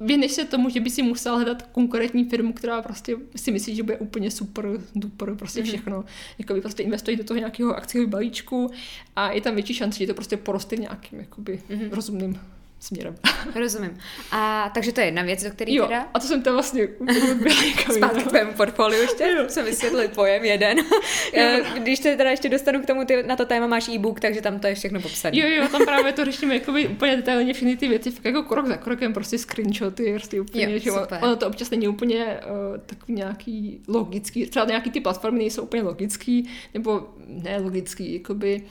věneš 0.00 0.32
se 0.32 0.44
tomu, 0.44 0.68
že 0.68 0.80
by 0.80 0.90
si 0.90 1.02
musel 1.02 1.36
hledat 1.36 1.62
konkrétní 1.62 2.24
firmu, 2.24 2.52
která 2.52 2.82
prostě 2.82 3.16
si 3.36 3.50
myslí, 3.50 3.76
že 3.76 3.82
bude 3.82 3.96
úplně 3.96 4.30
super, 4.30 4.66
duper, 4.94 5.34
prostě 5.34 5.60
mhm. 5.60 5.68
všechno. 5.68 6.00
Mm-hmm. 6.00 6.34
Jakoby 6.38 6.60
prostě 6.60 6.82
investuje 6.82 7.16
do 7.16 7.24
toho 7.24 7.38
nějakého 7.38 7.76
akciového 7.76 8.10
balíčku 8.10 8.70
a 9.16 9.32
je 9.32 9.40
tam 9.40 9.54
větší 9.54 9.74
šance, 9.74 9.98
že 9.98 10.06
to 10.06 10.14
prostě 10.14 10.36
poroste 10.36 10.76
nějakým 10.76 11.20
jakoby 11.20 11.60
mm-hmm. 11.70 11.88
rozumným 11.90 12.38
směrem. 12.80 13.14
Rozumím. 13.54 13.98
A 14.32 14.70
takže 14.74 14.92
to 14.92 15.00
je 15.00 15.06
jedna 15.06 15.22
věc, 15.22 15.44
do 15.44 15.50
které 15.50 15.72
jo, 15.72 15.86
teda... 15.86 16.08
a 16.14 16.18
to 16.18 16.26
jsem 16.26 16.42
to 16.42 16.52
vlastně 16.52 16.88
Zpátky 17.96 18.22
k 18.22 18.28
tvému 18.28 18.52
portfoliu 18.52 19.02
ještě, 19.02 19.24
jo. 19.24 19.44
jsem 19.48 19.64
vysvětlil 19.64 20.08
pojem 20.08 20.44
jeden. 20.44 20.78
Eh, 21.34 21.60
když 21.78 21.98
se 21.98 22.16
teda 22.16 22.30
ještě 22.30 22.48
dostanu 22.48 22.82
k 22.82 22.86
tomu, 22.86 23.04
ty 23.04 23.22
na 23.22 23.36
to 23.36 23.46
téma 23.46 23.66
máš 23.66 23.88
e-book, 23.88 24.20
takže 24.20 24.40
tam 24.40 24.60
to 24.60 24.66
je 24.66 24.74
všechno 24.74 25.00
popsané. 25.00 25.38
Jo, 25.38 25.48
jo, 25.48 25.68
tam 25.68 25.84
právě 25.84 26.12
to 26.12 26.24
řešíme 26.24 26.54
jakoby 26.54 26.88
úplně 26.88 27.16
detailně 27.16 27.52
všechny 27.52 27.76
ty 27.76 27.88
věci, 27.88 28.10
fakt 28.10 28.24
jako 28.24 28.42
krok 28.42 28.66
za 28.66 28.76
krokem, 28.76 29.12
prostě 29.12 29.38
screenshoty, 29.38 30.14
prostě 30.14 30.40
úplně, 30.40 30.72
jo, 30.72 30.78
že 30.78 30.90
super. 30.90 31.18
ono 31.22 31.36
to 31.36 31.46
občas 31.46 31.70
není 31.70 31.88
úplně 31.88 32.24
uh, 32.24 32.80
takový 32.86 33.14
nějaký 33.14 33.80
logický, 33.88 34.46
třeba 34.46 34.64
nějaký 34.64 34.90
ty 34.90 35.00
platformy 35.00 35.38
nejsou 35.38 35.62
úplně 35.62 35.82
logický, 35.82 36.50
nebo 36.74 37.08
ne 37.26 37.58
logický, 37.58 38.14
jakoby 38.14 38.62
uh, 38.62 38.68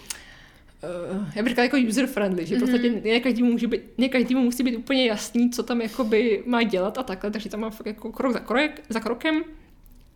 já 1.36 1.44
bych 1.44 1.50
řekla 1.50 1.64
jako 1.64 1.78
user-friendly, 1.78 2.46
že 2.46 2.56
mm-hmm. 2.56 2.60
prostě 2.60 3.02
ne 3.12 3.20
každému, 3.20 3.52
může 3.52 3.68
být, 3.68 3.82
ne 3.98 4.10
každému 4.10 4.44
musí 4.44 4.64
být 4.64 4.76
úplně 4.76 5.06
jasný, 5.06 5.50
co 5.50 5.64
tam 5.64 5.82
jakoby 5.82 6.44
má 6.46 6.64
dělat 6.64 6.98
a 6.98 7.04
takhle, 7.04 7.32
takže 7.32 7.50
tam 7.50 7.60
mám 7.60 7.72
fakt 7.72 7.86
jako 7.86 8.12
krok 8.12 8.34
za, 8.34 8.40
krok, 8.40 8.72
za 8.90 9.00
krokem. 9.00 9.44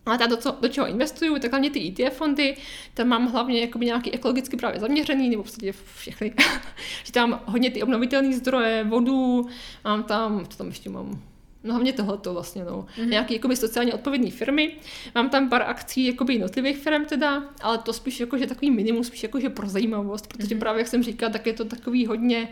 Ale 0.06 0.18
ta 0.18 0.26
do, 0.26 0.36
co, 0.36 0.58
do 0.60 0.68
čeho 0.68 0.86
investuju, 0.86 1.38
tak 1.38 1.50
hlavně 1.50 1.70
ty 1.70 1.88
ETF 1.88 2.16
fondy, 2.16 2.56
tam 2.94 3.08
mám 3.08 3.26
hlavně 3.26 3.60
jakoby 3.60 3.86
nějaký 3.86 4.12
ekologicky 4.12 4.56
právě 4.56 4.80
zaměřený, 4.80 5.30
nebo 5.30 5.42
v 5.42 5.46
podstatě 5.46 5.72
všechny. 5.96 6.34
že 7.04 7.12
tam 7.12 7.40
hodně 7.46 7.70
ty 7.70 7.82
obnovitelné 7.82 8.32
zdroje, 8.32 8.84
vodu, 8.84 9.46
mám 9.84 10.02
tam, 10.02 10.46
co 10.46 10.58
tam 10.58 10.66
ještě 10.66 10.90
mám, 10.90 11.22
No 11.64 11.74
hlavně 11.74 11.92
tohleto 11.92 12.32
vlastně, 12.32 12.64
no. 12.64 12.86
Mm-hmm. 12.96 13.08
Nějaký 13.08 13.34
jakoby 13.34 13.56
sociálně 13.56 13.94
odpovědné 13.94 14.30
firmy. 14.30 14.76
Mám 15.14 15.30
tam 15.30 15.48
pár 15.48 15.62
akcí 15.62 16.06
jakoby 16.06 16.34
jednotlivých 16.34 16.78
firm 16.78 17.04
teda, 17.04 17.44
ale 17.60 17.78
to 17.78 17.92
spíš 17.92 18.20
jakože 18.20 18.46
takový 18.46 18.70
minimum, 18.70 19.04
spíš 19.04 19.22
jakože 19.22 19.50
pro 19.50 19.68
zajímavost, 19.68 20.26
protože 20.26 20.54
mm-hmm. 20.54 20.58
právě 20.58 20.80
jak 20.80 20.88
jsem 20.88 21.02
říkala, 21.02 21.32
tak 21.32 21.46
je 21.46 21.52
to 21.52 21.64
takový 21.64 22.06
hodně 22.06 22.48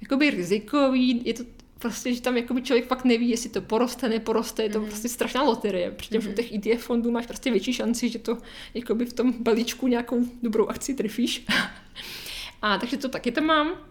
jakoby 0.00 0.30
rizikový, 0.30 1.22
je 1.24 1.34
to 1.34 1.44
prostě, 1.78 2.14
že 2.14 2.20
tam 2.20 2.36
jakoby 2.36 2.62
člověk 2.62 2.86
fakt 2.86 3.04
neví, 3.04 3.30
jestli 3.30 3.50
to 3.50 3.60
poroste, 3.60 4.08
neporoste, 4.08 4.62
je 4.62 4.68
to 4.68 4.80
mm-hmm. 4.80 4.86
prostě 4.86 5.08
strašná 5.08 5.42
loterie, 5.42 5.90
přičemž 5.90 6.24
mm-hmm. 6.24 6.30
u 6.30 6.34
těch 6.34 6.52
ETF 6.76 6.84
fondů 6.84 7.10
máš 7.10 7.26
prostě 7.26 7.50
větší 7.50 7.72
šanci, 7.72 8.08
že 8.08 8.18
to 8.18 8.38
jakoby 8.74 9.04
v 9.04 9.12
tom 9.12 9.34
balíčku 9.40 9.86
nějakou 9.86 10.24
dobrou 10.42 10.66
akci 10.66 10.94
trefíš. 10.94 11.46
A 12.62 12.78
takže 12.78 12.96
to 12.96 13.08
taky 13.08 13.32
tam 13.32 13.44
mám. 13.44 13.87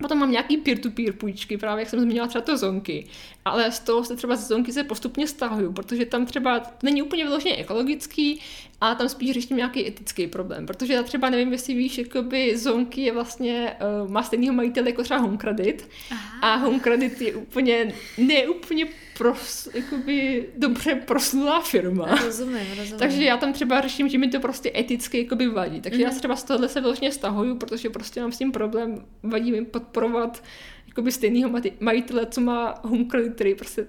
Potom 0.00 0.18
mám 0.18 0.30
nějaký 0.30 0.56
peer-to-peer 0.56 1.12
půjčky, 1.12 1.58
právě 1.58 1.82
jak 1.82 1.90
jsem 1.90 2.00
zmínila 2.00 2.26
třeba 2.26 2.42
to 2.42 2.56
zonky. 2.56 3.06
Ale 3.44 3.72
z 3.72 3.80
toho 3.80 4.04
se 4.04 4.16
třeba 4.16 4.36
z 4.36 4.48
zonky 4.48 4.72
se 4.72 4.84
postupně 4.84 5.26
stahuju, 5.26 5.72
protože 5.72 6.04
tam 6.04 6.26
třeba 6.26 6.62
není 6.82 7.02
úplně 7.02 7.24
vyloženě 7.24 7.56
ekologický, 7.56 8.40
a 8.80 8.94
tam 8.94 9.08
spíš 9.08 9.32
řeším 9.32 9.56
nějaký 9.56 9.86
etický 9.86 10.26
problém, 10.26 10.66
protože 10.66 10.92
já 10.92 11.02
třeba 11.02 11.30
nevím, 11.30 11.52
jestli 11.52 11.74
víš, 11.74 11.98
jakoby 11.98 12.58
zonky 12.58 13.00
je 13.00 13.12
vlastně, 13.12 13.76
uh, 14.02 14.10
má 14.10 14.22
stejného 14.22 14.54
majitele 14.54 14.90
jako 14.90 15.02
třeba 15.02 15.20
Home 15.20 15.38
Credit 15.38 15.88
Aha. 16.10 16.40
a 16.42 16.56
Home 16.56 16.80
Credit 16.80 17.20
je 17.20 17.34
úplně, 17.34 17.92
ne 18.18 18.48
úplně 18.48 18.86
pros, 19.18 19.68
jakoby 19.74 20.48
dobře 20.56 20.94
proslulá 20.94 21.60
firma. 21.60 22.06
Rozumím, 22.24 22.66
rozumím. 22.76 22.98
Takže 22.98 23.24
já 23.24 23.36
tam 23.36 23.52
třeba 23.52 23.80
řeším, 23.80 24.08
že 24.08 24.18
mi 24.18 24.28
to 24.28 24.40
prostě 24.40 24.72
eticky 24.76 25.18
jakoby 25.18 25.48
vadí. 25.48 25.80
Takže 25.80 25.98
mm. 25.98 26.04
já 26.04 26.10
se 26.10 26.18
třeba 26.18 26.36
z 26.36 26.44
tohohle 26.44 26.68
se 26.68 26.80
vlastně 26.80 27.12
stahuju, 27.12 27.56
protože 27.56 27.90
prostě 27.90 28.20
mám 28.20 28.32
s 28.32 28.38
tím 28.38 28.52
problém, 28.52 29.04
vadí 29.22 29.52
mi 29.52 29.64
podporovat 29.64 30.42
jakoby 30.88 31.12
stejného 31.12 31.50
majitele, 31.80 32.26
co 32.26 32.40
má 32.40 32.74
Home 32.82 33.04
Credit, 33.04 33.34
který 33.34 33.54
prostě 33.54 33.86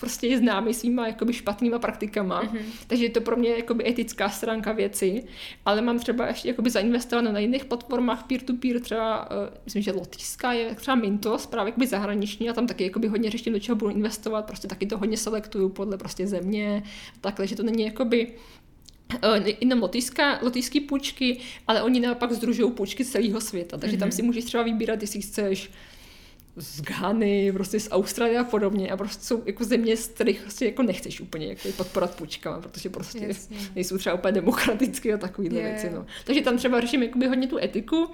prostě 0.00 0.26
je 0.26 0.38
známý 0.38 0.74
svýma 0.74 1.06
jakoby 1.06 1.32
špatnýma 1.32 1.78
praktikama, 1.78 2.42
mm-hmm. 2.42 2.62
takže 2.86 3.04
je 3.04 3.10
to 3.10 3.20
pro 3.20 3.36
mě 3.36 3.50
jakoby 3.50 3.88
etická 3.88 4.28
stránka 4.28 4.72
věci, 4.72 5.24
ale 5.64 5.82
mám 5.82 5.98
třeba 5.98 6.26
ještě 6.26 6.48
jakoby 6.48 6.70
zainvestováno 6.70 7.32
na 7.32 7.38
jiných 7.38 7.64
platformách 7.64 8.26
peer-to-peer, 8.26 8.80
třeba, 8.80 9.30
uh, 9.30 9.36
myslím, 9.64 9.82
že 9.82 9.92
Lotyšská 9.92 10.52
je 10.52 10.74
třeba 10.74 10.94
Mintos, 10.94 11.46
právě 11.46 11.68
jakoby 11.68 11.86
zahraniční 11.86 12.50
a 12.50 12.52
tam 12.52 12.66
taky 12.66 12.84
jakoby 12.84 13.08
hodně 13.08 13.30
řeším, 13.30 13.52
do 13.52 13.60
čeho 13.60 13.76
budu 13.76 13.90
investovat, 13.90 14.46
prostě 14.46 14.68
taky 14.68 14.86
to 14.86 14.98
hodně 14.98 15.16
selektuju 15.16 15.68
podle 15.68 15.98
prostě 15.98 16.26
země, 16.26 16.82
takhle, 17.20 17.46
že 17.46 17.56
to 17.56 17.62
není 17.62 17.84
jakoby 17.84 18.32
uh, 19.14 19.46
jenom 19.60 19.82
lotyšské 20.42 20.80
půjčky, 20.88 21.40
ale 21.66 21.82
oni 21.82 22.00
naopak 22.00 22.32
združují 22.32 22.72
půjčky 22.72 23.04
z 23.04 23.10
celého 23.10 23.40
světa, 23.40 23.78
takže 23.78 23.96
mm-hmm. 23.96 24.00
tam 24.00 24.08
mhm. 24.08 24.16
si 24.16 24.22
můžeš 24.22 24.44
třeba 24.44 24.62
vybírat, 24.62 25.02
jestli 25.02 25.20
chceš 25.20 25.70
z 26.56 26.80
Ghany, 26.80 27.52
prostě 27.52 27.80
z 27.80 27.88
Austrálie 27.90 28.38
a 28.38 28.44
podobně 28.44 28.90
a 28.90 28.96
prostě 28.96 29.24
jsou 29.24 29.42
jako 29.46 29.64
země, 29.64 29.96
z 29.96 30.06
kterých 30.06 30.40
prostě 30.40 30.64
jako 30.64 30.82
nechceš 30.82 31.20
úplně 31.20 31.46
jako 31.46 31.68
podporovat 31.76 32.16
půjčkama, 32.16 32.60
protože 32.60 32.88
prostě 32.88 33.26
Jasně. 33.26 33.56
nejsou 33.74 33.98
třeba 33.98 34.14
úplně 34.14 34.32
demokratické 34.32 35.14
a 35.14 35.16
takovýhle 35.16 35.60
yeah. 35.60 35.72
věci. 35.72 35.96
No. 35.96 36.06
Takže 36.24 36.40
tam 36.40 36.56
třeba 36.56 36.80
řeším 36.80 37.02
jakoby 37.02 37.26
hodně 37.26 37.46
tu 37.46 37.58
etiku 37.58 38.10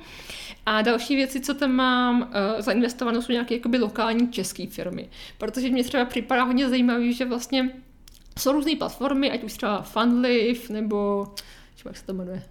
a 0.67 0.83
další 0.83 1.17
věci, 1.17 1.41
co 1.41 1.55
tam 1.55 1.73
mám 1.73 2.23
uh, 2.23 2.61
zainvestovanou, 2.63 3.23
jsou 3.23 3.33
nějaké 3.33 3.55
jakoby 3.55 3.79
lokální 3.79 4.29
české 4.29 4.67
firmy, 4.67 5.09
protože 5.39 5.71
mě 5.71 5.85
třeba 5.85 6.05
připadá 6.05 6.43
hodně 6.45 6.69
zajímavý, 6.69 7.13
že 7.13 7.25
vlastně 7.25 7.71
jsou 8.39 8.53
různé 8.53 8.77
platformy, 8.77 9.31
ať 9.31 9.45
už 9.45 9.53
třeba 9.53 9.83
Fundlive 9.83 10.61
nebo 10.71 11.27
jak 11.85 11.97
se 11.97 12.07
to 12.07 12.13
jmenuje, 12.15 12.43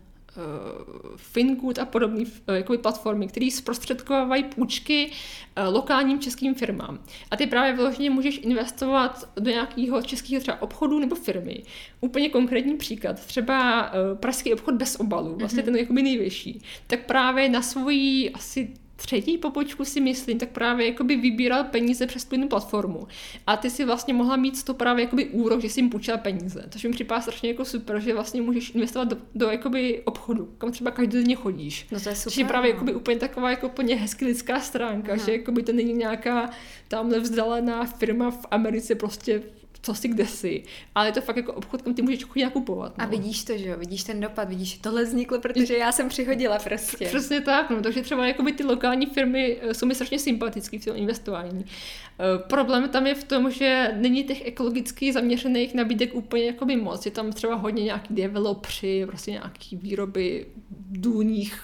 Fingood 1.15 1.79
a 1.79 1.85
podobné 1.85 2.21
uh, 2.21 2.55
jakoby 2.55 2.77
platformy, 2.77 3.27
které 3.27 3.51
zprostředkovávají 3.51 4.43
půjčky 4.43 5.11
uh, 5.11 5.73
lokálním 5.73 6.19
českým 6.19 6.55
firmám. 6.55 6.99
A 7.31 7.37
ty 7.37 7.47
právě 7.47 7.73
vyloženě 7.73 8.09
můžeš 8.09 8.39
investovat 8.43 9.29
do 9.35 9.51
nějakého 9.51 10.01
českého 10.01 10.41
třeba 10.41 10.61
obchodu 10.61 10.99
nebo 10.99 11.15
firmy. 11.15 11.63
Úplně 12.01 12.29
konkrétní 12.29 12.77
příklad, 12.77 13.25
třeba 13.25 13.91
pražský 14.15 14.53
obchod 14.53 14.75
bez 14.75 14.95
obalu, 14.95 15.35
vlastně 15.35 15.61
mm-hmm. 15.61 15.65
ten 15.65 15.75
jakoby 15.75 16.01
nejvyšší, 16.01 16.61
tak 16.87 17.05
právě 17.05 17.49
na 17.49 17.61
svoji 17.61 18.31
asi 18.31 18.73
třetí 18.95 19.37
pobočku 19.37 19.85
si 19.85 20.01
myslím, 20.01 20.39
tak 20.39 20.49
právě 20.49 20.87
jakoby 20.87 21.15
vybíral 21.15 21.63
peníze 21.63 22.07
přes 22.07 22.25
tu 22.25 22.47
platformu. 22.47 23.07
A 23.47 23.57
ty 23.57 23.69
si 23.69 23.85
vlastně 23.85 24.13
mohla 24.13 24.35
mít 24.35 24.63
to 24.63 24.73
právě 24.73 25.03
jakoby 25.03 25.25
úrok, 25.25 25.61
že 25.61 25.69
jsi 25.69 25.79
jim 25.79 25.89
půjčila 25.89 26.17
peníze. 26.17 26.65
Takže 26.69 26.87
mi 26.87 26.93
připadá 26.93 27.21
strašně 27.21 27.49
jako 27.49 27.65
super, 27.65 27.99
že 27.99 28.13
vlastně 28.13 28.41
můžeš 28.41 28.75
investovat 28.75 29.07
do, 29.07 29.17
do 29.35 29.47
jakoby 29.47 30.01
obchodu, 30.05 30.49
kam 30.57 30.71
třeba 30.71 30.91
každodenně 30.91 31.35
chodíš. 31.35 31.87
No 31.91 31.99
to 31.99 32.09
je 32.09 32.15
super. 32.15 32.33
Že 32.33 32.45
právě 32.45 32.71
no. 32.71 32.75
jakoby 32.75 32.95
úplně 32.95 33.19
taková 33.19 33.49
jako 33.49 33.67
úplně 33.67 33.95
hezky 33.95 34.25
lidská 34.25 34.59
stránka, 34.59 35.13
Aha. 35.13 35.25
že 35.25 35.31
jakoby 35.31 35.63
to 35.63 35.73
není 35.73 35.93
nějaká 35.93 36.49
tamhle 36.87 37.19
vzdálená 37.19 37.85
firma 37.85 38.31
v 38.31 38.45
Americe 38.51 38.95
prostě 38.95 39.41
co 39.85 39.93
si 39.93 40.07
kde 40.07 40.25
si, 40.25 40.63
ale 40.95 41.07
je 41.07 41.11
to 41.11 41.21
fakt 41.21 41.37
jako 41.37 41.53
obchod, 41.53 41.81
kam 41.81 41.93
ty 41.93 42.01
můžeš 42.01 42.23
chodit 42.23 42.43
nakupovat. 42.43 42.97
No. 42.97 43.03
A 43.03 43.07
vidíš 43.07 43.43
to, 43.43 43.57
že 43.57 43.69
jo, 43.69 43.77
vidíš 43.77 44.03
ten 44.03 44.19
dopad, 44.19 44.49
vidíš, 44.49 44.77
tohle 44.77 45.03
vzniklo, 45.03 45.39
protože 45.39 45.77
já 45.77 45.91
jsem 45.91 46.09
přihodila 46.09 46.59
prostě. 46.59 47.05
Přesně 47.05 47.41
tak, 47.41 47.69
no, 47.69 47.81
takže 47.81 48.01
třeba 48.01 48.27
jakoby 48.27 48.51
ty 48.51 48.63
lokální 48.63 49.05
firmy 49.05 49.57
eh, 49.61 49.73
jsou 49.73 49.85
mi 49.85 49.95
strašně 49.95 50.19
sympatické 50.19 50.79
v 50.79 50.85
tom 50.85 50.97
investování. 50.97 51.59
Uh, 51.59 52.47
problém 52.47 52.89
tam 52.89 53.07
je 53.07 53.15
v 53.15 53.23
tom, 53.23 53.51
že 53.51 53.91
není 53.95 54.23
těch 54.23 54.47
ekologicky 54.47 55.13
zaměřených 55.13 55.73
nabídek 55.73 56.15
úplně 56.15 56.45
jakoby 56.45 56.75
moc. 56.75 57.05
Je 57.05 57.11
tam 57.11 57.31
třeba 57.31 57.55
hodně 57.55 57.83
nějaký 57.83 58.13
developři, 58.13 59.05
prostě 59.07 59.31
nějaký 59.31 59.75
výroby 59.75 60.45
důlních 60.89 61.61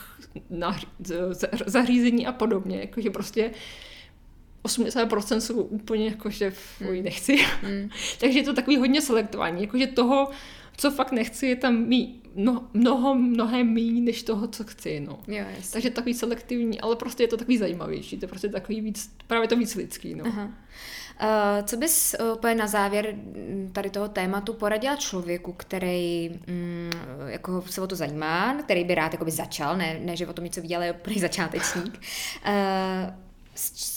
zařízení 1.66 2.28
a 2.28 2.32
podobně. 2.32 2.80
Jakože 2.80 3.10
prostě 3.10 3.52
80% 4.64 5.38
jsou 5.38 5.62
úplně 5.62 6.06
jako, 6.06 6.30
že 6.30 6.52
fuj, 6.52 6.98
mm. 6.98 7.04
nechci. 7.04 7.38
Mm. 7.64 7.90
Takže 8.20 8.40
je 8.40 8.44
to 8.44 8.54
takový 8.54 8.78
hodně 8.78 9.02
selektování. 9.02 9.62
Jakože 9.62 9.88
toho, 9.88 10.30
co 10.78 10.92
fakt 10.92 11.12
nechci, 11.12 11.48
je 11.48 11.56
tam 11.56 11.76
mý, 11.76 12.22
no, 12.36 12.68
mnoho, 12.74 13.16
mnohem 13.16 13.74
méně 13.74 14.02
než 14.02 14.24
toho, 14.24 14.48
co 14.48 14.64
chci. 14.64 15.00
No. 15.00 15.20
Jo, 15.28 15.46
Takže 15.74 15.90
takový 15.90 16.14
selektivní, 16.14 16.82
ale 16.82 16.96
prostě 16.96 17.24
je 17.24 17.28
to 17.28 17.38
takový 17.38 17.58
zajímavější. 17.58 18.18
To 18.18 18.24
je 18.24 18.30
prostě 18.30 18.50
takový 18.50 18.82
víc, 18.82 19.12
právě 19.28 19.48
to 19.48 19.56
víc 19.56 19.76
lidský. 19.76 20.16
No. 20.16 20.26
Aha. 20.28 20.52
Uh, 21.22 21.66
co 21.66 21.78
bys 21.78 22.16
uh, 22.20 22.38
úplně 22.38 22.56
na 22.56 22.68
závěr 22.68 23.16
tady 23.72 23.90
toho 23.90 24.08
tématu 24.08 24.54
poradila 24.54 24.96
člověku, 24.96 25.54
který 25.54 26.30
um, 26.30 26.90
jako 27.28 27.64
se 27.70 27.82
o 27.82 27.88
to 27.88 27.96
zajímá, 27.96 28.58
který 28.64 28.84
by 28.84 28.96
rád 28.96 29.14
jakoby 29.14 29.32
začal, 29.32 29.78
ne, 29.78 30.00
ne 30.04 30.16
že 30.16 30.28
o 30.28 30.34
tom 30.34 30.46
něco 30.46 30.62
ví, 30.62 30.76
ale 30.76 30.86
je 30.86 30.94
úplný 30.94 31.20
začátečník. 31.20 32.02
Uh, 32.48 33.31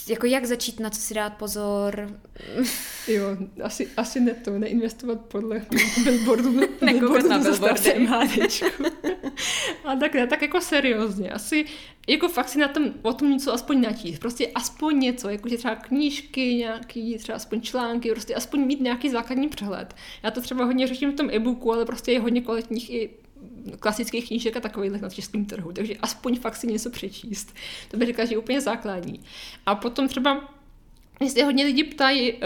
jako 0.08 0.26
jak 0.26 0.44
začít, 0.44 0.80
na 0.80 0.90
co 0.90 1.00
si 1.00 1.14
dát 1.14 1.36
pozor? 1.36 2.18
Jo, 3.08 3.36
asi, 3.62 3.88
asi 3.96 4.20
ne 4.20 4.34
to, 4.34 4.58
neinvestovat 4.58 5.20
podle 5.20 5.66
billboardu. 6.04 6.60
Nekoukat 6.80 7.24
na 7.24 7.38
billboardy. 7.42 8.08
A 9.84 9.96
tak 9.96 10.14
ne, 10.14 10.26
tak 10.26 10.42
jako 10.42 10.60
seriózně. 10.60 11.30
Asi 11.30 11.64
jako 12.08 12.28
fakt 12.28 12.48
si 12.48 12.58
na 12.58 12.68
tom, 12.68 12.94
o 13.02 13.12
tom 13.12 13.30
něco 13.30 13.52
aspoň 13.52 13.80
načíst. 13.80 14.18
Prostě 14.18 14.50
aspoň 14.54 14.98
něco, 14.98 15.28
jakože 15.28 15.56
třeba 15.56 15.74
knížky, 15.74 16.54
nějaký 16.54 17.18
třeba 17.18 17.36
aspoň 17.36 17.60
články, 17.60 18.10
prostě 18.10 18.34
aspoň 18.34 18.60
mít 18.60 18.80
nějaký 18.80 19.10
základní 19.10 19.48
přehled. 19.48 19.94
Já 20.22 20.30
to 20.30 20.40
třeba 20.40 20.64
hodně 20.64 20.86
řeším 20.86 21.12
v 21.12 21.16
tom 21.16 21.30
e-booku, 21.30 21.72
ale 21.72 21.84
prostě 21.84 22.12
je 22.12 22.20
hodně 22.20 22.40
kvalitních 22.40 22.90
i 22.90 23.10
klasických 23.80 24.28
knížek 24.28 24.56
a 24.56 24.60
takových 24.60 24.90
na 24.90 25.10
českém 25.10 25.44
trhu, 25.44 25.72
takže 25.72 25.94
aspoň 25.96 26.38
fakt 26.38 26.56
si 26.56 26.66
něco 26.66 26.90
přečíst. 26.90 27.54
To 27.90 27.96
bych 27.96 28.08
řekla, 28.08 28.24
že 28.24 28.34
je 28.34 28.38
úplně 28.38 28.60
základní. 28.60 29.20
A 29.66 29.74
potom 29.74 30.08
třeba, 30.08 30.54
jestli 31.20 31.42
hodně 31.42 31.64
lidi 31.64 31.84
ptají, 31.84 32.32
uh, 32.32 32.40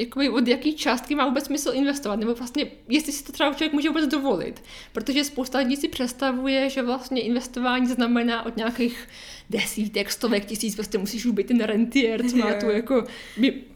jakoby 0.00 0.28
od 0.28 0.48
jaký 0.48 0.74
částky 0.74 1.14
má 1.14 1.26
vůbec 1.26 1.44
smysl 1.44 1.70
investovat, 1.74 2.16
nebo 2.16 2.34
vlastně 2.34 2.66
jestli 2.88 3.12
si 3.12 3.24
to 3.24 3.32
třeba 3.32 3.50
člověk 3.52 3.72
může 3.72 3.88
vůbec 3.88 4.06
dovolit. 4.06 4.62
Protože 4.92 5.24
spousta 5.24 5.58
lidí 5.58 5.76
si 5.76 5.88
představuje, 5.88 6.70
že 6.70 6.82
vlastně 6.82 7.22
investování 7.22 7.86
znamená 7.86 8.46
od 8.46 8.56
nějakých 8.56 9.08
desítek, 9.50 10.10
stovek 10.10 10.44
tisíc, 10.44 10.74
prostě 10.74 10.98
musíš 10.98 11.26
být 11.26 11.46
ten 11.46 11.60
rentier, 11.60 12.30
co 12.30 12.36
má 12.36 12.54
tu 12.54 12.70
jako, 12.70 13.04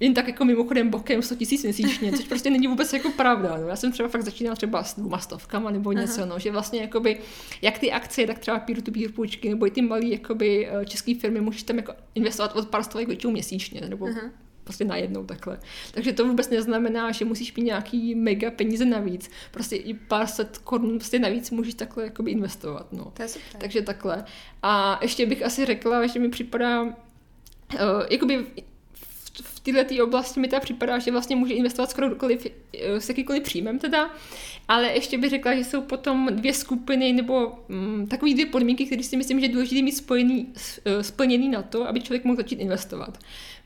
jen 0.00 0.14
tak 0.14 0.26
jako 0.26 0.44
mimochodem 0.44 0.90
bokem 0.90 1.22
100 1.22 1.34
tisíc 1.34 1.62
měsíčně, 1.62 2.12
což 2.12 2.24
prostě 2.24 2.50
není 2.50 2.66
vůbec 2.66 2.92
jako 2.92 3.10
pravda. 3.10 3.56
No, 3.60 3.68
já 3.68 3.76
jsem 3.76 3.92
třeba 3.92 4.08
fakt 4.08 4.22
začínala 4.22 4.56
třeba 4.56 4.84
s 4.84 4.94
dvěma 4.94 5.18
stovkama 5.18 5.70
nebo 5.70 5.92
něco, 5.92 6.26
no, 6.26 6.38
že 6.38 6.50
vlastně 6.50 6.80
jakoby, 6.80 7.18
jak 7.62 7.78
ty 7.78 7.92
akcie, 7.92 8.26
tak 8.26 8.38
třeba 8.38 8.58
peer-to-peer 8.58 9.12
půjčky, 9.12 9.48
nebo 9.48 9.66
i 9.66 9.70
ty 9.70 9.82
malé 9.82 10.06
jakoby, 10.06 10.68
eh, 10.68 10.86
české 10.86 11.14
firmy, 11.14 11.40
můžeš 11.40 11.62
tam 11.62 11.76
jako 11.76 11.92
investovat 12.14 12.56
od 12.56 12.68
pár 12.68 12.82
stovek 12.82 13.24
měsíčně, 13.24 13.80
nebo 13.80 14.06
Aha 14.06 14.43
prostě 14.64 14.84
najednou 14.84 15.24
takhle. 15.24 15.60
Takže 15.92 16.12
to 16.12 16.26
vůbec 16.26 16.50
neznamená, 16.50 17.12
že 17.12 17.24
musíš 17.24 17.54
mít 17.54 17.62
nějaký 17.62 18.14
mega 18.14 18.50
peníze 18.50 18.84
navíc. 18.84 19.30
Prostě 19.50 19.76
i 19.76 19.94
pár 19.94 20.26
set 20.26 20.58
korun 20.58 20.98
prostě 20.98 21.18
navíc 21.18 21.50
můžeš 21.50 21.74
takhle 21.74 22.04
jakoby 22.04 22.30
investovat. 22.30 22.92
No. 22.92 23.12
To 23.16 23.22
je 23.22 23.28
super. 23.28 23.60
Takže 23.60 23.82
takhle. 23.82 24.24
A 24.62 24.98
ještě 25.02 25.26
bych 25.26 25.42
asi 25.42 25.64
řekla, 25.64 26.06
že 26.06 26.18
mi 26.18 26.28
připadá, 26.28 26.82
uh, 26.82 26.92
jakoby 28.10 28.46
v 29.42 29.60
této 29.60 30.04
oblasti 30.04 30.40
mi 30.40 30.48
teda 30.48 30.60
připadá, 30.60 30.98
že 30.98 31.10
vlastně 31.10 31.36
může 31.36 31.54
investovat 31.54 31.90
skoro 31.90 32.08
kdokoliv, 32.08 32.46
eh, 32.46 33.00
s 33.00 33.08
jakýkoliv 33.08 33.42
příjmem 33.42 33.78
teda, 33.78 34.10
ale 34.68 34.92
ještě 34.92 35.18
bych 35.18 35.30
řekla, 35.30 35.54
že 35.54 35.64
jsou 35.64 35.80
potom 35.80 36.28
dvě 36.30 36.54
skupiny 36.54 37.12
nebo 37.12 37.52
mm, 37.68 38.06
takové 38.06 38.32
dvě 38.32 38.46
podmínky, 38.46 38.86
které 38.86 39.02
si 39.02 39.16
myslím, 39.16 39.40
že 39.40 39.46
je 39.46 39.52
důležité 39.52 39.82
mít 39.82 39.92
spojený, 39.92 40.52
eh, 40.84 41.02
splněný 41.02 41.48
na 41.48 41.62
to, 41.62 41.88
aby 41.88 42.00
člověk 42.00 42.24
mohl 42.24 42.36
začít 42.36 42.60
investovat. 42.60 43.18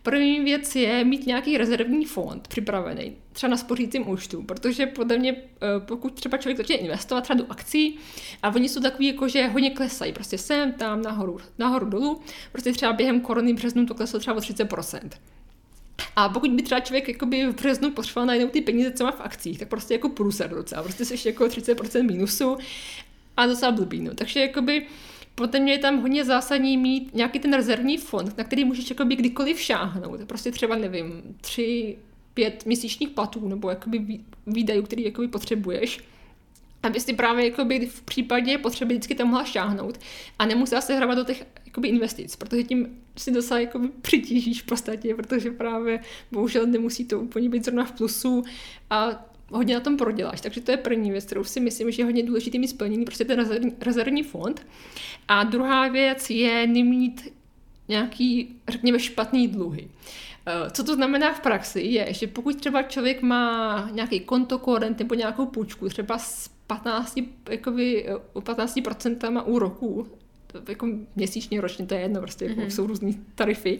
První 0.02 0.40
věc 0.40 0.76
je 0.76 1.04
mít 1.04 1.26
nějaký 1.26 1.58
rezervní 1.58 2.04
fond 2.04 2.48
připravený, 2.48 3.16
třeba 3.32 3.50
na 3.50 3.56
spořícím 3.56 4.08
účtu, 4.08 4.42
protože 4.42 4.86
podle 4.86 5.18
mě, 5.18 5.32
eh, 5.32 5.66
pokud 5.78 6.14
třeba 6.14 6.38
člověk 6.38 6.56
začne 6.56 6.74
investovat 6.74 7.20
třeba 7.20 7.38
do 7.38 7.46
akcí 7.48 7.98
a 8.42 8.54
oni 8.54 8.68
jsou 8.68 8.80
takový, 8.80 9.06
jako 9.06 9.28
že 9.28 9.46
hodně 9.46 9.70
klesají, 9.70 10.12
prostě 10.12 10.38
sem, 10.38 10.72
tam, 10.72 11.02
nahoru, 11.02 11.38
nahoru, 11.58 11.86
dolů, 11.86 12.20
prostě 12.52 12.72
třeba 12.72 12.92
během 12.92 13.20
korony 13.20 13.54
březnu 13.54 13.86
to 13.86 13.94
kleslo 13.94 14.18
třeba 14.18 14.36
o 14.36 14.40
30%. 14.40 15.10
A 16.16 16.28
pokud 16.28 16.50
by 16.50 16.62
třeba 16.62 16.80
člověk 16.80 17.08
jakoby 17.08 17.46
v 17.46 17.54
březnu 17.54 17.90
potřeboval 17.90 18.26
najednou 18.26 18.48
ty 18.48 18.60
peníze, 18.60 18.92
co 18.92 19.04
má 19.04 19.12
v 19.12 19.20
akcích, 19.20 19.58
tak 19.58 19.68
prostě 19.68 19.94
jako 19.94 20.08
průser 20.08 20.50
docela, 20.50 20.82
prostě 20.82 21.04
jsi 21.04 21.28
jako 21.28 21.44
30% 21.44 22.06
minusu 22.06 22.56
a 23.36 23.46
docela 23.46 23.72
blbý, 23.72 24.00
no. 24.00 24.14
Takže 24.14 24.40
jakoby 24.40 24.86
podle 25.34 25.60
mě 25.60 25.72
je 25.72 25.78
tam 25.78 26.00
hodně 26.00 26.24
zásadní 26.24 26.76
mít 26.76 27.14
nějaký 27.14 27.38
ten 27.38 27.52
rezervní 27.52 27.96
fond, 27.96 28.38
na 28.38 28.44
který 28.44 28.64
můžeš 28.64 28.90
jakoby 28.90 29.16
kdykoliv 29.16 29.60
šáhnout. 29.60 30.20
Prostě 30.26 30.50
třeba, 30.50 30.76
nevím, 30.76 31.22
tři, 31.40 31.98
pět 32.34 32.66
měsíčních 32.66 33.08
platů 33.08 33.48
nebo 33.48 33.70
jakoby 33.70 34.20
výdajů, 34.46 34.82
který 34.82 35.04
jakoby 35.04 35.28
potřebuješ 35.28 36.00
aby 36.82 37.00
si 37.00 37.14
právě 37.14 37.44
jakoby 37.44 37.86
v 37.86 38.02
případě 38.02 38.58
potřeby 38.58 38.94
vždycky 38.94 39.14
tam 39.14 39.28
mohla 39.28 39.44
šáhnout 39.44 39.98
a 40.38 40.46
nemusela 40.46 40.80
se 40.80 40.94
hrávat 40.94 41.18
do 41.18 41.24
těch 41.24 41.46
jakoby 41.66 41.88
investic, 41.88 42.36
protože 42.36 42.62
tím 42.62 42.98
si 43.16 43.30
docela 43.30 43.60
jakoby 43.60 43.88
přitížíš 44.02 44.62
v 44.62 44.66
podstatě, 44.66 45.14
protože 45.14 45.50
právě 45.50 46.00
bohužel 46.32 46.66
nemusí 46.66 47.04
to 47.04 47.20
úplně 47.20 47.48
být 47.48 47.64
zrovna 47.64 47.84
v 47.84 47.92
plusu 47.92 48.44
a 48.90 49.24
hodně 49.50 49.74
na 49.74 49.80
tom 49.80 49.96
proděláš. 49.96 50.40
Takže 50.40 50.60
to 50.60 50.70
je 50.70 50.76
první 50.76 51.10
věc, 51.10 51.24
kterou 51.24 51.44
si 51.44 51.60
myslím, 51.60 51.90
že 51.90 52.02
je 52.02 52.04
hodně 52.04 52.22
důležitý 52.22 52.58
mít 52.58 52.76
prostě 53.04 53.24
ten 53.24 53.48
rezervní, 53.80 54.22
fond. 54.22 54.66
A 55.28 55.44
druhá 55.44 55.88
věc 55.88 56.30
je 56.30 56.66
nemít 56.66 57.32
nějaký, 57.88 58.56
řekněme, 58.68 58.98
špatný 58.98 59.48
dluhy. 59.48 59.88
Eh, 60.46 60.70
co 60.70 60.84
to 60.84 60.94
znamená 60.94 61.32
v 61.32 61.40
praxi, 61.40 61.80
je, 61.80 62.12
že 62.12 62.26
pokud 62.26 62.56
třeba 62.56 62.82
člověk 62.82 63.22
má 63.22 63.88
nějaký 63.92 64.20
kontokorent 64.20 64.98
nebo 64.98 65.14
nějakou 65.14 65.46
půjčku, 65.46 65.88
třeba 65.88 66.18
s 66.18 66.57
15, 66.68 67.18
jakoby, 67.50 68.06
15% 68.34 69.42
úroků, 69.46 70.06
jako 70.68 70.88
měsíčně, 71.16 71.60
ročně, 71.60 71.86
to 71.86 71.94
je 71.94 72.00
jedno, 72.00 72.20
prostě 72.20 72.44
jako 72.44 72.60
mm-hmm. 72.60 72.66
jsou 72.66 72.86
různé 72.86 73.12
tarify. 73.34 73.78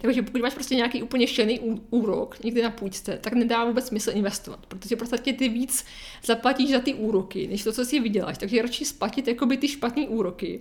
Takže 0.00 0.22
pokud 0.22 0.40
máš 0.40 0.54
prostě 0.54 0.74
nějaký 0.74 1.02
úplně 1.02 1.26
šený 1.26 1.60
úrok 1.90 2.44
někdy 2.44 2.62
na 2.62 2.70
půjčce, 2.70 3.18
tak 3.20 3.32
nedá 3.32 3.64
vůbec 3.64 3.86
smysl 3.86 4.10
investovat, 4.14 4.66
protože 4.66 4.96
prostě 4.96 5.32
ty 5.32 5.48
víc 5.48 5.84
zaplatíš 6.24 6.70
za 6.70 6.80
ty 6.80 6.94
úroky, 6.94 7.48
než 7.48 7.64
to, 7.64 7.72
co 7.72 7.84
si 7.84 8.00
vyděláš. 8.00 8.38
Takže 8.38 8.62
radši 8.62 8.84
splatit 8.84 9.28
jakoby 9.28 9.56
ty 9.56 9.68
špatné 9.68 10.08
úroky, 10.08 10.60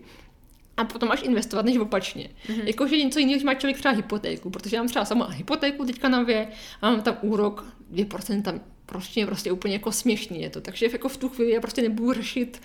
a 0.78 0.84
potom 0.84 1.10
máš 1.10 1.24
investovat, 1.24 1.66
než 1.66 1.78
opačně. 1.78 2.30
Mm-hmm. 2.48 2.64
Jakože 2.64 2.98
něco 2.98 3.20
jiného, 3.20 3.40
že 3.40 3.46
má 3.46 3.54
člověk 3.54 3.78
třeba 3.78 3.94
hypotéku, 3.94 4.50
protože 4.50 4.76
já 4.76 4.82
mám 4.82 4.88
třeba 4.88 5.06
sama 5.06 5.28
hypotéku 5.28 5.86
teďka 5.86 6.10
nově 6.10 6.48
a 6.82 6.92
mám 6.92 7.02
tam 7.02 7.18
úrok 7.22 7.66
2%, 7.94 8.60
prostě, 8.86 9.26
prostě 9.26 9.52
úplně 9.52 9.74
jako 9.74 9.92
směšný 9.92 10.42
je 10.42 10.50
to. 10.50 10.62
Takže 10.62 10.90
jako 10.92 11.10
v 11.10 11.18
tu 11.18 11.30
chvíli 11.30 11.52
já 11.52 11.62
prostě 11.62 11.82
nebudu 11.82 12.14
řešit 12.14 12.62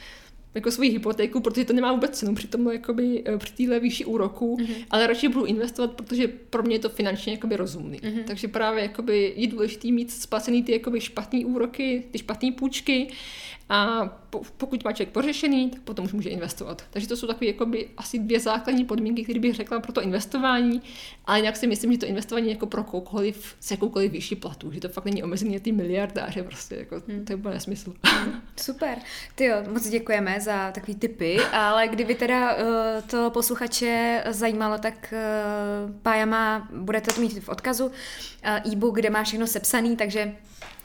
jako 0.55 0.71
svoji 0.71 0.91
hypotéku, 0.91 1.41
protože 1.41 1.65
to 1.65 1.73
nemá 1.73 1.93
vůbec 1.93 2.19
cenu 2.19 2.35
při 2.35 2.49
tom, 2.49 2.73
jakoby, 2.73 3.23
eh, 3.27 3.39
při 3.39 3.53
téhle 3.53 3.81
výši 3.81 4.05
úroku, 4.05 4.57
mm-hmm. 4.57 4.85
ale 4.91 5.07
radši 5.07 5.29
budu 5.29 5.45
investovat, 5.45 5.93
protože 5.93 6.29
pro 6.29 6.63
mě 6.63 6.75
je 6.75 6.79
to 6.79 6.89
finančně 6.89 7.33
jakoby 7.33 7.57
rozumný. 7.57 7.99
Mm-hmm. 7.99 8.25
Takže 8.25 8.49
právě 8.49 8.83
jakoby 8.83 9.33
je 9.37 9.47
důležité 9.47 9.89
mít 9.89 10.11
splacený 10.11 10.63
ty 10.63 10.73
jakoby 10.73 11.01
špatné 11.01 11.45
úroky, 11.45 12.05
ty 12.11 12.19
špatné 12.19 12.53
půjčky 12.53 13.09
a 13.71 14.09
pokud 14.57 14.85
má 14.85 14.93
člověk 14.93 15.13
pořešený, 15.13 15.71
tak 15.71 15.81
potom 15.81 16.05
už 16.05 16.13
může 16.13 16.29
investovat. 16.29 16.83
Takže 16.91 17.09
to 17.09 17.17
jsou 17.17 17.27
takové 17.27 17.47
jakoby, 17.47 17.89
asi 17.97 18.19
dvě 18.19 18.41
základní 18.41 18.85
podmínky, 18.85 19.25
které 19.25 19.41
bych 19.41 19.55
řekla 19.55 19.81
pro 19.81 19.93
to 19.93 20.03
investování, 20.03 20.83
ale 21.25 21.39
jinak 21.39 21.57
si 21.57 21.67
myslím, 21.67 21.93
že 21.93 21.99
to 21.99 22.07
investování 22.07 22.51
jako 22.51 22.67
pro 22.67 22.85
kohokoliv 22.85 23.57
s 23.61 23.71
jakoukoliv 23.71 24.13
vyšší 24.13 24.37
platu, 24.37 24.73
že 24.73 24.81
to 24.81 24.89
fakt 24.89 25.05
není 25.05 25.23
omezený 25.23 25.61
ty 25.61 25.73
miliardáře, 25.73 26.43
prostě 26.43 26.75
jako, 26.75 27.03
hmm. 27.09 27.25
to 27.25 27.33
je 27.33 27.37
úplně 27.37 27.55
nesmysl. 27.55 27.95
Hmm. 28.03 28.43
Super. 28.61 28.99
Ty 29.35 29.45
jo, 29.45 29.57
moc 29.73 29.89
děkujeme 29.89 30.41
za 30.41 30.73
takový 30.73 30.95
tipy, 30.95 31.41
ale 31.53 31.89
kdyby 31.89 32.15
teda 32.15 32.55
uh, 32.55 32.63
to 33.07 33.31
posluchače 33.31 34.25
zajímalo, 34.29 34.79
tak 34.79 35.15
uh, 35.87 35.97
Pája 36.03 36.27
má, 36.27 36.69
budete 36.73 37.15
to 37.15 37.21
mít 37.21 37.39
v 37.39 37.49
odkazu, 37.49 37.87
uh, 37.87 38.73
e-book, 38.73 38.95
kde 38.95 39.11
má 39.11 39.23
všechno 39.23 39.47
sepsaný, 39.47 39.97
takže 39.97 40.35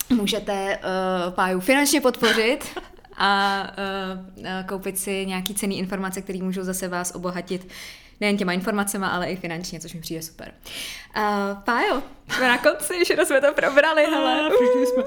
můžete 0.10 0.78
uh, 0.78 1.34
Páju 1.34 1.60
finančně 1.60 2.02
podpořit 2.02 2.80
a 3.18 3.64
uh, 4.38 4.46
koupit 4.68 5.00
si 5.00 5.26
nějaký 5.26 5.54
cený 5.54 5.80
informace, 5.80 6.22
které 6.22 6.40
můžou 6.40 6.64
zase 6.64 6.88
vás 6.88 7.16
obohatit 7.16 7.68
nejen 8.22 8.38
těma 8.38 8.54
informacemi, 8.54 9.06
ale 9.06 9.28
i 9.28 9.36
finančně, 9.36 9.80
což 9.80 9.94
mi 9.94 10.02
přijde 10.02 10.22
super. 10.22 10.54
Uh, 11.18 11.24
Pájo, 11.64 12.04
jsme 12.30 12.48
na 12.48 12.58
konci, 12.58 12.94
že 13.08 13.26
jsme 13.26 13.42
to 13.42 13.54
probrali, 13.54 14.04
hele. 14.06 14.50
Uh. 14.50 14.86
jsme. 14.86 15.04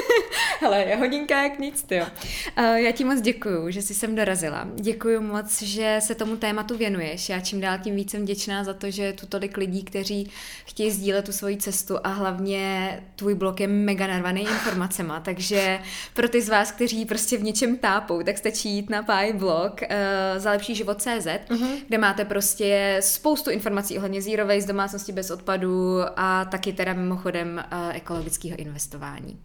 hele, 0.60 0.84
je 0.84 0.96
hodinka 0.96 1.42
jak 1.42 1.58
nic, 1.58 1.82
ty. 1.82 2.00
Uh, 2.00 2.64
já 2.64 2.92
ti 2.92 3.04
moc 3.04 3.20
děkuju, 3.20 3.70
že 3.70 3.82
jsi 3.82 3.94
sem 3.94 4.14
dorazila. 4.14 4.68
Děkuju 4.74 5.20
moc, 5.20 5.62
že 5.62 5.98
se 6.02 6.14
tomu 6.14 6.36
tématu 6.36 6.76
věnuješ. 6.76 7.28
Já 7.28 7.40
čím 7.40 7.60
dál 7.60 7.78
tím 7.82 7.96
víc 7.96 8.10
jsem 8.10 8.22
vděčná 8.22 8.64
za 8.64 8.74
to, 8.74 8.90
že 8.90 9.12
tu 9.12 9.26
tolik 9.26 9.56
lidí, 9.56 9.84
kteří 9.84 10.30
chtějí 10.66 10.90
sdílet 10.90 11.24
tu 11.24 11.32
svoji 11.32 11.56
cestu 11.56 11.98
a 12.04 12.08
hlavně 12.08 12.90
tvůj 13.16 13.34
blog 13.34 13.60
je 13.60 13.68
mega 13.68 14.06
narvaný 14.06 14.40
informacema, 14.40 15.20
takže 15.24 15.78
pro 16.14 16.28
ty 16.28 16.42
z 16.42 16.48
vás, 16.48 16.72
kteří 16.72 17.04
prostě 17.04 17.36
v 17.36 17.42
něčem 17.42 17.76
tápou, 17.76 18.22
tak 18.22 18.38
stačí 18.38 18.70
jít 18.70 18.90
na 18.90 19.02
Pie 19.02 19.32
blog 19.32 19.80
uh, 19.82 19.88
za 20.36 20.50
lepší 20.50 20.74
život 20.74 21.02
CZ, 21.02 21.26
uh-huh. 21.26 21.76
kde 21.88 21.98
máte 21.98 22.24
prostě 22.24 22.98
spoustu 23.00 23.50
informací 23.50 23.96
ohledně 23.96 24.22
zero 24.22 24.46
waste, 24.46 24.66
domácnosti 24.72 25.12
bez 25.12 25.30
odpadu 25.30 25.98
a 26.16 26.44
taky 26.56 26.72
teda 26.72 26.92
mimochodem 26.92 27.64
uh, 27.72 27.96
ekologického 27.96 28.56
investování. 28.56 29.40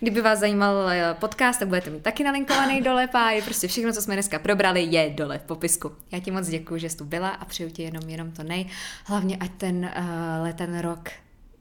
Kdyby 0.00 0.20
vás 0.20 0.38
zajímal 0.38 0.88
eh, 0.90 1.14
podcast, 1.20 1.58
tak 1.58 1.68
budete 1.68 1.90
mít 1.90 2.02
taky 2.02 2.24
nalinkovaný 2.24 2.82
dole 2.82 3.06
páj, 3.06 3.42
prostě 3.42 3.68
všechno, 3.68 3.92
co 3.92 4.02
jsme 4.02 4.14
dneska 4.14 4.38
probrali, 4.38 4.82
je 4.82 5.10
dole 5.10 5.38
v 5.38 5.42
popisku. 5.42 5.92
Já 6.12 6.20
ti 6.20 6.30
moc 6.30 6.48
děkuji, 6.48 6.80
že 6.80 6.88
jsi 6.88 6.96
tu 6.96 7.04
byla 7.04 7.28
a 7.28 7.44
přeju 7.44 7.70
ti 7.70 7.82
jenom, 7.82 8.08
jenom 8.08 8.30
to 8.30 8.42
nej. 8.42 8.66
Hlavně, 9.04 9.36
ať 9.36 9.50
ten 9.56 9.76
uh, 9.76 10.04
leten 10.42 10.78
rok 10.78 11.08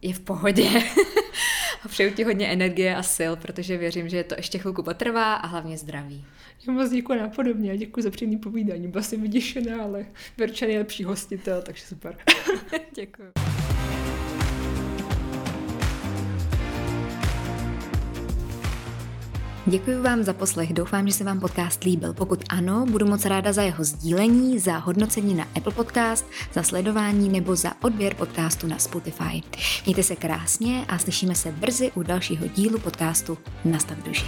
je 0.01 0.13
v 0.13 0.19
pohodě. 0.19 0.69
a 1.85 1.87
přeju 1.87 2.13
ti 2.13 2.23
hodně 2.23 2.47
energie 2.47 2.95
a 2.95 3.03
sil, 3.15 3.31
protože 3.35 3.77
věřím, 3.77 4.09
že 4.09 4.23
to 4.23 4.35
ještě 4.37 4.57
chvilku 4.57 4.83
potrvá 4.83 5.33
a 5.33 5.47
hlavně 5.47 5.77
zdraví. 5.77 6.25
Já 6.67 6.73
moc 6.73 6.91
děkuji 6.91 7.19
napodobně 7.19 7.71
a 7.71 7.75
děkuji 7.75 8.01
za 8.01 8.11
příjemný 8.11 8.37
povídání. 8.37 8.87
Byla 8.87 9.03
jsem 9.03 9.21
vyděšená, 9.21 9.83
ale 9.83 10.05
Verča 10.37 10.65
je 10.65 10.77
lepší 10.77 11.03
hostitel, 11.03 11.61
takže 11.61 11.83
super. 11.85 12.17
děkuji. 12.95 13.78
Děkuji 19.69 20.01
vám 20.01 20.23
za 20.23 20.33
poslech, 20.33 20.73
doufám, 20.73 21.07
že 21.07 21.13
se 21.13 21.23
vám 21.23 21.39
podcast 21.39 21.83
líbil. 21.83 22.13
Pokud 22.13 22.43
ano, 22.49 22.85
budu 22.85 23.07
moc 23.07 23.25
ráda 23.25 23.53
za 23.53 23.61
jeho 23.61 23.83
sdílení, 23.83 24.59
za 24.59 24.77
hodnocení 24.77 25.33
na 25.33 25.47
Apple 25.55 25.73
Podcast, 25.73 26.25
za 26.53 26.63
sledování 26.63 27.29
nebo 27.29 27.55
za 27.55 27.73
odběr 27.83 28.15
podcastu 28.15 28.67
na 28.67 28.77
Spotify. 28.77 29.43
Mějte 29.85 30.03
se 30.03 30.15
krásně 30.15 30.85
a 30.87 30.97
slyšíme 30.97 31.35
se 31.35 31.51
brzy 31.51 31.91
u 31.95 32.03
dalšího 32.03 32.47
dílu 32.47 32.79
podcastu 32.79 33.37
Nastav 33.65 33.97
duši. 33.97 34.25